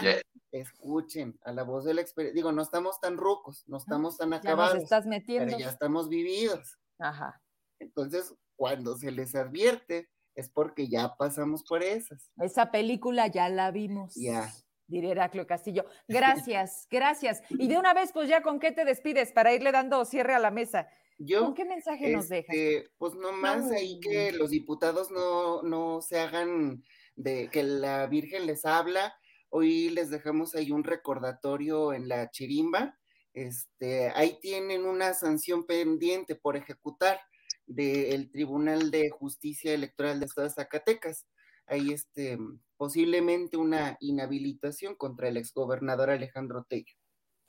escuchen 0.50 1.38
a 1.44 1.52
la 1.52 1.62
voz 1.62 1.84
de 1.84 1.94
la 1.94 2.02
experiencia. 2.02 2.34
Digo, 2.34 2.52
no 2.52 2.62
estamos 2.62 3.00
tan 3.00 3.16
rucos, 3.16 3.64
no 3.66 3.78
estamos 3.78 4.18
tan 4.18 4.32
acabados. 4.34 4.72
Ya 4.72 4.74
nos 4.74 4.84
estás 4.84 5.06
metiendo. 5.06 5.46
Pero 5.46 5.58
ya 5.58 5.70
estamos 5.70 6.08
vividos. 6.08 6.78
Ajá. 6.98 7.42
Entonces, 7.78 8.34
cuando 8.54 8.96
se 8.96 9.10
les 9.10 9.34
advierte, 9.34 10.10
es 10.34 10.50
porque 10.50 10.88
ya 10.88 11.16
pasamos 11.16 11.64
por 11.64 11.82
esas. 11.82 12.30
Esa 12.38 12.70
película 12.70 13.26
ya 13.28 13.48
la 13.48 13.70
vimos. 13.70 14.14
Ya. 14.14 14.52
Diría 14.92 15.12
Heraclio 15.12 15.46
Castillo. 15.46 15.86
Gracias, 16.08 16.86
gracias. 16.90 17.42
Y 17.50 17.66
de 17.66 17.78
una 17.78 17.94
vez, 17.94 18.12
pues 18.12 18.28
ya, 18.28 18.42
¿con 18.42 18.60
qué 18.60 18.72
te 18.72 18.84
despides 18.84 19.32
para 19.32 19.54
irle 19.54 19.72
dando 19.72 20.04
cierre 20.04 20.34
a 20.34 20.38
la 20.38 20.50
mesa? 20.50 20.88
Yo, 21.18 21.44
¿Con 21.44 21.54
qué 21.54 21.64
mensaje 21.64 22.10
nos 22.10 22.28
dejas? 22.28 22.54
Este, 22.54 22.90
pues 22.98 23.14
nomás 23.14 23.70
ahí 23.70 24.00
que 24.00 24.32
los 24.32 24.50
diputados 24.50 25.10
no, 25.10 25.62
no 25.62 26.02
se 26.02 26.18
hagan 26.18 26.82
de 27.16 27.48
que 27.50 27.62
la 27.62 28.06
Virgen 28.06 28.46
les 28.46 28.64
habla 28.64 29.14
Hoy 29.54 29.90
les 29.90 30.08
dejamos 30.08 30.54
ahí 30.54 30.70
un 30.70 30.82
recordatorio 30.82 31.92
en 31.92 32.08
la 32.08 32.30
chirimba. 32.30 32.98
Este, 33.34 34.08
ahí 34.14 34.38
tienen 34.40 34.86
una 34.86 35.12
sanción 35.12 35.66
pendiente 35.66 36.34
por 36.34 36.56
ejecutar 36.56 37.20
del 37.66 38.30
Tribunal 38.30 38.90
de 38.90 39.10
Justicia 39.10 39.74
Electoral 39.74 40.20
de 40.20 40.24
Estado 40.24 40.48
de 40.48 40.54
Zacatecas. 40.54 41.26
Ahí 41.66 41.92
este, 41.92 42.38
posiblemente 42.76 43.56
una 43.56 43.96
inhabilitación 44.00 44.94
contra 44.94 45.28
el 45.28 45.36
exgobernador 45.36 46.10
Alejandro 46.10 46.64
Tello. 46.64 46.94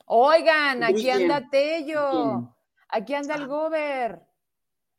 Oigan, 0.05 0.83
aquí 0.83 1.09
anda 1.09 1.49
Tello, 1.49 2.55
aquí 2.89 3.13
anda 3.13 3.35
el 3.35 3.43
ah. 3.43 3.47
gober. 3.47 4.21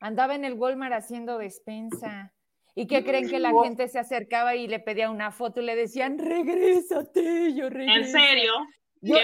Andaba 0.01 0.35
en 0.35 0.45
el 0.45 0.55
Walmart 0.55 0.95
haciendo 0.95 1.39
despensa. 1.39 2.32
¿Y 2.74 2.86
qué 2.86 3.05
creen 3.05 3.28
que 3.28 3.39
la 3.39 3.53
gente 3.62 3.89
se 3.89 4.01
acercaba 4.01 4.57
y 4.57 4.66
le 4.66 4.81
pedía 4.81 5.09
una 5.09 5.31
foto 5.31 5.61
y 5.61 5.65
le 5.65 5.77
decían, 5.77 6.19
regrésate, 6.19 7.55
yo 7.55 7.70
regreso? 7.70 8.01
¿En 8.01 8.12
serio? 8.12 8.53
Yo, 9.01 9.16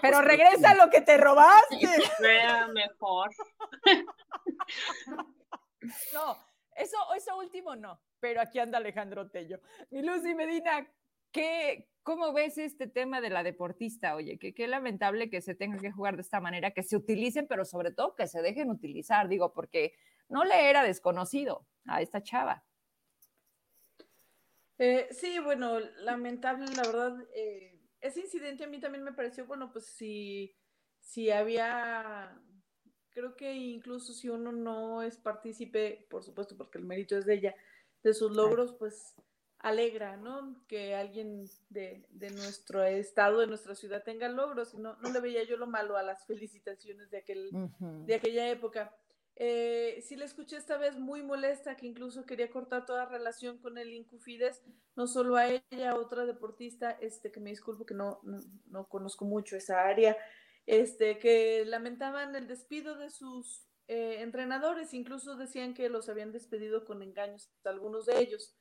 pero 0.00 0.22
regresa 0.22 0.74
lo 0.74 0.88
que 0.90 1.02
te 1.02 1.18
robaste. 1.18 1.78
Sea 2.18 2.68
mejor. 2.68 3.30
No, 6.14 6.38
eso, 6.76 6.96
eso 7.16 7.36
último 7.38 7.76
no, 7.76 8.00
pero 8.20 8.40
aquí 8.40 8.58
anda 8.58 8.78
Alejandro 8.78 9.30
Tello. 9.30 9.60
Mi 9.90 10.02
Lucy 10.02 10.34
Medina, 10.34 10.88
¿qué, 11.32 11.88
¿cómo 12.02 12.32
ves 12.32 12.58
este 12.58 12.86
tema 12.86 13.20
de 13.20 13.30
la 13.30 13.42
deportista? 13.42 14.14
Oye, 14.14 14.38
que 14.38 14.54
qué 14.54 14.68
lamentable 14.68 15.30
que 15.30 15.40
se 15.40 15.54
tenga 15.54 15.78
que 15.78 15.92
jugar 15.92 16.16
de 16.16 16.22
esta 16.22 16.40
manera, 16.40 16.72
que 16.72 16.82
se 16.82 16.96
utilicen, 16.96 17.46
pero 17.46 17.64
sobre 17.64 17.92
todo 17.92 18.14
que 18.14 18.28
se 18.28 18.42
dejen 18.42 18.70
utilizar, 18.70 19.28
digo, 19.28 19.52
porque 19.52 19.94
no 20.28 20.44
le 20.44 20.70
era 20.70 20.82
desconocido 20.82 21.66
a 21.86 22.02
esta 22.02 22.22
chava. 22.22 22.64
Eh, 24.78 25.08
sí, 25.10 25.38
bueno, 25.38 25.78
lamentable, 25.98 26.66
la 26.74 26.82
verdad. 26.82 27.16
Eh, 27.34 27.80
ese 28.00 28.20
incidente 28.20 28.64
a 28.64 28.66
mí 28.66 28.80
también 28.80 29.04
me 29.04 29.12
pareció, 29.12 29.46
bueno, 29.46 29.72
pues 29.72 29.86
si, 29.86 30.56
si 31.00 31.30
había, 31.30 32.38
creo 33.14 33.36
que 33.36 33.54
incluso 33.54 34.12
si 34.12 34.28
uno 34.28 34.52
no 34.52 35.02
es 35.02 35.16
partícipe, 35.16 36.06
por 36.10 36.22
supuesto, 36.22 36.56
porque 36.56 36.78
el 36.78 36.84
mérito 36.84 37.16
es 37.16 37.24
de 37.24 37.34
ella, 37.34 37.54
de 38.02 38.12
sus 38.12 38.32
logros, 38.32 38.74
pues 38.78 39.14
alegra, 39.60 40.18
¿no? 40.18 40.62
Que 40.68 40.94
alguien 40.94 41.48
de, 41.70 42.06
nuestro 42.32 42.84
estado, 42.84 43.40
de 43.40 43.46
nuestra 43.46 43.74
ciudad 43.74 44.02
tenga 44.04 44.28
logros. 44.28 44.74
No, 44.74 44.96
no 44.96 45.10
le 45.10 45.20
veía 45.20 45.42
yo 45.44 45.56
lo 45.56 45.66
malo 45.66 45.96
a 45.96 46.02
las 46.02 46.26
felicitaciones 46.26 47.10
de, 47.10 47.18
aquel, 47.18 47.50
de 47.80 48.14
aquella 48.14 48.50
época. 48.50 48.94
Eh, 49.36 50.00
sí 50.06 50.14
la 50.14 50.26
escuché 50.26 50.56
esta 50.56 50.76
vez 50.76 50.96
muy 50.96 51.22
molesta, 51.22 51.76
que 51.76 51.86
incluso 51.86 52.24
quería 52.24 52.50
cortar 52.50 52.86
toda 52.86 53.06
relación 53.06 53.58
con 53.58 53.78
el 53.78 53.92
Incufides, 53.92 54.62
no 54.96 55.06
solo 55.06 55.36
a 55.36 55.48
ella, 55.48 55.90
a 55.90 55.96
otra 55.96 56.24
deportista, 56.24 56.92
este, 57.00 57.32
que 57.32 57.40
me 57.40 57.50
disculpo 57.50 57.84
que 57.84 57.94
no, 57.94 58.20
no, 58.66 58.86
conozco 58.86 59.24
mucho 59.24 59.56
esa 59.56 59.82
área, 59.86 60.16
este, 60.66 61.18
que 61.18 61.64
lamentaban 61.66 62.34
el 62.36 62.46
despido 62.46 62.96
de 62.96 63.10
sus 63.10 63.66
eh, 63.86 64.18
entrenadores, 64.20 64.94
incluso 64.94 65.36
decían 65.36 65.74
que 65.74 65.88
los 65.88 66.08
habían 66.08 66.32
despedido 66.32 66.84
con 66.84 67.02
engaños, 67.02 67.50
algunos 67.64 68.06
de 68.06 68.18
ellos. 68.18 68.54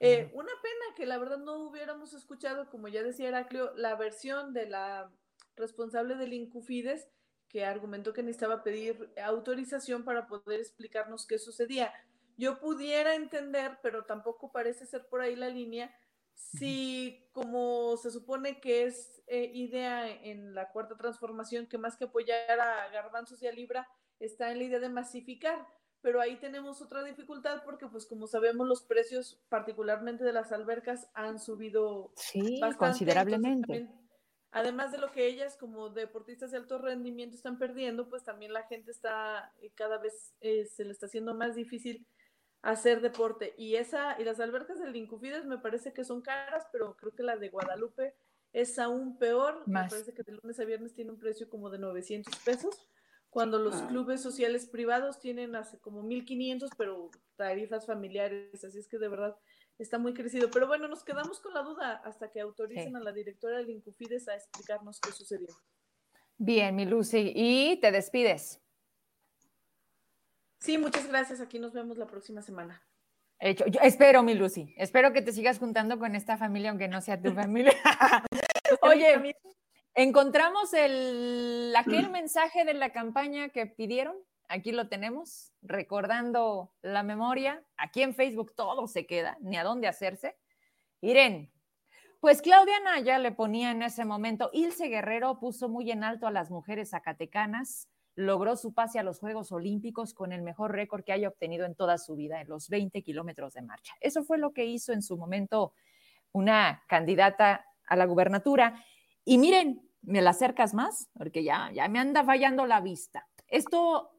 Eh, 0.00 0.30
una 0.34 0.50
pena 0.62 0.96
que 0.96 1.06
la 1.06 1.18
verdad 1.18 1.38
no 1.38 1.56
hubiéramos 1.58 2.12
escuchado, 2.12 2.68
como 2.68 2.88
ya 2.88 3.02
decía 3.02 3.28
Heraclio, 3.28 3.72
la 3.76 3.94
versión 3.94 4.52
de 4.52 4.66
la 4.66 5.10
responsable 5.56 6.16
del 6.16 6.32
Incufides, 6.32 7.08
que 7.48 7.64
argumentó 7.64 8.12
que 8.12 8.24
necesitaba 8.24 8.64
pedir 8.64 9.12
autorización 9.22 10.04
para 10.04 10.26
poder 10.26 10.58
explicarnos 10.58 11.26
qué 11.26 11.38
sucedía. 11.38 11.92
Yo 12.36 12.58
pudiera 12.58 13.14
entender, 13.14 13.78
pero 13.80 14.04
tampoco 14.04 14.50
parece 14.50 14.86
ser 14.86 15.06
por 15.06 15.20
ahí 15.20 15.36
la 15.36 15.48
línea, 15.48 15.96
si 16.34 17.28
como 17.32 17.96
se 17.96 18.10
supone 18.10 18.60
que 18.60 18.84
es 18.84 19.22
eh, 19.26 19.50
idea 19.54 20.08
en 20.08 20.54
la 20.54 20.70
cuarta 20.70 20.96
transformación, 20.96 21.66
que 21.66 21.78
más 21.78 21.96
que 21.96 22.04
apoyar 22.04 22.60
a 22.60 22.88
Garbanzos 22.90 23.42
y 23.42 23.46
a 23.46 23.52
Libra, 23.52 23.88
está 24.20 24.50
en 24.50 24.58
la 24.58 24.64
idea 24.64 24.80
de 24.80 24.88
masificar. 24.88 25.66
Pero 26.00 26.20
ahí 26.20 26.36
tenemos 26.36 26.82
otra 26.82 27.02
dificultad 27.02 27.62
porque, 27.64 27.86
pues 27.88 28.06
como 28.06 28.26
sabemos, 28.26 28.68
los 28.68 28.82
precios, 28.82 29.42
particularmente 29.48 30.22
de 30.22 30.34
las 30.34 30.52
albercas, 30.52 31.08
han 31.14 31.38
subido 31.38 32.12
sí, 32.16 32.60
considerablemente 32.76 33.88
además 34.54 34.92
de 34.92 34.98
lo 34.98 35.10
que 35.10 35.26
ellas 35.26 35.56
como 35.56 35.90
deportistas 35.90 36.52
de 36.52 36.58
alto 36.58 36.78
rendimiento 36.78 37.34
están 37.34 37.58
perdiendo, 37.58 38.08
pues 38.08 38.22
también 38.22 38.52
la 38.52 38.62
gente 38.62 38.92
está 38.92 39.52
eh, 39.60 39.72
cada 39.74 39.98
vez 39.98 40.32
eh, 40.40 40.64
se 40.64 40.84
le 40.84 40.92
está 40.92 41.06
haciendo 41.06 41.34
más 41.34 41.56
difícil 41.56 42.06
hacer 42.64 43.00
deporte. 43.00 43.54
Y 43.58 43.76
esa 43.76 44.20
y 44.20 44.24
las 44.24 44.40
albercas 44.40 44.78
del 44.80 44.96
Incufides 44.96 45.44
me 45.46 45.58
parece 45.58 45.92
que 45.92 46.04
son 46.04 46.22
caras, 46.22 46.66
pero 46.72 46.96
creo 46.96 47.14
que 47.14 47.22
la 47.22 47.36
de 47.36 47.48
Guadalupe 47.50 48.14
es 48.52 48.78
aún 48.78 49.18
peor. 49.18 49.62
Me 49.66 49.86
parece 49.88 50.14
que 50.14 50.22
de 50.22 50.32
lunes 50.32 50.58
a 50.60 50.64
viernes 50.64 50.94
tiene 50.94 51.10
un 51.10 51.18
precio 51.18 51.48
como 51.48 51.70
de 51.70 51.78
900 51.78 52.34
pesos, 52.44 52.88
cuando 53.30 53.58
los 53.58 53.74
Ah. 53.74 53.86
clubes 53.88 54.20
sociales 54.22 54.66
privados 54.66 55.18
tienen 55.20 55.56
hace 55.56 55.78
como 55.80 56.02
1.500, 56.02 56.70
pero 56.78 57.10
tarifas 57.36 57.84
familiares, 57.86 58.64
así 58.64 58.78
es 58.78 58.86
que 58.88 58.98
de 58.98 59.08
verdad 59.08 59.36
está 59.78 59.98
muy 59.98 60.14
crecido. 60.14 60.50
Pero 60.52 60.66
bueno, 60.68 60.86
nos 60.88 61.02
quedamos 61.04 61.40
con 61.40 61.52
la 61.52 61.62
duda 61.62 61.96
hasta 62.04 62.30
que 62.30 62.40
autoricen 62.40 62.90
Sí. 62.90 62.94
a 62.94 63.00
la 63.00 63.12
directora 63.12 63.58
del 63.58 63.70
Incufides 63.70 64.28
a 64.28 64.36
explicarnos 64.36 65.00
qué 65.00 65.10
sucedió. 65.12 65.48
Bien, 66.38 66.74
mi 66.76 66.84
Lucy. 66.86 67.32
Y 67.34 67.80
te 67.80 67.90
despides. 67.92 68.60
Sí, 70.64 70.78
muchas 70.78 71.06
gracias. 71.06 71.42
Aquí 71.42 71.58
nos 71.58 71.74
vemos 71.74 71.98
la 71.98 72.06
próxima 72.06 72.40
semana. 72.40 72.82
Hecho. 73.38 73.66
Yo 73.66 73.80
espero, 73.82 74.22
mi 74.22 74.32
Lucy. 74.32 74.74
Espero 74.78 75.12
que 75.12 75.20
te 75.20 75.30
sigas 75.30 75.58
juntando 75.58 75.98
con 75.98 76.16
esta 76.16 76.38
familia, 76.38 76.70
aunque 76.70 76.88
no 76.88 77.02
sea 77.02 77.20
tu 77.20 77.34
familia. 77.34 77.74
Oye, 78.80 79.36
encontramos 79.92 80.72
el, 80.72 81.74
aquel 81.76 82.08
mensaje 82.08 82.64
de 82.64 82.72
la 82.72 82.92
campaña 82.92 83.50
que 83.50 83.66
pidieron. 83.66 84.16
Aquí 84.48 84.72
lo 84.72 84.88
tenemos, 84.88 85.52
recordando 85.60 86.72
la 86.80 87.02
memoria. 87.02 87.62
Aquí 87.76 88.00
en 88.00 88.14
Facebook 88.14 88.54
todo 88.56 88.86
se 88.86 89.06
queda, 89.06 89.36
ni 89.42 89.58
a 89.58 89.64
dónde 89.64 89.86
hacerse. 89.86 90.34
Irene, 91.02 91.52
pues 92.20 92.40
Claudia 92.40 92.80
Naya 92.80 93.18
le 93.18 93.32
ponía 93.32 93.70
en 93.70 93.82
ese 93.82 94.06
momento, 94.06 94.48
Ilse 94.54 94.88
Guerrero 94.88 95.38
puso 95.38 95.68
muy 95.68 95.90
en 95.90 96.04
alto 96.04 96.26
a 96.26 96.30
las 96.30 96.50
mujeres 96.50 96.88
zacatecanas, 96.88 97.90
logró 98.16 98.56
su 98.56 98.72
pase 98.72 98.98
a 98.98 99.02
los 99.02 99.18
Juegos 99.18 99.50
Olímpicos 99.52 100.14
con 100.14 100.32
el 100.32 100.42
mejor 100.42 100.72
récord 100.72 101.04
que 101.04 101.12
haya 101.12 101.28
obtenido 101.28 101.66
en 101.66 101.74
toda 101.74 101.98
su 101.98 102.14
vida, 102.14 102.40
en 102.40 102.48
los 102.48 102.68
20 102.68 103.02
kilómetros 103.02 103.54
de 103.54 103.62
marcha. 103.62 103.94
Eso 104.00 104.22
fue 104.22 104.38
lo 104.38 104.52
que 104.52 104.66
hizo 104.66 104.92
en 104.92 105.02
su 105.02 105.16
momento 105.16 105.72
una 106.32 106.82
candidata 106.88 107.66
a 107.86 107.96
la 107.96 108.06
gubernatura. 108.06 108.84
Y 109.24 109.38
miren, 109.38 109.88
me 110.02 110.22
la 110.22 110.30
acercas 110.30 110.74
más, 110.74 111.08
porque 111.14 111.42
ya, 111.42 111.70
ya 111.72 111.88
me 111.88 111.98
anda 111.98 112.24
fallando 112.24 112.66
la 112.66 112.80
vista. 112.80 113.26
Esto, 113.48 114.10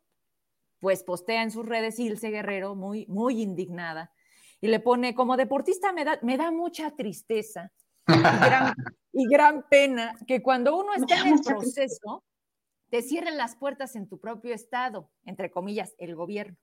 pues, 0.79 1.03
postea 1.03 1.43
en 1.43 1.51
sus 1.51 1.65
redes 1.65 1.99
Ilse 1.99 2.29
Guerrero, 2.29 2.75
muy, 2.75 3.05
muy 3.07 3.41
indignada, 3.41 4.11
y 4.61 4.67
le 4.67 4.79
pone, 4.79 5.13
como 5.13 5.37
deportista 5.37 5.91
me 5.93 6.05
da, 6.05 6.19
me 6.21 6.37
da 6.37 6.51
mucha 6.51 6.91
tristeza 6.91 7.71
y 8.07 8.19
gran, 8.19 8.73
y 9.13 9.27
gran 9.27 9.65
pena 9.69 10.15
que 10.25 10.41
cuando 10.41 10.77
uno 10.77 10.93
está 10.93 11.19
en 11.21 11.33
el 11.33 11.41
proceso, 11.41 12.23
te 12.89 13.01
cierren 13.01 13.37
las 13.37 13.55
puertas 13.55 13.95
en 13.95 14.07
tu 14.07 14.19
propio 14.19 14.53
estado, 14.53 15.11
entre 15.23 15.51
comillas, 15.51 15.95
el 15.97 16.15
gobierno. 16.15 16.57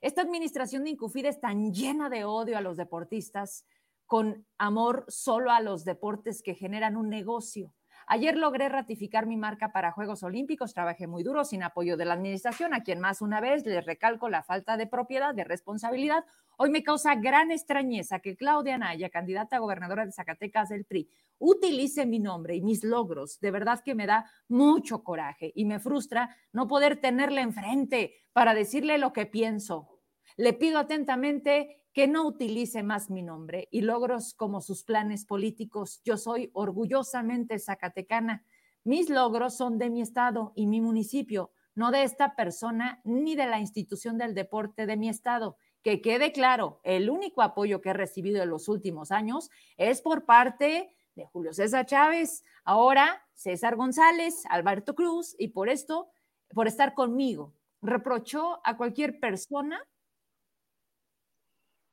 Esta 0.00 0.22
administración 0.22 0.84
de 0.84 0.90
Incufid 0.90 1.26
es 1.26 1.40
tan 1.40 1.72
llena 1.72 2.08
de 2.08 2.24
odio 2.24 2.58
a 2.58 2.60
los 2.60 2.76
deportistas, 2.76 3.64
con 4.06 4.46
amor 4.58 5.04
solo 5.08 5.50
a 5.50 5.60
los 5.60 5.84
deportes 5.84 6.42
que 6.42 6.54
generan 6.54 6.96
un 6.96 7.08
negocio. 7.08 7.72
Ayer 8.06 8.36
logré 8.36 8.68
ratificar 8.68 9.26
mi 9.26 9.36
marca 9.36 9.72
para 9.72 9.92
Juegos 9.92 10.22
Olímpicos, 10.22 10.74
trabajé 10.74 11.06
muy 11.06 11.22
duro 11.22 11.44
sin 11.44 11.62
apoyo 11.62 11.96
de 11.96 12.04
la 12.04 12.14
administración, 12.14 12.74
a 12.74 12.82
quien 12.82 13.00
más 13.00 13.22
una 13.22 13.40
vez 13.40 13.64
les 13.64 13.86
recalco 13.86 14.28
la 14.28 14.42
falta 14.42 14.76
de 14.76 14.86
propiedad, 14.86 15.34
de 15.34 15.44
responsabilidad. 15.44 16.24
Hoy 16.58 16.70
me 16.70 16.82
causa 16.82 17.14
gran 17.14 17.50
extrañeza 17.50 18.20
que 18.20 18.36
Claudia 18.36 18.74
Anaya, 18.74 19.10
candidata 19.10 19.56
a 19.56 19.60
gobernadora 19.60 20.04
de 20.04 20.12
Zacatecas 20.12 20.68
del 20.68 20.84
PRI, 20.84 21.08
utilice 21.38 22.06
mi 22.06 22.18
nombre 22.18 22.54
y 22.54 22.60
mis 22.60 22.84
logros. 22.84 23.40
De 23.40 23.50
verdad 23.50 23.80
que 23.84 23.94
me 23.94 24.06
da 24.06 24.30
mucho 24.48 25.02
coraje 25.02 25.52
y 25.54 25.64
me 25.64 25.80
frustra 25.80 26.36
no 26.52 26.68
poder 26.68 27.00
tenerle 27.00 27.40
enfrente 27.40 28.14
para 28.32 28.54
decirle 28.54 28.98
lo 28.98 29.12
que 29.12 29.26
pienso. 29.26 30.00
Le 30.36 30.52
pido 30.52 30.78
atentamente 30.78 31.82
que 31.92 32.06
no 32.06 32.26
utilice 32.26 32.82
más 32.82 33.10
mi 33.10 33.22
nombre 33.22 33.68
y 33.70 33.82
logros 33.82 34.34
como 34.34 34.60
sus 34.60 34.84
planes 34.84 35.26
políticos. 35.26 36.00
Yo 36.04 36.16
soy 36.16 36.50
orgullosamente 36.54 37.58
zacatecana. 37.58 38.44
Mis 38.84 39.10
logros 39.10 39.56
son 39.56 39.78
de 39.78 39.90
mi 39.90 40.00
estado 40.00 40.52
y 40.54 40.66
mi 40.66 40.80
municipio, 40.80 41.50
no 41.74 41.90
de 41.90 42.02
esta 42.02 42.34
persona 42.34 43.00
ni 43.04 43.34
de 43.36 43.46
la 43.46 43.60
institución 43.60 44.18
del 44.18 44.34
deporte 44.34 44.86
de 44.86 44.96
mi 44.96 45.08
estado. 45.08 45.56
Que 45.82 46.00
quede 46.00 46.32
claro, 46.32 46.80
el 46.84 47.10
único 47.10 47.42
apoyo 47.42 47.80
que 47.80 47.90
he 47.90 47.94
recibido 47.94 48.42
en 48.42 48.50
los 48.50 48.68
últimos 48.68 49.10
años 49.10 49.50
es 49.76 50.00
por 50.00 50.24
parte 50.24 50.96
de 51.14 51.26
Julio 51.26 51.52
César 51.52 51.86
Chávez, 51.86 52.44
ahora 52.64 53.26
César 53.34 53.76
González, 53.76 54.44
Alberto 54.48 54.94
Cruz, 54.94 55.34
y 55.38 55.48
por 55.48 55.68
esto, 55.68 56.10
por 56.54 56.68
estar 56.68 56.94
conmigo, 56.94 57.54
reprochó 57.80 58.60
a 58.64 58.76
cualquier 58.76 59.18
persona 59.18 59.82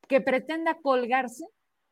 que 0.07 0.21
pretenda 0.21 0.75
colgarse 0.81 1.45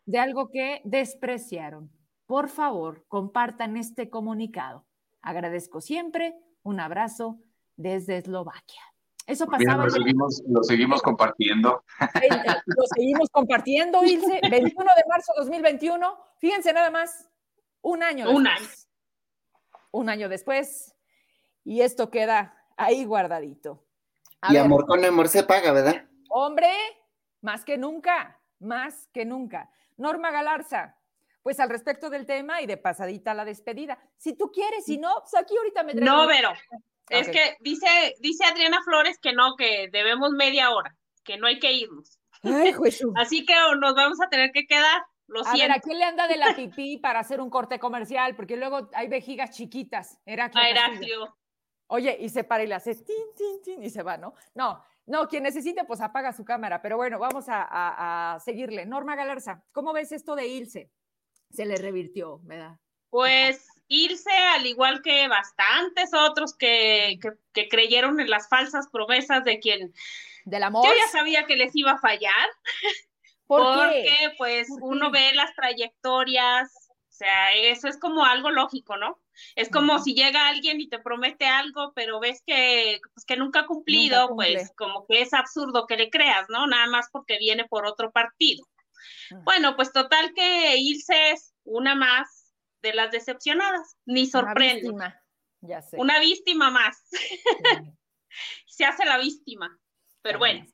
de 0.06 0.20
algo 0.20 0.50
que 0.50 0.82
despreciaron. 0.86 1.92
Por 2.26 2.50
favor, 2.50 3.06
compartan 3.08 3.78
este 3.78 4.10
comunicado. 4.10 4.86
Agradezco 5.22 5.82
siempre. 5.82 6.36
Un 6.64 6.80
abrazo 6.80 7.40
desde 7.76 8.18
Eslovaquia. 8.18 8.82
Eso 9.28 9.46
pasaba. 9.46 9.60
Bien, 9.60 9.78
lo, 9.78 9.90
seguimos, 9.92 10.44
lo 10.48 10.64
seguimos 10.64 11.02
compartiendo. 11.04 11.84
Lo 12.66 12.84
seguimos 12.96 13.30
compartiendo, 13.30 14.04
Ilse. 14.04 14.40
21 14.50 14.92
de 14.96 15.04
marzo 15.10 15.34
de 15.36 15.42
2021. 15.42 16.18
Fíjense 16.40 16.72
nada 16.74 16.90
más, 16.90 17.30
un 17.82 18.02
año 18.04 18.30
Un 18.32 18.44
después. 18.46 18.70
año. 18.70 19.80
Un 19.92 20.10
año 20.10 20.30
después. 20.30 20.96
Y 21.66 21.82
esto 21.82 22.10
queda 22.10 22.56
ahí 22.78 23.04
guardadito. 23.06 23.84
A 24.42 24.52
y 24.52 24.56
ver, 24.56 24.64
amor 24.66 24.86
con 24.88 25.04
amor 25.04 25.28
se 25.28 25.44
paga, 25.44 25.72
¿verdad? 25.74 26.06
Hombre, 26.30 26.72
más 27.42 27.66
que 27.66 27.78
nunca, 27.78 28.40
más 28.60 29.08
que 29.14 29.26
nunca. 29.26 29.70
Norma 29.98 30.32
Galarza, 30.32 30.96
pues 31.42 31.60
al 31.60 31.70
respecto 31.70 32.10
del 32.10 32.26
tema 32.26 32.62
y 32.62 32.66
de 32.68 32.78
pasadita 32.78 33.34
la 33.34 33.44
despedida. 33.44 33.98
Si 34.16 34.34
tú 34.34 34.52
quieres, 34.52 34.86
si 34.86 34.98
no, 34.98 35.10
pues 35.22 35.36
aquí 35.36 35.58
ahorita 35.58 35.84
me 35.84 35.94
traigo- 35.96 36.06
No, 36.06 36.28
Vero. 36.28 36.50
Es 37.10 37.30
que 37.30 37.56
dice, 37.62 37.88
dice 38.20 38.44
Adriana 38.46 38.82
Flores 38.84 39.18
que 39.22 39.34
no, 39.34 39.56
que 39.56 39.90
debemos 39.92 40.32
media 40.32 40.72
hora, 40.72 40.96
que 41.24 41.38
no 41.38 41.48
hay 41.48 41.60
que 41.60 41.72
irnos. 41.72 42.20
Ay. 42.44 42.74
Así 43.16 43.46
que 43.46 43.54
nos 43.80 43.96
vamos 43.96 44.20
a 44.22 44.30
tener 44.30 44.52
que 44.52 44.66
quedar. 44.66 45.02
Lo 45.28 45.46
A 45.46 45.54
ver. 45.54 45.72
¿a 45.72 45.80
quién 45.80 45.98
le 46.00 46.06
anda 46.06 46.28
de 46.28 46.38
la 46.38 46.56
pipí 46.56 46.98
para 46.98 47.20
hacer 47.20 47.42
un 47.42 47.50
corte 47.50 47.80
comercial? 47.80 48.36
Porque 48.36 48.56
luego 48.56 48.90
hay 48.94 49.08
vejigas 49.10 49.52
chiquitas. 49.52 50.20
Heraclio 50.26 50.64
A 50.64 50.68
Castillo. 50.74 50.88
Heraclio. 50.94 51.38
Oye, 51.90 52.18
y 52.20 52.30
se 52.30 52.44
para 52.44 52.64
y 52.64 52.68
le 52.68 52.76
hace 52.76 52.96
tin, 52.96 53.16
tin, 53.36 53.62
tin 53.62 53.84
y 53.84 53.90
se 53.90 54.04
va, 54.04 54.18
¿no? 54.18 54.34
No, 54.56 54.84
no, 55.06 55.28
quien 55.28 55.44
necesite, 55.44 55.84
pues 55.86 56.02
apaga 56.02 56.32
su 56.34 56.44
cámara. 56.46 56.82
Pero 56.82 56.98
bueno, 56.98 57.18
vamos 57.20 57.48
a, 57.50 57.62
a- 57.64 58.36
a 58.36 58.40
seguirle. 58.42 58.86
Norma 58.86 59.16
Galarza, 59.16 59.64
¿cómo 59.72 59.94
ves 59.94 60.12
esto 60.12 60.36
de 60.36 60.48
Ilse? 60.48 60.92
Se 61.50 61.66
le 61.66 61.76
revirtió, 61.78 62.40
¿verdad? 62.44 62.78
Pues 63.10 63.68
irse, 63.88 64.32
al 64.32 64.66
igual 64.66 65.02
que 65.02 65.28
bastantes 65.28 66.14
otros 66.14 66.56
que, 66.56 67.20
que, 67.22 67.32
que 67.54 67.70
creyeron 67.70 68.20
en 68.20 68.30
las 68.30 68.50
falsas 68.50 68.88
promesas 68.92 69.44
de 69.44 69.60
quien 69.60 69.94
Del 70.46 70.64
amor. 70.64 70.86
yo 70.86 70.94
ya 70.96 71.08
sabía 71.10 71.46
que 71.46 71.56
les 71.58 71.76
iba 71.76 71.94
a 71.94 72.00
fallar, 72.00 72.48
¿Por 73.48 73.64
porque 73.64 74.04
qué? 74.04 74.34
pues 74.38 74.68
¿Por 74.68 74.82
uno 74.82 75.12
qué? 75.12 75.12
ve 75.12 75.34
las 75.36 75.54
trayectorias, 75.56 76.72
o 77.10 77.14
sea, 77.18 77.54
eso 77.54 77.88
es 77.88 77.98
como 78.00 78.26
algo 78.26 78.52
lógico, 78.52 78.98
¿no? 78.98 79.20
Es 79.56 79.70
como 79.70 80.00
si 80.00 80.14
llega 80.16 80.48
alguien 80.48 80.82
y 80.82 80.90
te 80.90 81.00
promete 81.00 81.46
algo, 81.46 81.94
pero 81.96 82.20
ves 82.20 82.42
que, 82.46 83.00
pues, 83.14 83.26
que 83.26 83.38
nunca 83.38 83.62
ha 83.62 83.66
cumplido, 83.68 84.36
pues 84.36 84.72
como 84.76 85.06
que 85.08 85.22
es 85.22 85.34
absurdo 85.34 85.86
que 85.88 85.98
le 85.98 86.10
creas, 86.10 86.48
¿no? 86.50 86.68
Nada 86.68 86.88
más 86.88 87.08
porque 87.12 87.38
viene 87.40 87.66
por 87.66 87.86
otro 87.86 88.12
partido. 88.12 88.68
Ah. 89.32 89.42
Bueno, 89.44 89.76
pues 89.76 89.92
total 89.94 90.34
que 90.36 90.78
Ilse 90.78 91.32
es 91.32 91.54
una 91.64 91.96
más 91.96 92.47
de 92.82 92.94
las 92.94 93.12
decepcionadas, 93.12 93.98
ni 94.06 94.22
Una 94.24 94.32
sorprende. 94.32 94.82
víctima, 94.82 95.22
Ya 95.62 95.82
sé. 95.82 95.98
Una 95.98 96.20
víctima 96.20 96.70
más, 96.70 96.98
Sí. 97.10 97.42
se 98.68 98.86
hace 98.86 99.06
la 99.06 99.18
víctima. 99.18 99.78
Pero 100.22 100.40
Bueno. 100.40 100.66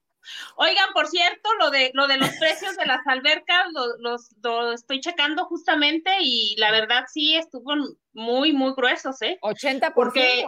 Oigan, 0.55 0.93
por 0.93 1.07
cierto, 1.07 1.53
lo 1.59 1.69
de 1.69 1.91
lo 1.93 2.07
de 2.07 2.17
los 2.17 2.29
precios 2.39 2.77
de 2.77 2.85
las 2.85 3.05
albercas 3.07 3.65
lo, 3.73 3.97
los, 3.97 4.29
lo 4.41 4.71
estoy 4.71 5.01
checando 5.01 5.43
justamente 5.47 6.15
y 6.21 6.55
la 6.57 6.71
verdad 6.71 7.03
sí 7.11 7.35
estuvo 7.35 7.73
muy, 8.13 8.53
muy 8.53 8.73
gruesos, 8.73 9.21
¿eh? 9.21 9.37
80%. 9.41 9.93
Porque- 9.93 10.45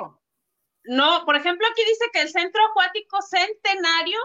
No, 0.86 1.26
por 1.26 1.36
ejemplo, 1.36 1.68
aquí 1.68 1.82
dice 1.86 2.06
que 2.14 2.22
el 2.22 2.30
Centro 2.30 2.66
Acuático 2.68 3.22
Centenario 3.22 4.18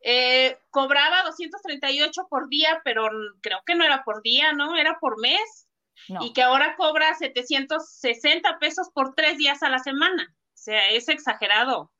eh, 0.00 0.58
cobraba 0.70 1.22
238 1.22 2.26
por 2.28 2.48
día, 2.48 2.80
pero 2.84 3.08
creo 3.42 3.60
que 3.64 3.76
no 3.76 3.84
era 3.84 4.02
por 4.02 4.20
día, 4.22 4.52
¿no? 4.52 4.74
Era 4.76 4.98
por 5.00 5.20
mes. 5.20 5.65
No. 6.08 6.24
Y 6.24 6.32
que 6.32 6.42
ahora 6.42 6.76
cobra 6.76 7.14
760 7.14 8.58
pesos 8.58 8.90
por 8.92 9.14
tres 9.14 9.38
días 9.38 9.62
a 9.62 9.70
la 9.70 9.78
semana. 9.78 10.34
O 10.38 10.58
sea, 10.58 10.90
es 10.90 11.08
exagerado. 11.08 11.92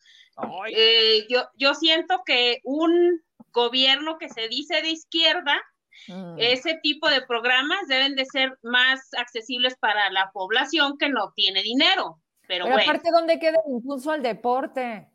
Eh, 0.68 1.26
yo, 1.28 1.48
yo 1.54 1.74
siento 1.74 2.22
que 2.24 2.60
un 2.64 3.22
gobierno 3.52 4.18
que 4.18 4.28
se 4.28 4.48
dice 4.48 4.82
de 4.82 4.90
izquierda, 4.90 5.60
mm. 6.08 6.36
ese 6.38 6.78
tipo 6.82 7.08
de 7.08 7.22
programas 7.22 7.88
deben 7.88 8.14
de 8.14 8.26
ser 8.26 8.58
más 8.62 9.08
accesibles 9.18 9.76
para 9.78 10.10
la 10.10 10.30
población 10.32 10.98
que 10.98 11.08
no 11.08 11.32
tiene 11.34 11.62
dinero. 11.62 12.20
Pero, 12.46 12.64
Pero 12.64 12.76
bueno, 12.76 12.82
aparte, 12.82 13.10
¿dónde 13.10 13.38
queda 13.38 13.58
el 13.66 13.72
impulso 13.72 14.12
al 14.12 14.22
deporte? 14.22 15.10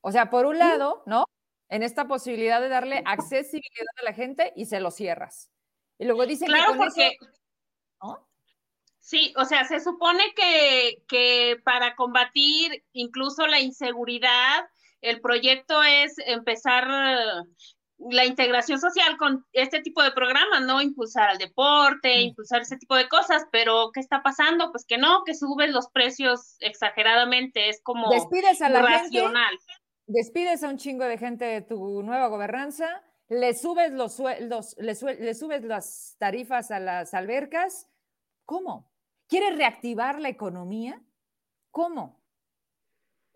O 0.00 0.12
sea, 0.12 0.30
por 0.30 0.46
un 0.46 0.58
lado, 0.58 1.02
¿no? 1.04 1.24
En 1.68 1.82
esta 1.82 2.08
posibilidad 2.08 2.60
de 2.60 2.68
darle 2.68 3.02
accesibilidad 3.04 3.94
a 4.00 4.04
la 4.04 4.12
gente 4.12 4.52
y 4.56 4.64
se 4.64 4.80
lo 4.80 4.90
cierras. 4.90 5.50
Y 5.98 6.06
luego 6.06 6.26
dicen 6.26 6.48
claro, 6.48 6.72
que 6.72 6.78
con 6.78 6.86
porque 6.86 7.06
eso, 7.08 7.30
¿no? 8.02 8.26
Sí, 8.98 9.34
o 9.36 9.44
sea, 9.44 9.64
se 9.64 9.80
supone 9.80 10.22
que, 10.36 11.02
que 11.08 11.56
para 11.64 11.96
combatir 11.96 12.84
incluso 12.92 13.46
la 13.46 13.60
inseguridad, 13.60 14.68
el 15.00 15.20
proyecto 15.20 15.82
es 15.82 16.14
empezar 16.18 16.86
la 18.08 18.24
integración 18.24 18.80
social 18.80 19.16
con 19.18 19.44
este 19.52 19.80
tipo 19.80 20.02
de 20.02 20.12
programas, 20.12 20.62
¿no? 20.62 20.80
Impulsar 20.80 21.30
al 21.30 21.38
deporte, 21.38 22.20
impulsar 22.20 22.62
ese 22.62 22.78
tipo 22.78 22.96
de 22.96 23.08
cosas, 23.08 23.44
pero 23.52 23.90
¿qué 23.92 24.00
está 24.00 24.22
pasando? 24.22 24.70
Pues 24.70 24.86
que 24.86 24.96
no, 24.96 25.22
que 25.24 25.34
suben 25.34 25.72
los 25.72 25.88
precios 25.90 26.56
exageradamente, 26.60 27.68
es 27.68 27.82
como 27.82 28.10
despides 28.10 28.62
a 28.62 28.70
la 28.70 28.82
racional. 28.82 29.58
despides 30.06 30.62
a 30.62 30.68
un 30.68 30.78
chingo 30.78 31.04
de 31.04 31.18
gente 31.18 31.44
de 31.44 31.60
tu 31.60 32.02
nueva 32.02 32.28
gobernanza, 32.28 33.02
le 33.28 33.54
subes 33.54 33.92
los 33.92 34.14
sueldos, 34.14 34.76
le, 34.78 34.94
le 35.18 35.34
subes 35.34 35.62
las 35.64 36.16
tarifas 36.18 36.70
a 36.70 36.80
las 36.80 37.12
albercas, 37.12 37.89
¿cómo? 38.50 38.90
¿Quieres 39.28 39.56
reactivar 39.56 40.20
la 40.20 40.28
economía? 40.28 41.00
¿Cómo? 41.70 42.20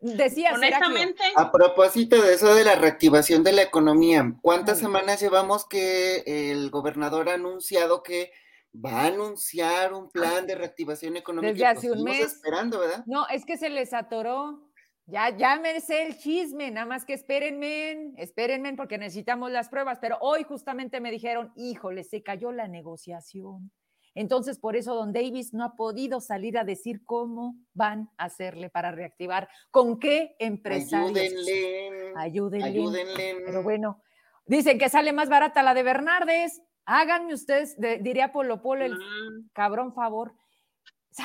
Decía 0.00 0.54
Honestamente. 0.54 1.22
A 1.36 1.52
propósito 1.52 2.20
de 2.20 2.34
eso 2.34 2.52
de 2.52 2.64
la 2.64 2.74
reactivación 2.74 3.44
de 3.44 3.52
la 3.52 3.62
economía, 3.62 4.34
¿cuántas 4.42 4.80
semanas 4.80 5.20
llevamos 5.20 5.68
que 5.68 6.24
el 6.26 6.68
gobernador 6.70 7.28
ha 7.28 7.34
anunciado 7.34 8.02
que 8.02 8.32
va 8.74 9.02
a 9.02 9.06
anunciar 9.06 9.94
un 9.94 10.10
plan 10.10 10.48
de 10.48 10.56
reactivación 10.56 11.16
económica? 11.16 11.52
Desde 11.52 11.66
hace 11.66 11.92
un 11.92 12.02
mes. 12.02 12.32
esperando, 12.34 12.80
¿verdad? 12.80 13.04
No, 13.06 13.28
es 13.28 13.46
que 13.46 13.56
se 13.56 13.70
les 13.70 13.94
atoró. 13.94 14.68
Ya, 15.06 15.30
ya 15.36 15.60
me 15.60 15.80
sé 15.80 16.08
el 16.08 16.18
chisme, 16.18 16.72
nada 16.72 16.86
más 16.86 17.04
que 17.04 17.12
espérenme, 17.12 18.14
espérenme 18.16 18.74
porque 18.74 18.98
necesitamos 18.98 19.52
las 19.52 19.68
pruebas, 19.68 19.98
pero 20.00 20.18
hoy 20.20 20.42
justamente 20.42 21.00
me 21.00 21.12
dijeron, 21.12 21.52
híjole, 21.54 22.02
se 22.02 22.24
cayó 22.24 22.50
la 22.50 22.66
negociación. 22.66 23.70
Entonces, 24.14 24.58
por 24.58 24.76
eso 24.76 24.94
Don 24.94 25.12
Davis 25.12 25.52
no 25.52 25.64
ha 25.64 25.74
podido 25.74 26.20
salir 26.20 26.56
a 26.56 26.64
decir 26.64 27.04
cómo 27.04 27.56
van 27.72 28.10
a 28.16 28.24
hacerle 28.24 28.70
para 28.70 28.92
reactivar, 28.92 29.48
con 29.70 29.98
qué 29.98 30.36
empresarios. 30.38 31.10
Ayúdenle. 31.10 32.12
Ayúdenle. 32.16 32.66
Ayúdenle. 32.66 33.42
Pero 33.44 33.62
bueno, 33.62 34.02
dicen 34.46 34.78
que 34.78 34.88
sale 34.88 35.12
más 35.12 35.28
barata 35.28 35.62
la 35.62 35.74
de 35.74 35.82
Bernardes. 35.82 36.62
Háganme 36.86 37.34
ustedes, 37.34 37.76
diría 37.78 38.32
Polo 38.32 38.62
Polo, 38.62 38.84
el 38.84 38.94
mm. 38.94 39.50
cabrón 39.52 39.94
favor. 39.94 40.34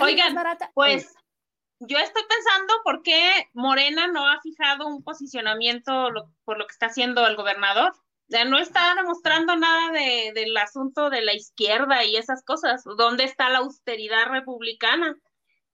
Oigan, 0.02 0.36
pues 0.74 1.14
yo 1.80 1.98
estoy 1.98 2.24
pensando 2.28 2.74
por 2.84 3.04
qué 3.04 3.48
Morena 3.54 4.08
no 4.08 4.28
ha 4.28 4.40
fijado 4.42 4.88
un 4.88 5.04
posicionamiento 5.04 6.10
por 6.44 6.58
lo 6.58 6.66
que 6.68 6.74
está 6.74 6.88
haciendo 6.88 7.26
el 7.26 7.36
gobernador 7.36 7.94
ya 8.30 8.46
no 8.46 8.60
está 8.60 8.96
demostrando 8.96 9.56
nada 9.56 9.92
de, 9.92 10.32
del 10.34 10.56
asunto 10.58 11.10
de 11.10 11.22
la 11.22 11.34
izquierda 11.34 12.04
y 12.04 12.16
esas 12.16 12.44
cosas. 12.44 12.84
¿Dónde 12.98 13.24
está 13.24 13.50
la 13.50 13.60
austeridad 13.60 14.28
republicana? 14.30 15.16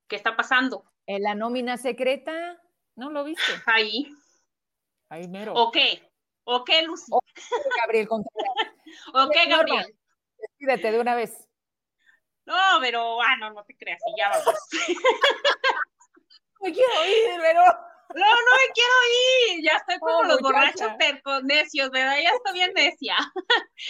¿Qué 0.08 0.16
está 0.16 0.36
pasando? 0.36 0.84
En 1.06 1.22
la 1.22 1.34
nómina 1.34 1.76
secreta, 1.76 2.60
¿no 2.96 3.10
lo 3.10 3.24
viste? 3.24 3.42
Ahí. 3.66 4.10
Ahí 5.10 5.28
mero. 5.28 5.52
¿O 5.54 5.70
qué? 5.70 6.10
¿O 6.44 6.64
qué, 6.64 6.82
Lucy? 6.82 7.12
¿O 7.12 7.20
Gabriel 7.82 8.08
¿O 9.14 9.30
qué, 9.30 9.48
Gabriel? 9.48 9.94
Despídete 10.38 10.92
de 10.92 11.00
una 11.00 11.14
vez. 11.14 11.46
No, 12.46 12.54
pero, 12.80 13.20
ah, 13.20 13.36
no, 13.38 13.52
no 13.52 13.64
te 13.64 13.76
creas, 13.76 14.00
y 14.06 14.20
ya 14.20 14.30
vamos. 14.30 14.54
Me 16.60 16.72
quiero 16.72 17.04
ir, 17.04 17.40
pero... 17.40 17.62
No, 18.14 18.24
no 18.24 18.52
me 18.56 18.72
quiero 18.74 19.56
ir. 19.56 19.64
Ya 19.64 19.72
estoy 19.78 19.98
como 19.98 20.22
los 20.24 20.40
borrachos 20.40 20.96
tercos, 20.98 21.42
necios, 21.44 21.90
¿verdad? 21.90 22.16
Ya 22.22 22.30
estoy 22.30 22.52
bien 22.54 22.72
necia. 22.74 23.16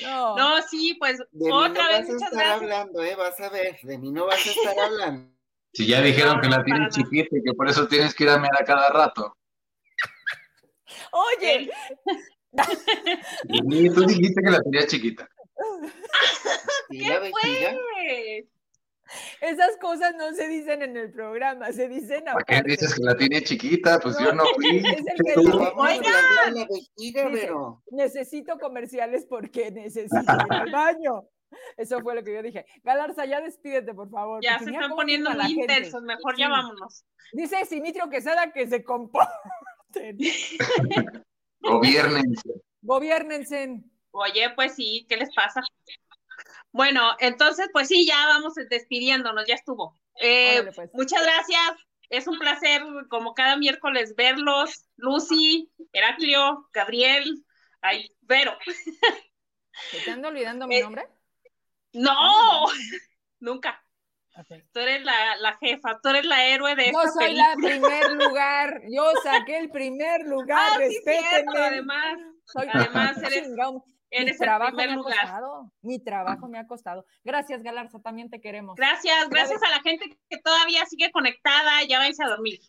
No, 0.03 0.37
no 0.37 0.63
sí, 0.63 0.97
pues 0.99 1.21
otra 1.51 1.89
vez. 1.89 2.09
Vas 2.09 2.23
a 2.23 2.27
estar 2.27 2.47
hablando, 2.53 3.03
¿eh? 3.03 3.15
Vas 3.15 3.41
a 3.41 3.49
ver, 3.51 3.79
de 3.83 3.99
mí 3.99 4.11
no 4.11 4.27
vas 4.27 4.47
a 4.47 4.51
estar 4.51 4.79
hablando. 4.81 5.33
Si 5.73 5.87
ya 5.87 6.01
dijeron 6.01 6.41
que 6.41 6.49
la 6.49 6.65
tienes 6.65 6.95
chiquita 6.95 7.37
y 7.37 7.43
que 7.43 7.53
por 7.53 7.69
eso 7.69 7.87
tienes 7.87 8.15
que 8.15 8.25
ir 8.25 8.31
a 8.31 8.39
mirar 8.39 8.65
cada 8.65 8.89
rato. 8.89 9.37
Oye. 11.13 11.71
Y 13.45 13.91
tú 13.91 14.07
dijiste 14.07 14.41
que 14.43 14.51
la 14.51 14.63
tenías 14.63 14.87
chiquita. 14.87 15.29
¿Qué 16.91 17.31
fue? 17.31 18.47
Esas 19.41 19.77
cosas 19.79 20.15
no 20.17 20.33
se 20.35 20.49
dicen 20.49 20.83
en 20.83 20.97
el 20.97 21.13
programa, 21.13 21.73
se 21.73 21.89
dicen 21.89 22.29
aparte. 22.29 22.53
¿Para 22.53 22.63
qué 22.63 22.71
dices 22.71 22.95
que 22.95 23.03
la 23.03 23.17
tiene 23.17 23.43
chiquita? 23.43 23.99
Pues 24.01 24.19
yo 24.19 24.33
no 24.33 24.45
fui. 24.55 24.83
necesito 27.91 28.59
comerciales 28.59 29.27
porque 29.29 29.71
necesito 29.71 30.33
ir 30.33 30.53
al 30.53 30.73
baño. 30.73 31.29
Eso 31.77 32.01
fue 32.01 32.15
lo 32.15 32.25
que 32.25 32.35
yo 32.35 32.43
dije. 32.43 32.67
Galarza, 32.83 33.25
ya 33.25 33.41
despídete, 33.41 33.95
por 33.95 34.11
favor. 34.11 34.43
Ya 34.43 34.59
se 34.59 34.71
están 34.71 34.91
poniendo 34.91 35.31
muy 35.31 35.53
intensos, 35.53 36.03
mejor 36.03 36.37
ya 36.37 36.49
vámonos. 36.49 37.05
Dice 37.33 37.65
Simitrio 37.65 38.09
Quesada 38.09 38.53
que 38.53 38.67
se 38.67 38.83
comporten. 38.83 39.31
Gobiernense. 41.61 42.51
Gobiernense. 42.83 43.81
Oye, 44.11 44.51
pues 44.55 44.75
sí, 44.75 45.07
¿qué 45.09 45.17
les 45.17 45.35
pasa? 45.35 45.63
Bueno, 46.77 47.17
entonces, 47.21 47.71
pues 47.73 47.89
sí, 47.89 48.07
ya 48.07 48.27
vamos 48.27 48.53
despidiéndonos, 48.69 49.47
ya 49.47 49.55
estuvo. 49.55 49.99
Eh, 50.21 50.63
pues. 50.75 50.91
Muchas 50.93 51.23
gracias. 51.23 51.73
Es 52.11 52.29
un 52.29 52.39
placer, 52.39 52.83
como 53.09 53.33
cada 53.33 53.57
miércoles, 53.57 54.15
verlos. 54.15 54.85
Lucy, 54.97 55.73
Heraclio, 55.95 56.69
Gabriel, 56.75 57.43
ay, 57.81 58.15
Vero. 58.21 58.59
¿Te 60.05 60.11
ando 60.11 60.29
olvidando 60.29 60.67
mi 60.67 60.77
eh, 60.77 60.83
nombre? 60.83 61.07
No, 61.95 62.67
nunca. 63.41 63.83
Tú 64.71 64.81
eres 64.81 65.03
la, 65.03 65.57
jefa, 65.59 65.99
tú 66.03 66.11
eres 66.11 66.27
la 66.27 66.47
héroe 66.47 66.77
de 66.77 66.93
Yo 66.93 67.11
soy 67.19 67.33
la 67.33 67.55
primer 67.57 68.13
lugar, 68.23 68.83
yo 68.91 69.11
saqué 69.23 69.57
el 69.57 69.71
primer 69.71 70.27
lugar, 70.27 70.79
ah, 70.79 70.79
además, 71.57 72.19
además 72.55 73.17
eres 73.23 73.49
mi 74.11 74.37
trabajo 74.37 74.77
me 74.77 74.85
ha 74.85 74.97
costado, 74.97 75.73
mi 75.83 75.99
trabajo 75.99 76.49
me 76.49 76.59
ha 76.59 76.67
costado. 76.67 77.07
Gracias, 77.25 77.63
Galarza, 77.63 78.01
también 78.01 78.31
te 78.31 78.41
queremos. 78.41 78.77
Gracias, 78.77 79.29
gracias 79.29 79.63
a 79.63 79.71
la 79.71 79.81
gente 79.81 80.17
que 80.29 80.39
todavía 80.39 80.85
sigue 80.87 81.11
conectada, 81.11 81.85
ya 81.89 81.99
vais 81.99 82.21
a 82.21 82.29
dormir. 82.29 82.61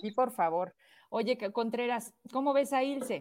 Sí, 0.00 0.10
por 0.12 0.32
favor. 0.32 0.74
Oye, 1.10 1.38
Contreras, 1.52 2.12
¿cómo 2.32 2.52
ves 2.52 2.72
a 2.72 2.82
Ilse? 2.82 3.20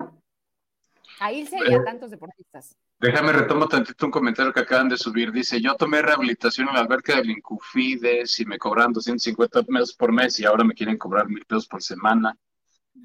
A 1.19 1.31
Ilse 1.31 1.57
y 1.57 1.73
a 1.73 1.77
eh, 1.77 1.83
tantos 1.85 2.09
deportistas. 2.11 2.75
Déjame 2.99 3.33
retomo 3.33 3.67
tantito 3.67 4.05
un 4.05 4.11
comentario 4.11 4.53
que 4.53 4.61
acaban 4.61 4.89
de 4.89 4.97
subir. 4.97 5.31
Dice, 5.31 5.61
yo 5.61 5.75
tomé 5.75 6.01
rehabilitación 6.01 6.69
en 6.69 6.75
la 6.75 6.81
alberca 6.81 7.17
del 7.17 7.29
Incufides 7.29 8.39
y 8.39 8.45
me 8.45 8.57
cobran 8.57 8.93
250 8.93 9.63
pesos 9.63 9.93
por 9.93 10.11
mes 10.11 10.39
y 10.39 10.45
ahora 10.45 10.63
me 10.63 10.73
quieren 10.73 10.97
cobrar 10.97 11.27
mil 11.27 11.45
pesos 11.45 11.67
por 11.67 11.83
semana. 11.83 12.35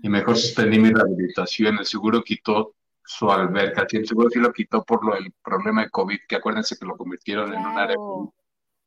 Y 0.03 0.09
mejor 0.09 0.37
suspendí 0.37 0.79
mi 0.79 0.91
rehabilitación. 0.91 1.79
El 1.79 1.87
seguro 1.87 2.23
quitó 2.23 2.77
su 3.09 3.31
alberca. 3.31 3.87
Sí, 3.89 4.05
seguro 4.05 4.29
sí 4.29 4.39
lo 4.39 4.53
quitó 4.53 4.85
por 4.85 5.03
lo 5.03 5.15
del 5.15 5.33
problema 5.43 5.83
de 5.83 5.91
COVID, 5.91 6.19
que 6.29 6.37
acuérdense 6.37 6.77
que 6.77 6.85
lo 6.85 6.95
convirtieron 6.95 7.55
en 7.55 7.61
un 7.61 7.79
área. 7.79 7.97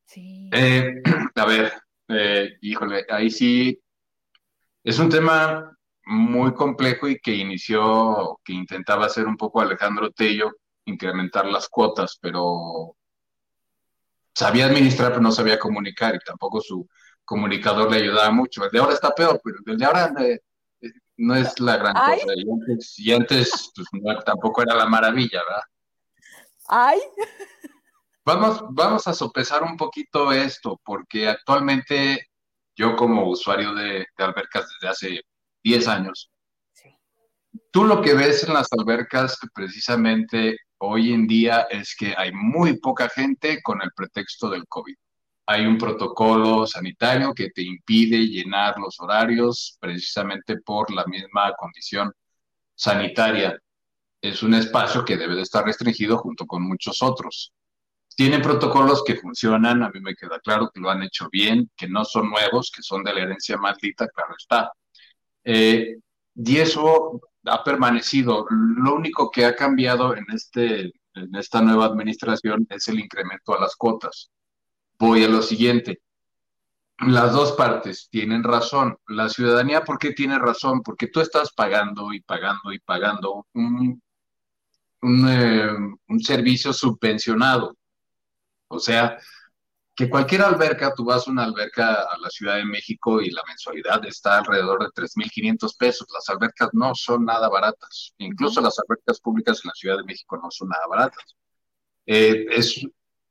Sí. 0.05 0.47
Eh, 0.53 1.01
a 1.35 1.45
ver, 1.45 1.73
eh, 2.07 2.51
híjole, 2.61 3.03
ahí 3.09 3.31
sí 3.31 3.81
es 4.83 4.99
un 4.99 5.09
tema 5.09 5.75
muy 6.05 6.53
complejo 6.53 7.07
y 7.07 7.19
que 7.19 7.33
inició, 7.33 8.39
que 8.43 8.53
intentaba 8.53 9.07
hacer 9.07 9.25
un 9.25 9.37
poco 9.37 9.59
Alejandro 9.59 10.11
Tello, 10.11 10.51
incrementar 10.85 11.47
las 11.47 11.67
cuotas, 11.67 12.19
pero 12.21 12.95
sabía 14.35 14.67
administrar, 14.67 15.09
pero 15.09 15.21
no 15.21 15.31
sabía 15.31 15.57
comunicar 15.57 16.13
y 16.13 16.19
tampoco 16.19 16.61
su 16.61 16.87
comunicador 17.25 17.89
le 17.89 17.97
ayudaba 17.97 18.29
mucho. 18.29 18.65
El 18.65 18.71
de 18.71 18.79
ahora 18.79 18.93
está 18.93 19.15
peor, 19.15 19.41
pero 19.43 19.57
el 19.65 19.77
de 19.77 19.85
ahora 19.85 20.13
eh, 20.19 20.41
no 21.21 21.35
es 21.35 21.59
la 21.59 21.77
gran 21.77 21.93
cosa. 21.93 22.33
Y 22.97 23.13
antes, 23.13 23.71
pues, 23.75 23.87
tampoco 24.25 24.63
era 24.63 24.75
la 24.75 24.87
maravilla, 24.87 25.39
¿verdad? 25.47 25.63
Ay. 26.67 26.99
Vamos, 28.25 28.63
vamos 28.69 29.07
a 29.07 29.13
sopesar 29.13 29.63
un 29.63 29.77
poquito 29.77 30.31
esto, 30.31 30.79
porque 30.83 31.27
actualmente 31.27 32.27
yo 32.75 32.95
como 32.95 33.27
usuario 33.27 33.73
de, 33.73 34.05
albercas 34.17 34.67
desde 34.73 34.91
hace 34.91 35.21
10 35.63 35.87
años, 35.87 36.31
tú 37.71 37.83
lo 37.83 38.01
que 38.01 38.13
ves 38.13 38.43
en 38.43 38.53
las 38.53 38.67
albercas 38.77 39.37
precisamente 39.53 40.57
hoy 40.77 41.13
en 41.13 41.27
día 41.27 41.67
es 41.69 41.95
que 41.95 42.13
hay 42.17 42.31
muy 42.31 42.79
poca 42.79 43.09
gente 43.09 43.61
con 43.61 43.81
el 43.81 43.91
pretexto 43.95 44.49
del 44.49 44.67
COVID 44.67 44.95
hay 45.51 45.65
un 45.65 45.77
protocolo 45.77 46.65
sanitario 46.65 47.33
que 47.33 47.49
te 47.49 47.61
impide 47.61 48.25
llenar 48.25 48.77
los 48.77 48.99
horarios 49.01 49.77
precisamente 49.81 50.57
por 50.61 50.89
la 50.93 51.05
misma 51.05 51.53
condición 51.57 52.11
sanitaria. 52.73 53.59
Es 54.21 54.43
un 54.43 54.53
espacio 54.53 55.03
que 55.03 55.17
debe 55.17 55.35
de 55.35 55.41
estar 55.41 55.65
restringido 55.65 56.17
junto 56.19 56.45
con 56.45 56.63
muchos 56.63 57.01
otros. 57.01 57.53
Tienen 58.15 58.41
protocolos 58.41 59.03
que 59.03 59.15
funcionan, 59.15 59.83
a 59.83 59.89
mí 59.89 59.99
me 59.99 60.15
queda 60.15 60.39
claro 60.39 60.69
que 60.73 60.79
lo 60.79 60.89
han 60.89 61.03
hecho 61.03 61.27
bien, 61.29 61.69
que 61.75 61.89
no 61.89 62.05
son 62.05 62.29
nuevos, 62.29 62.71
que 62.73 62.81
son 62.81 63.03
de 63.03 63.13
la 63.13 63.21
herencia 63.21 63.57
maldita, 63.57 64.07
claro 64.07 64.35
está. 64.37 64.71
Eh, 65.43 65.97
y 66.35 66.57
eso 66.57 67.19
ha 67.45 67.63
permanecido. 67.63 68.45
Lo 68.49 68.95
único 68.95 69.29
que 69.29 69.43
ha 69.43 69.55
cambiado 69.55 70.15
en, 70.15 70.25
este, 70.33 70.93
en 71.15 71.35
esta 71.35 71.61
nueva 71.61 71.87
administración 71.87 72.65
es 72.69 72.87
el 72.87 72.99
incremento 72.99 73.53
a 73.53 73.59
las 73.59 73.75
cuotas 73.75 74.31
voy 75.01 75.23
a 75.23 75.27
lo 75.27 75.41
siguiente. 75.41 76.01
las 76.99 77.33
dos 77.33 77.53
partes 77.53 78.07
tienen 78.11 78.43
razón. 78.43 78.97
La 79.07 79.27
ciudadanía, 79.29 79.83
¿por 79.83 79.97
qué 79.97 80.13
tiene 80.13 80.37
razón? 80.37 80.81
Porque 80.83 81.07
tú 81.07 81.19
estás 81.19 81.51
pagando 81.53 82.13
y 82.13 82.21
pagando 82.21 82.71
y 82.71 82.79
pagando 82.79 83.47
un, 83.53 84.01
un, 85.01 85.29
eh, 85.29 85.69
un 86.07 86.19
servicio 86.21 86.71
subvencionado. 86.73 87.75
O 88.67 88.79
sea, 88.79 89.17
que 89.95 90.09
cualquier 90.09 90.43
alberca, 90.43 90.93
tú 90.93 91.03
vas 91.05 91.27
a 91.27 91.31
una 91.31 91.45
alberca 91.45 91.93
a 91.93 92.17
la 92.19 92.29
Ciudad 92.29 92.55
de 92.57 92.65
México 92.65 93.19
y 93.21 93.31
la 93.31 93.41
mensualidad 93.47 94.05
está 94.05 94.37
alrededor 94.37 94.79
de 94.83 94.89
3.500 94.89 95.77
pesos. 95.77 96.07
Las 96.13 96.29
albercas 96.29 96.69
no 96.73 96.93
son 96.93 97.25
nada 97.25 97.49
baratas. 97.49 98.13
Incluso 98.19 98.61
las 98.61 98.77
albercas 98.79 99.19
públicas 99.19 99.59
en 99.63 99.69
la 99.69 99.73
Ciudad 99.73 99.97
de 99.97 100.03
México 100.03 100.39
no 100.41 100.51
son 100.51 100.69
nada 100.69 100.85
baratas. 100.87 101.35
Eh, 102.05 102.45
es 102.51 102.85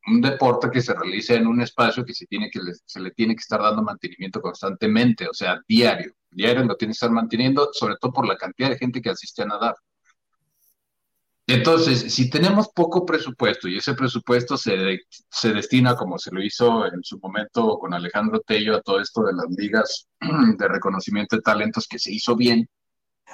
un 0.06 0.20
deporte 0.20 0.70
que 0.70 0.80
se 0.80 0.94
realiza 0.94 1.34
en 1.34 1.46
un 1.46 1.60
espacio 1.60 2.04
que 2.04 2.14
se, 2.14 2.26
tiene 2.26 2.50
que 2.50 2.60
se 2.84 3.00
le 3.00 3.10
tiene 3.10 3.34
que 3.34 3.40
estar 3.40 3.60
dando 3.60 3.82
mantenimiento 3.82 4.40
constantemente, 4.40 5.28
o 5.28 5.34
sea, 5.34 5.60
diario. 5.68 6.12
Diario 6.30 6.64
lo 6.64 6.76
tiene 6.76 6.90
que 6.90 6.96
estar 6.96 7.10
manteniendo, 7.10 7.70
sobre 7.72 7.96
todo 8.00 8.12
por 8.12 8.26
la 8.26 8.36
cantidad 8.36 8.70
de 8.70 8.78
gente 8.78 9.02
que 9.02 9.10
asiste 9.10 9.42
a 9.42 9.46
nadar. 9.46 9.74
Entonces, 11.46 12.14
si 12.14 12.30
tenemos 12.30 12.68
poco 12.68 13.04
presupuesto 13.04 13.66
y 13.66 13.76
ese 13.76 13.94
presupuesto 13.94 14.56
se, 14.56 15.00
se 15.28 15.52
destina, 15.52 15.96
como 15.96 16.16
se 16.16 16.30
lo 16.30 16.40
hizo 16.40 16.86
en 16.86 17.02
su 17.02 17.18
momento 17.18 17.76
con 17.78 17.92
Alejandro 17.92 18.40
Tello, 18.46 18.76
a 18.76 18.82
todo 18.82 19.00
esto 19.00 19.22
de 19.24 19.32
las 19.32 19.46
ligas 19.50 20.06
de 20.58 20.68
reconocimiento 20.68 21.36
de 21.36 21.42
talentos, 21.42 21.88
que 21.88 21.98
se 21.98 22.12
hizo 22.12 22.36
bien, 22.36 22.68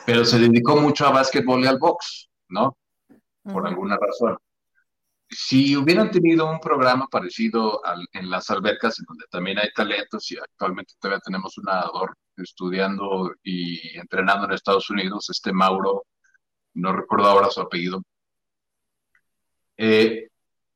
pero 0.07 0.25
se 0.25 0.39
dedicó 0.39 0.77
mucho 0.77 1.07
a 1.07 1.11
básquetbol 1.11 1.63
y 1.63 1.67
al 1.67 1.79
box, 1.79 2.31
¿no? 2.49 2.77
Por 3.43 3.67
alguna 3.67 3.99
razón. 3.99 4.39
Si 5.29 5.77
hubieran 5.77 6.11
tenido 6.11 6.49
un 6.51 6.61
programa 6.61 7.09
parecido 7.09 7.83
en 8.13 8.31
las 8.31 8.49
albercas, 8.51 8.99
en 9.01 9.07
donde 9.07 9.25
también 9.31 9.59
hay 9.59 9.71
talentos, 9.75 10.31
y 10.31 10.39
actualmente 10.39 10.95
todavía 11.01 11.21
tenemos 11.21 11.59
un 11.59 11.65
nadador 11.65 12.17
estudiando 12.37 13.35
y 13.43 13.99
entrenando 13.99 14.47
en 14.47 14.53
Estados 14.53 14.89
Unidos, 14.91 15.29
este 15.31 15.53
Mauro 15.53 16.05
no 16.75 16.93
recuerdo 16.93 17.27
ahora 17.27 17.51
su 17.51 17.61
apellido. 17.61 18.03
Eh, 19.77 20.29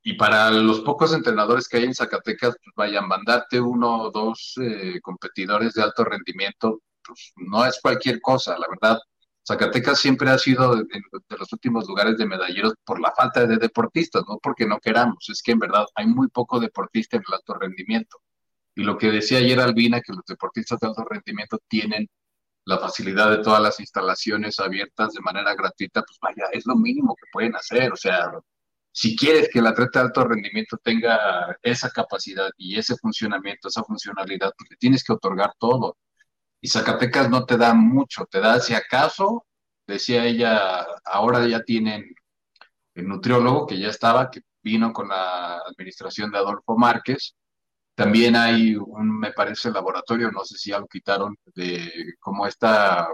y 0.02 0.14
para 0.14 0.50
los 0.50 0.80
pocos 0.80 1.12
entrenadores 1.12 1.68
que 1.68 1.78
hay 1.78 1.84
en 1.84 1.94
Zacatecas, 1.94 2.56
pues 2.62 2.74
vayan, 2.76 3.06
mandarte 3.08 3.60
uno 3.60 4.02
o 4.04 4.10
dos 4.10 4.54
eh, 4.60 5.00
competidores 5.02 5.74
de 5.74 5.82
alto 5.82 6.04
rendimiento, 6.04 6.80
pues 7.06 7.32
no 7.36 7.64
es 7.66 7.78
cualquier 7.80 8.20
cosa, 8.20 8.58
la 8.58 8.66
verdad. 8.68 8.98
Zacatecas 9.46 9.98
siempre 9.98 10.30
ha 10.30 10.38
sido 10.38 10.76
de, 10.76 10.84
de, 10.84 11.36
los 11.36 11.52
últimos 11.52 11.88
lugares 11.88 12.16
de 12.18 12.26
medalleros 12.26 12.74
por 12.84 13.00
la 13.00 13.12
falta 13.12 13.46
de 13.46 13.56
deportistas, 13.56 14.22
no 14.28 14.38
porque 14.42 14.66
no 14.66 14.78
queramos, 14.78 15.28
es 15.28 15.42
que 15.42 15.52
en 15.52 15.58
verdad 15.58 15.86
hay 15.94 16.06
muy 16.06 16.28
poco 16.28 16.60
deportista 16.60 17.16
en 17.16 17.22
el 17.26 17.34
alto 17.34 17.54
rendimiento. 17.54 18.18
Y 18.74 18.82
lo 18.82 18.96
que 18.96 19.10
decía 19.10 19.38
ayer 19.38 19.60
Albina, 19.60 20.00
que 20.00 20.12
los 20.12 20.24
deportistas 20.26 20.78
de 20.80 20.88
alto 20.88 21.04
rendimiento 21.04 21.58
tienen 21.68 22.08
la 22.64 22.78
facilidad 22.78 23.30
de 23.30 23.42
todas 23.42 23.60
las 23.62 23.80
instalaciones 23.80 24.60
abiertas 24.60 25.12
de 25.12 25.20
manera 25.20 25.54
gratuita, 25.54 26.02
pues 26.02 26.18
vaya, 26.20 26.48
es 26.52 26.66
lo 26.66 26.76
mínimo 26.76 27.16
que 27.16 27.26
pueden 27.32 27.56
hacer. 27.56 27.92
O 27.92 27.96
sea, 27.96 28.32
si 28.92 29.16
quieres 29.16 29.48
que 29.52 29.60
el 29.60 29.66
atleta 29.66 30.00
de 30.00 30.06
alto 30.06 30.24
rendimiento 30.24 30.76
tenga 30.82 31.56
esa 31.62 31.90
capacidad 31.90 32.50
y 32.56 32.78
ese 32.78 32.96
funcionamiento, 32.96 33.68
esa 33.68 33.82
funcionalidad, 33.84 34.52
pues 34.56 34.70
tienes 34.78 35.04
que 35.04 35.12
otorgar 35.12 35.52
todo. 35.58 35.96
Y 36.60 36.68
Zacatecas 36.68 37.30
no 37.30 37.44
te 37.46 37.56
da 37.56 37.74
mucho, 37.74 38.26
te 38.26 38.40
da, 38.40 38.60
si 38.60 38.74
acaso, 38.74 39.46
decía 39.86 40.24
ella, 40.24 40.86
ahora 41.04 41.46
ya 41.46 41.62
tienen 41.62 42.14
el 42.94 43.08
nutriólogo 43.08 43.66
que 43.66 43.78
ya 43.78 43.88
estaba, 43.88 44.30
que 44.30 44.42
vino 44.62 44.92
con 44.92 45.08
la 45.08 45.58
administración 45.58 46.30
de 46.30 46.38
Adolfo 46.38 46.76
Márquez, 46.76 47.34
también 47.94 48.34
hay 48.36 48.76
un, 48.76 49.18
me 49.18 49.32
parece, 49.32 49.70
laboratorio, 49.70 50.30
no 50.30 50.44
sé 50.44 50.56
si 50.56 50.70
ya 50.70 50.78
lo 50.78 50.86
quitaron, 50.86 51.36
de 51.54 52.14
cómo 52.18 52.46
está 52.46 53.08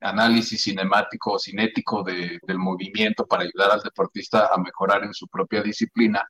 análisis 0.00 0.62
cinemático 0.62 1.32
o 1.32 1.38
cinético 1.38 2.02
de, 2.02 2.38
del 2.46 2.58
movimiento 2.58 3.26
para 3.26 3.44
ayudar 3.44 3.70
al 3.70 3.80
deportista 3.80 4.50
a 4.52 4.58
mejorar 4.58 5.02
en 5.04 5.14
su 5.14 5.26
propia 5.28 5.62
disciplina. 5.62 6.28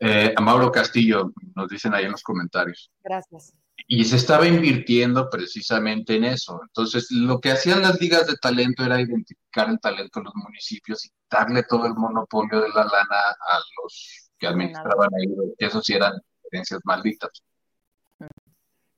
Eh, 0.00 0.34
a 0.36 0.40
Mauro 0.40 0.70
Castillo, 0.70 1.32
nos 1.54 1.68
dicen 1.68 1.94
ahí 1.94 2.04
en 2.04 2.12
los 2.12 2.22
comentarios. 2.22 2.90
Gracias. 3.02 3.54
Y 3.90 4.04
se 4.04 4.16
estaba 4.16 4.46
invirtiendo 4.46 5.30
precisamente 5.30 6.16
en 6.16 6.24
eso. 6.24 6.60
Entonces, 6.62 7.10
lo 7.10 7.40
que 7.40 7.52
hacían 7.52 7.80
las 7.80 7.98
ligas 7.98 8.26
de 8.26 8.36
talento 8.36 8.84
era 8.84 9.00
identificar 9.00 9.70
el 9.70 9.80
talento 9.80 10.18
en 10.18 10.26
los 10.26 10.34
municipios 10.34 11.06
y 11.06 11.10
darle 11.30 11.62
todo 11.62 11.86
el 11.86 11.94
monopolio 11.94 12.60
de 12.60 12.68
la 12.68 12.84
lana 12.84 13.18
a 13.50 13.58
los 13.82 14.30
que 14.38 14.46
administraban 14.46 15.08
ahí, 15.14 15.26
que 15.58 15.66
eso 15.66 15.80
sí 15.82 15.94
eran 15.94 16.12
herencias 16.52 16.80
malditas. 16.84 17.30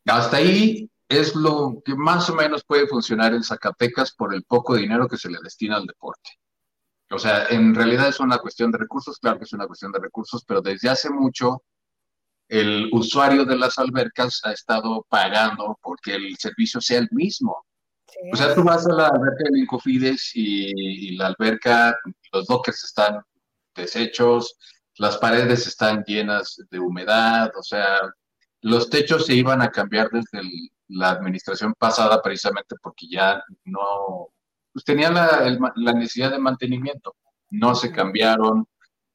Hasta 0.06 0.38
ahí 0.38 0.90
es 1.08 1.36
lo 1.36 1.80
que 1.84 1.94
más 1.94 2.28
o 2.28 2.34
menos 2.34 2.64
puede 2.64 2.88
funcionar 2.88 3.32
en 3.32 3.44
Zacatecas 3.44 4.12
por 4.12 4.34
el 4.34 4.42
poco 4.42 4.74
dinero 4.74 5.06
que 5.06 5.16
se 5.16 5.30
le 5.30 5.38
destina 5.42 5.76
al 5.76 5.86
deporte. 5.86 6.30
O 7.10 7.18
sea, 7.18 7.46
en 7.46 7.74
realidad 7.74 8.08
es 8.08 8.20
una 8.20 8.38
cuestión 8.38 8.70
de 8.70 8.78
recursos, 8.78 9.18
claro 9.18 9.38
que 9.38 9.44
es 9.44 9.52
una 9.52 9.66
cuestión 9.66 9.90
de 9.92 9.98
recursos, 9.98 10.44
pero 10.44 10.60
desde 10.60 10.88
hace 10.88 11.10
mucho 11.10 11.62
el 12.50 12.88
usuario 12.92 13.44
de 13.44 13.56
las 13.56 13.78
albercas 13.78 14.40
ha 14.44 14.52
estado 14.52 15.06
pagando 15.08 15.78
porque 15.80 16.16
el 16.16 16.36
servicio 16.36 16.80
sea 16.80 16.98
el 16.98 17.08
mismo. 17.12 17.64
O 18.32 18.36
sea, 18.36 18.54
tú 18.54 18.64
vas 18.64 18.84
a 18.86 18.92
la 18.92 19.06
alberca 19.06 19.44
del 19.44 19.58
Incofides 19.58 20.32
y, 20.34 21.12
y 21.12 21.16
la 21.16 21.28
alberca, 21.28 21.96
los 22.32 22.46
dockers 22.48 22.82
están 22.82 23.20
deshechos, 23.74 24.56
las 24.96 25.16
paredes 25.18 25.68
están 25.68 26.02
llenas 26.04 26.60
de 26.70 26.80
humedad, 26.80 27.52
o 27.56 27.62
sea, 27.62 28.00
los 28.62 28.90
techos 28.90 29.26
se 29.26 29.34
iban 29.34 29.62
a 29.62 29.70
cambiar 29.70 30.10
desde 30.10 30.42
la 30.88 31.10
administración 31.10 31.72
pasada 31.78 32.20
precisamente 32.20 32.74
porque 32.82 33.06
ya 33.08 33.42
no, 33.64 34.28
pues 34.72 34.84
tenían 34.84 35.14
la, 35.14 35.94
necesidad 35.94 36.32
de 36.32 36.38
mantenimiento, 36.38 37.14
no 37.50 37.76
se 37.76 37.92
cambiaron 37.92 38.66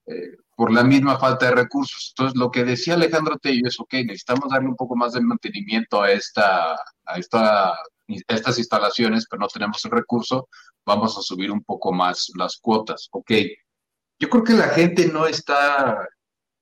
eh, 0.06 0.38
por 0.56 0.72
la 0.72 0.84
misma 0.84 1.20
falta 1.20 1.48
de 1.48 1.56
recursos. 1.56 2.14
Entonces, 2.16 2.40
lo 2.40 2.50
que 2.50 2.64
decía 2.64 2.94
Alejandro 2.94 3.38
Tello 3.38 3.68
es, 3.68 3.80
ok, 3.80 3.94
necesitamos 4.06 4.50
darle 4.50 4.70
un 4.70 4.76
poco 4.76 4.96
más 4.96 5.14
de 5.14 5.22
mantenimiento 5.22 6.02
a, 6.02 6.12
esta, 6.12 6.74
a, 6.74 7.18
esta, 7.18 7.72
a 7.72 7.78
estas 8.28 8.58
instalaciones, 8.58 9.28
pero 9.30 9.42
no 9.42 9.48
tenemos 9.48 9.84
el 9.86 9.92
recurso, 9.92 10.48
vamos 10.86 11.18
a 11.18 11.22
subir 11.22 11.52
un 11.52 11.64
poco 11.64 11.92
más 11.92 12.32
las 12.36 12.58
cuotas, 12.58 13.10
ok 13.12 13.32
yo 14.20 14.30
creo 14.30 14.44
que 14.44 14.54
la 14.54 14.70
gente 14.70 15.08
no 15.08 15.28
está 15.28 16.08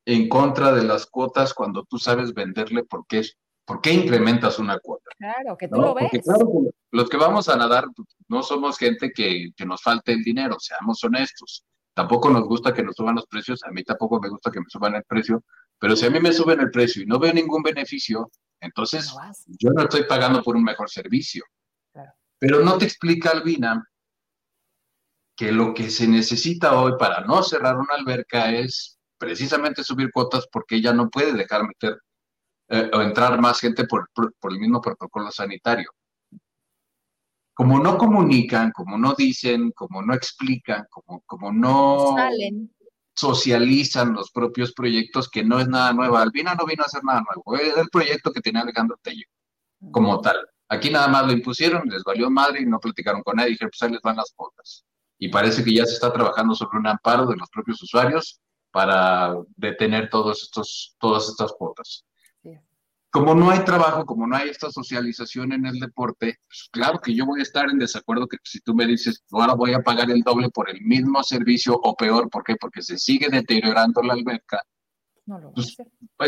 en 0.06 0.28
contra 0.28 0.74
de 0.74 0.84
las 0.84 1.06
cuotas 1.06 1.54
cuando 1.54 1.86
tú 1.86 1.98
sabes 1.98 2.34
venderle 2.34 2.84
por 2.84 3.06
qué, 3.08 3.22
por 3.66 3.80
qué 3.80 3.94
incrementas 3.94 4.60
una 4.60 4.80
cuota. 4.80 5.12
Claro, 5.18 5.58
que 5.58 5.68
tú 5.68 5.80
lo 5.80 5.94
ves. 5.94 6.10
los 6.92 7.10
que 7.10 7.18
vamos 7.18 7.48
a 7.50 7.56
nadar 7.56 7.86
pues, 7.96 8.08
no 8.28 8.44
somos 8.44 8.78
gente 8.78 9.12
que, 9.12 9.52
que 9.56 9.66
nos 9.66 9.82
falte 9.82 10.14
el 10.14 10.24
dinero, 10.24 10.58
seamos 10.60 11.04
honestos. 11.04 11.64
Tampoco 11.94 12.30
nos 12.30 12.44
gusta 12.44 12.74
que 12.74 12.84
nos 12.84 12.96
suban 12.96 13.16
los 13.16 13.28
precios, 13.28 13.64
a 13.64 13.72
mí 13.72 13.84
tampoco 13.84 14.20
me 14.20 14.30
gusta 14.30 14.52
que 14.52 14.60
me 14.60 14.66
suban 14.68 14.96
el 14.96 15.04
precio, 15.04 15.44
pero 15.78 15.96
si 15.96 16.06
a 16.06 16.10
mí 16.10 16.20
me 16.20 16.34
suben 16.34 16.60
el 16.60 16.72
precio 16.72 17.04
y 17.04 17.06
no 17.06 17.20
veo 17.20 17.34
ningún 17.34 17.62
beneficio, 17.62 18.32
entonces 18.60 19.14
yo 19.60 19.70
no 19.72 19.84
estoy 19.84 20.04
pagando 20.04 20.42
por 20.42 20.56
un 20.56 20.64
mejor 20.64 20.90
servicio. 20.90 21.44
Pero 22.40 22.60
no 22.62 22.78
te 22.78 22.86
explica, 22.86 23.30
Albina, 23.30 23.88
que 25.36 25.52
lo 25.52 25.74
que 25.74 25.90
se 25.90 26.08
necesita 26.08 26.80
hoy 26.80 26.94
para 26.98 27.22
no 27.22 27.44
cerrar 27.44 27.78
una 27.78 27.96
alberca 27.96 28.52
es 28.52 29.00
precisamente 29.18 29.84
subir 29.84 30.12
cuotas 30.12 30.48
porque 30.52 30.82
ya 30.82 30.94
no 30.94 31.10
puede 31.10 31.34
dejar 31.34 31.64
meter 31.66 31.98
eh, 32.70 32.90
o 32.94 33.02
entrar 33.02 33.40
más 33.40 33.60
gente 33.60 33.86
por, 33.86 34.10
el 34.16 34.60
mismo 34.60 34.82
protocolo 34.82 35.32
sanitario. 35.32 35.90
Como 37.54 37.80
no 37.80 37.98
comunican, 37.98 38.72
como 38.72 38.98
no 38.98 39.14
dicen, 39.16 39.72
como 39.72 40.02
no 40.02 40.14
explican, 40.14 40.86
como, 40.90 41.22
como 41.26 41.52
no 41.52 42.16
socializan 43.16 44.14
los 44.14 44.32
propios 44.32 44.74
proyectos, 44.74 45.30
que 45.30 45.44
no 45.44 45.60
es 45.60 45.68
nada 45.68 45.94
nuevo. 45.94 46.18
Albina 46.18 46.56
no 46.56 46.66
vino 46.66 46.84
a 46.84 46.88
hacer 46.88 47.04
nada 47.04 47.22
nuevo, 47.22 47.62
es 47.62 47.78
el 47.78 47.90
proyecto 47.90 48.32
que 48.32 48.42
tenía 48.42 48.62
Alejandro 48.62 48.98
Tello, 49.02 49.28
como 49.92 50.20
tal. 50.20 50.38
Aquí 50.70 50.90
nada 50.90 51.08
más 51.08 51.28
lo 51.28 51.34
impusieron, 51.34 51.88
les 51.88 52.04
valió 52.04 52.30
madre 52.32 52.62
y 52.62 52.66
no 52.66 52.80
platicaron 52.80 53.22
con 53.22 53.36
nadie, 53.36 53.52
dijeron, 53.52 53.70
pues 53.70 53.84
ahí 53.84 53.92
les 53.92 54.02
van 54.02 54.16
las 54.16 54.34
cuotas 54.36 54.84
y 55.24 55.30
parece 55.30 55.64
que 55.64 55.74
ya 55.74 55.86
se 55.86 55.94
está 55.94 56.12
trabajando 56.12 56.54
sobre 56.54 56.80
un 56.80 56.88
amparo 56.88 57.26
de 57.26 57.38
los 57.38 57.50
propios 57.50 57.82
usuarios 57.82 58.42
para 58.72 59.34
detener 59.56 60.10
todos 60.10 60.44
estos, 60.44 60.98
todas 61.00 61.30
estas 61.30 61.54
cuotas. 61.54 62.04
Como 63.14 63.36
no 63.36 63.52
hay 63.52 63.64
trabajo, 63.64 64.08
como 64.08 64.26
no 64.26 64.36
hay 64.36 64.50
esta 64.50 64.72
socialización 64.72 65.54
en 65.54 65.68
el 65.68 65.80
deporte, 65.80 66.40
pues 66.48 66.68
claro 66.72 67.00
que 67.00 67.14
yo 67.14 67.28
voy 67.28 67.42
a 67.42 67.44
estar 67.44 67.70
en 67.70 67.78
desacuerdo 67.78 68.28
que 68.28 68.38
si 68.44 68.60
tú 68.62 68.74
me 68.74 68.88
dices, 68.88 69.24
ahora 69.32 69.54
voy 69.54 69.72
a 69.74 69.84
pagar 69.84 70.10
el 70.10 70.22
doble 70.22 70.50
por 70.50 70.68
el 70.68 70.82
mismo 70.82 71.22
servicio 71.22 71.76
o 71.76 71.96
peor, 71.96 72.28
¿por 72.32 72.44
qué? 72.44 72.56
Porque 72.56 72.82
se 72.82 72.98
sigue 72.98 73.30
deteriorando 73.30 74.02
la 74.02 74.14
alberca. 74.14 74.64
pues, 75.54 75.78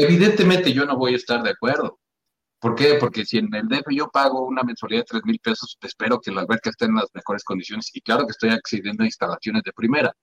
evidentemente 0.04 0.72
yo 0.74 0.86
no 0.86 0.96
voy 0.96 1.14
a 1.14 1.16
estar 1.16 1.42
de 1.42 1.50
acuerdo. 1.50 1.98
¿Por 2.60 2.76
qué? 2.76 2.98
Porque 3.00 3.26
si 3.26 3.40
en 3.40 3.52
el 3.56 3.68
DF 3.68 3.88
yo 3.90 4.12
pago 4.12 4.46
una 4.46 4.62
mensualidad 4.62 5.02
de 5.02 5.20
3 5.20 5.26
mil 5.26 5.40
pesos, 5.40 5.80
espero 5.82 6.20
que 6.22 6.30
la 6.30 6.42
alberca 6.42 6.70
esté 6.70 6.86
en 6.86 6.94
las 6.94 7.10
mejores 7.16 7.44
condiciones 7.44 7.90
y 7.96 8.02
claro 8.02 8.28
que 8.28 8.32
estoy 8.32 8.52
accediendo 8.52 9.02
a 9.02 9.08
instalaciones 9.08 9.64
de 9.64 9.74
primera. 9.74 10.14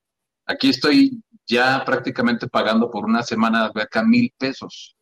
Aquí 0.47 0.69
estoy 0.69 1.21
ya 1.45 1.85
prácticamente 1.85 2.47
pagando 2.47 2.89
por 2.89 3.05
una 3.05 3.25
semana 3.25 3.63
de 3.63 3.67
alberca 3.67 4.05
mil 4.05 4.33
pesos. 4.39 4.95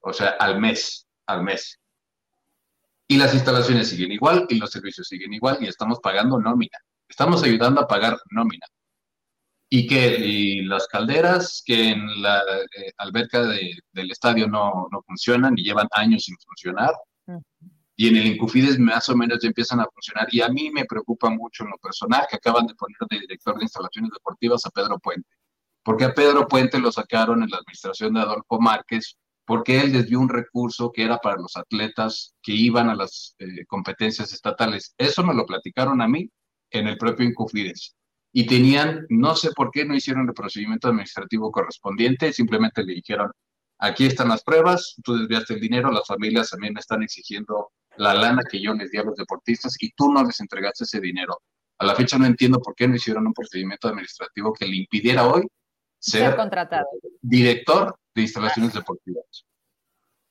o 0.00 0.12
sea, 0.12 0.36
al 0.38 0.60
mes, 0.60 1.07
al 1.28 1.44
mes. 1.44 1.78
Y 3.06 3.16
las 3.16 3.32
instalaciones 3.32 3.88
siguen 3.88 4.12
igual 4.12 4.46
y 4.48 4.56
los 4.56 4.70
servicios 4.70 5.06
siguen 5.06 5.32
igual 5.32 5.58
y 5.60 5.66
estamos 5.66 6.00
pagando 6.00 6.38
nómina. 6.38 6.76
Estamos 7.08 7.42
ayudando 7.42 7.80
a 7.80 7.86
pagar 7.86 8.18
nómina. 8.30 8.66
Y 9.70 9.86
que 9.86 10.62
las 10.64 10.86
calderas 10.88 11.62
que 11.64 11.90
en 11.90 12.22
la 12.22 12.38
eh, 12.40 12.92
alberca 12.96 13.42
del 13.42 14.10
estadio 14.10 14.46
no, 14.46 14.88
no, 14.90 15.02
funcionan 15.02 15.54
y 15.56 15.62
llevan 15.62 15.88
años 15.92 16.24
sin 16.24 16.36
funcionar. 16.38 16.92
Y 17.96 18.08
en 18.08 18.16
el 18.16 18.26
Incufides 18.26 18.78
más 18.78 19.08
o 19.08 19.16
menos 19.16 19.38
ya 19.42 19.48
empiezan 19.48 19.80
a 19.80 19.86
funcionar. 19.86 20.28
Y 20.30 20.40
a 20.40 20.48
mí 20.48 20.70
me 20.70 20.84
preocupa 20.84 21.28
mucho 21.30 21.64
en 21.64 21.70
lo 21.70 21.78
personal 21.78 22.26
que 22.30 22.36
acaban 22.36 22.66
de 22.66 22.74
poner 22.74 22.96
de 23.10 23.20
director 23.20 23.58
de 23.58 23.64
instalaciones 23.64 24.10
deportivas 24.12 24.64
a 24.66 24.70
Pedro 24.70 24.98
Puente. 24.98 25.28
Porque 25.82 26.04
a 26.04 26.14
Pedro 26.14 26.46
Puente 26.46 26.78
lo 26.78 26.92
sacaron 26.92 27.42
en 27.42 27.50
la 27.50 27.58
administración 27.58 28.14
de 28.14 28.20
Adolfo 28.20 28.60
Márquez 28.60 29.16
porque 29.48 29.80
él 29.80 29.94
desvió 29.94 30.20
un 30.20 30.28
recurso 30.28 30.92
que 30.92 31.02
era 31.02 31.16
para 31.16 31.40
los 31.40 31.56
atletas 31.56 32.34
que 32.42 32.52
iban 32.52 32.90
a 32.90 32.94
las 32.94 33.34
eh, 33.38 33.64
competencias 33.66 34.30
estatales. 34.34 34.94
Eso 34.98 35.24
me 35.24 35.32
lo 35.32 35.46
platicaron 35.46 36.02
a 36.02 36.06
mí 36.06 36.30
en 36.70 36.86
el 36.86 36.98
propio 36.98 37.24
Incufides. 37.24 37.96
Y 38.30 38.46
tenían, 38.46 39.06
no 39.08 39.34
sé 39.34 39.52
por 39.56 39.70
qué 39.70 39.86
no 39.86 39.96
hicieron 39.96 40.28
el 40.28 40.34
procedimiento 40.34 40.88
administrativo 40.88 41.50
correspondiente, 41.50 42.30
simplemente 42.34 42.84
le 42.84 42.92
dijeron, 42.92 43.32
aquí 43.78 44.04
están 44.04 44.28
las 44.28 44.44
pruebas, 44.44 44.96
tú 45.02 45.16
desviaste 45.16 45.54
el 45.54 45.60
dinero, 45.60 45.90
las 45.90 46.06
familias 46.06 46.50
también 46.50 46.74
me 46.74 46.80
están 46.80 47.02
exigiendo 47.02 47.70
la 47.96 48.12
lana 48.12 48.42
que 48.50 48.60
yo 48.60 48.74
les 48.74 48.90
di 48.90 48.98
a 48.98 49.02
los 49.02 49.16
deportistas 49.16 49.74
y 49.80 49.92
tú 49.92 50.12
no 50.12 50.22
les 50.24 50.38
entregaste 50.40 50.84
ese 50.84 51.00
dinero. 51.00 51.40
A 51.78 51.86
la 51.86 51.94
fecha 51.94 52.18
no 52.18 52.26
entiendo 52.26 52.60
por 52.60 52.74
qué 52.74 52.86
no 52.86 52.96
hicieron 52.96 53.26
un 53.26 53.32
procedimiento 53.32 53.88
administrativo 53.88 54.52
que 54.52 54.66
le 54.66 54.76
impidiera 54.76 55.26
hoy 55.26 55.48
ser, 55.98 56.36
contratado. 56.36 56.86
director 57.22 57.96
de 58.18 58.22
instalaciones 58.22 58.74
deportivas. 58.74 59.46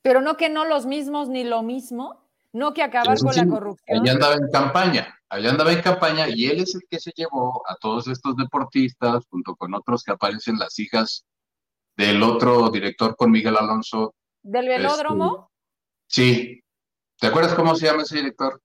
Pero 0.01 0.21
no 0.21 0.37
que 0.37 0.49
no 0.49 0.65
los 0.65 0.85
mismos 0.85 1.29
ni 1.29 1.43
lo 1.43 1.63
mismo, 1.63 2.29
no 2.53 2.73
que 2.73 2.83
acabar 2.83 3.17
con 3.17 3.35
la 3.35 3.47
corrupción. 3.47 4.01
Allá 4.01 4.11
andaba 4.13 4.35
en 4.35 4.51
campaña, 4.51 5.19
allá 5.29 5.49
andaba 5.49 5.71
en 5.71 5.81
campaña 5.81 6.27
y 6.29 6.47
él 6.47 6.59
es 6.59 6.75
el 6.75 6.81
que 6.89 6.99
se 6.99 7.11
llevó 7.15 7.63
a 7.67 7.75
todos 7.75 8.07
estos 8.07 8.35
deportistas 8.35 9.25
junto 9.29 9.55
con 9.55 9.73
otros 9.73 10.03
que 10.03 10.11
aparecen 10.11 10.59
las 10.59 10.77
hijas 10.79 11.25
del 11.95 12.21
otro 12.21 12.69
director 12.69 13.15
con 13.15 13.31
Miguel 13.31 13.57
Alonso. 13.57 14.13
¿Del 14.43 14.67
velódromo? 14.67 15.49
Este, 16.07 16.21
sí. 16.21 16.63
¿Te 17.19 17.27
acuerdas 17.27 17.55
cómo 17.55 17.73
se 17.75 17.87
llama 17.87 18.03
ese 18.03 18.17
director? 18.17 18.61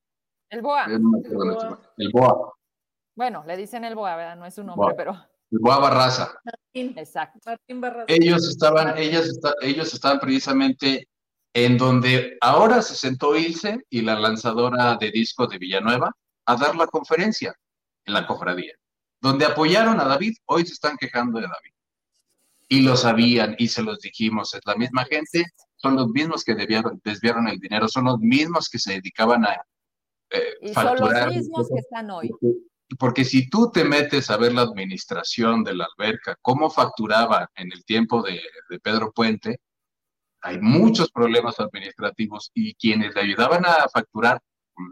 El 0.50 0.60
Boa. 0.60 0.84
El, 0.84 2.10
Boa. 2.12 2.52
Bueno, 3.14 3.42
le 3.46 3.56
dicen 3.56 3.84
el 3.84 3.94
Boa, 3.94 4.16
¿verdad? 4.16 4.36
No 4.36 4.44
es 4.44 4.54
su 4.54 4.62
nombre, 4.62 4.94
pero. 4.94 5.16
Boa 5.60 5.78
Barraza. 5.78 6.34
Exacto. 6.72 7.38
Martín 7.44 7.80
Barraza. 7.80 8.06
Ellos 8.08 8.48
estaban, 8.48 8.96
ellas 8.96 9.38
ellos 9.60 9.92
estaban 9.92 10.18
precisamente 10.18 11.08
en 11.54 11.76
donde 11.76 12.38
ahora 12.40 12.80
se 12.80 12.94
sentó 12.94 13.36
Ilse 13.36 13.80
y 13.90 14.00
la 14.00 14.18
lanzadora 14.18 14.96
de 14.96 15.10
disco 15.10 15.46
de 15.46 15.58
Villanueva 15.58 16.10
a 16.46 16.56
dar 16.56 16.74
la 16.74 16.86
conferencia 16.86 17.54
en 18.04 18.14
la 18.14 18.26
cofradía, 18.26 18.74
donde 19.20 19.44
apoyaron 19.44 20.00
a 20.00 20.04
David, 20.04 20.34
hoy 20.46 20.66
se 20.66 20.72
están 20.72 20.96
quejando 20.96 21.38
de 21.38 21.46
David. 21.46 21.72
Y 22.68 22.80
lo 22.80 22.96
sabían 22.96 23.54
y 23.58 23.68
se 23.68 23.82
los 23.82 24.00
dijimos, 24.00 24.54
es 24.54 24.62
la 24.64 24.74
misma 24.74 25.04
gente, 25.04 25.44
son 25.76 25.96
los 25.96 26.08
mismos 26.08 26.42
que 26.42 26.54
desviaron 26.54 27.48
el 27.48 27.58
dinero, 27.58 27.86
son 27.86 28.06
los 28.06 28.18
mismos 28.18 28.70
que 28.70 28.78
se 28.78 28.94
dedicaban 28.94 29.44
a 29.44 29.62
eh, 30.30 30.54
y 30.62 30.72
Son 30.72 30.96
los 30.98 31.26
mismos 31.26 31.68
que 31.68 31.78
están 31.78 32.10
hoy. 32.10 32.30
Porque 32.98 33.24
si 33.24 33.48
tú 33.48 33.70
te 33.72 33.84
metes 33.84 34.30
a 34.30 34.36
ver 34.36 34.52
la 34.52 34.62
administración 34.62 35.64
de 35.64 35.74
la 35.74 35.86
alberca, 35.96 36.36
cómo 36.42 36.70
facturaba 36.70 37.50
en 37.54 37.72
el 37.72 37.84
tiempo 37.84 38.22
de, 38.22 38.40
de 38.68 38.80
Pedro 38.80 39.12
Puente, 39.12 39.60
hay 40.42 40.58
muchos 40.58 41.10
problemas 41.10 41.58
administrativos 41.60 42.50
y 42.54 42.74
quienes 42.74 43.14
le 43.14 43.20
ayudaban 43.22 43.64
a 43.64 43.88
facturar, 43.92 44.40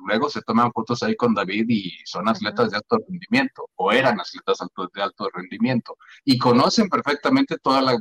luego 0.06 0.31
se 0.31 0.43
toman 0.43 0.72
fotos 0.72 1.02
ahí 1.02 1.16
con 1.16 1.35
David 1.35 1.66
y 1.68 1.93
son 2.05 2.28
atletas 2.28 2.70
de 2.70 2.77
alto 2.77 2.98
rendimiento 3.09 3.68
o 3.74 3.90
eran 3.93 4.20
atletas 4.20 4.59
de 4.94 5.02
alto 5.02 5.28
rendimiento 5.32 5.97
y 6.24 6.39
conocen 6.39 6.89
perfectamente 6.89 7.59
toda 7.59 7.82
la 7.82 7.98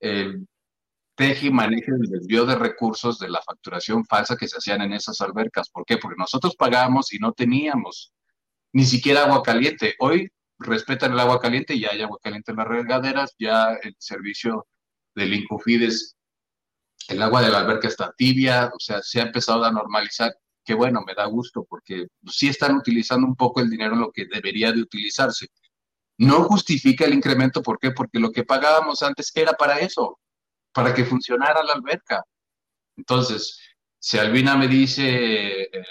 el 0.00 0.48
teje 1.14 1.46
y 1.46 1.50
manejo 1.50 1.92
del 1.92 2.10
desvío 2.10 2.44
de 2.44 2.56
recursos 2.56 3.18
de 3.18 3.30
la 3.30 3.40
facturación 3.40 4.04
falsa 4.04 4.36
que 4.36 4.48
se 4.48 4.56
hacían 4.56 4.82
en 4.82 4.92
esas 4.92 5.20
albercas. 5.20 5.70
¿Por 5.70 5.84
qué? 5.84 5.98
Porque 5.98 6.18
nosotros 6.18 6.56
pagábamos 6.56 7.12
y 7.12 7.18
no 7.18 7.32
teníamos 7.32 8.12
ni 8.72 8.84
siquiera 8.84 9.24
agua 9.24 9.42
caliente. 9.42 9.94
Hoy 9.98 10.30
respetan 10.58 11.12
el 11.12 11.20
agua 11.20 11.40
caliente, 11.40 11.78
ya 11.78 11.90
hay 11.90 12.02
agua 12.02 12.18
caliente 12.22 12.52
en 12.52 12.58
las 12.58 12.68
regaderas, 12.68 13.34
ya 13.38 13.74
el 13.82 13.94
servicio 13.98 14.66
del 15.14 15.34
Incofides 15.34 16.16
el 17.08 17.22
agua 17.22 17.42
de 17.42 17.50
la 17.50 17.60
alberca 17.60 17.88
está 17.88 18.12
tibia, 18.16 18.70
o 18.74 18.78
sea, 18.78 19.02
se 19.02 19.20
ha 19.20 19.24
empezado 19.24 19.64
a 19.64 19.72
normalizar, 19.72 20.34
que 20.64 20.74
bueno, 20.74 21.02
me 21.06 21.14
da 21.14 21.26
gusto 21.26 21.64
porque 21.68 22.06
sí 22.26 22.48
están 22.48 22.76
utilizando 22.76 23.26
un 23.26 23.36
poco 23.36 23.60
el 23.60 23.70
dinero 23.70 23.94
en 23.94 24.00
lo 24.00 24.12
que 24.12 24.26
debería 24.26 24.72
de 24.72 24.82
utilizarse. 24.82 25.48
No 26.18 26.44
justifica 26.44 27.04
el 27.04 27.14
incremento, 27.14 27.62
¿por 27.62 27.78
qué? 27.78 27.90
Porque 27.90 28.18
lo 28.18 28.30
que 28.30 28.44
pagábamos 28.44 29.02
antes 29.02 29.32
era 29.34 29.52
para 29.52 29.78
eso, 29.80 30.20
para 30.72 30.94
que 30.94 31.04
funcionara 31.04 31.62
la 31.62 31.72
alberca. 31.74 32.22
Entonces, 32.96 33.58
si 33.98 34.18
Albina 34.18 34.56
me 34.56 34.68
dice 34.68 35.62
eh, 35.62 35.84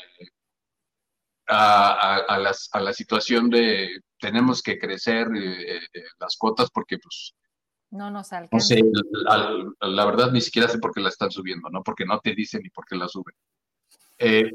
a, 1.51 2.79
la 2.81 2.93
situación 2.93 3.49
de 3.49 4.01
tenemos 4.19 4.61
que 4.61 4.79
crecer 4.79 5.27
eh, 5.35 5.77
eh, 5.77 6.03
las 6.19 6.37
cuotas 6.37 6.69
porque 6.71 6.97
pues 6.97 7.33
no 7.91 8.09
nos 8.09 8.31
alcanza. 8.31 8.75
la, 9.81 10.05
verdad 10.05 10.31
ni 10.31 10.39
siquiera 10.39 10.69
sé 10.69 10.79
por 10.79 10.93
qué 10.93 11.01
la 11.01 11.09
están 11.09 11.29
subiendo, 11.29 11.69
¿no? 11.69 11.83
Porque 11.83 12.05
no 12.05 12.19
te 12.19 12.33
dicen 12.33 12.61
ni 12.63 12.69
por 12.69 12.85
qué 12.85 12.95
la 12.95 13.09
suben. 13.09 13.35
Eh, 14.17 14.49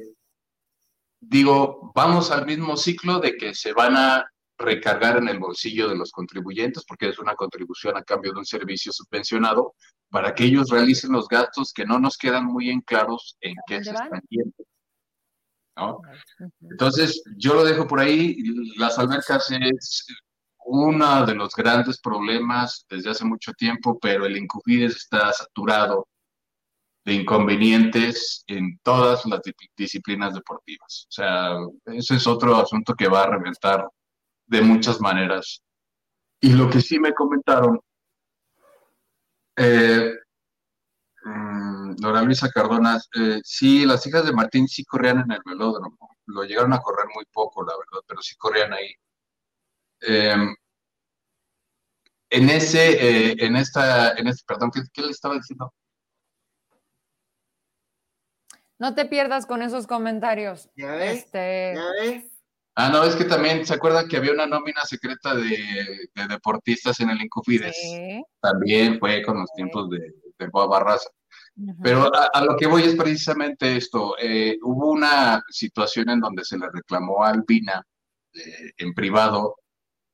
digo, 1.21 1.93
vamos 1.95 2.31
al 2.31 2.47
mismo 2.47 2.79
ciclo 2.79 3.19
de 3.19 3.37
que 3.37 3.55
se 3.55 3.75
van 3.75 3.95
a 3.95 4.25
recargar 4.57 5.19
en 5.19 5.29
el 5.29 5.39
bolsillo 5.39 5.87
de 5.87 5.97
los 5.97 6.13
contribuyentes, 6.13 6.87
porque 6.87 7.11
es 7.11 7.19
una 7.19 7.35
contribución 7.35 7.99
a 7.99 8.03
cambio 8.03 8.33
de 8.33 8.39
un 8.39 8.47
servicio 8.47 8.91
subvencionado, 8.91 9.75
para 10.09 10.35
que 10.35 10.45
ellos 10.45 10.71
realicen 10.71 11.13
los 11.13 11.29
gastos 11.29 11.75
que 11.75 11.85
no 11.85 11.99
nos 11.99 12.17
quedan 12.17 12.47
muy 12.47 12.71
en 12.71 12.81
claros 12.81 13.37
en 13.43 13.55
qué 13.67 13.85
se 13.85 13.91
están 13.91 14.23
yendo. 14.31 14.65
¿No? 15.77 16.01
Entonces, 16.63 17.23
yo 17.37 17.55
lo 17.55 17.65
dejo 17.65 17.87
por 17.87 18.01
ahí. 18.01 18.37
Las 18.77 18.99
albercas 18.99 19.51
es 19.51 20.07
uno 20.65 21.25
de 21.25 21.35
los 21.35 21.55
grandes 21.55 22.01
problemas 22.01 22.85
desde 22.91 23.11
hace 23.11 23.25
mucho 23.25 23.53
tiempo, 23.53 23.99
pero 24.01 24.27
el 24.27 24.37
Incufides 24.37 24.97
está 24.97 25.33
saturado 25.33 26.07
de 27.05 27.15
inconvenientes 27.15 28.43
en 28.49 28.79
todas 28.83 29.25
las 29.27 29.41
disciplinas 29.77 30.35
deportivas. 30.35 31.07
O 31.09 31.13
sea, 31.13 31.57
ese 31.87 32.17
es 32.17 32.27
otro 32.27 32.57
asunto 32.57 32.95
que 32.95 33.07
va 33.07 33.23
a 33.23 33.31
reventar 33.31 33.89
de 34.47 34.61
muchas 34.61 35.01
maneras. 35.01 35.63
Y 36.41 36.53
lo 36.53 36.69
que 36.69 36.81
sí 36.81 36.99
me 36.99 37.15
comentaron, 37.15 37.79
eh, 39.57 40.11
Dora 41.97 42.23
Luisa 42.23 42.51
Cardona, 42.51 43.01
eh, 43.19 43.41
sí, 43.43 43.87
las 43.87 44.07
hijas 44.07 44.25
de 44.27 44.33
Martín 44.33 44.69
sí 44.69 44.85
corrían 44.85 45.21
en 45.21 45.33
el 45.33 45.41
velódromo, 45.45 46.17
lo 46.27 46.45
llegaron 46.45 46.73
a 46.73 46.81
correr 46.81 47.07
muy 47.15 47.25
poco, 47.33 47.65
la 47.65 47.73
verdad, 47.73 48.05
pero 48.07 48.21
sí 48.21 48.37
corrían 48.37 48.73
ahí. 48.73 48.93
Em, 50.01 50.55
en 52.31 52.51
ese, 52.51 53.31
eh, 53.31 53.37
en 53.39 53.57
esta, 53.57 54.13
en 54.13 54.27
este, 54.27 54.45
perdón, 54.47 54.71
¿qué, 54.93 55.03
le 55.03 55.11
estaba 55.11 55.35
diciendo? 55.35 55.73
No 58.79 58.95
te 58.95 59.07
pierdas 59.07 59.47
con 59.47 59.63
esos 59.63 59.87
comentarios. 59.87 60.69
Ya 60.77 60.93
ves. 60.93 61.25
Este... 61.25 61.75
Ya 61.75 61.91
ves. 62.03 62.25
Ah, 62.75 62.91
no, 62.91 63.05
es 63.05 63.17
que 63.17 63.25
también 63.25 63.65
se 63.65 63.73
acuerda 63.73 64.07
que 64.07 64.19
había 64.19 64.33
una 64.33 64.47
nómina 64.47 64.83
secreta 64.83 65.35
de, 65.35 66.11
deportistas 66.29 67.01
en 67.01 67.09
el 67.09 67.23
Incufides. 67.23 67.75
Sí. 67.75 68.23
También 68.39 68.99
fue 68.99 69.23
con 69.23 69.39
los 69.41 69.51
tiempos 69.55 69.89
de, 69.89 70.13
de 70.39 70.47
Boa 70.49 70.67
Barraza. 70.67 71.09
Pero 71.83 72.11
a, 72.15 72.45
lo 72.45 72.55
que 72.57 72.67
voy 72.67 72.83
es 72.83 72.95
precisamente 72.95 73.77
esto. 73.77 74.15
Eh, 74.19 74.59
hubo 74.63 74.91
una 74.91 75.43
situación 75.49 76.11
en 76.11 76.21
donde 76.21 76.45
se 76.45 76.59
le 76.59 76.69
reclamó 76.71 77.25
a 77.25 77.31
Albina 77.31 77.83
eh, 78.35 78.73
en 78.77 78.93
privado 78.93 79.57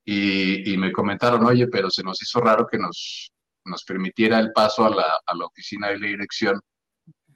y, 0.04 0.76
me 0.78 0.92
comentaron, 0.92 1.44
oye, 1.44 1.66
pero 1.66 1.90
se 1.90 2.04
nos 2.04 2.22
hizo 2.22 2.40
raro 2.40 2.66
que 2.66 2.78
nos, 2.78 3.32
nos 3.64 3.84
permitiera 3.84 4.38
el 4.38 4.52
paso 4.52 4.84
a 4.84 4.90
la, 4.90 5.18
a 5.26 5.34
la 5.34 5.46
oficina 5.46 5.88
de 5.88 5.98
la 5.98 6.06
dirección, 6.06 6.60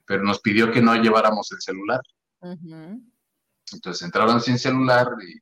pero 0.05 0.23
nos 0.23 0.39
pidió 0.39 0.71
que 0.71 0.81
no 0.81 0.95
lleváramos 0.95 1.51
el 1.51 1.61
celular. 1.61 2.01
Entonces 3.73 4.01
entraron 4.03 4.39
sin 4.41 4.57
celular 4.57 5.07
y 5.21 5.37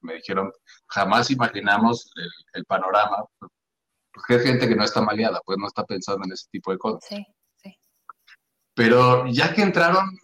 me 0.00 0.14
dijeron, 0.14 0.50
jamás 0.86 1.30
imaginamos 1.30 2.10
el, 2.16 2.30
el 2.54 2.64
panorama, 2.64 3.24
porque 4.12 4.34
hay 4.34 4.40
gente 4.40 4.66
que 4.66 4.76
no 4.76 4.84
está 4.84 5.02
maleada, 5.02 5.40
pues 5.44 5.58
no 5.58 5.66
está 5.66 5.84
pensando 5.84 6.24
en 6.24 6.32
ese 6.32 6.46
tipo 6.50 6.72
de 6.72 6.78
cosas. 6.78 7.04
Sí. 7.06 7.26
Pero 8.78 9.26
ya 9.26 9.52
que 9.52 9.62
entraron, 9.62 10.16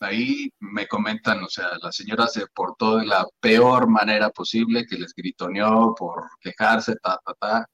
ahí 0.00 0.52
me 0.58 0.86
comentan, 0.86 1.42
o 1.42 1.48
sea, 1.48 1.70
la 1.80 1.90
señora 1.90 2.26
se 2.26 2.46
portó 2.48 2.98
de 2.98 3.06
la 3.06 3.26
peor 3.40 3.88
manera 3.88 4.28
posible, 4.28 4.84
que 4.86 4.98
les 4.98 5.14
gritoneó 5.14 5.94
por 5.96 6.28
quejarse, 6.42 6.96
ta, 6.96 7.18
ta, 7.24 7.34
ta. 7.40 7.66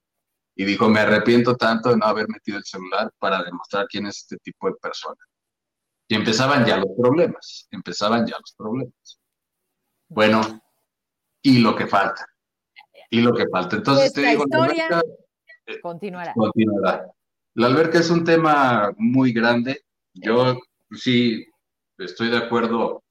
y 0.55 0.65
dijo, 0.65 0.89
me 0.89 1.01
arrepiento 1.01 1.57
tanto 1.57 1.89
de 1.89 1.97
no 1.97 2.07
haber 2.07 2.29
metido 2.29 2.57
el 2.57 2.65
celular 2.65 3.11
para 3.19 3.43
demostrar 3.43 3.89
quién 3.89 4.07
es 4.07 4.19
este 4.19 4.37
tipo 4.37 4.69
de 4.69 4.77
persona. 4.81 5.19
Y 6.07 6.15
empezaban 6.15 6.65
ya 6.65 6.77
los 6.77 6.93
problemas, 6.97 7.67
empezaban 7.73 8.25
ya 8.29 8.37
los 8.39 8.55
problemas. 8.57 9.19
Bueno, 10.09 10.63
y 11.43 11.59
lo 11.59 11.75
que 11.75 11.89
falta, 11.89 12.25
y 13.11 13.23
lo 13.23 13.35
que 13.35 13.49
falta. 13.51 13.75
Entonces 13.75 14.13
te 14.13 14.21
digo, 14.21 14.45
historia 14.45 15.03
eh, 15.67 15.81
continuará. 15.81 16.33
continuará. 16.33 17.11
La 17.55 17.67
alberca 17.67 17.99
es 17.99 18.11
un 18.11 18.23
tema 18.23 18.93
muy 18.99 19.33
grande. 19.33 19.83
Yo 20.17 20.59
sí 20.93 21.47
estoy 21.99 22.31
de 22.31 22.39
acuerdo 22.39 23.03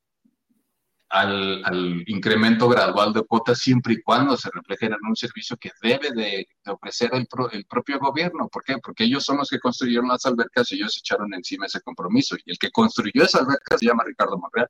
al, 1.10 2.04
incremento 2.08 2.68
gradual 2.68 3.14
de 3.14 3.24
cuotas 3.24 3.60
siempre 3.60 3.94
y 3.94 4.02
cuando 4.02 4.36
se 4.36 4.50
reflejen 4.52 4.94
en 4.94 5.08
un 5.08 5.16
servicio 5.16 5.56
que 5.58 5.72
debe 5.82 6.12
de, 6.12 6.48
ofrecer 6.66 7.12
el, 7.14 7.28
el, 7.52 7.66
propio 7.66 8.00
gobierno. 8.00 8.50
¿Por 8.50 8.64
qué? 8.64 8.78
Porque 8.84 9.06
ellos 9.06 9.24
son 9.24 9.38
los 9.38 9.50
que 9.50 9.60
construyeron 9.60 10.08
las 10.08 10.26
albercas 10.26 10.72
y 10.72 10.76
ellos 10.76 10.98
echaron 10.98 11.34
encima 11.34 11.68
ese 11.68 11.82
compromiso. 11.82 12.36
Y 12.44 12.52
el 12.52 12.58
que 12.58 12.72
construyó 12.72 13.24
esa 13.24 13.40
alberca 13.40 13.78
se 13.78 13.86
llama 13.86 14.04
Ricardo 14.06 14.38
Monreal. 14.38 14.70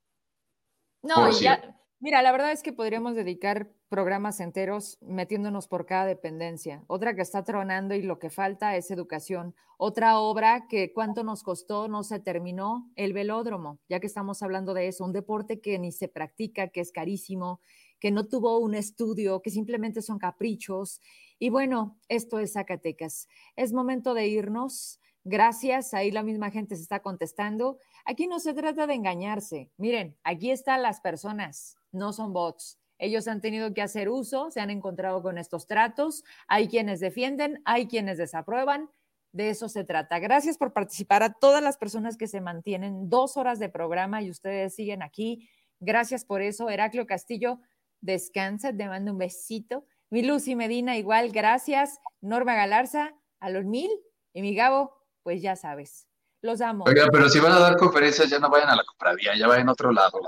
No, 1.04 1.32
ya, 1.32 1.76
mira, 2.06 2.22
la 2.22 2.32
verdad 2.32 2.52
es 2.52 2.62
que 2.62 2.72
podríamos 2.72 3.16
dedicar 3.16 3.72
programas 3.90 4.40
enteros 4.40 5.00
metiéndonos 5.02 5.68
por 5.68 5.88
cada 5.88 6.06
dependencia. 6.06 6.84
Otra 6.86 7.16
que 7.16 7.24
está 7.24 7.44
tronando 7.44 7.96
y 7.96 8.04
lo 8.04 8.20
que 8.20 8.30
falta 8.30 8.78
es 8.78 8.92
educación. 8.92 9.56
Otra 9.80 10.20
obra 10.20 10.68
que 10.68 10.94
cuánto 10.94 11.24
nos 11.24 11.42
costó, 11.42 11.88
no 11.88 12.04
se 12.04 12.20
terminó, 12.20 12.92
el 12.96 13.14
velódromo, 13.14 13.80
ya 13.90 14.00
que 14.00 14.06
estamos 14.06 14.44
hablando 14.44 14.76
de 14.76 14.88
eso, 14.88 15.04
un 15.04 15.14
deporte 15.14 15.62
que 15.62 15.80
ni 15.80 15.92
se 15.92 16.08
practica, 16.08 16.68
que 16.68 16.82
es 16.82 16.92
carísimo, 16.92 17.60
que 18.00 18.12
no 18.12 18.28
tuvo 18.28 18.60
un 18.60 18.76
estudio, 18.76 19.42
que 19.42 19.50
simplemente 19.50 20.04
son 20.04 20.20
caprichos. 20.20 21.02
Y 21.40 21.50
bueno, 21.50 21.98
esto 22.08 22.38
es 22.38 22.54
Zacatecas. 22.54 23.28
Es 23.56 23.74
momento 23.74 24.14
de 24.14 24.28
irnos. 24.28 25.00
Gracias, 25.28 25.96
ahí 25.96 26.12
la 26.12 26.22
misma 26.22 26.52
gente 26.52 26.76
se 26.76 26.84
está 26.84 27.00
contestando. 27.00 27.80
Aquí 28.06 28.28
no 28.28 28.40
se 28.40 28.54
trata 28.54 28.86
de 28.86 28.94
engañarse. 28.94 29.72
Miren, 29.76 30.16
aquí 30.24 30.52
están 30.52 30.84
las 30.84 31.02
personas, 31.02 31.78
no 31.92 32.14
son 32.14 32.32
bots. 32.32 32.78
Ellos 33.00 33.28
han 33.28 33.42
tenido 33.42 33.74
que 33.74 33.82
hacer 33.82 34.08
uso, 34.08 34.52
se 34.52 34.62
han 34.62 34.70
encontrado 34.70 35.24
con 35.24 35.40
estos 35.40 35.66
tratos. 35.66 36.24
Hay 36.48 36.68
quienes 36.68 37.00
defienden, 37.00 37.60
hay 37.66 37.88
quienes 37.88 38.20
desaprueban. 38.20 38.92
De 39.32 39.50
eso 39.50 39.68
se 39.68 39.84
trata. 39.84 40.20
Gracias 40.20 40.60
por 40.60 40.74
participar 40.74 41.24
a 41.24 41.34
todas 41.34 41.62
las 41.62 41.78
personas 41.78 42.18
que 42.18 42.28
se 42.28 42.40
mantienen 42.40 43.10
dos 43.10 43.36
horas 43.36 43.58
de 43.58 43.68
programa 43.68 44.22
y 44.22 44.30
ustedes 44.30 44.76
siguen 44.76 45.02
aquí. 45.02 45.50
Gracias 45.80 46.24
por 46.24 46.44
eso. 46.44 46.70
Heraclio 46.70 47.08
Castillo, 47.08 47.60
descansa, 48.00 48.72
te 48.72 48.88
mando 48.88 49.12
un 49.12 49.18
besito. 49.18 49.86
Mi 50.12 50.22
Lucy 50.22 50.56
Medina, 50.56 50.98
igual, 50.98 51.32
gracias. 51.32 52.00
Norma 52.22 52.54
Galarza, 52.54 53.16
a 53.40 53.50
los 53.50 53.66
mil. 53.66 53.90
Y 54.34 54.42
mi 54.42 54.54
Gabo, 54.54 54.94
pues 55.26 55.42
ya 55.42 55.56
sabes. 55.56 56.08
Los 56.42 56.62
amo. 56.62 56.86
Oiga, 56.88 57.08
pero 57.12 57.28
si 57.28 57.40
van 57.40 57.54
a 57.54 57.60
dar 57.60 57.78
conferencias, 57.78 58.30
ya 58.30 58.38
no 58.38 58.48
vayan 58.48 58.70
a 58.70 58.76
la 58.76 58.84
cofradía, 58.84 59.36
ya 59.36 59.48
vayan 59.48 59.68
a 59.68 59.72
otro 59.72 59.92
lado. 59.92 60.20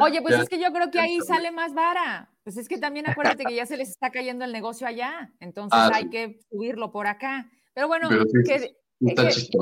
Oye, 0.00 0.22
pues 0.22 0.38
es 0.38 0.48
que 0.48 0.60
yo 0.60 0.72
creo 0.72 0.88
que 0.92 1.00
ahí 1.00 1.18
sale 1.20 1.50
más 1.50 1.74
vara. 1.74 2.30
Pues 2.44 2.56
es 2.56 2.68
que 2.68 2.78
también 2.78 3.10
acuérdate 3.10 3.44
que 3.44 3.56
ya 3.56 3.66
se 3.66 3.76
les 3.76 3.88
está 3.88 4.12
cayendo 4.12 4.44
el 4.44 4.52
negocio 4.52 4.86
allá, 4.86 5.32
entonces 5.40 5.80
ah, 5.82 5.90
hay 5.92 6.08
que 6.08 6.38
subirlo 6.48 6.92
por 6.92 7.08
acá. 7.08 7.50
Pero 7.74 7.88
bueno, 7.88 8.08
que, 8.08 8.76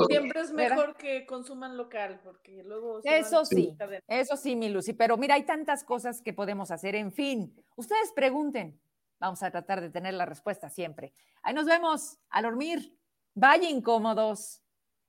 siempre 0.07 0.41
es 0.43 0.53
mejor 0.53 0.95
que 0.99 1.25
consuman 1.25 1.79
local, 1.79 2.21
porque 2.23 2.63
luego... 2.63 3.01
Eso 3.03 3.47
sí, 3.47 3.75
eso 4.07 4.37
sí, 4.37 4.55
mi 4.55 4.69
Lucy, 4.69 4.93
pero 4.93 5.17
mira, 5.17 5.37
hay 5.37 5.47
tantas 5.47 5.83
cosas 5.83 6.21
que 6.21 6.35
podemos 6.35 6.71
hacer. 6.71 6.95
En 6.95 7.11
fin, 7.11 7.57
ustedes 7.77 8.13
pregunten. 8.15 8.79
Vamos 9.19 9.43
a 9.43 9.51
tratar 9.51 9.81
de 9.81 9.89
tener 9.89 10.13
la 10.13 10.27
respuesta 10.27 10.69
siempre. 10.69 11.15
Ahí 11.43 11.55
nos 11.55 11.65
vemos 11.65 12.19
a 12.29 12.43
dormir. 12.43 12.95
Vaya 13.35 13.71
incómodos. 13.71 14.61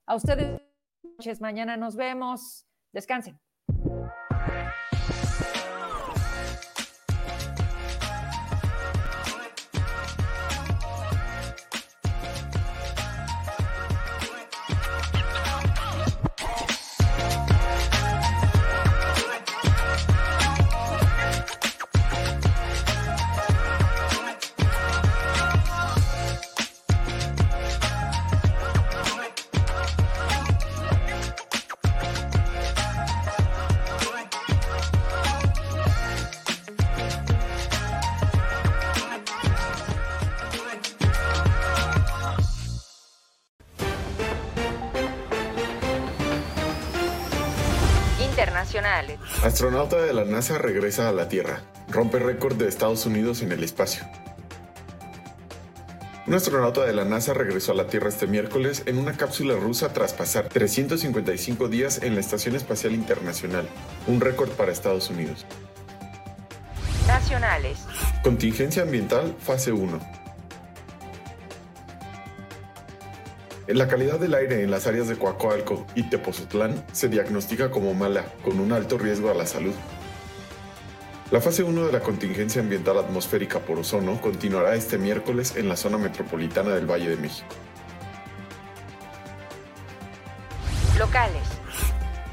A 0.08 0.16
ustedes. 0.16 0.62
Mañana 1.40 1.78
nos 1.78 1.96
vemos. 1.96 2.66
Descansen. 2.92 3.40
Astronauta 49.66 50.00
de 50.00 50.14
la 50.14 50.26
NASA 50.26 50.60
regresa 50.60 51.10
a 51.10 51.12
la 51.12 51.28
Tierra. 51.28 51.64
Rompe 51.90 52.20
récord 52.20 52.56
de 52.56 52.68
Estados 52.68 53.08
Unidos 53.08 53.42
en 53.42 53.52
el 53.52 53.64
espacio. 53.64 54.06
Un 56.28 56.36
astronauta 56.36 56.86
de 56.86 56.94
la 56.94 57.04
NASA 57.04 57.34
regresó 57.34 57.72
a 57.72 57.76
la 57.76 57.88
Tierra 57.88 58.10
este 58.10 58.28
miércoles 58.28 58.84
en 58.86 59.00
una 59.00 59.18
cápsula 59.18 59.56
rusa 59.56 59.92
tras 59.92 60.14
pasar 60.14 60.50
355 60.50 61.68
días 61.68 62.04
en 62.04 62.14
la 62.14 62.22
Estación 62.22 62.56
Espacial 62.56 62.94
Internacional, 62.94 63.68
un 64.06 64.22
récord 64.22 64.52
para 64.52 64.72
Estados 64.72 65.10
Unidos. 65.10 65.48
Nacionales. 67.08 67.80
Contingencia 68.24 68.84
ambiental 68.84 69.36
fase 69.40 69.72
1. 69.72 70.25
La 73.68 73.88
calidad 73.88 74.20
del 74.20 74.36
aire 74.36 74.62
en 74.62 74.70
las 74.70 74.86
áreas 74.86 75.08
de 75.08 75.16
Coacoalco 75.16 75.88
y 75.96 76.04
Tepozotlán 76.04 76.86
se 76.92 77.10
diagnostica 77.10 77.72
como 77.72 77.96
mala, 77.96 78.26
con 78.44 78.60
un 78.60 78.72
alto 78.72 79.00
riesgo 79.00 79.32
a 79.32 79.34
la 79.34 79.48
salud. 79.48 79.74
La 81.32 81.42
fase 81.42 81.64
1 81.64 81.88
de 81.88 81.92
la 81.92 82.02
contingencia 82.02 82.62
ambiental 82.62 83.00
atmosférica 83.00 83.58
por 83.58 83.80
ozono 83.80 84.22
continuará 84.22 84.76
este 84.76 85.00
miércoles 85.00 85.56
en 85.56 85.68
la 85.68 85.76
zona 85.76 85.98
metropolitana 85.98 86.76
del 86.76 86.86
Valle 86.86 87.10
de 87.10 87.18
México. 87.18 87.56
Locales. 91.00 91.42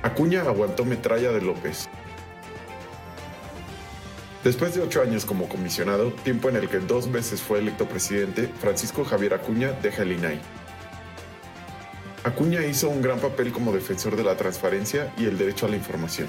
Acuña 0.02 0.42
aguantó 0.42 0.84
metralla 0.84 1.32
de 1.32 1.40
López. 1.40 1.88
Después 4.44 4.74
de 4.74 4.82
ocho 4.82 5.00
años 5.00 5.24
como 5.24 5.48
comisionado, 5.48 6.12
tiempo 6.12 6.50
en 6.50 6.56
el 6.56 6.68
que 6.68 6.80
dos 6.80 7.10
veces 7.10 7.40
fue 7.40 7.60
electo 7.60 7.88
presidente, 7.88 8.50
Francisco 8.60 9.02
Javier 9.04 9.32
Acuña 9.32 9.72
deja 9.80 10.02
el 10.02 10.12
INAI. 10.12 10.61
Acuña 12.24 12.64
hizo 12.64 12.88
un 12.88 13.02
gran 13.02 13.18
papel 13.18 13.52
como 13.52 13.72
defensor 13.72 14.14
de 14.14 14.22
la 14.22 14.36
transparencia 14.36 15.12
y 15.18 15.24
el 15.24 15.36
derecho 15.36 15.66
a 15.66 15.68
la 15.68 15.76
información. 15.76 16.28